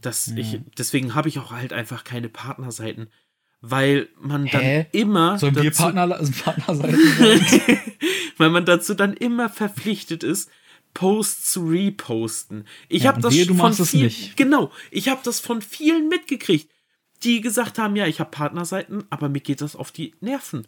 Das 0.00 0.26
ja. 0.26 0.36
ich, 0.36 0.60
deswegen 0.76 1.14
habe 1.14 1.28
ich 1.28 1.38
auch 1.38 1.52
halt 1.52 1.72
einfach 1.72 2.02
keine 2.02 2.28
Partnerseiten 2.28 3.08
weil 3.70 4.08
man 4.20 4.46
dann 4.46 4.62
Hä? 4.62 4.86
immer. 4.92 5.38
Sollen 5.38 5.56
wir 5.56 5.70
Partner, 5.70 6.06
Partner 6.44 6.74
sein? 6.74 6.94
weil 8.36 8.50
man 8.50 8.64
dazu 8.64 8.94
dann 8.94 9.14
immer 9.14 9.48
verpflichtet 9.48 10.22
ist, 10.22 10.50
Posts 10.92 11.50
zu 11.52 11.66
reposten. 11.66 12.66
Ich 12.88 13.04
ja, 13.04 13.12
habe 13.12 13.20
das 13.20 13.34
wir, 13.34 13.46
von 13.54 13.72
vielen, 13.72 14.12
genau, 14.36 14.70
ich 14.90 15.08
habe 15.08 15.20
das 15.24 15.40
von 15.40 15.62
vielen 15.62 16.08
mitgekriegt, 16.08 16.70
die 17.22 17.40
gesagt 17.40 17.78
haben, 17.78 17.96
ja, 17.96 18.06
ich 18.06 18.20
habe 18.20 18.30
Partnerseiten, 18.30 19.04
aber 19.10 19.28
mir 19.28 19.40
geht 19.40 19.60
das 19.60 19.76
auf 19.76 19.90
die 19.90 20.14
Nerven. 20.20 20.66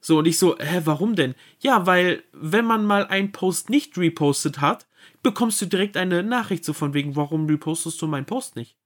So 0.00 0.18
und 0.18 0.26
ich 0.26 0.38
so, 0.38 0.58
hä, 0.58 0.82
warum 0.84 1.16
denn? 1.16 1.34
Ja, 1.60 1.86
weil 1.86 2.22
wenn 2.32 2.64
man 2.64 2.84
mal 2.84 3.06
einen 3.06 3.32
Post 3.32 3.70
nicht 3.70 3.96
repostet 3.96 4.60
hat, 4.60 4.86
bekommst 5.22 5.60
du 5.62 5.66
direkt 5.66 5.96
eine 5.96 6.22
Nachricht 6.22 6.64
so 6.64 6.72
von 6.72 6.92
wegen, 6.92 7.16
warum 7.16 7.46
repostest 7.46 8.00
du 8.02 8.06
meinen 8.06 8.26
Post 8.26 8.56
nicht? 8.56 8.76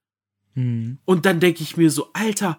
Hm. 0.54 0.98
Und 1.04 1.26
dann 1.26 1.40
denke 1.40 1.62
ich 1.62 1.76
mir 1.76 1.90
so, 1.90 2.10
Alter, 2.12 2.58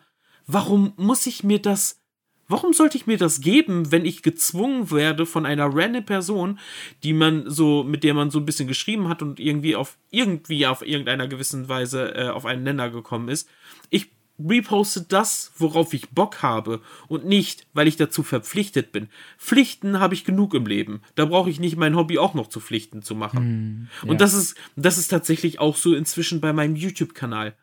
warum 0.54 0.94
muss 0.98 1.26
ich 1.26 1.44
mir 1.44 1.60
das 1.60 2.02
Warum 2.48 2.74
sollte 2.74 2.98
ich 2.98 3.08
mir 3.08 3.18
das 3.18 3.40
geben, 3.40 3.94
wenn 3.94 4.04
ich 4.04 4.24
gezwungen 4.24 4.92
werde 4.92 5.26
von 5.26 5.46
einer 5.46 5.74
random 5.74 6.04
Person, 6.04 6.60
die 7.02 7.14
man 7.14 7.50
so, 7.50 7.86
mit 7.86 8.04
der 8.04 8.14
man 8.14 8.30
so 8.30 8.40
ein 8.40 8.46
bisschen 8.46 8.68
geschrieben 8.68 9.08
hat 9.08 9.22
und 9.22 9.40
irgendwie 9.40 9.78
auf 9.78 9.98
irgendwie 10.10 10.68
auf 10.68 10.86
irgendeiner 10.86 11.30
gewissen 11.30 11.70
Weise 11.70 12.14
äh, 12.14 12.28
auf 12.28 12.46
einen 12.46 12.64
Nenner 12.64 12.90
gekommen 12.90 13.30
ist? 13.30 13.48
Ich 13.90 14.10
reposte 14.38 15.06
das, 15.08 15.54
worauf 15.58 15.94
ich 15.94 16.10
Bock 16.10 16.42
habe 16.42 16.82
und 17.08 17.26
nicht, 17.26 17.68
weil 17.74 17.88
ich 17.88 17.96
dazu 17.96 18.22
verpflichtet 18.22 18.92
bin. 18.92 19.08
Pflichten 19.38 20.02
habe 20.02 20.14
ich 20.14 20.26
genug 20.26 20.54
im 20.54 20.66
Leben. 20.66 21.02
Da 21.16 21.24
brauche 21.24 21.50
ich 21.50 21.62
nicht 21.62 21.78
mein 21.78 21.96
Hobby 21.96 22.18
auch 22.18 22.34
noch 22.34 22.48
zu 22.48 22.60
Pflichten 22.60 23.02
zu 23.02 23.16
machen. 23.16 23.44
Mm, 23.44 23.88
ja. 24.04 24.12
Und 24.12 24.20
das 24.20 24.34
ist, 24.34 24.58
das 24.76 24.98
ist 24.98 25.08
tatsächlich 25.08 25.60
auch 25.60 25.78
so 25.78 25.96
inzwischen 25.96 26.42
bei 26.42 26.52
meinem 26.52 26.76
YouTube-Kanal. 26.76 27.56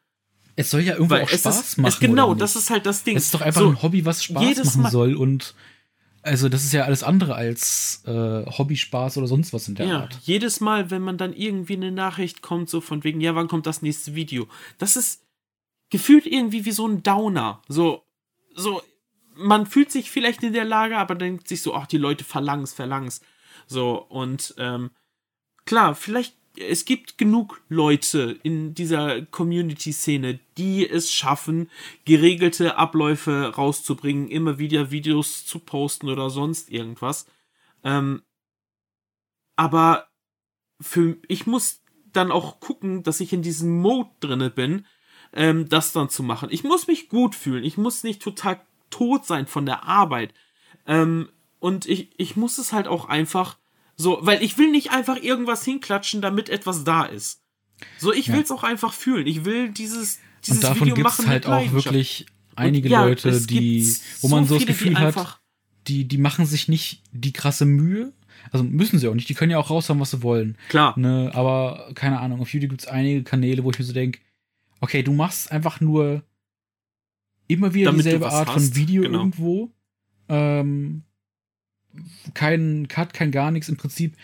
Es 0.58 0.70
soll 0.70 0.80
ja 0.80 0.94
irgendwo 0.94 1.14
Weil 1.14 1.22
auch 1.22 1.28
Spaß 1.28 1.60
ist, 1.60 1.78
machen. 1.78 1.96
genau, 2.00 2.34
das 2.34 2.56
ist 2.56 2.68
halt 2.68 2.84
das 2.84 3.04
Ding. 3.04 3.16
Es 3.16 3.26
ist 3.26 3.34
doch 3.34 3.42
einfach 3.42 3.60
so, 3.60 3.68
ein 3.68 3.80
Hobby, 3.80 4.04
was 4.04 4.24
Spaß 4.24 4.64
machen 4.64 4.82
Mal 4.82 4.90
soll 4.90 5.14
und 5.14 5.54
also 6.22 6.48
das 6.48 6.64
ist 6.64 6.72
ja 6.72 6.82
alles 6.82 7.04
andere 7.04 7.36
als 7.36 8.02
äh, 8.06 8.10
Hobby-Spaß 8.10 9.18
oder 9.18 9.28
sonst 9.28 9.52
was 9.52 9.68
in 9.68 9.76
der 9.76 9.86
ja, 9.86 10.00
Art. 10.00 10.18
Jedes 10.24 10.60
Mal, 10.60 10.90
wenn 10.90 11.00
man 11.00 11.16
dann 11.16 11.32
irgendwie 11.32 11.74
eine 11.74 11.92
Nachricht 11.92 12.42
kommt, 12.42 12.68
so 12.68 12.80
von 12.80 13.04
wegen, 13.04 13.20
ja, 13.20 13.36
wann 13.36 13.46
kommt 13.46 13.66
das 13.66 13.82
nächste 13.82 14.16
Video? 14.16 14.48
Das 14.78 14.96
ist 14.96 15.22
gefühlt 15.90 16.26
irgendwie 16.26 16.64
wie 16.64 16.72
so 16.72 16.88
ein 16.88 17.04
Downer. 17.04 17.62
So, 17.68 18.02
so, 18.54 18.82
man 19.36 19.64
fühlt 19.64 19.92
sich 19.92 20.10
vielleicht 20.10 20.42
in 20.42 20.52
der 20.52 20.64
Lage, 20.64 20.98
aber 20.98 21.14
denkt 21.14 21.46
sich 21.46 21.62
so, 21.62 21.72
ach, 21.72 21.86
die 21.86 21.98
Leute 21.98 22.24
verlangen's, 22.24 22.72
verlangen's. 22.72 23.20
So, 23.68 23.96
und 23.96 24.54
ähm, 24.58 24.90
klar, 25.66 25.94
vielleicht 25.94 26.34
es 26.60 26.84
gibt 26.84 27.18
genug 27.18 27.60
Leute 27.68 28.38
in 28.42 28.74
dieser 28.74 29.22
Community-Szene, 29.22 30.40
die 30.56 30.88
es 30.88 31.12
schaffen, 31.12 31.70
geregelte 32.04 32.76
Abläufe 32.76 33.54
rauszubringen, 33.56 34.28
immer 34.28 34.58
wieder 34.58 34.90
Videos 34.90 35.46
zu 35.46 35.58
posten 35.58 36.08
oder 36.08 36.30
sonst 36.30 36.70
irgendwas. 36.70 37.26
Ähm, 37.84 38.22
aber 39.56 40.08
für, 40.80 41.16
ich 41.28 41.46
muss 41.46 41.82
dann 42.12 42.30
auch 42.30 42.60
gucken, 42.60 43.02
dass 43.02 43.20
ich 43.20 43.32
in 43.32 43.42
diesem 43.42 43.80
Mode 43.80 44.10
drinne 44.20 44.50
bin, 44.50 44.86
ähm, 45.32 45.68
das 45.68 45.92
dann 45.92 46.08
zu 46.08 46.22
machen. 46.22 46.48
Ich 46.50 46.64
muss 46.64 46.86
mich 46.86 47.08
gut 47.08 47.34
fühlen. 47.34 47.64
Ich 47.64 47.76
muss 47.76 48.04
nicht 48.04 48.22
total 48.22 48.60
tot 48.90 49.26
sein 49.26 49.46
von 49.46 49.66
der 49.66 49.84
Arbeit. 49.84 50.32
Ähm, 50.86 51.28
und 51.58 51.86
ich, 51.86 52.10
ich 52.16 52.36
muss 52.36 52.58
es 52.58 52.72
halt 52.72 52.88
auch 52.88 53.08
einfach 53.08 53.58
so, 54.00 54.18
weil 54.22 54.42
ich 54.42 54.56
will 54.56 54.70
nicht 54.70 54.92
einfach 54.92 55.20
irgendwas 55.20 55.64
hinklatschen, 55.64 56.22
damit 56.22 56.48
etwas 56.48 56.84
da 56.84 57.04
ist. 57.04 57.42
So, 57.98 58.12
ich 58.12 58.28
ja. 58.28 58.34
will 58.34 58.42
es 58.42 58.50
auch 58.50 58.62
einfach 58.62 58.92
fühlen. 58.92 59.26
Ich 59.26 59.44
will 59.44 59.70
dieses, 59.70 60.20
dieses 60.46 60.58
Und 60.58 60.64
davon 60.64 60.86
Video 60.86 60.94
gibt's 60.94 61.18
machen 61.18 61.28
halt 61.28 61.46
auch 61.46 61.72
wirklich 61.72 62.26
einige 62.54 62.88
ja, 62.88 63.04
Leute, 63.04 63.40
die, 63.40 63.96
wo 64.20 64.28
man 64.28 64.46
so 64.46 64.54
das 64.54 64.66
Gefühl 64.66 64.98
hat, 64.98 65.40
die, 65.88 66.06
die 66.06 66.18
machen 66.18 66.46
sich 66.46 66.68
nicht 66.68 67.02
die 67.12 67.32
krasse 67.32 67.64
Mühe. 67.64 68.12
Also 68.52 68.64
müssen 68.64 69.00
sie 69.00 69.08
auch 69.08 69.14
nicht, 69.14 69.28
die 69.28 69.34
können 69.34 69.50
ja 69.50 69.58
auch 69.58 69.68
raushauen, 69.68 70.00
was 70.00 70.12
sie 70.12 70.22
wollen. 70.22 70.56
Klar. 70.68 70.98
Ne, 70.98 71.32
aber 71.34 71.90
keine 71.94 72.20
Ahnung, 72.20 72.40
auf 72.40 72.52
YouTube 72.52 72.70
gibt 72.70 72.82
es 72.82 72.88
einige 72.88 73.24
Kanäle, 73.24 73.64
wo 73.64 73.70
ich 73.70 73.78
mir 73.80 73.84
so 73.84 73.92
denke, 73.92 74.20
okay, 74.80 75.02
du 75.02 75.12
machst 75.12 75.50
einfach 75.50 75.80
nur 75.80 76.22
immer 77.48 77.74
wieder 77.74 77.86
Damit 77.86 78.06
dieselbe 78.06 78.30
Art 78.30 78.48
hast. 78.48 78.54
von 78.54 78.76
Video 78.76 79.02
genau. 79.02 79.18
irgendwo. 79.18 79.72
Ähm, 80.28 81.02
kein 82.34 82.88
Cut, 82.88 83.14
kein 83.14 83.30
gar 83.30 83.50
nichts 83.50 83.68
im 83.68 83.76
Prinzip. 83.76 84.14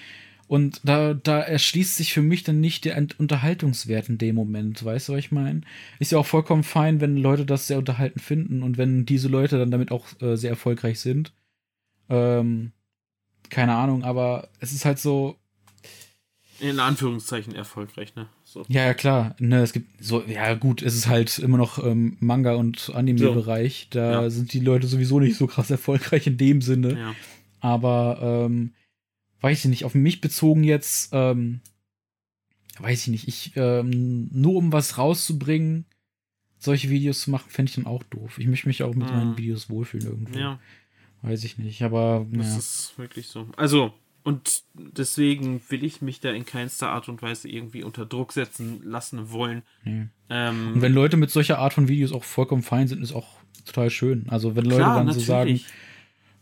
Und 0.47 0.81
da, 0.85 1.15
da 1.15 1.41
erschließt 1.41 1.97
sich 1.97 2.13
für 2.13 2.23
mich 2.23 2.43
dann 2.43 2.61
nicht 2.61 2.85
der 2.85 3.03
Unterhaltungswert 3.19 4.09
in 4.09 4.19
dem 4.19 4.35
Moment, 4.35 4.85
weißt 4.85 5.09
du, 5.09 5.13
was 5.15 5.19
ich 5.19 5.33
meine? 5.33 5.63
Ist 5.99 6.13
ja 6.13 6.19
auch 6.19 6.27
vollkommen 6.27 6.63
fein, 6.63 7.01
wenn 7.01 7.17
Leute 7.17 7.47
das 7.47 7.67
sehr 7.67 7.79
unterhalten 7.79 8.21
finden 8.21 8.63
und 8.63 8.77
wenn 8.77 9.07
diese 9.07 9.29
Leute 9.29 9.59
dann 9.59 9.71
damit 9.71 9.91
auch 9.91 10.07
äh, 10.21 10.37
sehr 10.37 10.51
erfolgreich 10.51 11.01
sind. 11.01 11.33
Ähm, 12.11 12.73
keine 13.49 13.75
Ahnung, 13.75 14.05
aber 14.05 14.49
es 14.61 14.73
ist 14.73 14.85
halt 14.85 14.99
so. 14.99 15.37
In 16.61 16.79
Anführungszeichen 16.79 17.55
erfolgreich, 17.55 18.15
ne? 18.15 18.29
So. 18.45 18.65
Ja, 18.69 18.85
ja, 18.85 18.95
klar. 18.95 19.35
Ne, 19.39 19.63
es 19.63 19.73
gibt 19.73 20.05
so, 20.05 20.23
ja 20.23 20.55
gut, 20.55 20.83
es 20.83 20.95
ist 20.95 21.09
halt 21.09 21.39
immer 21.39 21.59
noch 21.59 21.85
ähm, 21.85 22.17
Manga- 22.21 22.55
und 22.55 22.93
Anime-Bereich. 22.95 23.89
So. 23.93 23.99
Da 23.99 24.23
ja. 24.23 24.31
sind 24.31 24.53
die 24.53 24.61
Leute 24.61 24.87
sowieso 24.87 25.19
nicht 25.19 25.37
so 25.37 25.47
krass 25.47 25.71
erfolgreich 25.71 26.27
in 26.27 26.37
dem 26.37 26.63
Sinne. 26.63 26.99
Ja. 26.99 27.15
Aber 27.65 28.19
ähm, 28.21 28.75
weiß 29.41 29.61
ich 29.61 29.71
nicht, 29.71 29.85
auf 29.87 29.95
mich 29.95 30.21
bezogen 30.21 30.65
jetzt, 30.65 31.13
ähm, 31.15 31.63
weiß 32.79 33.01
ich 33.01 33.09
nicht, 33.09 33.27
ich, 33.27 33.53
ähm, 33.57 34.29
nur 34.31 34.57
um 34.57 34.71
was 34.71 34.99
rauszubringen, 34.99 35.87
solche 36.59 36.91
Videos 36.91 37.23
zu 37.23 37.31
machen, 37.31 37.49
fände 37.49 37.71
ich 37.71 37.77
dann 37.77 37.87
auch 37.87 38.03
doof. 38.03 38.39
Ich 38.39 38.49
möchte 38.49 38.69
mich 38.69 38.83
auch 38.83 38.95
mit 38.95 39.09
mhm. 39.09 39.17
meinen 39.17 39.39
Videos 39.39 39.71
wohlfühlen 39.71 40.07
irgendwo. 40.07 40.39
Ja. 40.39 40.61
Weiß 41.23 41.43
ich 41.43 41.57
nicht, 41.57 41.81
aber. 41.81 42.27
Das 42.33 42.49
ja. 42.49 42.59
ist 42.59 42.99
wirklich 42.99 43.29
so. 43.29 43.49
Also, 43.57 43.95
und 44.25 44.65
deswegen 44.75 45.63
will 45.71 45.85
ich 45.85 46.03
mich 46.03 46.21
da 46.21 46.33
in 46.33 46.45
keinster 46.45 46.91
Art 46.91 47.09
und 47.09 47.23
Weise 47.23 47.49
irgendwie 47.49 47.83
unter 47.83 48.05
Druck 48.05 48.35
setzen 48.35 48.83
lassen 48.83 49.31
wollen. 49.31 49.63
Nee. 49.85 50.09
Ähm, 50.29 50.73
und 50.75 50.83
wenn 50.83 50.93
Leute 50.93 51.17
mit 51.17 51.31
solcher 51.31 51.61
Art 51.61 51.73
von 51.73 51.89
Videos 51.89 52.13
auch 52.13 52.25
vollkommen 52.25 52.63
fein 52.63 52.89
sind, 52.89 53.03
ist 53.03 53.15
auch 53.15 53.39
total 53.65 53.89
schön. 53.89 54.27
Also 54.29 54.55
wenn 54.55 54.67
Leute 54.67 54.77
klar, 54.83 54.97
dann 54.97 55.07
natürlich. 55.07 55.27
so 55.27 55.33
sagen, 55.33 55.61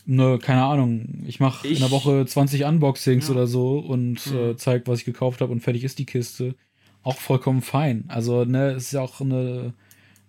ne, 0.04 0.38
keine 0.40 0.64
Ahnung, 0.64 1.24
ich 1.26 1.40
mache 1.40 1.66
in 1.68 1.78
der 1.78 1.90
Woche 1.90 2.24
20 2.26 2.64
Unboxings 2.64 3.28
ja. 3.28 3.34
oder 3.34 3.46
so 3.46 3.78
und 3.78 4.26
mhm. 4.30 4.38
äh, 4.38 4.56
zeig, 4.56 4.86
was 4.86 5.00
ich 5.00 5.04
gekauft 5.04 5.40
habe 5.40 5.52
und 5.52 5.60
fertig 5.60 5.84
ist 5.84 5.98
die 5.98 6.06
Kiste. 6.06 6.54
Auch 7.02 7.16
vollkommen 7.16 7.62
fein. 7.62 8.04
Also, 8.08 8.44
ne, 8.44 8.72
ist 8.72 8.92
ja 8.92 9.00
auch 9.00 9.20
eine, 9.20 9.74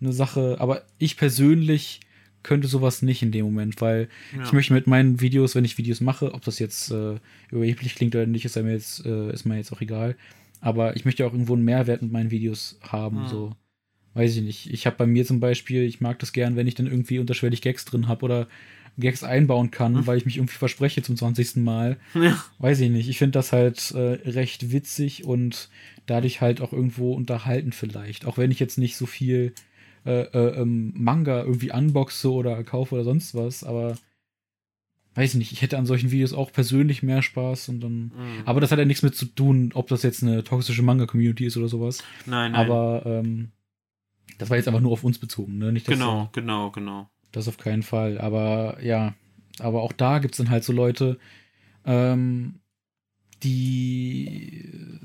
eine 0.01 0.13
Sache, 0.13 0.57
aber 0.59 0.84
ich 0.97 1.17
persönlich 1.17 1.99
könnte 2.41 2.67
sowas 2.67 3.01
nicht 3.01 3.21
in 3.21 3.32
dem 3.32 3.45
Moment, 3.45 3.80
weil 3.80 4.09
ja. 4.36 4.43
ich 4.43 4.51
möchte 4.51 4.74
mit 4.74 4.86
meinen 4.86 5.21
Videos, 5.21 5.55
wenn 5.55 5.65
ich 5.65 5.78
Videos 5.78 6.01
mache, 6.01 6.34
ob 6.34 6.43
das 6.43 6.59
jetzt 6.59 6.91
äh, 6.91 7.15
überheblich 7.51 7.95
klingt 7.95 8.15
oder 8.15 8.26
nicht, 8.26 8.43
ist 8.43 8.61
mir 8.61 8.74
jetzt, 8.74 9.05
äh, 9.05 9.32
ist 9.32 9.45
mir 9.45 9.57
jetzt 9.57 9.71
auch 9.71 9.82
egal. 9.82 10.15
Aber 10.59 10.95
ich 10.95 11.05
möchte 11.05 11.26
auch 11.26 11.32
irgendwo 11.32 11.53
einen 11.53 11.65
Mehrwert 11.65 12.01
mit 12.01 12.11
meinen 12.11 12.32
Videos 12.32 12.80
haben, 12.82 13.24
mhm. 13.24 13.28
so. 13.28 13.55
Weiß 14.13 14.36
ich 14.36 14.43
nicht. 14.43 14.71
Ich 14.71 14.86
habe 14.86 14.95
bei 14.95 15.07
mir 15.07 15.26
zum 15.26 15.39
Beispiel, 15.39 15.84
ich 15.84 15.99
mag 15.99 16.19
das 16.19 16.34
gern, 16.34 16.55
wenn 16.55 16.67
ich 16.67 16.76
dann 16.76 16.86
irgendwie 16.86 17.17
unterschwellig 17.17 17.61
Gags 17.61 17.84
drin 17.86 18.07
habe 18.07 18.24
oder 18.26 18.47
Gags 18.97 19.23
einbauen 19.23 19.71
kann, 19.71 19.93
mhm. 19.93 20.07
weil 20.07 20.17
ich 20.17 20.25
mich 20.25 20.37
irgendwie 20.37 20.57
verspreche 20.57 21.01
zum 21.01 21.17
20. 21.17 21.57
Mal. 21.57 21.97
Ja. 22.13 22.43
Weiß 22.59 22.79
ich 22.79 22.89
nicht. 22.89 23.09
Ich 23.09 23.17
finde 23.17 23.31
das 23.31 23.51
halt 23.51 23.91
äh, 23.91 24.19
recht 24.29 24.71
witzig 24.71 25.25
und 25.25 25.69
dadurch 26.05 26.41
halt 26.41 26.61
auch 26.61 26.73
irgendwo 26.73 27.13
unterhaltend 27.13 27.75
vielleicht. 27.75 28.25
Auch 28.25 28.37
wenn 28.37 28.51
ich 28.51 28.59
jetzt 28.59 28.77
nicht 28.77 28.97
so 28.97 29.05
viel 29.05 29.53
äh, 30.05 30.23
äh, 30.23 30.61
ähm, 30.61 30.93
Manga 30.95 31.41
irgendwie 31.41 31.71
unboxe 31.71 32.31
oder 32.31 32.63
kaufe 32.63 32.95
oder 32.95 33.03
sonst 33.03 33.35
was, 33.35 33.63
aber 33.63 33.97
weiß 35.15 35.31
ich 35.31 35.37
nicht, 35.37 35.51
ich 35.51 35.61
hätte 35.61 35.77
an 35.77 35.85
solchen 35.85 36.11
Videos 36.11 36.33
auch 36.33 36.51
persönlich 36.51 37.03
mehr 37.03 37.21
Spaß 37.21 37.69
und 37.69 37.79
dann. 37.81 38.11
Mhm. 38.15 38.43
Aber 38.45 38.61
das 38.61 38.71
hat 38.71 38.79
ja 38.79 38.85
nichts 38.85 39.03
mit 39.03 39.15
zu 39.15 39.25
tun, 39.25 39.71
ob 39.73 39.87
das 39.87 40.03
jetzt 40.03 40.23
eine 40.23 40.43
toxische 40.43 40.83
Manga-Community 40.83 41.45
ist 41.45 41.57
oder 41.57 41.67
sowas. 41.67 42.03
Nein, 42.25 42.51
nein. 42.51 42.55
Aber 42.55 43.03
ähm, 43.05 43.51
das 44.37 44.49
war 44.49 44.57
jetzt 44.57 44.67
einfach 44.67 44.81
nur 44.81 44.91
auf 44.91 45.03
uns 45.03 45.19
bezogen, 45.19 45.57
ne? 45.57 45.71
Nicht, 45.71 45.87
genau, 45.87 46.23
da, 46.23 46.29
genau, 46.33 46.71
genau. 46.71 47.09
Das 47.34 47.49
auf 47.49 47.57
keinen 47.57 47.84
Fall. 47.84 48.19
Aber 48.19 48.81
ja, 48.81 49.13
aber 49.59 49.81
auch 49.81 49.91
da 49.91 50.19
gibt 50.19 50.36
es 50.36 50.38
dann 50.38 50.49
halt 50.49 50.63
so 50.63 50.71
Leute, 50.71 51.19
ähm, 51.84 52.61
die 53.43 54.99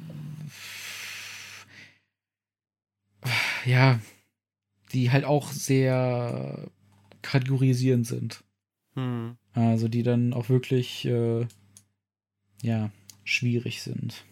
ja, 3.65 4.01
die 4.93 5.11
halt 5.11 5.25
auch 5.25 5.51
sehr 5.51 6.71
kategorisierend 7.23 8.07
sind. 8.07 8.45
Hm. 8.95 9.37
Also 9.53 9.89
die 9.89 10.03
dann 10.03 10.33
auch 10.33 10.49
wirklich, 10.49 11.05
äh, 11.05 11.47
ja, 12.63 12.91
schwierig 13.25 13.83
sind. 13.83 14.25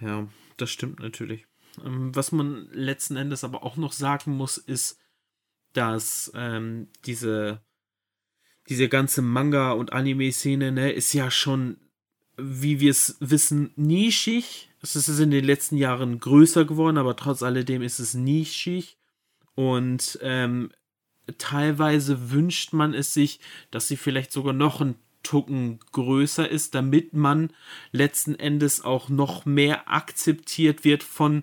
Ja, 0.00 0.28
das 0.56 0.70
stimmt 0.70 1.00
natürlich. 1.00 1.46
Ähm, 1.84 2.14
was 2.14 2.32
man 2.32 2.68
letzten 2.72 3.16
Endes 3.16 3.44
aber 3.44 3.62
auch 3.62 3.76
noch 3.76 3.92
sagen 3.92 4.36
muss, 4.36 4.56
ist, 4.56 4.98
dass 5.76 6.32
ähm, 6.34 6.88
diese, 7.04 7.60
diese 8.68 8.88
ganze 8.88 9.22
Manga- 9.22 9.72
und 9.72 9.92
Anime-Szene, 9.92 10.72
ne, 10.72 10.92
ist 10.92 11.12
ja 11.12 11.30
schon, 11.30 11.76
wie 12.36 12.80
wir 12.80 12.90
es 12.90 13.16
wissen, 13.20 13.72
nischig. 13.76 14.70
Es 14.82 14.96
ist 14.96 15.18
in 15.18 15.30
den 15.30 15.44
letzten 15.44 15.76
Jahren 15.76 16.20
größer 16.20 16.64
geworden, 16.64 16.98
aber 16.98 17.16
trotz 17.16 17.42
alledem 17.42 17.82
ist 17.82 17.98
es 17.98 18.14
nischig. 18.14 18.96
Und 19.54 20.18
ähm, 20.22 20.70
teilweise 21.38 22.30
wünscht 22.30 22.72
man 22.72 22.94
es 22.94 23.14
sich, 23.14 23.40
dass 23.70 23.88
sie 23.88 23.96
vielleicht 23.96 24.32
sogar 24.32 24.52
noch 24.52 24.80
ein 24.80 24.96
Tucken 25.22 25.80
größer 25.90 26.48
ist, 26.48 26.76
damit 26.76 27.12
man 27.12 27.50
letzten 27.90 28.36
Endes 28.36 28.84
auch 28.84 29.08
noch 29.08 29.44
mehr 29.44 29.90
akzeptiert 29.90 30.84
wird 30.84 31.02
von 31.02 31.42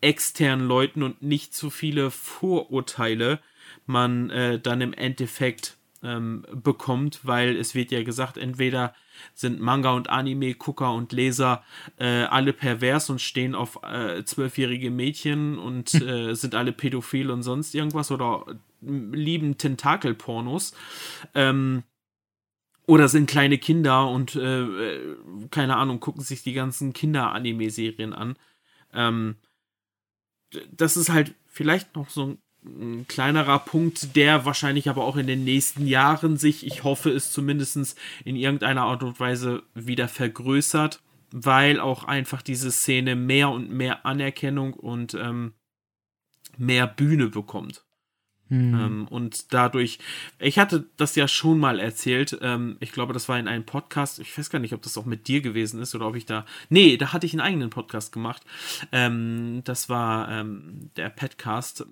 externen 0.00 0.66
Leuten 0.66 1.02
und 1.02 1.22
nicht 1.22 1.54
zu 1.54 1.70
viele 1.70 2.10
Vorurteile 2.10 3.40
man 3.86 4.30
äh, 4.30 4.58
dann 4.58 4.80
im 4.80 4.92
Endeffekt 4.92 5.76
ähm, 6.02 6.44
bekommt, 6.52 7.20
weil 7.24 7.56
es 7.56 7.74
wird 7.74 7.90
ja 7.90 8.02
gesagt, 8.02 8.38
entweder 8.38 8.94
sind 9.34 9.60
Manga 9.60 9.92
und 9.92 10.08
Anime, 10.08 10.54
Gucker 10.54 10.94
und 10.94 11.12
Leser 11.12 11.62
äh, 11.98 12.22
alle 12.24 12.52
pervers 12.52 13.10
und 13.10 13.20
stehen 13.20 13.54
auf 13.54 13.82
äh, 13.82 14.24
zwölfjährige 14.24 14.90
Mädchen 14.90 15.58
und 15.58 15.94
äh, 16.02 16.34
sind 16.34 16.54
alle 16.54 16.72
pädophil 16.72 17.30
und 17.30 17.42
sonst 17.42 17.74
irgendwas 17.74 18.10
oder 18.10 18.46
lieben 18.80 19.58
Tentakelpornos. 19.58 20.74
Ähm, 21.34 21.82
oder 22.86 23.08
sind 23.08 23.30
kleine 23.30 23.58
Kinder 23.58 24.08
und 24.08 24.34
äh, 24.34 24.62
äh, 24.62 25.16
keine 25.50 25.76
Ahnung, 25.76 26.00
gucken 26.00 26.24
sich 26.24 26.42
die 26.42 26.54
ganzen 26.54 26.92
Kinder-Anime-Serien 26.92 28.12
an. 28.12 28.36
Ähm, 28.92 29.36
das 30.72 30.96
ist 30.96 31.10
halt 31.10 31.34
vielleicht 31.46 31.94
noch 31.94 32.08
so 32.08 32.26
ein 32.26 32.38
ein 32.64 33.06
kleinerer 33.08 33.58
Punkt, 33.58 34.16
der 34.16 34.44
wahrscheinlich 34.44 34.88
aber 34.88 35.04
auch 35.04 35.16
in 35.16 35.26
den 35.26 35.44
nächsten 35.44 35.86
Jahren 35.86 36.36
sich, 36.36 36.66
ich 36.66 36.84
hoffe 36.84 37.10
es 37.10 37.32
zumindest 37.32 37.96
in 38.24 38.36
irgendeiner 38.36 38.82
Art 38.82 39.02
und 39.02 39.18
Weise 39.18 39.62
wieder 39.74 40.08
vergrößert, 40.08 41.00
weil 41.30 41.80
auch 41.80 42.04
einfach 42.04 42.42
diese 42.42 42.70
Szene 42.70 43.16
mehr 43.16 43.50
und 43.50 43.70
mehr 43.70 44.04
Anerkennung 44.04 44.74
und 44.74 45.14
ähm, 45.14 45.54
mehr 46.58 46.86
Bühne 46.86 47.28
bekommt. 47.28 47.84
Hm. 48.48 48.74
Ähm, 48.74 49.08
und 49.08 49.54
dadurch, 49.54 50.00
ich 50.40 50.58
hatte 50.58 50.86
das 50.96 51.14
ja 51.14 51.28
schon 51.28 51.60
mal 51.60 51.78
erzählt, 51.78 52.36
ähm, 52.42 52.76
ich 52.80 52.90
glaube, 52.90 53.12
das 53.12 53.28
war 53.28 53.38
in 53.38 53.46
einem 53.46 53.64
Podcast, 53.64 54.18
ich 54.18 54.36
weiß 54.36 54.50
gar 54.50 54.58
nicht, 54.58 54.74
ob 54.74 54.82
das 54.82 54.98
auch 54.98 55.06
mit 55.06 55.28
dir 55.28 55.40
gewesen 55.40 55.80
ist 55.80 55.94
oder 55.94 56.08
ob 56.08 56.16
ich 56.16 56.26
da, 56.26 56.44
nee, 56.68 56.96
da 56.96 57.12
hatte 57.12 57.26
ich 57.26 57.32
einen 57.32 57.40
eigenen 57.40 57.70
Podcast 57.70 58.12
gemacht. 58.12 58.42
Ähm, 58.90 59.62
das 59.64 59.88
war 59.88 60.28
ähm, 60.30 60.90
der 60.96 61.10
Podcast 61.10 61.86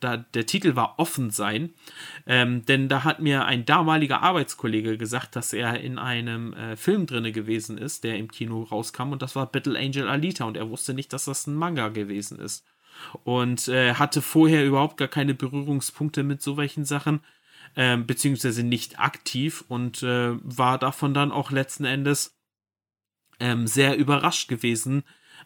da, 0.00 0.16
der 0.16 0.46
Titel 0.46 0.76
war 0.76 0.98
Offen 0.98 1.30
sein, 1.30 1.70
ähm, 2.26 2.64
denn 2.66 2.88
da 2.88 3.04
hat 3.04 3.20
mir 3.20 3.44
ein 3.44 3.64
damaliger 3.64 4.22
Arbeitskollege 4.22 4.98
gesagt, 4.98 5.36
dass 5.36 5.52
er 5.52 5.80
in 5.80 5.98
einem 5.98 6.52
äh, 6.52 6.76
Film 6.76 7.06
drinne 7.06 7.32
gewesen 7.32 7.78
ist, 7.78 8.04
der 8.04 8.18
im 8.18 8.30
Kino 8.30 8.62
rauskam 8.62 9.12
und 9.12 9.22
das 9.22 9.36
war 9.36 9.46
Battle 9.46 9.78
Angel 9.78 10.08
Alita 10.08 10.44
und 10.44 10.56
er 10.56 10.70
wusste 10.70 10.94
nicht, 10.94 11.12
dass 11.12 11.26
das 11.26 11.46
ein 11.46 11.54
Manga 11.54 11.88
gewesen 11.88 12.38
ist. 12.38 12.64
Und 13.24 13.68
äh, 13.68 13.94
hatte 13.94 14.22
vorher 14.22 14.66
überhaupt 14.66 14.96
gar 14.96 15.08
keine 15.08 15.34
Berührungspunkte 15.34 16.22
mit 16.22 16.42
so 16.42 16.56
welchen 16.56 16.84
Sachen, 16.84 17.20
äh, 17.74 17.96
beziehungsweise 17.96 18.62
nicht 18.62 19.00
aktiv 19.00 19.64
und 19.68 20.02
äh, 20.02 20.32
war 20.42 20.78
davon 20.78 21.14
dann 21.14 21.32
auch 21.32 21.50
letzten 21.50 21.84
Endes 21.84 22.38
ähm, 23.40 23.66
sehr 23.66 23.96
überrascht 23.96 24.48
gewesen, 24.48 25.04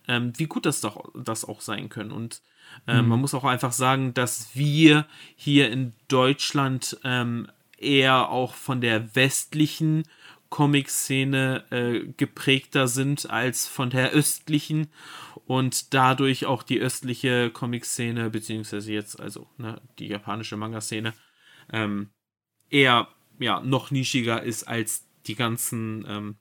ähm, 0.09 0.32
wie 0.36 0.47
gut 0.47 0.66
das 0.66 0.81
doch 0.81 1.12
das 1.14 1.44
auch 1.44 1.60
sein 1.60 1.89
können. 1.89 2.12
Und 2.12 2.43
äh, 2.86 3.01
mhm. 3.01 3.09
Man 3.09 3.20
muss 3.20 3.35
auch 3.35 3.44
einfach 3.44 3.73
sagen, 3.73 4.15
dass 4.15 4.55
wir 4.55 5.07
hier 5.35 5.70
in 5.70 5.93
Deutschland 6.09 6.98
ähm, 7.05 7.48
eher 7.78 8.31
auch 8.31 8.55
von 8.55 8.81
der 8.81 9.15
westlichen 9.15 10.05
Comic-Szene 10.48 11.65
äh, 11.70 12.12
geprägter 12.16 12.89
sind 12.89 13.28
als 13.28 13.66
von 13.66 13.90
der 13.90 14.12
östlichen 14.12 14.89
und 15.47 15.93
dadurch 15.94 16.47
auch 16.47 16.62
die 16.62 16.81
östliche 16.81 17.51
Comic-Szene, 17.51 18.31
beziehungsweise 18.31 18.93
jetzt 18.93 19.20
also 19.20 19.48
ne, 19.59 19.81
die 19.98 20.09
japanische 20.09 20.57
Manga-Szene, 20.57 21.15
ähm, 21.73 22.11
eher 22.70 23.09
ja, 23.39 23.61
noch 23.61 23.90
nischiger 23.90 24.43
ist 24.43 24.65
als 24.65 25.07
die 25.27 25.35
ganzen 25.35 26.05
ähm, 26.09 26.36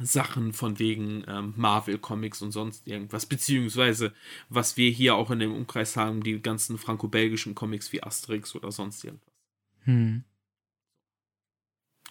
Sachen 0.00 0.52
von 0.52 0.78
wegen 0.78 1.24
ähm, 1.28 1.54
Marvel 1.56 1.98
Comics 1.98 2.42
und 2.42 2.52
sonst 2.52 2.86
irgendwas, 2.86 3.26
beziehungsweise 3.26 4.12
was 4.48 4.76
wir 4.76 4.90
hier 4.90 5.14
auch 5.14 5.30
in 5.30 5.38
dem 5.38 5.54
Umkreis 5.54 5.96
haben, 5.96 6.22
die 6.22 6.40
ganzen 6.40 6.78
franco-belgischen 6.78 7.54
Comics 7.54 7.92
wie 7.92 8.02
Asterix 8.02 8.54
oder 8.54 8.72
sonst 8.72 9.04
irgendwas. 9.04 9.32
Hm. 9.84 10.24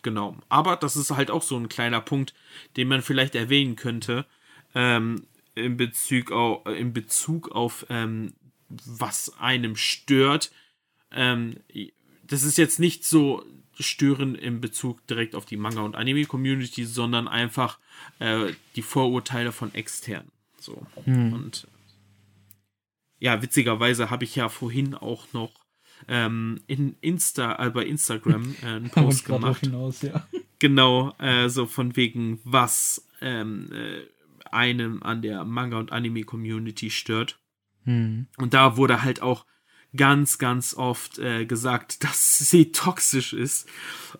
Genau. 0.01 0.37
Aber 0.47 0.75
das 0.75 0.95
ist 0.95 1.11
halt 1.11 1.31
auch 1.31 1.43
so 1.43 1.57
ein 1.57 1.69
kleiner 1.69 2.01
Punkt, 2.01 2.33
den 2.77 2.87
man 2.87 3.01
vielleicht 3.01 3.35
erwähnen 3.35 3.75
könnte, 3.75 4.25
ähm, 4.73 5.25
in 5.55 5.77
Bezug 5.77 6.31
auf, 6.31 6.65
in 6.67 6.93
Bezug 6.93 7.49
auf 7.51 7.85
ähm, 7.89 8.33
was 8.69 9.37
einem 9.39 9.75
stört. 9.75 10.51
Ähm, 11.11 11.57
das 12.29 12.43
ist 12.43 12.57
jetzt 12.57 12.79
nicht 12.79 13.05
so 13.05 13.45
stören 13.79 14.35
in 14.35 14.61
Bezug 14.61 15.05
direkt 15.07 15.35
auf 15.35 15.45
die 15.45 15.57
Manga- 15.57 15.81
und 15.81 15.95
Anime-Community, 15.95 16.85
sondern 16.85 17.27
einfach 17.27 17.79
äh, 18.19 18.53
die 18.75 18.81
Vorurteile 18.81 19.51
von 19.51 19.73
externen. 19.73 20.31
So. 20.59 20.85
Hm. 21.05 21.33
Und 21.33 21.67
ja, 23.19 23.41
witzigerweise 23.41 24.09
habe 24.09 24.23
ich 24.25 24.35
ja 24.35 24.49
vorhin 24.49 24.95
auch 24.95 25.31
noch 25.33 25.51
ähm, 26.07 26.61
in 26.67 26.95
Insta, 27.01 27.65
äh, 27.65 27.69
bei 27.69 27.85
Instagram 27.85 28.55
äh, 28.61 28.65
einen 28.65 28.89
Post 28.89 29.25
gemacht. 29.25 29.61
Hinaus, 29.61 30.01
ja. 30.01 30.27
Genau, 30.59 31.13
äh, 31.19 31.49
so 31.49 31.65
von 31.65 31.95
wegen, 31.95 32.39
was 32.43 33.07
ähm, 33.21 33.69
äh, 33.71 34.01
einem 34.51 35.03
an 35.03 35.21
der 35.21 35.45
Manga- 35.45 35.79
und 35.79 35.91
Anime-Community 35.91 36.89
stört. 36.89 37.39
Hm. 37.83 38.27
Und 38.37 38.53
da 38.53 38.77
wurde 38.77 39.03
halt 39.03 39.21
auch 39.21 39.45
ganz, 39.95 40.37
ganz 40.37 40.75
oft 40.75 41.19
äh, 41.19 41.45
gesagt, 41.45 42.03
dass 42.03 42.37
sie 42.37 42.71
toxisch 42.71 43.33
ist 43.33 43.67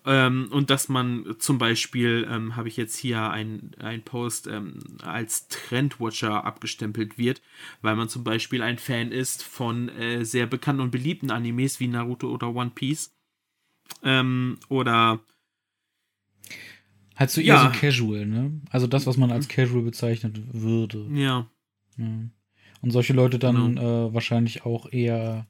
ähm, 0.04 0.48
und 0.50 0.70
dass 0.70 0.88
man 0.88 1.36
zum 1.38 1.58
Beispiel, 1.58 2.26
ähm, 2.30 2.56
habe 2.56 2.68
ich 2.68 2.76
jetzt 2.76 2.96
hier 2.96 3.30
ein, 3.30 3.72
ein 3.78 4.02
Post, 4.02 4.46
ähm, 4.46 4.78
als 5.02 5.48
Trendwatcher 5.48 6.44
abgestempelt 6.44 7.18
wird, 7.18 7.42
weil 7.82 7.96
man 7.96 8.08
zum 8.08 8.24
Beispiel 8.24 8.62
ein 8.62 8.78
Fan 8.78 9.12
ist 9.12 9.42
von 9.42 9.88
äh, 9.90 10.24
sehr 10.24 10.46
bekannten 10.46 10.82
und 10.82 10.90
beliebten 10.90 11.30
Animes 11.30 11.80
wie 11.80 11.88
Naruto 11.88 12.28
oder 12.28 12.54
One 12.54 12.72
Piece 12.74 13.12
ähm, 14.02 14.58
oder 14.68 15.20
Halt 17.20 17.30
so 17.30 17.42
eher 17.42 17.56
ja. 17.56 17.70
so 17.70 17.78
casual, 17.78 18.24
ne? 18.24 18.62
Also 18.70 18.86
das, 18.86 19.06
was 19.06 19.18
man 19.18 19.30
als 19.30 19.46
casual 19.46 19.82
bezeichnet 19.82 20.40
würde. 20.54 21.06
Ja. 21.12 21.50
ja. 21.98 22.06
Und 22.80 22.90
solche 22.92 23.12
Leute 23.12 23.38
dann 23.38 23.74
genau. 23.74 24.08
äh, 24.08 24.14
wahrscheinlich 24.14 24.64
auch 24.64 24.90
eher 24.90 25.46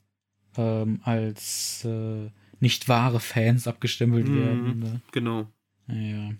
ähm, 0.57 1.01
als 1.05 1.85
äh, 1.85 2.31
nicht 2.61 2.89
wahre 2.89 3.21
Fans 3.21 3.67
abgestempelt 3.67 4.29
mhm, 4.29 4.37
werden. 4.37 4.79
Ne? 4.79 5.01
Genau. 5.13 5.49
Ja. 5.89 6.33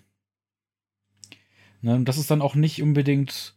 Ne, 1.81 1.95
und 1.95 2.05
das 2.05 2.17
ist 2.17 2.29
dann 2.29 2.41
auch 2.41 2.55
nicht 2.55 2.81
unbedingt, 2.81 3.55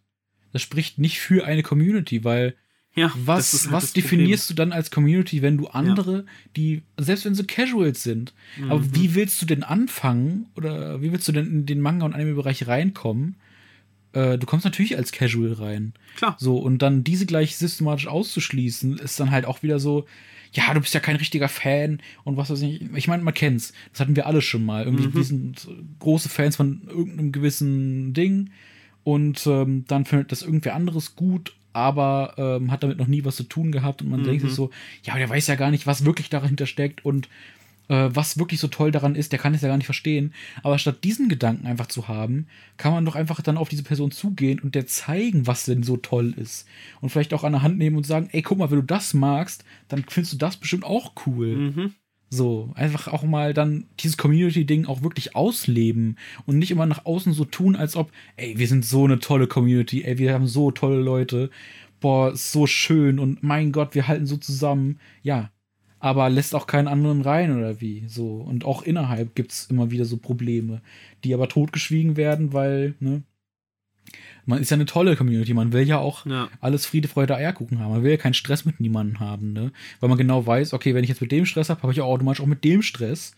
das 0.52 0.62
spricht 0.62 0.98
nicht 0.98 1.20
für 1.20 1.44
eine 1.44 1.62
Community, 1.62 2.24
weil 2.24 2.54
ja, 2.94 3.12
was, 3.16 3.64
halt 3.64 3.72
was 3.72 3.92
definierst 3.92 4.48
Problem. 4.48 4.56
du 4.56 4.62
dann 4.62 4.72
als 4.72 4.90
Community, 4.90 5.42
wenn 5.42 5.58
du 5.58 5.66
andere, 5.66 6.18
ja. 6.18 6.24
die, 6.56 6.82
selbst 6.96 7.24
wenn 7.24 7.34
sie 7.34 7.44
Casuals 7.44 8.02
sind, 8.02 8.32
mhm. 8.56 8.70
aber 8.70 8.94
wie 8.94 9.14
willst 9.14 9.42
du 9.42 9.46
denn 9.46 9.62
anfangen 9.62 10.46
oder 10.54 11.02
wie 11.02 11.12
willst 11.12 11.26
du 11.28 11.32
denn 11.32 11.46
in 11.46 11.66
den 11.66 11.80
Manga- 11.80 12.06
und 12.06 12.14
Anime-Bereich 12.14 12.66
reinkommen, 12.68 13.36
äh, 14.12 14.38
du 14.38 14.46
kommst 14.46 14.64
natürlich 14.64 14.96
als 14.96 15.10
Casual 15.10 15.54
rein. 15.54 15.92
Klar. 16.16 16.36
So, 16.38 16.56
und 16.56 16.78
dann 16.78 17.02
diese 17.02 17.26
gleich 17.26 17.56
systematisch 17.56 18.06
auszuschließen, 18.06 18.98
ist 18.98 19.18
dann 19.18 19.32
halt 19.32 19.44
auch 19.44 19.62
wieder 19.62 19.80
so, 19.80 20.06
ja, 20.54 20.72
du 20.72 20.80
bist 20.80 20.94
ja 20.94 21.00
kein 21.00 21.16
richtiger 21.16 21.48
Fan 21.48 22.00
und 22.22 22.36
was 22.36 22.48
weiß 22.48 22.62
ich. 22.62 22.82
Ich 22.94 23.08
meine, 23.08 23.22
man 23.22 23.34
kennt's. 23.34 23.72
Das 23.90 24.00
hatten 24.00 24.16
wir 24.16 24.26
alle 24.26 24.40
schon 24.40 24.64
mal. 24.64 24.84
Irgendwie, 24.84 25.08
mhm. 25.08 25.14
wir 25.14 25.24
sind 25.24 25.68
große 25.98 26.28
Fans 26.28 26.56
von 26.56 26.82
irgendeinem 26.88 27.32
gewissen 27.32 28.14
Ding 28.14 28.50
und 29.02 29.46
ähm, 29.46 29.84
dann 29.88 30.04
findet 30.04 30.30
das 30.30 30.42
irgendwer 30.42 30.76
anderes 30.76 31.16
gut, 31.16 31.54
aber 31.72 32.34
ähm, 32.38 32.70
hat 32.70 32.84
damit 32.84 32.98
noch 32.98 33.08
nie 33.08 33.24
was 33.24 33.36
zu 33.36 33.42
tun 33.42 33.72
gehabt 33.72 34.00
und 34.00 34.10
man 34.10 34.20
mhm. 34.20 34.24
denkt 34.24 34.42
sich 34.42 34.52
so, 34.52 34.70
ja, 35.02 35.16
der 35.16 35.28
weiß 35.28 35.48
ja 35.48 35.56
gar 35.56 35.72
nicht, 35.72 35.86
was 35.88 36.04
wirklich 36.04 36.30
dahinter 36.30 36.66
steckt 36.66 37.04
und 37.04 37.28
äh, 37.88 38.08
was 38.12 38.38
wirklich 38.38 38.60
so 38.60 38.68
toll 38.68 38.90
daran 38.90 39.14
ist, 39.14 39.32
der 39.32 39.38
kann 39.38 39.54
es 39.54 39.62
ja 39.62 39.68
gar 39.68 39.76
nicht 39.76 39.86
verstehen. 39.86 40.32
Aber 40.62 40.78
statt 40.78 41.04
diesen 41.04 41.28
Gedanken 41.28 41.66
einfach 41.66 41.86
zu 41.86 42.08
haben, 42.08 42.46
kann 42.76 42.92
man 42.92 43.04
doch 43.04 43.14
einfach 43.14 43.40
dann 43.42 43.56
auf 43.56 43.68
diese 43.68 43.82
Person 43.82 44.10
zugehen 44.10 44.60
und 44.60 44.74
der 44.74 44.86
zeigen, 44.86 45.46
was 45.46 45.64
denn 45.64 45.82
so 45.82 45.96
toll 45.96 46.34
ist. 46.36 46.66
Und 47.00 47.10
vielleicht 47.10 47.34
auch 47.34 47.44
an 47.44 47.52
der 47.52 47.62
Hand 47.62 47.78
nehmen 47.78 47.96
und 47.96 48.06
sagen, 48.06 48.28
ey, 48.32 48.42
guck 48.42 48.58
mal, 48.58 48.70
wenn 48.70 48.80
du 48.80 48.86
das 48.86 49.14
magst, 49.14 49.64
dann 49.88 50.04
findest 50.08 50.34
du 50.34 50.38
das 50.38 50.56
bestimmt 50.56 50.84
auch 50.84 51.12
cool. 51.26 51.56
Mhm. 51.56 51.94
So, 52.30 52.72
einfach 52.74 53.06
auch 53.08 53.22
mal 53.22 53.54
dann 53.54 53.86
dieses 54.00 54.16
Community-Ding 54.16 54.86
auch 54.86 55.02
wirklich 55.02 55.36
ausleben 55.36 56.18
und 56.46 56.58
nicht 56.58 56.72
immer 56.72 56.86
nach 56.86 57.04
außen 57.04 57.32
so 57.32 57.44
tun, 57.44 57.76
als 57.76 57.94
ob, 57.94 58.10
ey, 58.36 58.58
wir 58.58 58.66
sind 58.66 58.84
so 58.84 59.04
eine 59.04 59.20
tolle 59.20 59.46
Community, 59.46 60.02
ey, 60.02 60.18
wir 60.18 60.34
haben 60.34 60.48
so 60.48 60.72
tolle 60.72 61.00
Leute, 61.00 61.50
boah, 62.00 62.32
ist 62.32 62.50
so 62.50 62.66
schön 62.66 63.20
und 63.20 63.44
mein 63.44 63.70
Gott, 63.70 63.94
wir 63.94 64.08
halten 64.08 64.26
so 64.26 64.36
zusammen. 64.36 64.98
Ja, 65.22 65.50
aber 66.04 66.28
lässt 66.28 66.54
auch 66.54 66.66
keinen 66.66 66.86
anderen 66.86 67.22
rein 67.22 67.56
oder 67.56 67.80
wie. 67.80 68.04
So. 68.08 68.34
Und 68.34 68.66
auch 68.66 68.82
innerhalb 68.82 69.34
gibt 69.34 69.52
es 69.52 69.70
immer 69.70 69.90
wieder 69.90 70.04
so 70.04 70.18
Probleme, 70.18 70.82
die 71.24 71.32
aber 71.32 71.48
totgeschwiegen 71.48 72.18
werden, 72.18 72.52
weil, 72.52 72.94
ne, 73.00 73.22
man 74.44 74.60
ist 74.60 74.70
ja 74.70 74.74
eine 74.74 74.84
tolle 74.84 75.16
Community. 75.16 75.54
Man 75.54 75.72
will 75.72 75.88
ja 75.88 75.96
auch 75.96 76.26
ja. 76.26 76.50
alles 76.60 76.84
Friede, 76.84 77.08
Freude, 77.08 77.36
Eierkuchen 77.36 77.78
haben. 77.78 77.92
Man 77.92 78.02
will 78.02 78.10
ja 78.10 78.16
keinen 78.18 78.34
Stress 78.34 78.66
mit 78.66 78.80
niemandem 78.80 79.18
haben, 79.18 79.54
ne? 79.54 79.72
Weil 80.00 80.10
man 80.10 80.18
genau 80.18 80.46
weiß, 80.46 80.74
okay, 80.74 80.94
wenn 80.94 81.04
ich 81.04 81.08
jetzt 81.08 81.22
mit 81.22 81.32
dem 81.32 81.46
Stress 81.46 81.70
habe, 81.70 81.80
habe 81.80 81.92
ich 81.94 82.02
auch 82.02 82.08
automatisch 82.08 82.42
auch 82.42 82.46
mit 82.46 82.64
dem 82.64 82.82
Stress. 82.82 83.34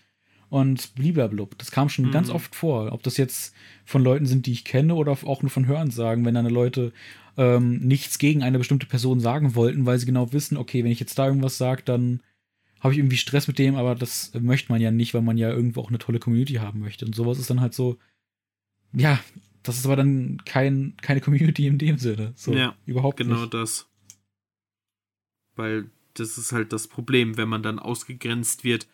Und 0.48 0.94
bliblablub. 0.97 1.56
Das 1.59 1.70
kam 1.70 1.88
schon 1.88 2.06
mhm. 2.06 2.10
ganz 2.12 2.30
oft 2.30 2.55
vor. 2.56 2.93
Ob 2.93 3.02
das 3.05 3.16
jetzt 3.16 3.55
von 3.84 4.02
Leuten 4.02 4.26
sind, 4.26 4.47
die 4.47 4.52
ich 4.52 4.64
kenne, 4.64 4.97
oder 4.97 5.12
auch 5.12 5.43
nur 5.43 5.51
von 5.51 5.66
Hören 5.66 5.90
sagen, 5.93 6.24
wenn 6.24 6.34
dann 6.34 6.47
Leute 6.47 6.93
ähm, 7.36 7.78
nichts 7.78 8.18
gegen 8.18 8.43
eine 8.43 8.59
bestimmte 8.59 8.86
Person 8.86 9.20
sagen 9.20 9.55
wollten, 9.55 9.86
weil 9.86 9.98
sie 9.98 10.06
genau 10.06 10.32
wissen, 10.32 10.56
okay, 10.56 10.82
wenn 10.82 10.90
ich 10.90 11.01
jetzt 11.01 11.18
da 11.18 11.26
irgendwas 11.26 11.59
sage, 11.59 11.82
dann 11.84 12.20
habe 12.80 12.92
ich 12.92 12.98
irgendwie 12.98 13.16
Stress 13.16 13.48
mit 13.48 13.58
dem, 13.58 13.74
aber 13.76 13.94
das 13.94 14.32
möchte 14.34 14.70
man 14.70 14.80
ja 14.80 14.90
nicht, 14.90 15.14
weil 15.14 15.22
man 15.22 15.38
ja 15.38 15.50
irgendwo 15.50 15.80
auch 15.80 15.88
eine 15.88 15.98
tolle 15.98 16.18
Community 16.18 16.54
haben 16.54 16.80
möchte. 16.80 17.06
Und 17.06 17.14
sowas 17.14 17.38
ist 17.38 17.50
dann 17.50 17.60
halt 17.60 17.74
so, 17.74 17.98
ja, 18.92 19.18
das 19.62 19.78
ist 19.78 19.86
aber 19.86 19.96
dann 19.96 20.42
kein, 20.44 20.96
keine 20.98 21.20
Community 21.20 21.66
in 21.66 21.78
dem 21.78 21.98
Sinne. 21.98 22.32
So, 22.36 22.52
ja, 22.52 22.76
überhaupt 22.86 23.16
genau 23.16 23.40
nicht. 23.40 23.54
das. 23.54 23.88
Weil 25.54 25.90
das 26.14 26.38
ist 26.38 26.52
halt 26.52 26.72
das 26.72 26.86
Problem, 26.86 27.36
wenn 27.36 27.48
man 27.48 27.62
dann 27.62 27.78
ausgegrenzt 27.78 28.62
wird 28.62 28.86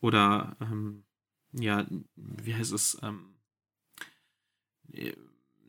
oder, 0.00 0.56
ähm, 0.60 1.04
ja, 1.52 1.86
wie 2.16 2.54
heißt 2.54 2.72
es, 2.72 2.98
ähm, 3.02 3.34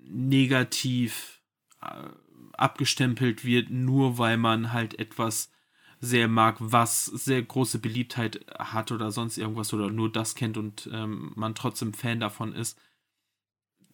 negativ 0.04 1.42
äh, 1.82 2.10
abgestempelt 2.54 3.44
wird, 3.44 3.70
nur 3.70 4.18
weil 4.18 4.38
man 4.38 4.72
halt 4.72 4.98
etwas 5.00 5.52
sehr 6.00 6.28
mag, 6.28 6.56
was 6.60 7.06
sehr 7.06 7.42
große 7.42 7.80
Beliebtheit 7.80 8.46
hat 8.58 8.92
oder 8.92 9.12
sonst 9.12 9.38
irgendwas 9.38 9.74
oder 9.74 9.90
nur 9.90 10.12
das 10.12 10.36
kennt 10.36 10.58
und 10.58 10.90
ähm, 10.94 11.34
man 11.36 11.56
trotzdem 11.56 11.94
Fan 11.94 12.20
davon 12.20 12.54
ist. 12.54 12.80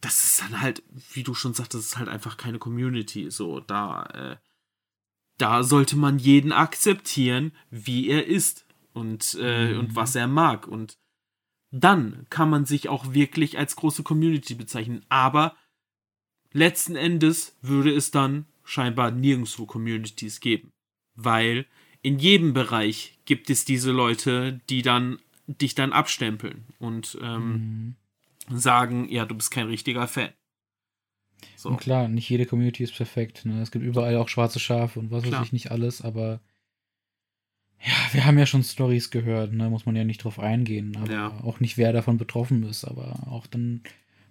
Das 0.01 0.23
ist 0.23 0.41
dann 0.41 0.61
halt, 0.61 0.83
wie 1.13 1.23
du 1.23 1.33
schon 1.33 1.55
sagtest, 1.55 1.83
das 1.83 1.85
ist 1.93 1.97
halt 1.97 2.09
einfach 2.09 2.37
keine 2.37 2.59
Community. 2.59 3.31
So, 3.31 3.59
da, 3.59 4.03
äh, 4.05 4.37
da 5.37 5.63
sollte 5.63 5.95
man 5.95 6.19
jeden 6.19 6.51
akzeptieren, 6.51 7.53
wie 7.71 8.09
er 8.09 8.27
ist 8.27 8.67
und, 8.93 9.35
äh, 9.41 9.73
mhm. 9.73 9.79
und 9.79 9.95
was 9.95 10.15
er 10.15 10.27
mag. 10.27 10.67
Und 10.67 10.99
dann 11.71 12.27
kann 12.29 12.51
man 12.51 12.65
sich 12.65 12.87
auch 12.87 13.13
wirklich 13.13 13.57
als 13.57 13.75
große 13.75 14.03
Community 14.03 14.53
bezeichnen. 14.53 15.03
Aber 15.09 15.55
letzten 16.51 16.95
Endes 16.95 17.57
würde 17.61 17.91
es 17.91 18.11
dann 18.11 18.45
scheinbar 18.63 19.09
nirgendwo 19.09 19.65
Communities 19.65 20.39
geben. 20.39 20.71
Weil 21.15 21.65
in 22.05 22.19
jedem 22.19 22.53
Bereich 22.53 23.17
gibt 23.25 23.49
es 23.49 23.65
diese 23.65 23.91
Leute, 23.91 24.61
die 24.69 24.83
dann 24.83 25.17
dich 25.47 25.73
dann 25.73 25.91
abstempeln 25.91 26.63
und 26.77 27.17
ähm, 27.19 27.95
mhm. 28.47 28.57
sagen, 28.59 29.09
ja, 29.09 29.25
du 29.25 29.33
bist 29.33 29.49
kein 29.49 29.65
richtiger 29.65 30.07
Fan. 30.07 30.29
So. 31.55 31.69
Und 31.69 31.77
klar, 31.77 32.07
nicht 32.07 32.29
jede 32.29 32.45
Community 32.45 32.83
ist 32.83 32.95
perfekt. 32.95 33.43
Ne? 33.45 33.59
Es 33.59 33.71
gibt 33.71 33.83
überall 33.83 34.17
auch 34.17 34.29
schwarze 34.29 34.59
Schafe 34.59 34.99
und 34.99 35.09
was 35.09 35.23
klar. 35.23 35.39
weiß 35.39 35.47
ich 35.47 35.53
nicht 35.53 35.71
alles, 35.71 36.03
aber 36.03 36.41
ja, 37.83 37.93
wir 38.11 38.25
haben 38.25 38.37
ja 38.37 38.45
schon 38.45 38.63
Stories 38.63 39.09
gehört, 39.09 39.53
ne? 39.53 39.71
muss 39.71 39.87
man 39.87 39.95
ja 39.95 40.03
nicht 40.03 40.23
drauf 40.23 40.39
eingehen, 40.39 40.95
aber 40.97 41.11
ja. 41.11 41.41
auch 41.43 41.59
nicht, 41.59 41.75
wer 41.77 41.91
davon 41.91 42.19
betroffen 42.19 42.61
ist, 42.63 42.85
aber 42.85 43.27
auch 43.31 43.47
dann, 43.47 43.81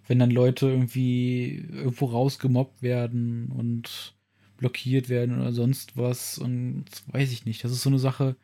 wenn 0.07 0.21
dann 0.21 0.31
Leute 0.31 0.69
irgendwie 0.69 1.67
irgendwo 1.73 2.07
rausgemobbt 2.07 2.83
werden 2.83 3.49
und 3.49 4.15
blockiert 4.57 5.09
werden 5.09 5.41
oder 5.41 5.53
sonst 5.53 5.97
was 5.97 6.39
und 6.39 6.85
weiß 7.09 7.33
ich 7.33 7.45
nicht. 7.45 7.65
Das 7.65 7.73
ist 7.73 7.83
so 7.83 7.91
eine 7.91 7.99
Sache. 7.99 8.37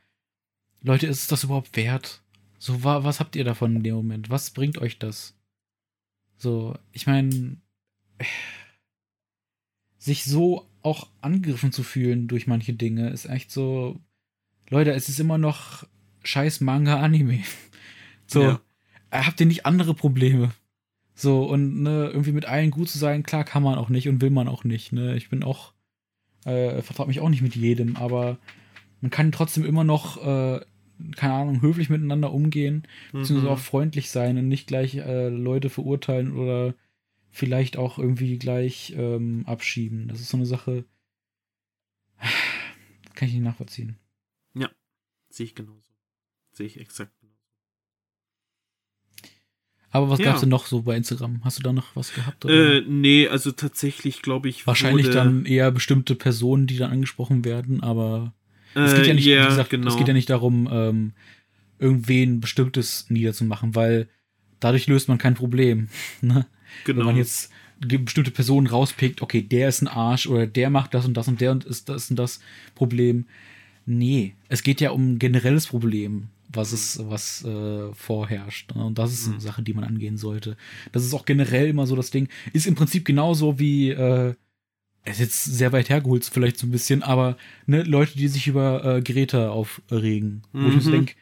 Leute, 0.82 1.06
ist 1.06 1.20
es 1.20 1.26
das 1.26 1.44
überhaupt 1.44 1.76
wert? 1.76 2.22
So, 2.58 2.82
was 2.84 3.20
habt 3.20 3.36
ihr 3.36 3.44
davon 3.44 3.76
in 3.76 3.82
dem 3.82 3.94
Moment? 3.94 4.30
Was 4.30 4.50
bringt 4.50 4.78
euch 4.78 4.98
das? 4.98 5.34
So, 6.36 6.76
ich 6.92 7.06
meine, 7.06 7.56
sich 9.98 10.24
so 10.24 10.66
auch 10.82 11.08
angegriffen 11.20 11.72
zu 11.72 11.82
fühlen 11.82 12.28
durch 12.28 12.46
manche 12.46 12.72
Dinge 12.72 13.10
ist 13.10 13.26
echt 13.26 13.50
so. 13.50 14.00
Leute, 14.70 14.92
es 14.92 15.08
ist 15.08 15.20
immer 15.20 15.38
noch 15.38 15.86
scheiß 16.22 16.60
Manga-Anime. 16.60 17.42
So, 18.32 18.42
ja. 18.42 18.60
habt 19.10 19.40
ihr 19.40 19.46
nicht 19.46 19.66
andere 19.66 19.92
Probleme? 19.92 20.52
So, 21.16 21.42
und 21.42 21.82
ne, 21.82 22.10
irgendwie 22.10 22.30
mit 22.30 22.44
allen 22.44 22.70
gut 22.70 22.88
zu 22.88 22.96
sein, 22.96 23.24
klar 23.24 23.42
kann 23.42 23.64
man 23.64 23.76
auch 23.76 23.88
nicht 23.88 24.08
und 24.08 24.20
will 24.20 24.30
man 24.30 24.46
auch 24.46 24.62
nicht. 24.62 24.92
Ne? 24.92 25.16
Ich 25.16 25.28
bin 25.30 25.42
auch 25.42 25.74
äh, 26.44 26.82
vertraut 26.82 27.08
mich 27.08 27.20
auch 27.20 27.28
nicht 27.28 27.42
mit 27.42 27.56
jedem, 27.56 27.96
aber 27.96 28.38
man 29.00 29.10
kann 29.10 29.32
trotzdem 29.32 29.64
immer 29.64 29.84
noch, 29.84 30.16
äh, 30.18 30.60
keine 31.16 31.32
Ahnung, 31.32 31.62
höflich 31.62 31.88
miteinander 31.90 32.32
umgehen, 32.32 32.86
beziehungsweise 33.12 33.46
mhm. 33.46 33.52
auch 33.52 33.58
freundlich 33.58 34.10
sein 34.10 34.36
und 34.38 34.48
nicht 34.48 34.66
gleich 34.66 34.96
äh, 34.96 35.28
Leute 35.28 35.70
verurteilen 35.70 36.36
oder 36.36 36.74
vielleicht 37.30 37.76
auch 37.76 37.98
irgendwie 37.98 38.38
gleich 38.38 38.94
ähm, 38.96 39.44
abschieben. 39.46 40.08
Das 40.08 40.20
ist 40.20 40.28
so 40.28 40.36
eine 40.36 40.46
Sache, 40.46 40.84
kann 43.14 43.28
ich 43.28 43.34
nicht 43.34 43.44
nachvollziehen. 43.44 43.96
Ja, 44.54 44.70
sehe 45.28 45.46
ich 45.46 45.54
genauso. 45.54 45.82
Sehe 46.52 46.66
ich 46.66 46.80
exakt. 46.80 47.12
Aber 49.90 50.08
was 50.08 50.20
Ja. 50.20 50.26
gab's 50.26 50.40
denn 50.40 50.48
noch 50.48 50.66
so 50.66 50.82
bei 50.82 50.96
Instagram? 50.96 51.40
Hast 51.44 51.58
du 51.58 51.62
da 51.62 51.72
noch 51.72 51.96
was 51.96 52.14
gehabt? 52.14 52.44
Äh, 52.44 52.82
nee, 52.86 53.26
also 53.28 53.50
tatsächlich 53.50 54.22
glaube 54.22 54.48
ich. 54.48 54.66
Wahrscheinlich 54.66 55.10
dann 55.10 55.44
eher 55.46 55.70
bestimmte 55.70 56.14
Personen, 56.14 56.66
die 56.66 56.76
dann 56.76 56.92
angesprochen 56.92 57.44
werden, 57.44 57.82
aber 57.82 58.32
es 58.74 58.92
Äh, 58.92 58.96
geht 58.98 59.06
ja 59.08 59.14
nicht, 59.14 59.24
ja, 59.26 59.44
wie 59.44 59.48
gesagt, 59.48 59.70
genau. 59.70 59.88
es 59.88 59.96
geht 59.96 60.06
ja 60.06 60.14
nicht 60.14 60.30
darum, 60.30 60.68
ähm, 60.70 61.12
irgendwen 61.80 62.40
Bestimmtes 62.40 63.06
niederzumachen, 63.08 63.74
weil 63.74 64.08
dadurch 64.60 64.86
löst 64.86 65.08
man 65.08 65.18
kein 65.18 65.34
Problem. 65.34 65.88
Ne? 66.20 66.46
Wenn 66.84 66.94
genau. 66.94 67.06
man 67.06 67.16
jetzt 67.16 67.50
bestimmte 67.80 68.30
Personen 68.30 68.66
rauspickt, 68.68 69.22
okay, 69.22 69.42
der 69.42 69.68
ist 69.68 69.80
ein 69.82 69.88
Arsch 69.88 70.26
oder 70.28 70.46
der 70.46 70.70
macht 70.70 70.94
das 70.94 71.06
und 71.06 71.14
das 71.16 71.26
und 71.28 71.40
der 71.40 71.50
und 71.50 71.64
ist 71.64 71.88
das 71.88 72.10
und 72.10 72.16
das 72.16 72.40
Problem. 72.74 73.26
Nee, 73.86 74.34
es 74.48 74.62
geht 74.62 74.80
ja 74.80 74.90
um 74.90 75.14
ein 75.14 75.18
generelles 75.18 75.66
Problem, 75.66 76.28
was 76.52 76.72
es, 76.72 76.98
was 77.08 77.44
äh, 77.44 77.92
vorherrscht. 77.94 78.74
ne? 78.74 78.84
Und 78.84 78.98
das 78.98 79.12
ist 79.12 79.28
eine 79.28 79.40
Sache, 79.40 79.62
die 79.62 79.74
man 79.74 79.84
angehen 79.84 80.16
sollte. 80.18 80.56
Das 80.92 81.04
ist 81.04 81.14
auch 81.14 81.24
generell 81.24 81.68
immer 81.68 81.86
so 81.86 81.96
das 81.96 82.10
Ding. 82.10 82.28
Ist 82.52 82.66
im 82.66 82.74
Prinzip 82.74 83.04
genauso 83.04 83.58
wie, 83.58 83.90
äh, 83.90 84.34
es 85.04 85.14
ist 85.14 85.20
jetzt 85.20 85.44
sehr 85.44 85.72
weit 85.72 85.88
hergeholt, 85.88 86.24
vielleicht 86.24 86.58
so 86.58 86.66
ein 86.66 86.70
bisschen, 86.72 87.02
aber 87.02 87.36
ne, 87.66 87.82
Leute, 87.84 88.18
die 88.18 88.28
sich 88.28 88.46
über 88.48 88.84
äh, 88.96 89.00
Geräte 89.02 89.50
aufregen, 89.50 90.42
wo 90.52 90.68
ich 90.68 90.74
mir 90.76 90.82
Mhm. 90.82 90.90
denke, 90.90 91.14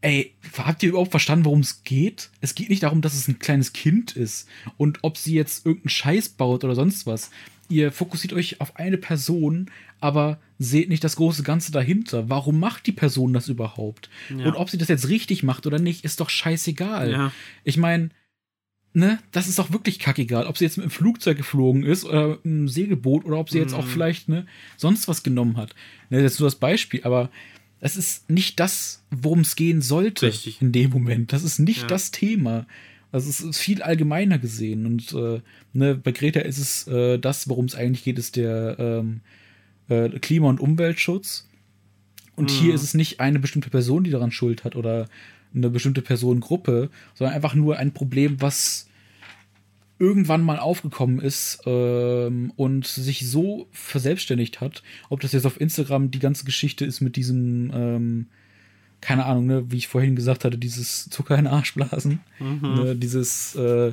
ey, 0.00 0.34
habt 0.58 0.82
ihr 0.82 0.90
überhaupt 0.90 1.10
verstanden, 1.10 1.46
worum 1.46 1.60
es 1.60 1.82
geht? 1.82 2.30
Es 2.42 2.54
geht 2.54 2.68
nicht 2.68 2.82
darum, 2.82 3.00
dass 3.00 3.14
es 3.14 3.26
ein 3.26 3.38
kleines 3.38 3.72
Kind 3.72 4.12
ist 4.16 4.46
und 4.76 4.98
ob 5.02 5.16
sie 5.16 5.34
jetzt 5.34 5.64
irgendeinen 5.64 5.88
Scheiß 5.88 6.28
baut 6.30 6.62
oder 6.62 6.74
sonst 6.74 7.06
was. 7.06 7.30
Ihr 7.68 7.92
fokussiert 7.92 8.32
euch 8.32 8.60
auf 8.60 8.76
eine 8.76 8.98
Person, 8.98 9.70
aber 10.00 10.38
seht 10.58 10.88
nicht 10.88 11.02
das 11.02 11.16
große 11.16 11.42
Ganze 11.42 11.72
dahinter. 11.72 12.28
Warum 12.28 12.60
macht 12.60 12.86
die 12.86 12.92
Person 12.92 13.32
das 13.32 13.48
überhaupt? 13.48 14.10
Ja. 14.30 14.44
Und 14.46 14.54
ob 14.56 14.68
sie 14.70 14.78
das 14.78 14.88
jetzt 14.88 15.08
richtig 15.08 15.42
macht 15.42 15.66
oder 15.66 15.78
nicht, 15.78 16.04
ist 16.04 16.20
doch 16.20 16.28
scheißegal. 16.30 17.10
Ja. 17.10 17.32
Ich 17.64 17.76
meine, 17.78 18.10
ne, 18.92 19.18
das 19.32 19.48
ist 19.48 19.58
doch 19.58 19.72
wirklich 19.72 19.98
kackegal, 19.98 20.46
ob 20.46 20.58
sie 20.58 20.64
jetzt 20.64 20.76
mit 20.76 20.84
dem 20.84 20.90
Flugzeug 20.90 21.36
geflogen 21.36 21.82
ist 21.84 22.04
oder 22.04 22.28
mit 22.28 22.44
einem 22.44 22.68
Segelboot 22.68 23.24
oder 23.24 23.38
ob 23.38 23.50
sie 23.50 23.58
jetzt 23.58 23.74
auch 23.74 23.84
Mhm. 23.86 23.90
vielleicht 23.90 24.28
ne, 24.28 24.46
sonst 24.76 25.08
was 25.08 25.22
genommen 25.22 25.56
hat. 25.56 25.74
Ne, 26.10 26.22
das 26.22 26.34
ist 26.34 26.40
nur 26.40 26.48
das 26.48 26.56
Beispiel, 26.56 27.00
aber 27.04 27.30
das 27.80 27.96
ist 27.96 28.30
nicht 28.30 28.60
das, 28.60 29.02
worum 29.10 29.40
es 29.40 29.56
gehen 29.56 29.82
sollte 29.82 30.26
Richtig. 30.26 30.62
in 30.62 30.72
dem 30.72 30.90
Moment. 30.90 31.32
Das 31.32 31.42
ist 31.42 31.58
nicht 31.58 31.82
Ja. 31.82 31.86
das 31.88 32.10
Thema. 32.10 32.66
Also 33.14 33.30
es 33.30 33.40
ist 33.40 33.58
viel 33.60 33.80
allgemeiner 33.80 34.40
gesehen. 34.40 34.86
Und 34.86 35.12
äh, 35.12 35.40
ne, 35.72 35.94
bei 35.94 36.10
Greta 36.10 36.40
ist 36.40 36.58
es 36.58 36.88
äh, 36.88 37.16
das, 37.16 37.48
worum 37.48 37.66
es 37.66 37.76
eigentlich 37.76 38.02
geht, 38.02 38.18
ist 38.18 38.34
der 38.34 38.76
ähm, 38.80 39.20
äh, 39.88 40.08
Klima- 40.18 40.48
und 40.48 40.58
Umweltschutz. 40.58 41.46
Und 42.34 42.50
Mhm. 42.50 42.54
hier 42.54 42.74
ist 42.74 42.82
es 42.82 42.92
nicht 42.94 43.20
eine 43.20 43.38
bestimmte 43.38 43.70
Person, 43.70 44.02
die 44.02 44.10
daran 44.10 44.32
Schuld 44.32 44.64
hat 44.64 44.74
oder 44.74 45.06
eine 45.54 45.70
bestimmte 45.70 46.02
Personengruppe, 46.02 46.90
sondern 47.14 47.36
einfach 47.36 47.54
nur 47.54 47.76
ein 47.76 47.94
Problem, 47.94 48.42
was 48.42 48.88
irgendwann 50.00 50.42
mal 50.42 50.58
aufgekommen 50.58 51.20
ist 51.20 51.60
ähm, 51.66 52.52
und 52.56 52.84
sich 52.84 53.30
so 53.30 53.68
verselbstständigt 53.70 54.60
hat. 54.60 54.82
Ob 55.08 55.20
das 55.20 55.30
jetzt 55.30 55.46
auf 55.46 55.60
Instagram 55.60 56.10
die 56.10 56.18
ganze 56.18 56.44
Geschichte 56.44 56.84
ist 56.84 57.00
mit 57.00 57.14
diesem, 57.14 57.70
ähm, 57.72 58.26
keine 59.04 59.26
Ahnung, 59.26 59.46
ne, 59.46 59.70
wie 59.70 59.76
ich 59.76 59.88
vorhin 59.88 60.16
gesagt 60.16 60.44
hatte, 60.44 60.56
dieses 60.56 61.10
Zucker 61.10 61.36
in 61.36 61.44
den 61.44 61.52
Arsch 61.52 61.74
blasen, 61.74 62.20
Mhm. 62.40 62.74
ne, 62.74 62.96
dieses, 62.96 63.54
äh, 63.54 63.92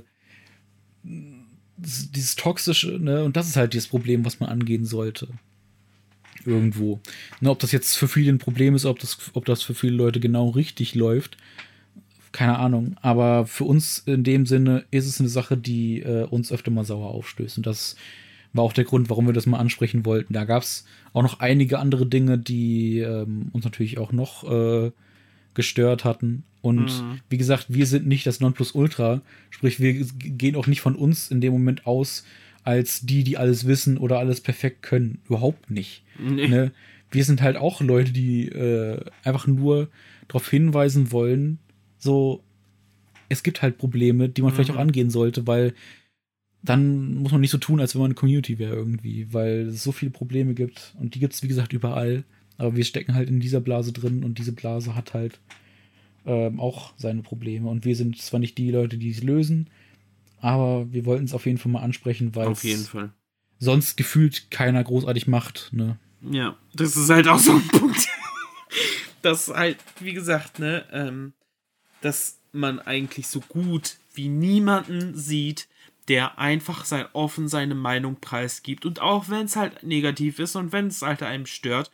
dieses 1.03 2.11
dieses 2.11 2.35
toxische, 2.35 2.91
ne, 2.99 3.23
und 3.23 3.35
das 3.35 3.47
ist 3.49 3.57
halt 3.57 3.75
das 3.75 3.88
Problem, 3.88 4.23
was 4.23 4.39
man 4.39 4.49
angehen 4.49 4.85
sollte. 4.85 5.27
Irgendwo. 6.45 6.99
Ne, 7.41 7.49
ob 7.49 7.59
das 7.59 7.71
jetzt 7.71 7.95
für 7.97 8.07
viele 8.07 8.31
ein 8.31 8.39
Problem 8.39 8.73
ist, 8.73 8.85
ob 8.85 8.99
das, 8.99 9.17
ob 9.33 9.45
das 9.45 9.61
für 9.63 9.75
viele 9.75 9.95
Leute 9.95 10.19
genau 10.19 10.49
richtig 10.49 10.95
läuft, 10.95 11.38
keine 12.31 12.57
Ahnung. 12.57 12.95
Aber 13.01 13.45
für 13.45 13.65
uns 13.65 13.99
in 14.05 14.23
dem 14.23 14.45
Sinne 14.45 14.85
ist 14.91 15.05
es 15.05 15.19
eine 15.19 15.29
Sache, 15.29 15.57
die 15.57 16.01
äh, 16.01 16.23
uns 16.23 16.51
öfter 16.51 16.71
mal 16.71 16.85
sauer 16.85 17.09
aufstößt. 17.09 17.57
Und 17.57 17.65
das 17.65 17.95
war 18.53 18.64
auch 18.64 18.73
der 18.73 18.84
Grund, 18.84 19.10
warum 19.10 19.26
wir 19.26 19.34
das 19.34 19.45
mal 19.45 19.60
ansprechen 19.60 20.06
wollten. 20.06 20.34
Da 20.34 20.44
gab 20.45 20.64
es 20.64 20.86
auch 21.14 21.23
noch 21.23 21.40
einige 21.40 21.80
andere 21.80 22.06
Dinge, 22.06 22.38
die 22.38 22.99
ähm, 22.99 23.48
uns 23.53 23.64
natürlich 23.65 23.98
auch 23.98 24.11
noch 24.11 24.44
äh, 24.49 24.91
gestört 25.53 26.03
hatten. 26.06 26.44
Und 26.61 27.03
Mhm. 27.03 27.19
wie 27.30 27.38
gesagt, 27.38 27.68
wir 27.69 27.86
sind 27.86 28.07
nicht 28.07 28.26
das 28.28 28.40
Nonplusultra. 28.40 29.22
Sprich, 29.49 29.80
wir 29.80 29.94
gehen 29.94 30.56
auch 30.56 30.68
nicht 30.68 30.82
von 30.82 30.95
uns 30.95 31.32
in 31.32 31.41
dem 31.41 31.53
Moment 31.53 31.86
aus 31.88 32.23
als 32.64 33.02
die, 33.02 33.23
die 33.23 33.38
alles 33.38 33.65
wissen 33.65 33.98
oder 33.98 34.19
alles 34.19 34.40
perfekt 34.41 34.84
können. 34.84 35.19
Überhaupt 35.28 35.72
nicht. 35.72 36.03
Nee. 36.19 36.48
Ne? 36.48 36.72
Wir 37.10 37.23
sind 37.26 37.41
halt 37.41 37.57
auch 37.57 37.82
Leute, 37.82 38.11
die 38.11 38.48
äh, 38.48 39.03
einfach 39.23 39.48
nur 39.48 39.90
darauf 40.28 40.49
hinweisen 40.49 41.11
wollen, 41.11 41.57
so, 41.98 42.41
es 43.30 43.44
gibt 43.44 43.61
halt 43.61 43.78
Probleme, 43.78 44.30
die 44.30 44.41
man 44.41 44.53
vielleicht 44.53 44.69
Mhm. 44.69 44.76
auch 44.78 44.82
angehen 44.82 45.10
sollte, 45.10 45.48
weil 45.48 45.73
dann 46.63 47.15
muss 47.15 47.31
man 47.31 47.41
nicht 47.41 47.51
so 47.51 47.57
tun, 47.57 47.79
als 47.79 47.95
wenn 47.95 48.01
man 48.01 48.11
eine 48.11 48.15
Community 48.15 48.59
wäre 48.59 48.75
irgendwie, 48.75 49.33
weil 49.33 49.67
es 49.67 49.83
so 49.83 49.91
viele 49.91 50.11
Probleme 50.11 50.53
gibt 50.53 50.93
und 50.99 51.15
die 51.15 51.19
gibt 51.19 51.33
es, 51.33 51.41
wie 51.43 51.47
gesagt, 51.47 51.73
überall. 51.73 52.23
Aber 52.57 52.75
wir 52.75 52.83
stecken 52.83 53.15
halt 53.15 53.29
in 53.29 53.39
dieser 53.39 53.59
Blase 53.59 53.91
drin 53.91 54.23
und 54.23 54.38
diese 54.38 54.51
Blase 54.51 54.95
hat 54.95 55.15
halt 55.15 55.39
ähm, 56.25 56.59
auch 56.59 56.93
seine 56.97 57.23
Probleme. 57.23 57.67
Und 57.69 57.85
wir 57.85 57.95
sind 57.95 58.21
zwar 58.21 58.39
nicht 58.39 58.57
die 58.59 58.69
Leute, 58.69 58.97
die 58.97 59.09
es 59.09 59.23
lösen, 59.23 59.67
aber 60.39 60.91
wir 60.91 61.05
wollten 61.05 61.25
es 61.25 61.33
auf 61.33 61.47
jeden 61.47 61.57
Fall 61.57 61.71
mal 61.71 61.81
ansprechen, 61.81 62.35
weil 62.35 62.51
es 62.51 62.88
Fall. 62.88 63.11
sonst 63.57 63.97
gefühlt 63.97 64.51
keiner 64.51 64.83
großartig 64.83 65.27
macht. 65.27 65.69
Ne? 65.71 65.97
Ja, 66.29 66.55
das 66.75 66.95
ist 66.95 67.09
halt 67.09 67.27
auch 67.27 67.39
so 67.39 67.53
ein 67.53 67.67
Punkt. 67.71 68.07
dass 69.23 69.47
halt, 69.47 69.77
wie 69.99 70.13
gesagt, 70.13 70.59
ne, 70.59 70.85
ähm, 70.91 71.33
dass 72.01 72.39
man 72.51 72.79
eigentlich 72.79 73.27
so 73.27 73.39
gut 73.39 73.97
wie 74.13 74.29
niemanden 74.29 75.15
sieht, 75.15 75.67
der 76.11 76.38
einfach 76.38 76.83
sein 76.83 77.07
offen 77.13 77.47
seine 77.47 77.73
Meinung 77.73 78.19
preisgibt. 78.19 78.85
Und 78.85 78.99
auch 78.99 79.29
wenn 79.29 79.45
es 79.45 79.55
halt 79.55 79.83
negativ 79.83 80.39
ist 80.39 80.57
und 80.57 80.73
wenn 80.73 80.88
es 80.88 81.01
halt 81.01 81.23
einem 81.23 81.45
stört, 81.45 81.89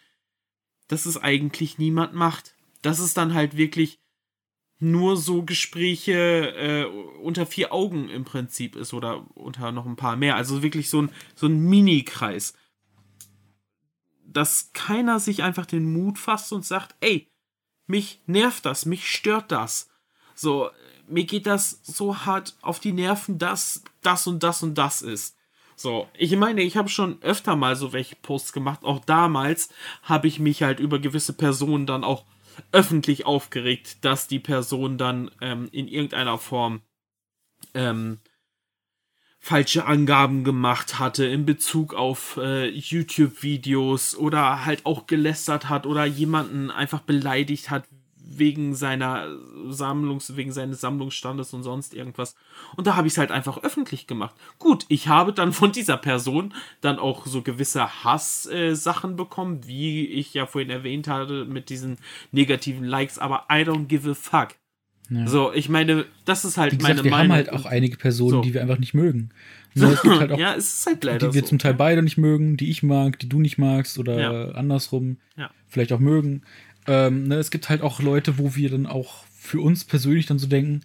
dass 0.87 1.05
es 1.05 1.21
eigentlich 1.21 1.77
niemand 1.77 2.15
macht. 2.15 2.55
Dass 2.81 2.97
es 2.97 3.13
dann 3.13 3.35
halt 3.35 3.57
wirklich 3.57 3.99
nur 4.79 5.17
so 5.17 5.43
Gespräche 5.43 6.15
äh, 6.55 6.85
unter 7.21 7.45
vier 7.45 7.71
Augen 7.71 8.09
im 8.09 8.25
Prinzip 8.25 8.75
ist 8.75 8.91
oder 8.91 9.23
unter 9.35 9.71
noch 9.71 9.85
ein 9.85 9.95
paar 9.95 10.15
mehr. 10.15 10.35
Also 10.35 10.63
wirklich 10.63 10.89
so 10.89 11.03
ein, 11.03 11.11
so 11.35 11.45
ein 11.45 11.59
Mini-Kreis 11.59 12.55
dass 14.27 14.71
keiner 14.73 15.19
sich 15.21 15.41
einfach 15.41 15.65
den 15.65 15.93
Mut 15.93 16.19
fasst 16.19 16.51
und 16.51 16.65
sagt, 16.65 16.95
ey, 16.99 17.31
mich 17.87 18.21
nervt 18.25 18.65
das, 18.65 18.85
mich 18.85 19.09
stört 19.09 19.51
das. 19.53 19.89
So, 20.35 20.69
mir 21.07 21.25
geht 21.25 21.47
das 21.47 21.79
so 21.83 22.25
hart 22.25 22.55
auf 22.61 22.79
die 22.79 22.93
Nerven, 22.93 23.37
dass 23.37 23.83
das 24.01 24.27
und 24.27 24.43
das 24.43 24.63
und 24.63 24.77
das 24.77 25.01
ist. 25.01 25.35
So, 25.75 26.07
ich 26.17 26.35
meine, 26.35 26.63
ich 26.63 26.75
habe 26.75 26.89
schon 26.89 27.21
öfter 27.21 27.55
mal 27.55 27.75
so 27.75 27.93
welche 27.93 28.15
Posts 28.15 28.51
gemacht. 28.51 28.83
Auch 28.83 28.99
damals 29.05 29.69
habe 30.01 30.27
ich 30.27 30.39
mich 30.39 30.63
halt 30.63 30.79
über 30.79 30.99
gewisse 30.99 31.33
Personen 31.33 31.85
dann 31.85 32.03
auch 32.03 32.25
öffentlich 32.71 33.25
aufgeregt, 33.25 34.03
dass 34.03 34.27
die 34.27 34.39
Person 34.39 34.97
dann 34.97 35.29
ähm, 35.39 35.69
in 35.71 35.87
irgendeiner 35.87 36.39
Form 36.39 36.81
ähm, 37.75 38.17
falsche 39.39 39.85
Angaben 39.85 40.43
gemacht 40.43 40.99
hatte 40.99 41.25
in 41.25 41.45
Bezug 41.45 41.93
auf 41.93 42.37
äh, 42.41 42.67
YouTube-Videos 42.67 44.15
oder 44.15 44.65
halt 44.65 44.85
auch 44.85 45.05
gelästert 45.05 45.69
hat 45.69 45.85
oder 45.85 46.05
jemanden 46.05 46.71
einfach 46.71 47.01
beleidigt 47.01 47.69
hat 47.69 47.87
wegen 48.29 48.75
seiner 48.75 49.27
Sammlungs, 49.69 50.35
wegen 50.35 50.51
seines 50.51 50.81
Sammlungsstandes 50.81 51.53
und 51.53 51.63
sonst 51.63 51.93
irgendwas. 51.93 52.35
Und 52.75 52.85
da 52.87 52.95
habe 52.95 53.07
ich 53.07 53.13
es 53.13 53.17
halt 53.17 53.31
einfach 53.31 53.63
öffentlich 53.63 54.05
gemacht. 54.07 54.35
Gut, 54.59 54.85
ich 54.89 55.07
habe 55.07 55.31
dann 55.33 55.53
von 55.53 55.71
dieser 55.71 55.97
Person 55.97 56.53
dann 56.81 56.99
auch 56.99 57.25
so 57.25 57.41
gewisse 57.41 58.03
Hass-Sachen 58.03 59.15
bekommen, 59.15 59.65
wie 59.67 60.05
ich 60.07 60.33
ja 60.33 60.45
vorhin 60.45 60.69
erwähnt 60.69 61.07
hatte, 61.07 61.45
mit 61.45 61.69
diesen 61.69 61.97
negativen 62.31 62.83
Likes, 62.85 63.17
aber 63.17 63.45
I 63.51 63.61
don't 63.63 63.85
give 63.85 64.09
a 64.09 64.13
fuck. 64.13 64.49
Ja. 65.09 65.25
So, 65.25 65.53
ich 65.53 65.69
meine, 65.69 66.05
das 66.25 66.43
ist 66.43 66.57
halt 66.57 66.73
Wie 66.73 66.77
gesagt, 66.79 66.95
meine 66.95 67.03
wir 67.05 67.11
Meinung. 67.11 67.23
haben 67.31 67.35
halt 67.37 67.53
auch 67.53 67.65
einige 67.65 67.95
Personen, 67.95 68.29
So. 68.31 68.41
die 68.41 68.53
wir 68.53 68.61
einfach 68.61 68.77
nicht 68.77 68.93
mögen. 68.93 69.29
Ne, 69.73 69.85
es 69.93 70.01
gibt 70.01 70.19
halt 70.19 70.31
auch 70.33 70.37
ja, 70.37 70.53
es 70.55 70.79
ist 70.79 70.85
halt 70.85 71.03
leider 71.05 71.29
die 71.29 71.33
wir 71.33 71.41
so. 71.43 71.47
zum 71.47 71.59
Teil 71.59 71.75
beide 71.75 72.01
nicht 72.03 72.17
mögen, 72.17 72.57
die 72.57 72.69
ich 72.69 72.83
mag, 72.83 73.17
die 73.19 73.29
du 73.29 73.39
nicht 73.39 73.57
magst 73.57 73.97
oder 73.99 74.19
Ja. 74.19 74.51
andersrum 74.51 75.17
Ja. 75.37 75.49
vielleicht 75.69 75.93
auch 75.93 75.99
mögen. 75.99 76.41
Ähm, 76.87 77.27
ne, 77.27 77.35
es 77.35 77.51
gibt 77.51 77.69
halt 77.69 77.81
auch 77.81 78.01
Leute, 78.01 78.37
wo 78.37 78.55
wir 78.55 78.69
dann 78.69 78.85
auch 78.85 79.25
für 79.31 79.61
uns 79.61 79.83
persönlich 79.83 80.25
dann 80.25 80.39
so 80.39 80.47
denken, 80.47 80.81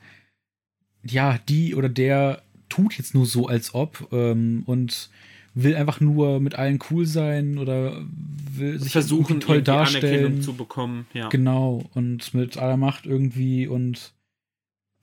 ja, 1.05 1.39
die 1.49 1.75
oder 1.75 1.89
der 1.89 2.43
tut 2.69 2.97
jetzt 2.99 3.15
nur 3.15 3.27
so, 3.27 3.47
als 3.47 3.75
ob 3.75 4.09
ähm, 4.13 4.63
und 4.67 5.11
will 5.55 5.77
einfach 5.77 6.01
nur 6.01 6.41
mit 6.41 6.55
allen 6.55 6.79
cool 6.91 7.07
sein 7.07 7.59
oder 7.59 8.05
will 8.55 8.79
sich 8.79 8.93
versuchen, 8.93 9.41
toll 9.41 9.57
irgendwie 9.57 9.65
darstellen. 9.65 10.15
Anerkennung 10.15 10.43
zu 10.43 10.55
bekommen. 10.55 11.07
Ja. 11.13 11.29
Genau, 11.29 11.85
und 11.95 12.33
mit 12.35 12.57
aller 12.57 12.77
Macht 12.77 13.07
irgendwie 13.07 13.67
und 13.67 14.13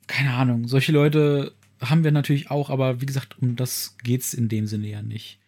keine 0.08 0.34
Ahnung, 0.34 0.68
solche 0.68 0.92
Leute 0.92 1.54
haben 1.80 2.04
wir 2.04 2.12
natürlich 2.12 2.50
auch, 2.50 2.70
aber 2.70 3.00
wie 3.00 3.06
gesagt, 3.06 3.38
um 3.42 3.56
das 3.56 3.96
geht's 4.04 4.34
in 4.34 4.50
dem 4.50 4.66
Sinne 4.66 4.88
ja 4.88 5.02
nicht. 5.02 5.40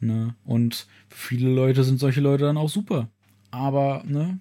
Ne? 0.00 0.34
Und 0.44 0.86
viele 1.08 1.52
Leute 1.52 1.82
sind 1.82 1.98
solche 1.98 2.20
Leute 2.20 2.44
dann 2.44 2.56
auch 2.56 2.68
super. 2.68 3.08
Aber, 3.50 4.02
ne, 4.06 4.38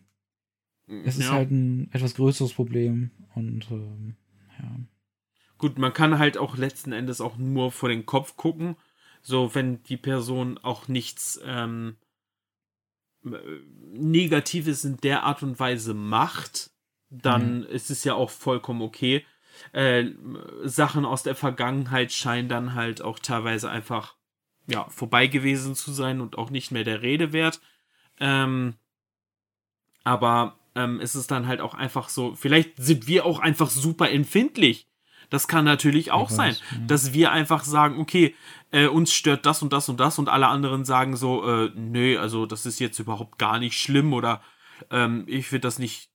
es 0.87 1.17
ist 1.17 1.25
ja. 1.25 1.31
halt 1.31 1.51
ein 1.51 1.89
etwas 1.91 2.15
größeres 2.15 2.53
Problem 2.53 3.11
und 3.35 3.69
ähm, 3.71 4.15
ja. 4.59 4.75
gut, 5.57 5.77
man 5.77 5.93
kann 5.93 6.19
halt 6.19 6.37
auch 6.37 6.57
letzten 6.57 6.91
Endes 6.91 7.21
auch 7.21 7.37
nur 7.37 7.71
vor 7.71 7.89
den 7.89 8.05
Kopf 8.05 8.35
gucken. 8.35 8.75
So, 9.21 9.55
wenn 9.55 9.81
die 9.83 9.97
Person 9.97 10.57
auch 10.57 10.89
nichts 10.89 11.39
ähm, 11.45 11.95
Negatives 13.93 14.83
in 14.83 14.97
der 14.97 15.23
Art 15.23 15.43
und 15.43 15.59
Weise 15.59 15.93
macht, 15.93 16.71
dann 17.09 17.59
mhm. 17.59 17.65
ist 17.67 17.89
es 17.89 18.03
ja 18.03 18.15
auch 18.15 18.29
vollkommen 18.29 18.81
okay. 18.81 19.25
Äh, 19.71 20.05
Sachen 20.63 21.05
aus 21.05 21.23
der 21.23 21.35
Vergangenheit 21.35 22.11
scheinen 22.11 22.49
dann 22.49 22.73
halt 22.73 23.01
auch 23.01 23.19
teilweise 23.19 23.69
einfach 23.69 24.15
ja 24.67 24.89
vorbei 24.89 25.27
gewesen 25.27 25.75
zu 25.75 25.91
sein 25.93 26.21
und 26.21 26.37
auch 26.37 26.49
nicht 26.49 26.71
mehr 26.71 26.83
der 26.83 27.01
Rede 27.01 27.31
wert. 27.31 27.61
Ähm, 28.19 28.75
aber 30.03 30.59
ähm, 30.75 30.99
ist 30.99 31.15
es 31.15 31.27
dann 31.27 31.47
halt 31.47 31.61
auch 31.61 31.73
einfach 31.73 32.09
so, 32.09 32.35
vielleicht 32.35 32.77
sind 32.77 33.07
wir 33.07 33.25
auch 33.25 33.39
einfach 33.39 33.69
super 33.69 34.09
empfindlich. 34.11 34.87
Das 35.29 35.47
kann 35.47 35.65
natürlich 35.65 36.11
auch 36.11 36.29
weiß, 36.29 36.35
sein, 36.35 36.55
ja. 36.71 36.77
dass 36.87 37.13
wir 37.13 37.31
einfach 37.31 37.63
sagen, 37.63 37.99
okay, 37.99 38.35
äh, 38.71 38.87
uns 38.87 39.13
stört 39.13 39.45
das 39.45 39.61
und 39.61 39.73
das 39.73 39.89
und 39.89 39.99
das 39.99 40.19
und 40.19 40.29
alle 40.29 40.47
anderen 40.47 40.85
sagen 40.85 41.15
so, 41.15 41.47
äh, 41.49 41.71
nö, 41.75 42.19
also 42.19 42.45
das 42.45 42.65
ist 42.65 42.79
jetzt 42.79 42.99
überhaupt 42.99 43.39
gar 43.39 43.57
nicht 43.59 43.79
schlimm 43.79 44.13
oder 44.13 44.41
ähm, 44.91 45.23
ich 45.27 45.47
finde 45.47 45.61
das 45.61 45.79
nicht 45.79 46.09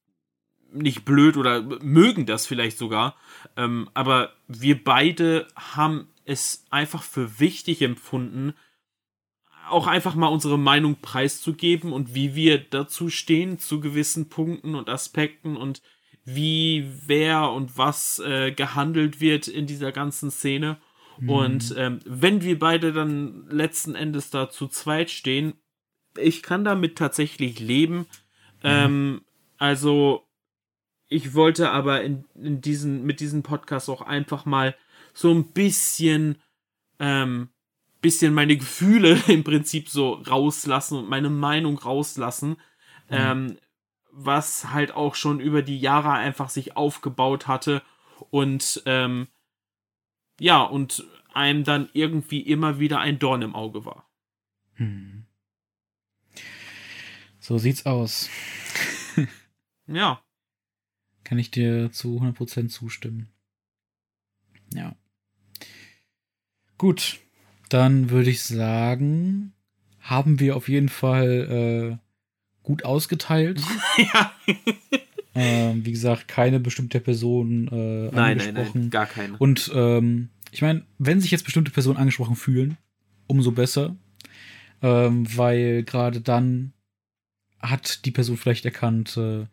nicht 0.71 1.05
blöd 1.05 1.37
oder 1.37 1.63
mögen 1.63 2.27
das 2.27 2.47
vielleicht 2.47 2.79
sogar. 2.79 3.17
Ähm, 3.57 3.89
aber 3.95 4.35
wir 4.49 4.85
beide 4.85 5.49
haben 5.57 6.09
es 6.25 6.67
einfach 6.71 7.03
für 7.03 7.41
wichtig 7.41 7.81
empfunden, 7.83 8.55
auch 9.71 9.87
einfach 9.87 10.15
mal 10.15 10.29
unsere 10.29 10.59
Meinung 10.59 10.97
preiszugeben 11.01 11.93
und 11.93 12.15
wie 12.15 12.35
wir 12.35 12.59
dazu 12.59 13.11
stehen 13.11 13.59
zu 13.59 13.81
gewissen 13.81 14.29
Punkten 14.29 14.75
und 14.75 14.89
Aspekten 14.89 15.57
und 15.57 15.83
wie 16.25 16.87
wer 17.07 17.51
und 17.53 17.79
was 17.79 18.19
äh, 18.19 18.53
gehandelt 18.53 19.21
wird 19.21 19.49
in 19.49 19.67
dieser 19.67 19.93
ganzen 19.93 20.31
Szene. 20.31 20.79
Mhm. 21.19 21.31
Und 21.31 21.75
ähm, 21.77 22.01
wenn 22.05 22.43
wir 22.43 22.59
beide 22.59 22.93
dann 22.93 23.47
letzten 23.49 23.95
Endes 23.95 24.31
da 24.31 24.51
zu 24.51 24.69
zweit 24.69 25.11
stehen, 25.11 25.55
ich 26.17 26.43
kann 26.43 26.65
damit 26.65 26.99
tatsächlich 26.99 27.61
leben. 27.61 27.99
Mhm. 27.99 28.05
Ähm, 28.63 29.21
also 29.57 30.29
ich 31.09 31.35
wollte 31.35 31.71
aber 31.71 32.03
in, 32.03 32.25
in 32.35 32.61
diesen, 32.61 33.05
mit 33.05 33.21
diesem 33.21 33.43
Podcast 33.43 33.89
auch 33.89 34.03
einfach 34.03 34.45
mal 34.45 34.77
so 35.15 35.33
ein 35.33 35.53
bisschen 35.53 36.37
ähm, 36.99 37.49
bisschen 38.01 38.35
meine 38.35 38.57
Gefühle 38.57 39.21
im 39.29 39.45
Prinzip 39.45 39.89
so 39.89 40.13
rauslassen 40.13 40.99
und 40.99 41.09
meine 41.09 41.31
Meinung 41.31 41.79
rauslassen, 41.79 42.51
mhm. 42.51 42.57
ähm, 43.11 43.59
was 44.11 44.73
halt 44.73 44.93
auch 44.93 45.15
schon 45.15 45.41
über 45.41 45.63
die 45.63 45.79
Jahre 45.79 46.13
einfach 46.13 46.49
sich 46.49 46.77
aufgebaut 46.77 47.47
hatte 47.47 47.83
und 48.31 48.83
ähm, 48.87 49.29
ja, 50.41 50.63
und 50.63 51.05
einem 51.35 51.65
dann 51.65 51.89
irgendwie 51.93 52.41
immer 52.41 52.79
wieder 52.79 53.01
ein 53.01 53.19
Dorn 53.19 53.43
im 53.43 53.55
Auge 53.55 53.85
war. 53.85 54.09
Hm. 54.75 55.27
So 57.39 57.59
sieht's 57.59 57.87
aus. 57.87 58.29
ja. 59.87 60.23
Kann 61.25 61.39
ich 61.39 61.51
dir 61.51 61.91
zu 61.93 62.21
100% 62.21 62.69
zustimmen. 62.69 63.33
Ja. 64.75 64.97
Gut, 66.77 67.21
dann 67.69 68.11
würde 68.11 68.31
ich 68.31 68.43
sagen, 68.43 69.53
haben 70.01 70.41
wir 70.41 70.57
auf 70.57 70.69
jeden 70.69 70.89
Fall 70.89 71.99
äh, 72.01 72.63
gut 72.63 72.85
ausgeteilt. 72.85 73.61
ja. 74.15 74.33
ähm, 75.35 75.85
wie 75.85 75.93
gesagt, 75.93 76.29
keine 76.29 76.61
bestimmte 76.61 77.01
Person 77.01 77.69
äh, 77.69 78.15
nein, 78.15 78.41
angesprochen. 78.41 78.55
Nein, 78.55 78.71
nein, 78.75 78.91
gar 78.91 79.07
keine. 79.07 79.37
Und 79.39 79.71
ähm, 79.75 80.31
ich 80.51 80.63
meine, 80.63 80.85
wenn 80.99 81.21
sich 81.21 81.31
jetzt 81.31 81.45
bestimmte 81.45 81.71
Personen 81.71 81.99
angesprochen 81.99 82.37
fühlen, 82.37 82.79
umso 83.29 83.53
besser. 83.53 83.95
Ähm, 84.83 85.27
weil 85.37 85.85
gerade 85.85 86.21
dann 86.21 86.73
hat 87.61 88.05
die 88.05 88.11
Person 88.11 88.37
vielleicht 88.37 88.65
erkannt, 88.65 89.17
äh, 89.17 89.47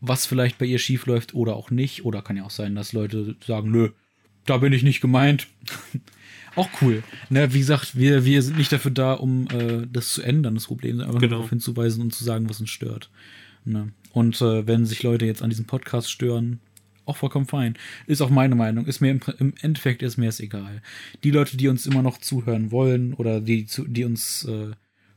was 0.00 0.26
vielleicht 0.26 0.58
bei 0.58 0.66
ihr 0.66 0.78
schief 0.78 1.06
läuft 1.06 1.34
oder 1.34 1.56
auch 1.56 1.70
nicht. 1.70 2.04
Oder 2.04 2.22
kann 2.22 2.36
ja 2.36 2.44
auch 2.44 2.50
sein, 2.50 2.74
dass 2.76 2.92
Leute 2.92 3.36
sagen, 3.44 3.70
nö, 3.70 3.90
da 4.46 4.58
bin 4.58 4.72
ich 4.72 4.82
nicht 4.82 5.00
gemeint. 5.00 5.46
auch 6.56 6.68
cool. 6.80 7.02
Ne, 7.28 7.52
wie 7.52 7.58
gesagt, 7.58 7.96
wir, 7.96 8.24
wir 8.24 8.42
sind 8.42 8.58
nicht 8.58 8.72
dafür 8.72 8.90
da, 8.90 9.14
um 9.14 9.46
äh, 9.48 9.86
das 9.90 10.12
zu 10.12 10.22
ändern, 10.22 10.54
das 10.54 10.66
Problem, 10.66 10.96
sondern 10.96 11.08
einfach 11.08 11.20
genau. 11.20 11.36
darauf 11.36 11.50
hinzuweisen 11.50 12.02
und 12.02 12.14
zu 12.14 12.24
sagen, 12.24 12.48
was 12.48 12.60
uns 12.60 12.70
stört. 12.70 13.10
Ne? 13.64 13.92
Und 14.12 14.40
äh, 14.40 14.66
wenn 14.66 14.86
sich 14.86 15.02
Leute 15.02 15.26
jetzt 15.26 15.42
an 15.42 15.50
diesem 15.50 15.66
Podcast 15.66 16.10
stören, 16.10 16.60
auch 17.06 17.16
vollkommen 17.16 17.46
fein. 17.46 17.74
Ist 18.06 18.20
auch 18.20 18.30
meine 18.30 18.54
Meinung. 18.54 18.86
Ist 18.86 19.00
mir 19.00 19.10
im, 19.10 19.20
im 19.38 19.54
Endeffekt 19.60 20.02
ist 20.02 20.16
mir 20.16 20.28
es 20.28 20.38
egal. 20.38 20.80
Die 21.24 21.32
Leute, 21.32 21.56
die 21.56 21.68
uns 21.68 21.86
immer 21.86 22.02
noch 22.02 22.18
zuhören 22.18 22.70
wollen 22.70 23.14
oder 23.14 23.40
die, 23.40 23.66
die 23.66 24.04
uns 24.04 24.44
äh, 24.44 24.70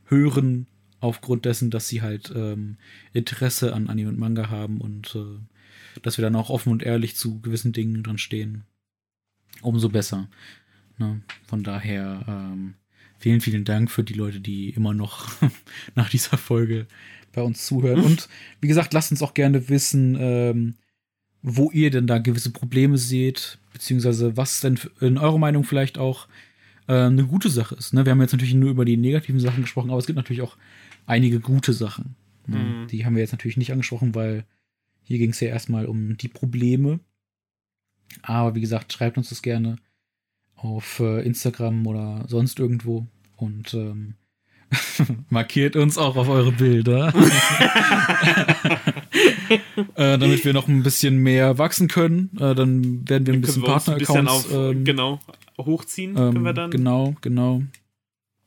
hören, 0.06 0.66
aufgrund 1.00 1.44
dessen, 1.44 1.70
dass 1.70 1.86
sie 1.86 2.02
halt 2.02 2.32
ähm, 2.34 2.78
Interesse 3.12 3.74
an 3.74 3.88
Anime 3.88 4.08
und 4.08 4.18
Manga 4.18 4.48
haben 4.50 4.80
und 4.80 5.14
äh, 5.14 6.00
dass 6.02 6.18
wir 6.18 6.22
dann 6.22 6.34
auch 6.34 6.50
offen 6.50 6.72
und 6.72 6.82
ehrlich 6.82 7.14
zu 7.14 7.40
gewissen 7.40 7.72
Dingen 7.72 8.02
dran 8.02 8.18
stehen. 8.18 8.64
Umso 9.62 9.88
besser. 9.88 10.28
Ne? 10.98 11.22
Von 11.46 11.62
daher 11.62 12.24
ähm, 12.28 12.74
vielen, 13.18 13.40
vielen 13.40 13.64
Dank 13.64 13.90
für 13.90 14.04
die 14.04 14.14
Leute, 14.14 14.40
die 14.40 14.70
immer 14.70 14.94
noch 14.94 15.28
nach 15.94 16.10
dieser 16.10 16.36
Folge 16.36 16.86
bei 17.32 17.42
uns 17.42 17.66
zuhören. 17.66 18.00
Und 18.00 18.28
wie 18.60 18.68
gesagt, 18.68 18.92
lasst 18.92 19.10
uns 19.10 19.22
auch 19.22 19.34
gerne 19.34 19.68
wissen, 19.68 20.16
ähm, 20.18 20.74
wo 21.42 21.70
ihr 21.70 21.90
denn 21.90 22.06
da 22.06 22.18
gewisse 22.18 22.50
Probleme 22.50 22.96
seht, 22.96 23.58
beziehungsweise 23.72 24.36
was 24.36 24.60
denn 24.60 24.78
in 25.00 25.18
eurer 25.18 25.38
Meinung 25.38 25.64
vielleicht 25.64 25.98
auch 25.98 26.28
äh, 26.86 26.94
eine 26.94 27.26
gute 27.26 27.50
Sache 27.50 27.74
ist. 27.74 27.92
Ne? 27.92 28.04
Wir 28.04 28.12
haben 28.12 28.20
jetzt 28.20 28.32
natürlich 28.32 28.54
nur 28.54 28.70
über 28.70 28.84
die 28.84 28.96
negativen 28.96 29.40
Sachen 29.40 29.62
gesprochen, 29.62 29.90
aber 29.90 29.98
es 29.98 30.06
gibt 30.06 30.16
natürlich 30.16 30.42
auch 30.42 30.56
einige 31.06 31.40
gute 31.40 31.72
Sachen. 31.72 32.14
Ne? 32.46 32.58
Mhm. 32.58 32.86
Die 32.88 33.04
haben 33.04 33.14
wir 33.14 33.22
jetzt 33.22 33.32
natürlich 33.32 33.56
nicht 33.56 33.72
angesprochen, 33.72 34.14
weil 34.14 34.44
hier 35.02 35.18
ging 35.18 35.30
es 35.30 35.40
ja 35.40 35.48
erstmal 35.48 35.86
um 35.86 36.16
die 36.16 36.28
Probleme. 36.28 37.00
Aber 38.22 38.54
wie 38.54 38.60
gesagt, 38.60 38.92
schreibt 38.92 39.16
uns 39.18 39.28
das 39.28 39.42
gerne 39.42 39.76
auf 40.56 41.00
äh, 41.00 41.24
Instagram 41.24 41.86
oder 41.86 42.24
sonst 42.28 42.58
irgendwo 42.58 43.06
und 43.36 43.74
ähm, 43.74 44.14
markiert 45.28 45.76
uns 45.76 45.98
auch 45.98 46.16
auf 46.16 46.28
eure 46.28 46.52
Bilder, 46.52 47.08
äh, 49.94 50.18
damit 50.18 50.44
wir 50.44 50.52
noch 50.52 50.68
ein 50.68 50.82
bisschen 50.82 51.18
mehr 51.18 51.58
wachsen 51.58 51.88
können. 51.88 52.30
Äh, 52.36 52.54
dann 52.54 53.08
werden 53.08 53.26
wir 53.26 53.34
ein 53.34 53.40
bisschen 53.40 53.62
Partner-Accounts 53.62 54.48
ähm, 54.52 54.84
genau 54.84 55.20
hochziehen. 55.58 56.10
Ähm, 56.10 56.32
können 56.32 56.44
wir 56.44 56.52
dann. 56.52 56.70
Genau, 56.70 57.14
genau. 57.20 57.62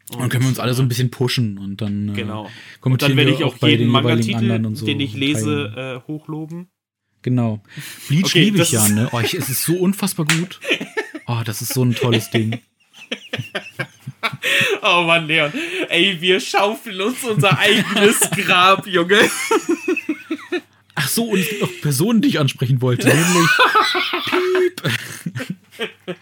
Und 0.09 0.21
dann 0.21 0.29
können 0.29 0.43
wir 0.43 0.49
uns 0.49 0.59
alle 0.59 0.73
so 0.73 0.81
ein 0.81 0.87
bisschen 0.87 1.11
pushen 1.11 1.57
und 1.57 1.81
dann 1.81 2.09
äh, 2.09 2.13
genau. 2.13 2.49
und 2.81 3.01
dann 3.01 3.17
werde 3.17 3.31
ich 3.31 3.43
auch, 3.43 3.61
auch 3.61 3.67
jeden 3.67 3.89
Manga-Titel, 3.89 4.75
so 4.75 4.85
den 4.85 5.01
ich 5.01 5.13
lese, 5.13 6.01
äh, 6.05 6.07
hochloben. 6.07 6.69
Genau. 7.21 7.61
Bleach 8.07 8.25
okay, 8.25 8.43
liebe 8.45 8.61
ich 8.61 8.71
ja, 8.71 8.87
ne? 8.89 9.09
Oh, 9.11 9.19
ich, 9.19 9.33
es 9.33 9.49
ist 9.49 9.63
so 9.63 9.75
unfassbar 9.75 10.25
gut. 10.25 10.59
Oh, 11.25 11.41
das 11.43 11.61
ist 11.61 11.73
so 11.73 11.83
ein 11.83 11.93
tolles 11.93 12.29
Ding. 12.29 12.61
oh 14.81 15.03
Mann, 15.03 15.27
Leon. 15.27 15.51
Ey, 15.89 16.19
wir 16.21 16.39
schaufeln 16.39 17.01
uns 17.01 17.23
unser 17.23 17.57
eigenes 17.57 18.19
Grab, 18.45 18.87
Junge. 18.87 19.29
Ach 20.95 21.07
so, 21.07 21.25
und 21.25 21.39
es 21.39 21.49
gibt 21.49 21.61
noch 21.61 21.81
Personen, 21.81 22.21
die 22.21 22.29
ich 22.29 22.39
ansprechen 22.39 22.81
wollte, 22.81 23.07
nämlich 23.07 23.49
Piep. 24.25 26.17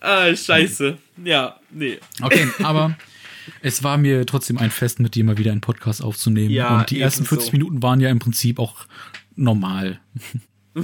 ah, 0.00 0.34
scheiße. 0.34 0.98
Ja, 1.24 1.58
nee. 1.70 1.98
Okay, 2.22 2.48
aber 2.62 2.96
es 3.62 3.82
war 3.82 3.98
mir 3.98 4.24
trotzdem 4.26 4.58
ein 4.58 4.70
Fest, 4.70 5.00
mit 5.00 5.14
dir 5.14 5.24
mal 5.24 5.38
wieder 5.38 5.52
einen 5.52 5.60
Podcast 5.60 6.02
aufzunehmen. 6.02 6.50
Ja, 6.50 6.78
und 6.80 6.90
die 6.90 7.00
ersten 7.00 7.24
40 7.24 7.46
so. 7.46 7.52
Minuten 7.52 7.82
waren 7.82 8.00
ja 8.00 8.08
im 8.08 8.18
Prinzip 8.18 8.58
auch 8.58 8.86
normal. 9.40 10.00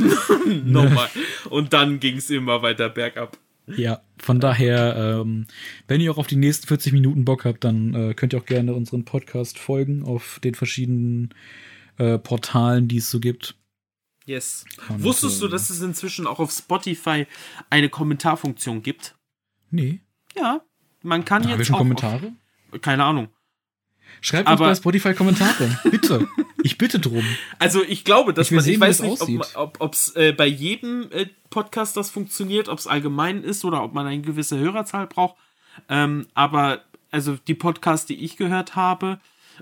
Nochmal. 0.65 1.09
Und 1.51 1.73
dann 1.73 2.01
ging 2.01 2.17
es 2.17 2.31
immer 2.31 2.63
weiter 2.63 2.89
bergab. 2.89 3.39
Ja, 3.69 4.01
von 4.19 4.39
daher, 4.39 5.21
ähm, 5.21 5.47
wenn 5.89 6.01
ihr 6.01 6.13
auch 6.13 6.19
auf 6.19 6.27
die 6.27 6.37
nächsten 6.37 6.67
40 6.69 6.93
Minuten 6.93 7.25
Bock 7.25 7.45
habt, 7.45 7.65
dann 7.65 7.95
äh, 7.95 8.15
könnt 8.15 8.33
ihr 8.33 8.41
auch 8.41 8.47
gerne 8.47 8.75
unseren 8.75 9.05
Podcast 9.05 9.59
folgen 9.59 10.05
auf 10.05 10.41
den 10.43 10.55
verschiedenen 10.55 11.35
äh, 11.99 12.19
Portalen, 12.19 12.87
die 12.89 12.99
es 12.99 13.11
so 13.11 13.19
gibt. 13.19 13.57
Yes. 14.25 14.65
Und, 14.89 15.03
Wusstest 15.03 15.43
du, 15.43 15.47
äh, 15.47 15.51
dass 15.51 15.71
es 15.71 15.81
inzwischen 15.81 16.27
auch 16.27 16.39
auf 16.39 16.53
Spotify 16.53 17.27
eine 17.71 17.89
Kommentarfunktion 17.89 18.83
gibt? 18.83 19.17
Nee. 19.71 20.01
Ja, 20.37 20.63
man 21.03 21.25
kann 21.25 21.43
Na, 21.43 21.51
jetzt. 21.51 21.53
Haben 21.53 21.59
wir 21.59 21.65
schon 21.65 21.77
Kommentare? 21.77 22.33
Auf, 22.71 22.81
keine 22.81 23.05
Ahnung. 23.05 23.29
Schreibt 24.21 24.49
uns 24.49 24.59
bei 24.59 24.75
Spotify 24.75 25.15
Kommentare. 25.15 25.79
Bitte. 25.91 26.27
Ich 26.63 26.79
bitte 26.79 26.99
drum. 26.99 27.25
Also 27.59 27.83
ich 27.85 28.05
glaube, 28.05 28.35
dass 28.35 28.49
ich 28.49 28.53
man, 28.53 28.65
sehen, 28.65 28.75
ich 28.75 28.81
weiß 28.81 29.03
nicht, 29.03 29.23
aussieht. 29.23 29.55
ob 29.55 29.93
es 29.93 30.17
äh, 30.17 30.33
bei 30.33 30.47
jedem 30.47 31.09
äh, 31.13 31.27
Podcast 31.51 31.97
das 31.97 32.11
funktioniert, 32.11 32.69
ob 32.69 32.79
es 32.79 32.87
allgemein 32.87 33.45
ist 33.45 33.65
oder 33.65 33.85
ob 33.85 33.95
man 33.95 34.07
eine 34.07 34.21
gewisse 34.21 34.59
Hörerzahl 34.59 35.07
braucht. 35.07 35.37
Ähm, 35.89 36.27
aber 36.35 36.83
also 37.11 37.37
die 37.37 37.55
Podcasts, 37.55 38.07
die 38.07 38.25
ich 38.25 38.37
gehört 38.37 38.75
habe, 38.75 39.21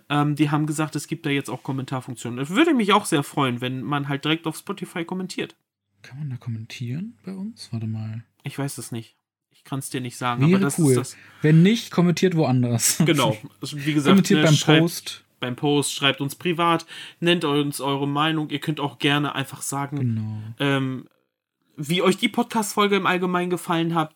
ähm, 0.08 0.34
die 0.34 0.50
haben 0.50 0.66
gesagt, 0.66 0.96
es 0.96 1.06
gibt 1.06 1.26
da 1.26 1.30
jetzt 1.30 1.50
auch 1.50 1.62
Kommentarfunktionen. 1.62 2.38
Das 2.38 2.50
würde 2.50 2.74
mich 2.74 2.92
auch 2.92 3.04
sehr 3.04 3.22
freuen, 3.22 3.60
wenn 3.60 3.82
man 3.82 4.08
halt 4.08 4.24
direkt 4.24 4.46
auf 4.46 4.56
Spotify 4.56 5.04
kommentiert. 5.04 5.56
Kann 6.02 6.18
man 6.18 6.30
da 6.30 6.36
kommentieren 6.36 7.18
bei 7.24 7.32
uns? 7.32 7.68
Warte 7.72 7.86
mal. 7.86 8.24
Ich 8.42 8.58
weiß 8.58 8.78
es 8.78 8.92
nicht. 8.92 9.16
Ich 9.64 9.70
kann 9.70 9.78
es 9.78 9.88
dir 9.88 10.02
nicht 10.02 10.18
sagen, 10.18 10.42
Wäre 10.42 10.56
aber 10.56 10.64
das 10.66 10.78
cool. 10.78 10.90
ist 10.92 10.96
das. 10.98 11.16
Wenn 11.40 11.62
nicht, 11.62 11.90
kommentiert 11.90 12.36
woanders. 12.36 12.98
Genau. 13.06 13.34
Also, 13.62 13.78
wie 13.84 13.94
gesagt, 13.94 14.10
kommentiert 14.12 14.40
ne, 14.40 14.44
beim 14.46 14.54
schreibt- 14.54 14.80
Post. 14.82 15.24
beim 15.40 15.56
Post, 15.56 15.94
schreibt 15.94 16.20
uns 16.20 16.34
privat, 16.34 16.84
nennt 17.20 17.44
uns 17.46 17.80
eure 17.80 18.06
Meinung. 18.06 18.50
Ihr 18.50 18.58
könnt 18.60 18.78
auch 18.78 18.98
gerne 18.98 19.34
einfach 19.34 19.62
sagen, 19.62 19.96
Genau. 19.98 20.42
ähm, 20.58 21.08
wie 21.76 22.02
euch 22.02 22.18
die 22.18 22.28
Podcast-Folge 22.28 22.96
im 22.96 23.06
Allgemeinen 23.06 23.48
gefallen 23.50 23.94
hat. 23.94 24.14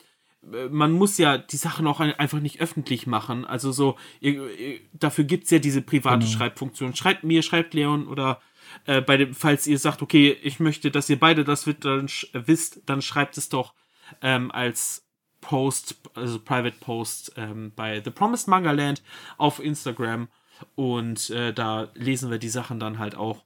Äh, 0.53 0.69
Man 0.69 0.91
muss 0.91 1.17
ja 1.17 1.39
die 1.39 1.57
Sachen 1.57 1.87
auch 1.87 1.99
ein- 1.99 2.13
einfach 2.13 2.39
nicht 2.41 2.61
öffentlich 2.61 3.07
machen. 3.07 3.43
Also 3.43 3.71
so, 3.71 3.97
ihr, 4.21 4.55
ihr, 4.55 4.79
dafür 4.93 5.23
gibt 5.23 5.45
es 5.45 5.49
ja 5.49 5.57
diese 5.59 5.81
private 5.81 6.25
Genau. 6.25 6.31
Schreibfunktion. 6.37 6.95
Schreibt 6.95 7.23
mir, 7.23 7.41
schreibt 7.41 7.73
Leon 7.73 8.07
oder 8.07 8.39
äh, 8.85 9.01
bei 9.01 9.17
dem, 9.17 9.33
falls 9.33 9.65
ihr 9.65 9.79
sagt, 9.79 10.03
okay, 10.03 10.37
ich 10.43 10.59
möchte, 10.59 10.91
dass 10.91 11.09
ihr 11.09 11.19
beide 11.19 11.43
das 11.43 11.65
wi- 11.65 11.73
dann 11.73 12.07
wisst, 12.33 12.81
dann 12.85 13.01
schreibt 13.01 13.35
es 13.39 13.49
doch 13.49 13.73
ähm, 14.21 14.51
als 14.51 15.05
Post, 15.49 15.95
also 16.13 16.37
Private 16.37 16.77
Post 16.79 17.33
ähm, 17.35 17.71
bei 17.75 18.03
The 18.03 18.11
Promised 18.11 18.47
Manga 18.47 18.71
Land 18.71 19.01
auf 19.39 19.59
Instagram. 19.59 20.27
Und 20.75 21.31
äh, 21.31 21.53
da 21.53 21.89
lesen 21.95 22.29
wir 22.29 22.37
die 22.37 22.49
Sachen 22.49 22.79
dann 22.79 22.99
halt 22.99 23.15
auch. 23.15 23.43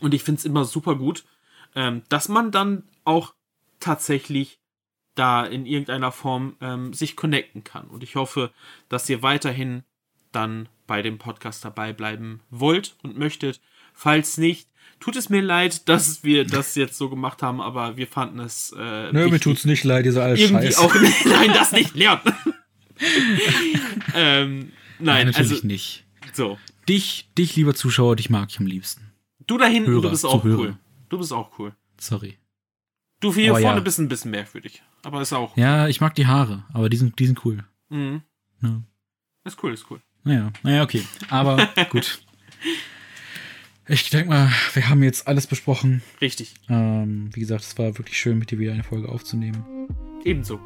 Und 0.00 0.14
ich 0.14 0.24
finde 0.24 0.40
es 0.40 0.44
immer 0.44 0.64
super 0.64 0.96
gut, 0.96 1.24
ähm, 1.76 2.02
dass 2.08 2.28
man 2.28 2.50
dann 2.50 2.88
auch 3.04 3.34
tatsächlich 3.78 4.58
da 5.14 5.46
in 5.46 5.64
irgendeiner 5.64 6.10
Form 6.10 6.56
ähm, 6.60 6.92
sich 6.92 7.14
connecten 7.14 7.62
kann. 7.62 7.86
Und 7.86 8.02
ich 8.02 8.16
hoffe, 8.16 8.50
dass 8.88 9.08
ihr 9.08 9.22
weiterhin 9.22 9.84
dann 10.32 10.68
bei 10.88 11.02
dem 11.02 11.18
Podcast 11.18 11.64
dabei 11.64 11.92
bleiben 11.92 12.40
wollt 12.50 12.96
und 13.04 13.16
möchtet. 13.16 13.60
Falls 13.98 14.36
nicht, 14.36 14.68
tut 15.00 15.16
es 15.16 15.30
mir 15.30 15.40
leid, 15.40 15.88
dass 15.88 16.22
wir 16.22 16.44
das 16.44 16.74
jetzt 16.74 16.98
so 16.98 17.08
gemacht 17.08 17.42
haben, 17.42 17.62
aber 17.62 17.96
wir 17.96 18.06
fanden 18.06 18.40
es 18.40 18.72
äh, 18.76 18.78
Nö, 19.10 19.12
mir 19.12 19.24
wichtig. 19.26 19.40
tut's 19.42 19.64
nicht 19.64 19.84
leid, 19.84 20.04
dieser 20.04 20.22
alles 20.22 20.38
irgendwie 20.38 20.66
Scheiß. 20.66 20.78
auch. 20.78 20.94
Nein, 21.24 21.52
das 21.54 21.72
nicht, 21.72 21.94
Leon. 21.94 22.20
ähm, 24.14 24.72
nein, 24.98 25.26
natürlich 25.26 25.50
also 25.52 25.66
nicht. 25.66 26.04
so. 26.32 26.58
Dich, 26.88 27.28
dich, 27.36 27.56
lieber 27.56 27.74
Zuschauer, 27.74 28.16
dich 28.16 28.30
mag 28.30 28.48
ich 28.50 28.58
am 28.60 28.66
liebsten. 28.66 29.12
Du 29.46 29.58
da 29.58 29.66
hinten, 29.66 29.90
Hörer, 29.90 30.02
du 30.02 30.10
bist 30.10 30.24
auch 30.24 30.44
cool. 30.44 30.76
Du 31.08 31.18
bist 31.18 31.32
auch 31.32 31.58
cool. 31.58 31.74
Sorry. 31.98 32.38
Du 33.20 33.32
hier 33.34 33.52
Oh, 33.54 33.58
vorne 33.58 33.78
ja. 33.78 33.80
bist 33.80 33.98
ein 33.98 34.08
bisschen 34.08 34.30
merkwürdig. 34.30 34.82
Aber 35.02 35.20
ist 35.22 35.32
auch. 35.32 35.56
Ja, 35.56 35.88
ich 35.88 36.00
mag 36.00 36.14
die 36.14 36.26
Haare, 36.26 36.64
aber 36.72 36.88
die 36.88 36.96
sind, 36.96 37.18
die 37.18 37.26
sind 37.26 37.44
cool. 37.44 37.64
Mhm. 37.88 38.22
Ja. 38.62 38.82
Ist 39.44 39.62
cool, 39.62 39.72
ist 39.72 39.86
cool. 39.90 40.00
Naja, 40.24 40.52
naja, 40.62 40.82
okay. 40.82 41.02
Aber 41.30 41.66
gut. 41.90 42.20
Ich 43.88 44.10
denke 44.10 44.28
mal, 44.28 44.50
wir 44.74 44.88
haben 44.88 45.02
jetzt 45.02 45.28
alles 45.28 45.46
besprochen. 45.46 46.02
Richtig. 46.20 46.54
Ähm, 46.68 47.30
wie 47.32 47.40
gesagt, 47.40 47.62
es 47.62 47.78
war 47.78 47.96
wirklich 47.98 48.18
schön, 48.18 48.38
mit 48.38 48.50
dir 48.50 48.58
wieder 48.58 48.72
eine 48.72 48.82
Folge 48.82 49.08
aufzunehmen. 49.08 49.64
Ebenso. 50.24 50.58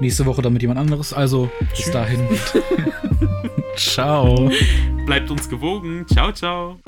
Nächste 0.00 0.26
Woche 0.26 0.42
dann 0.42 0.52
mit 0.52 0.62
jemand 0.62 0.80
anderes. 0.80 1.12
Also, 1.14 1.50
bis 1.60 1.84
Tschüss. 1.84 1.90
dahin. 1.92 2.20
Ciao. 3.76 4.50
Bleibt 5.06 5.30
uns 5.30 5.48
gewogen. 5.48 6.06
Ciao, 6.08 6.32
ciao. 6.32 6.78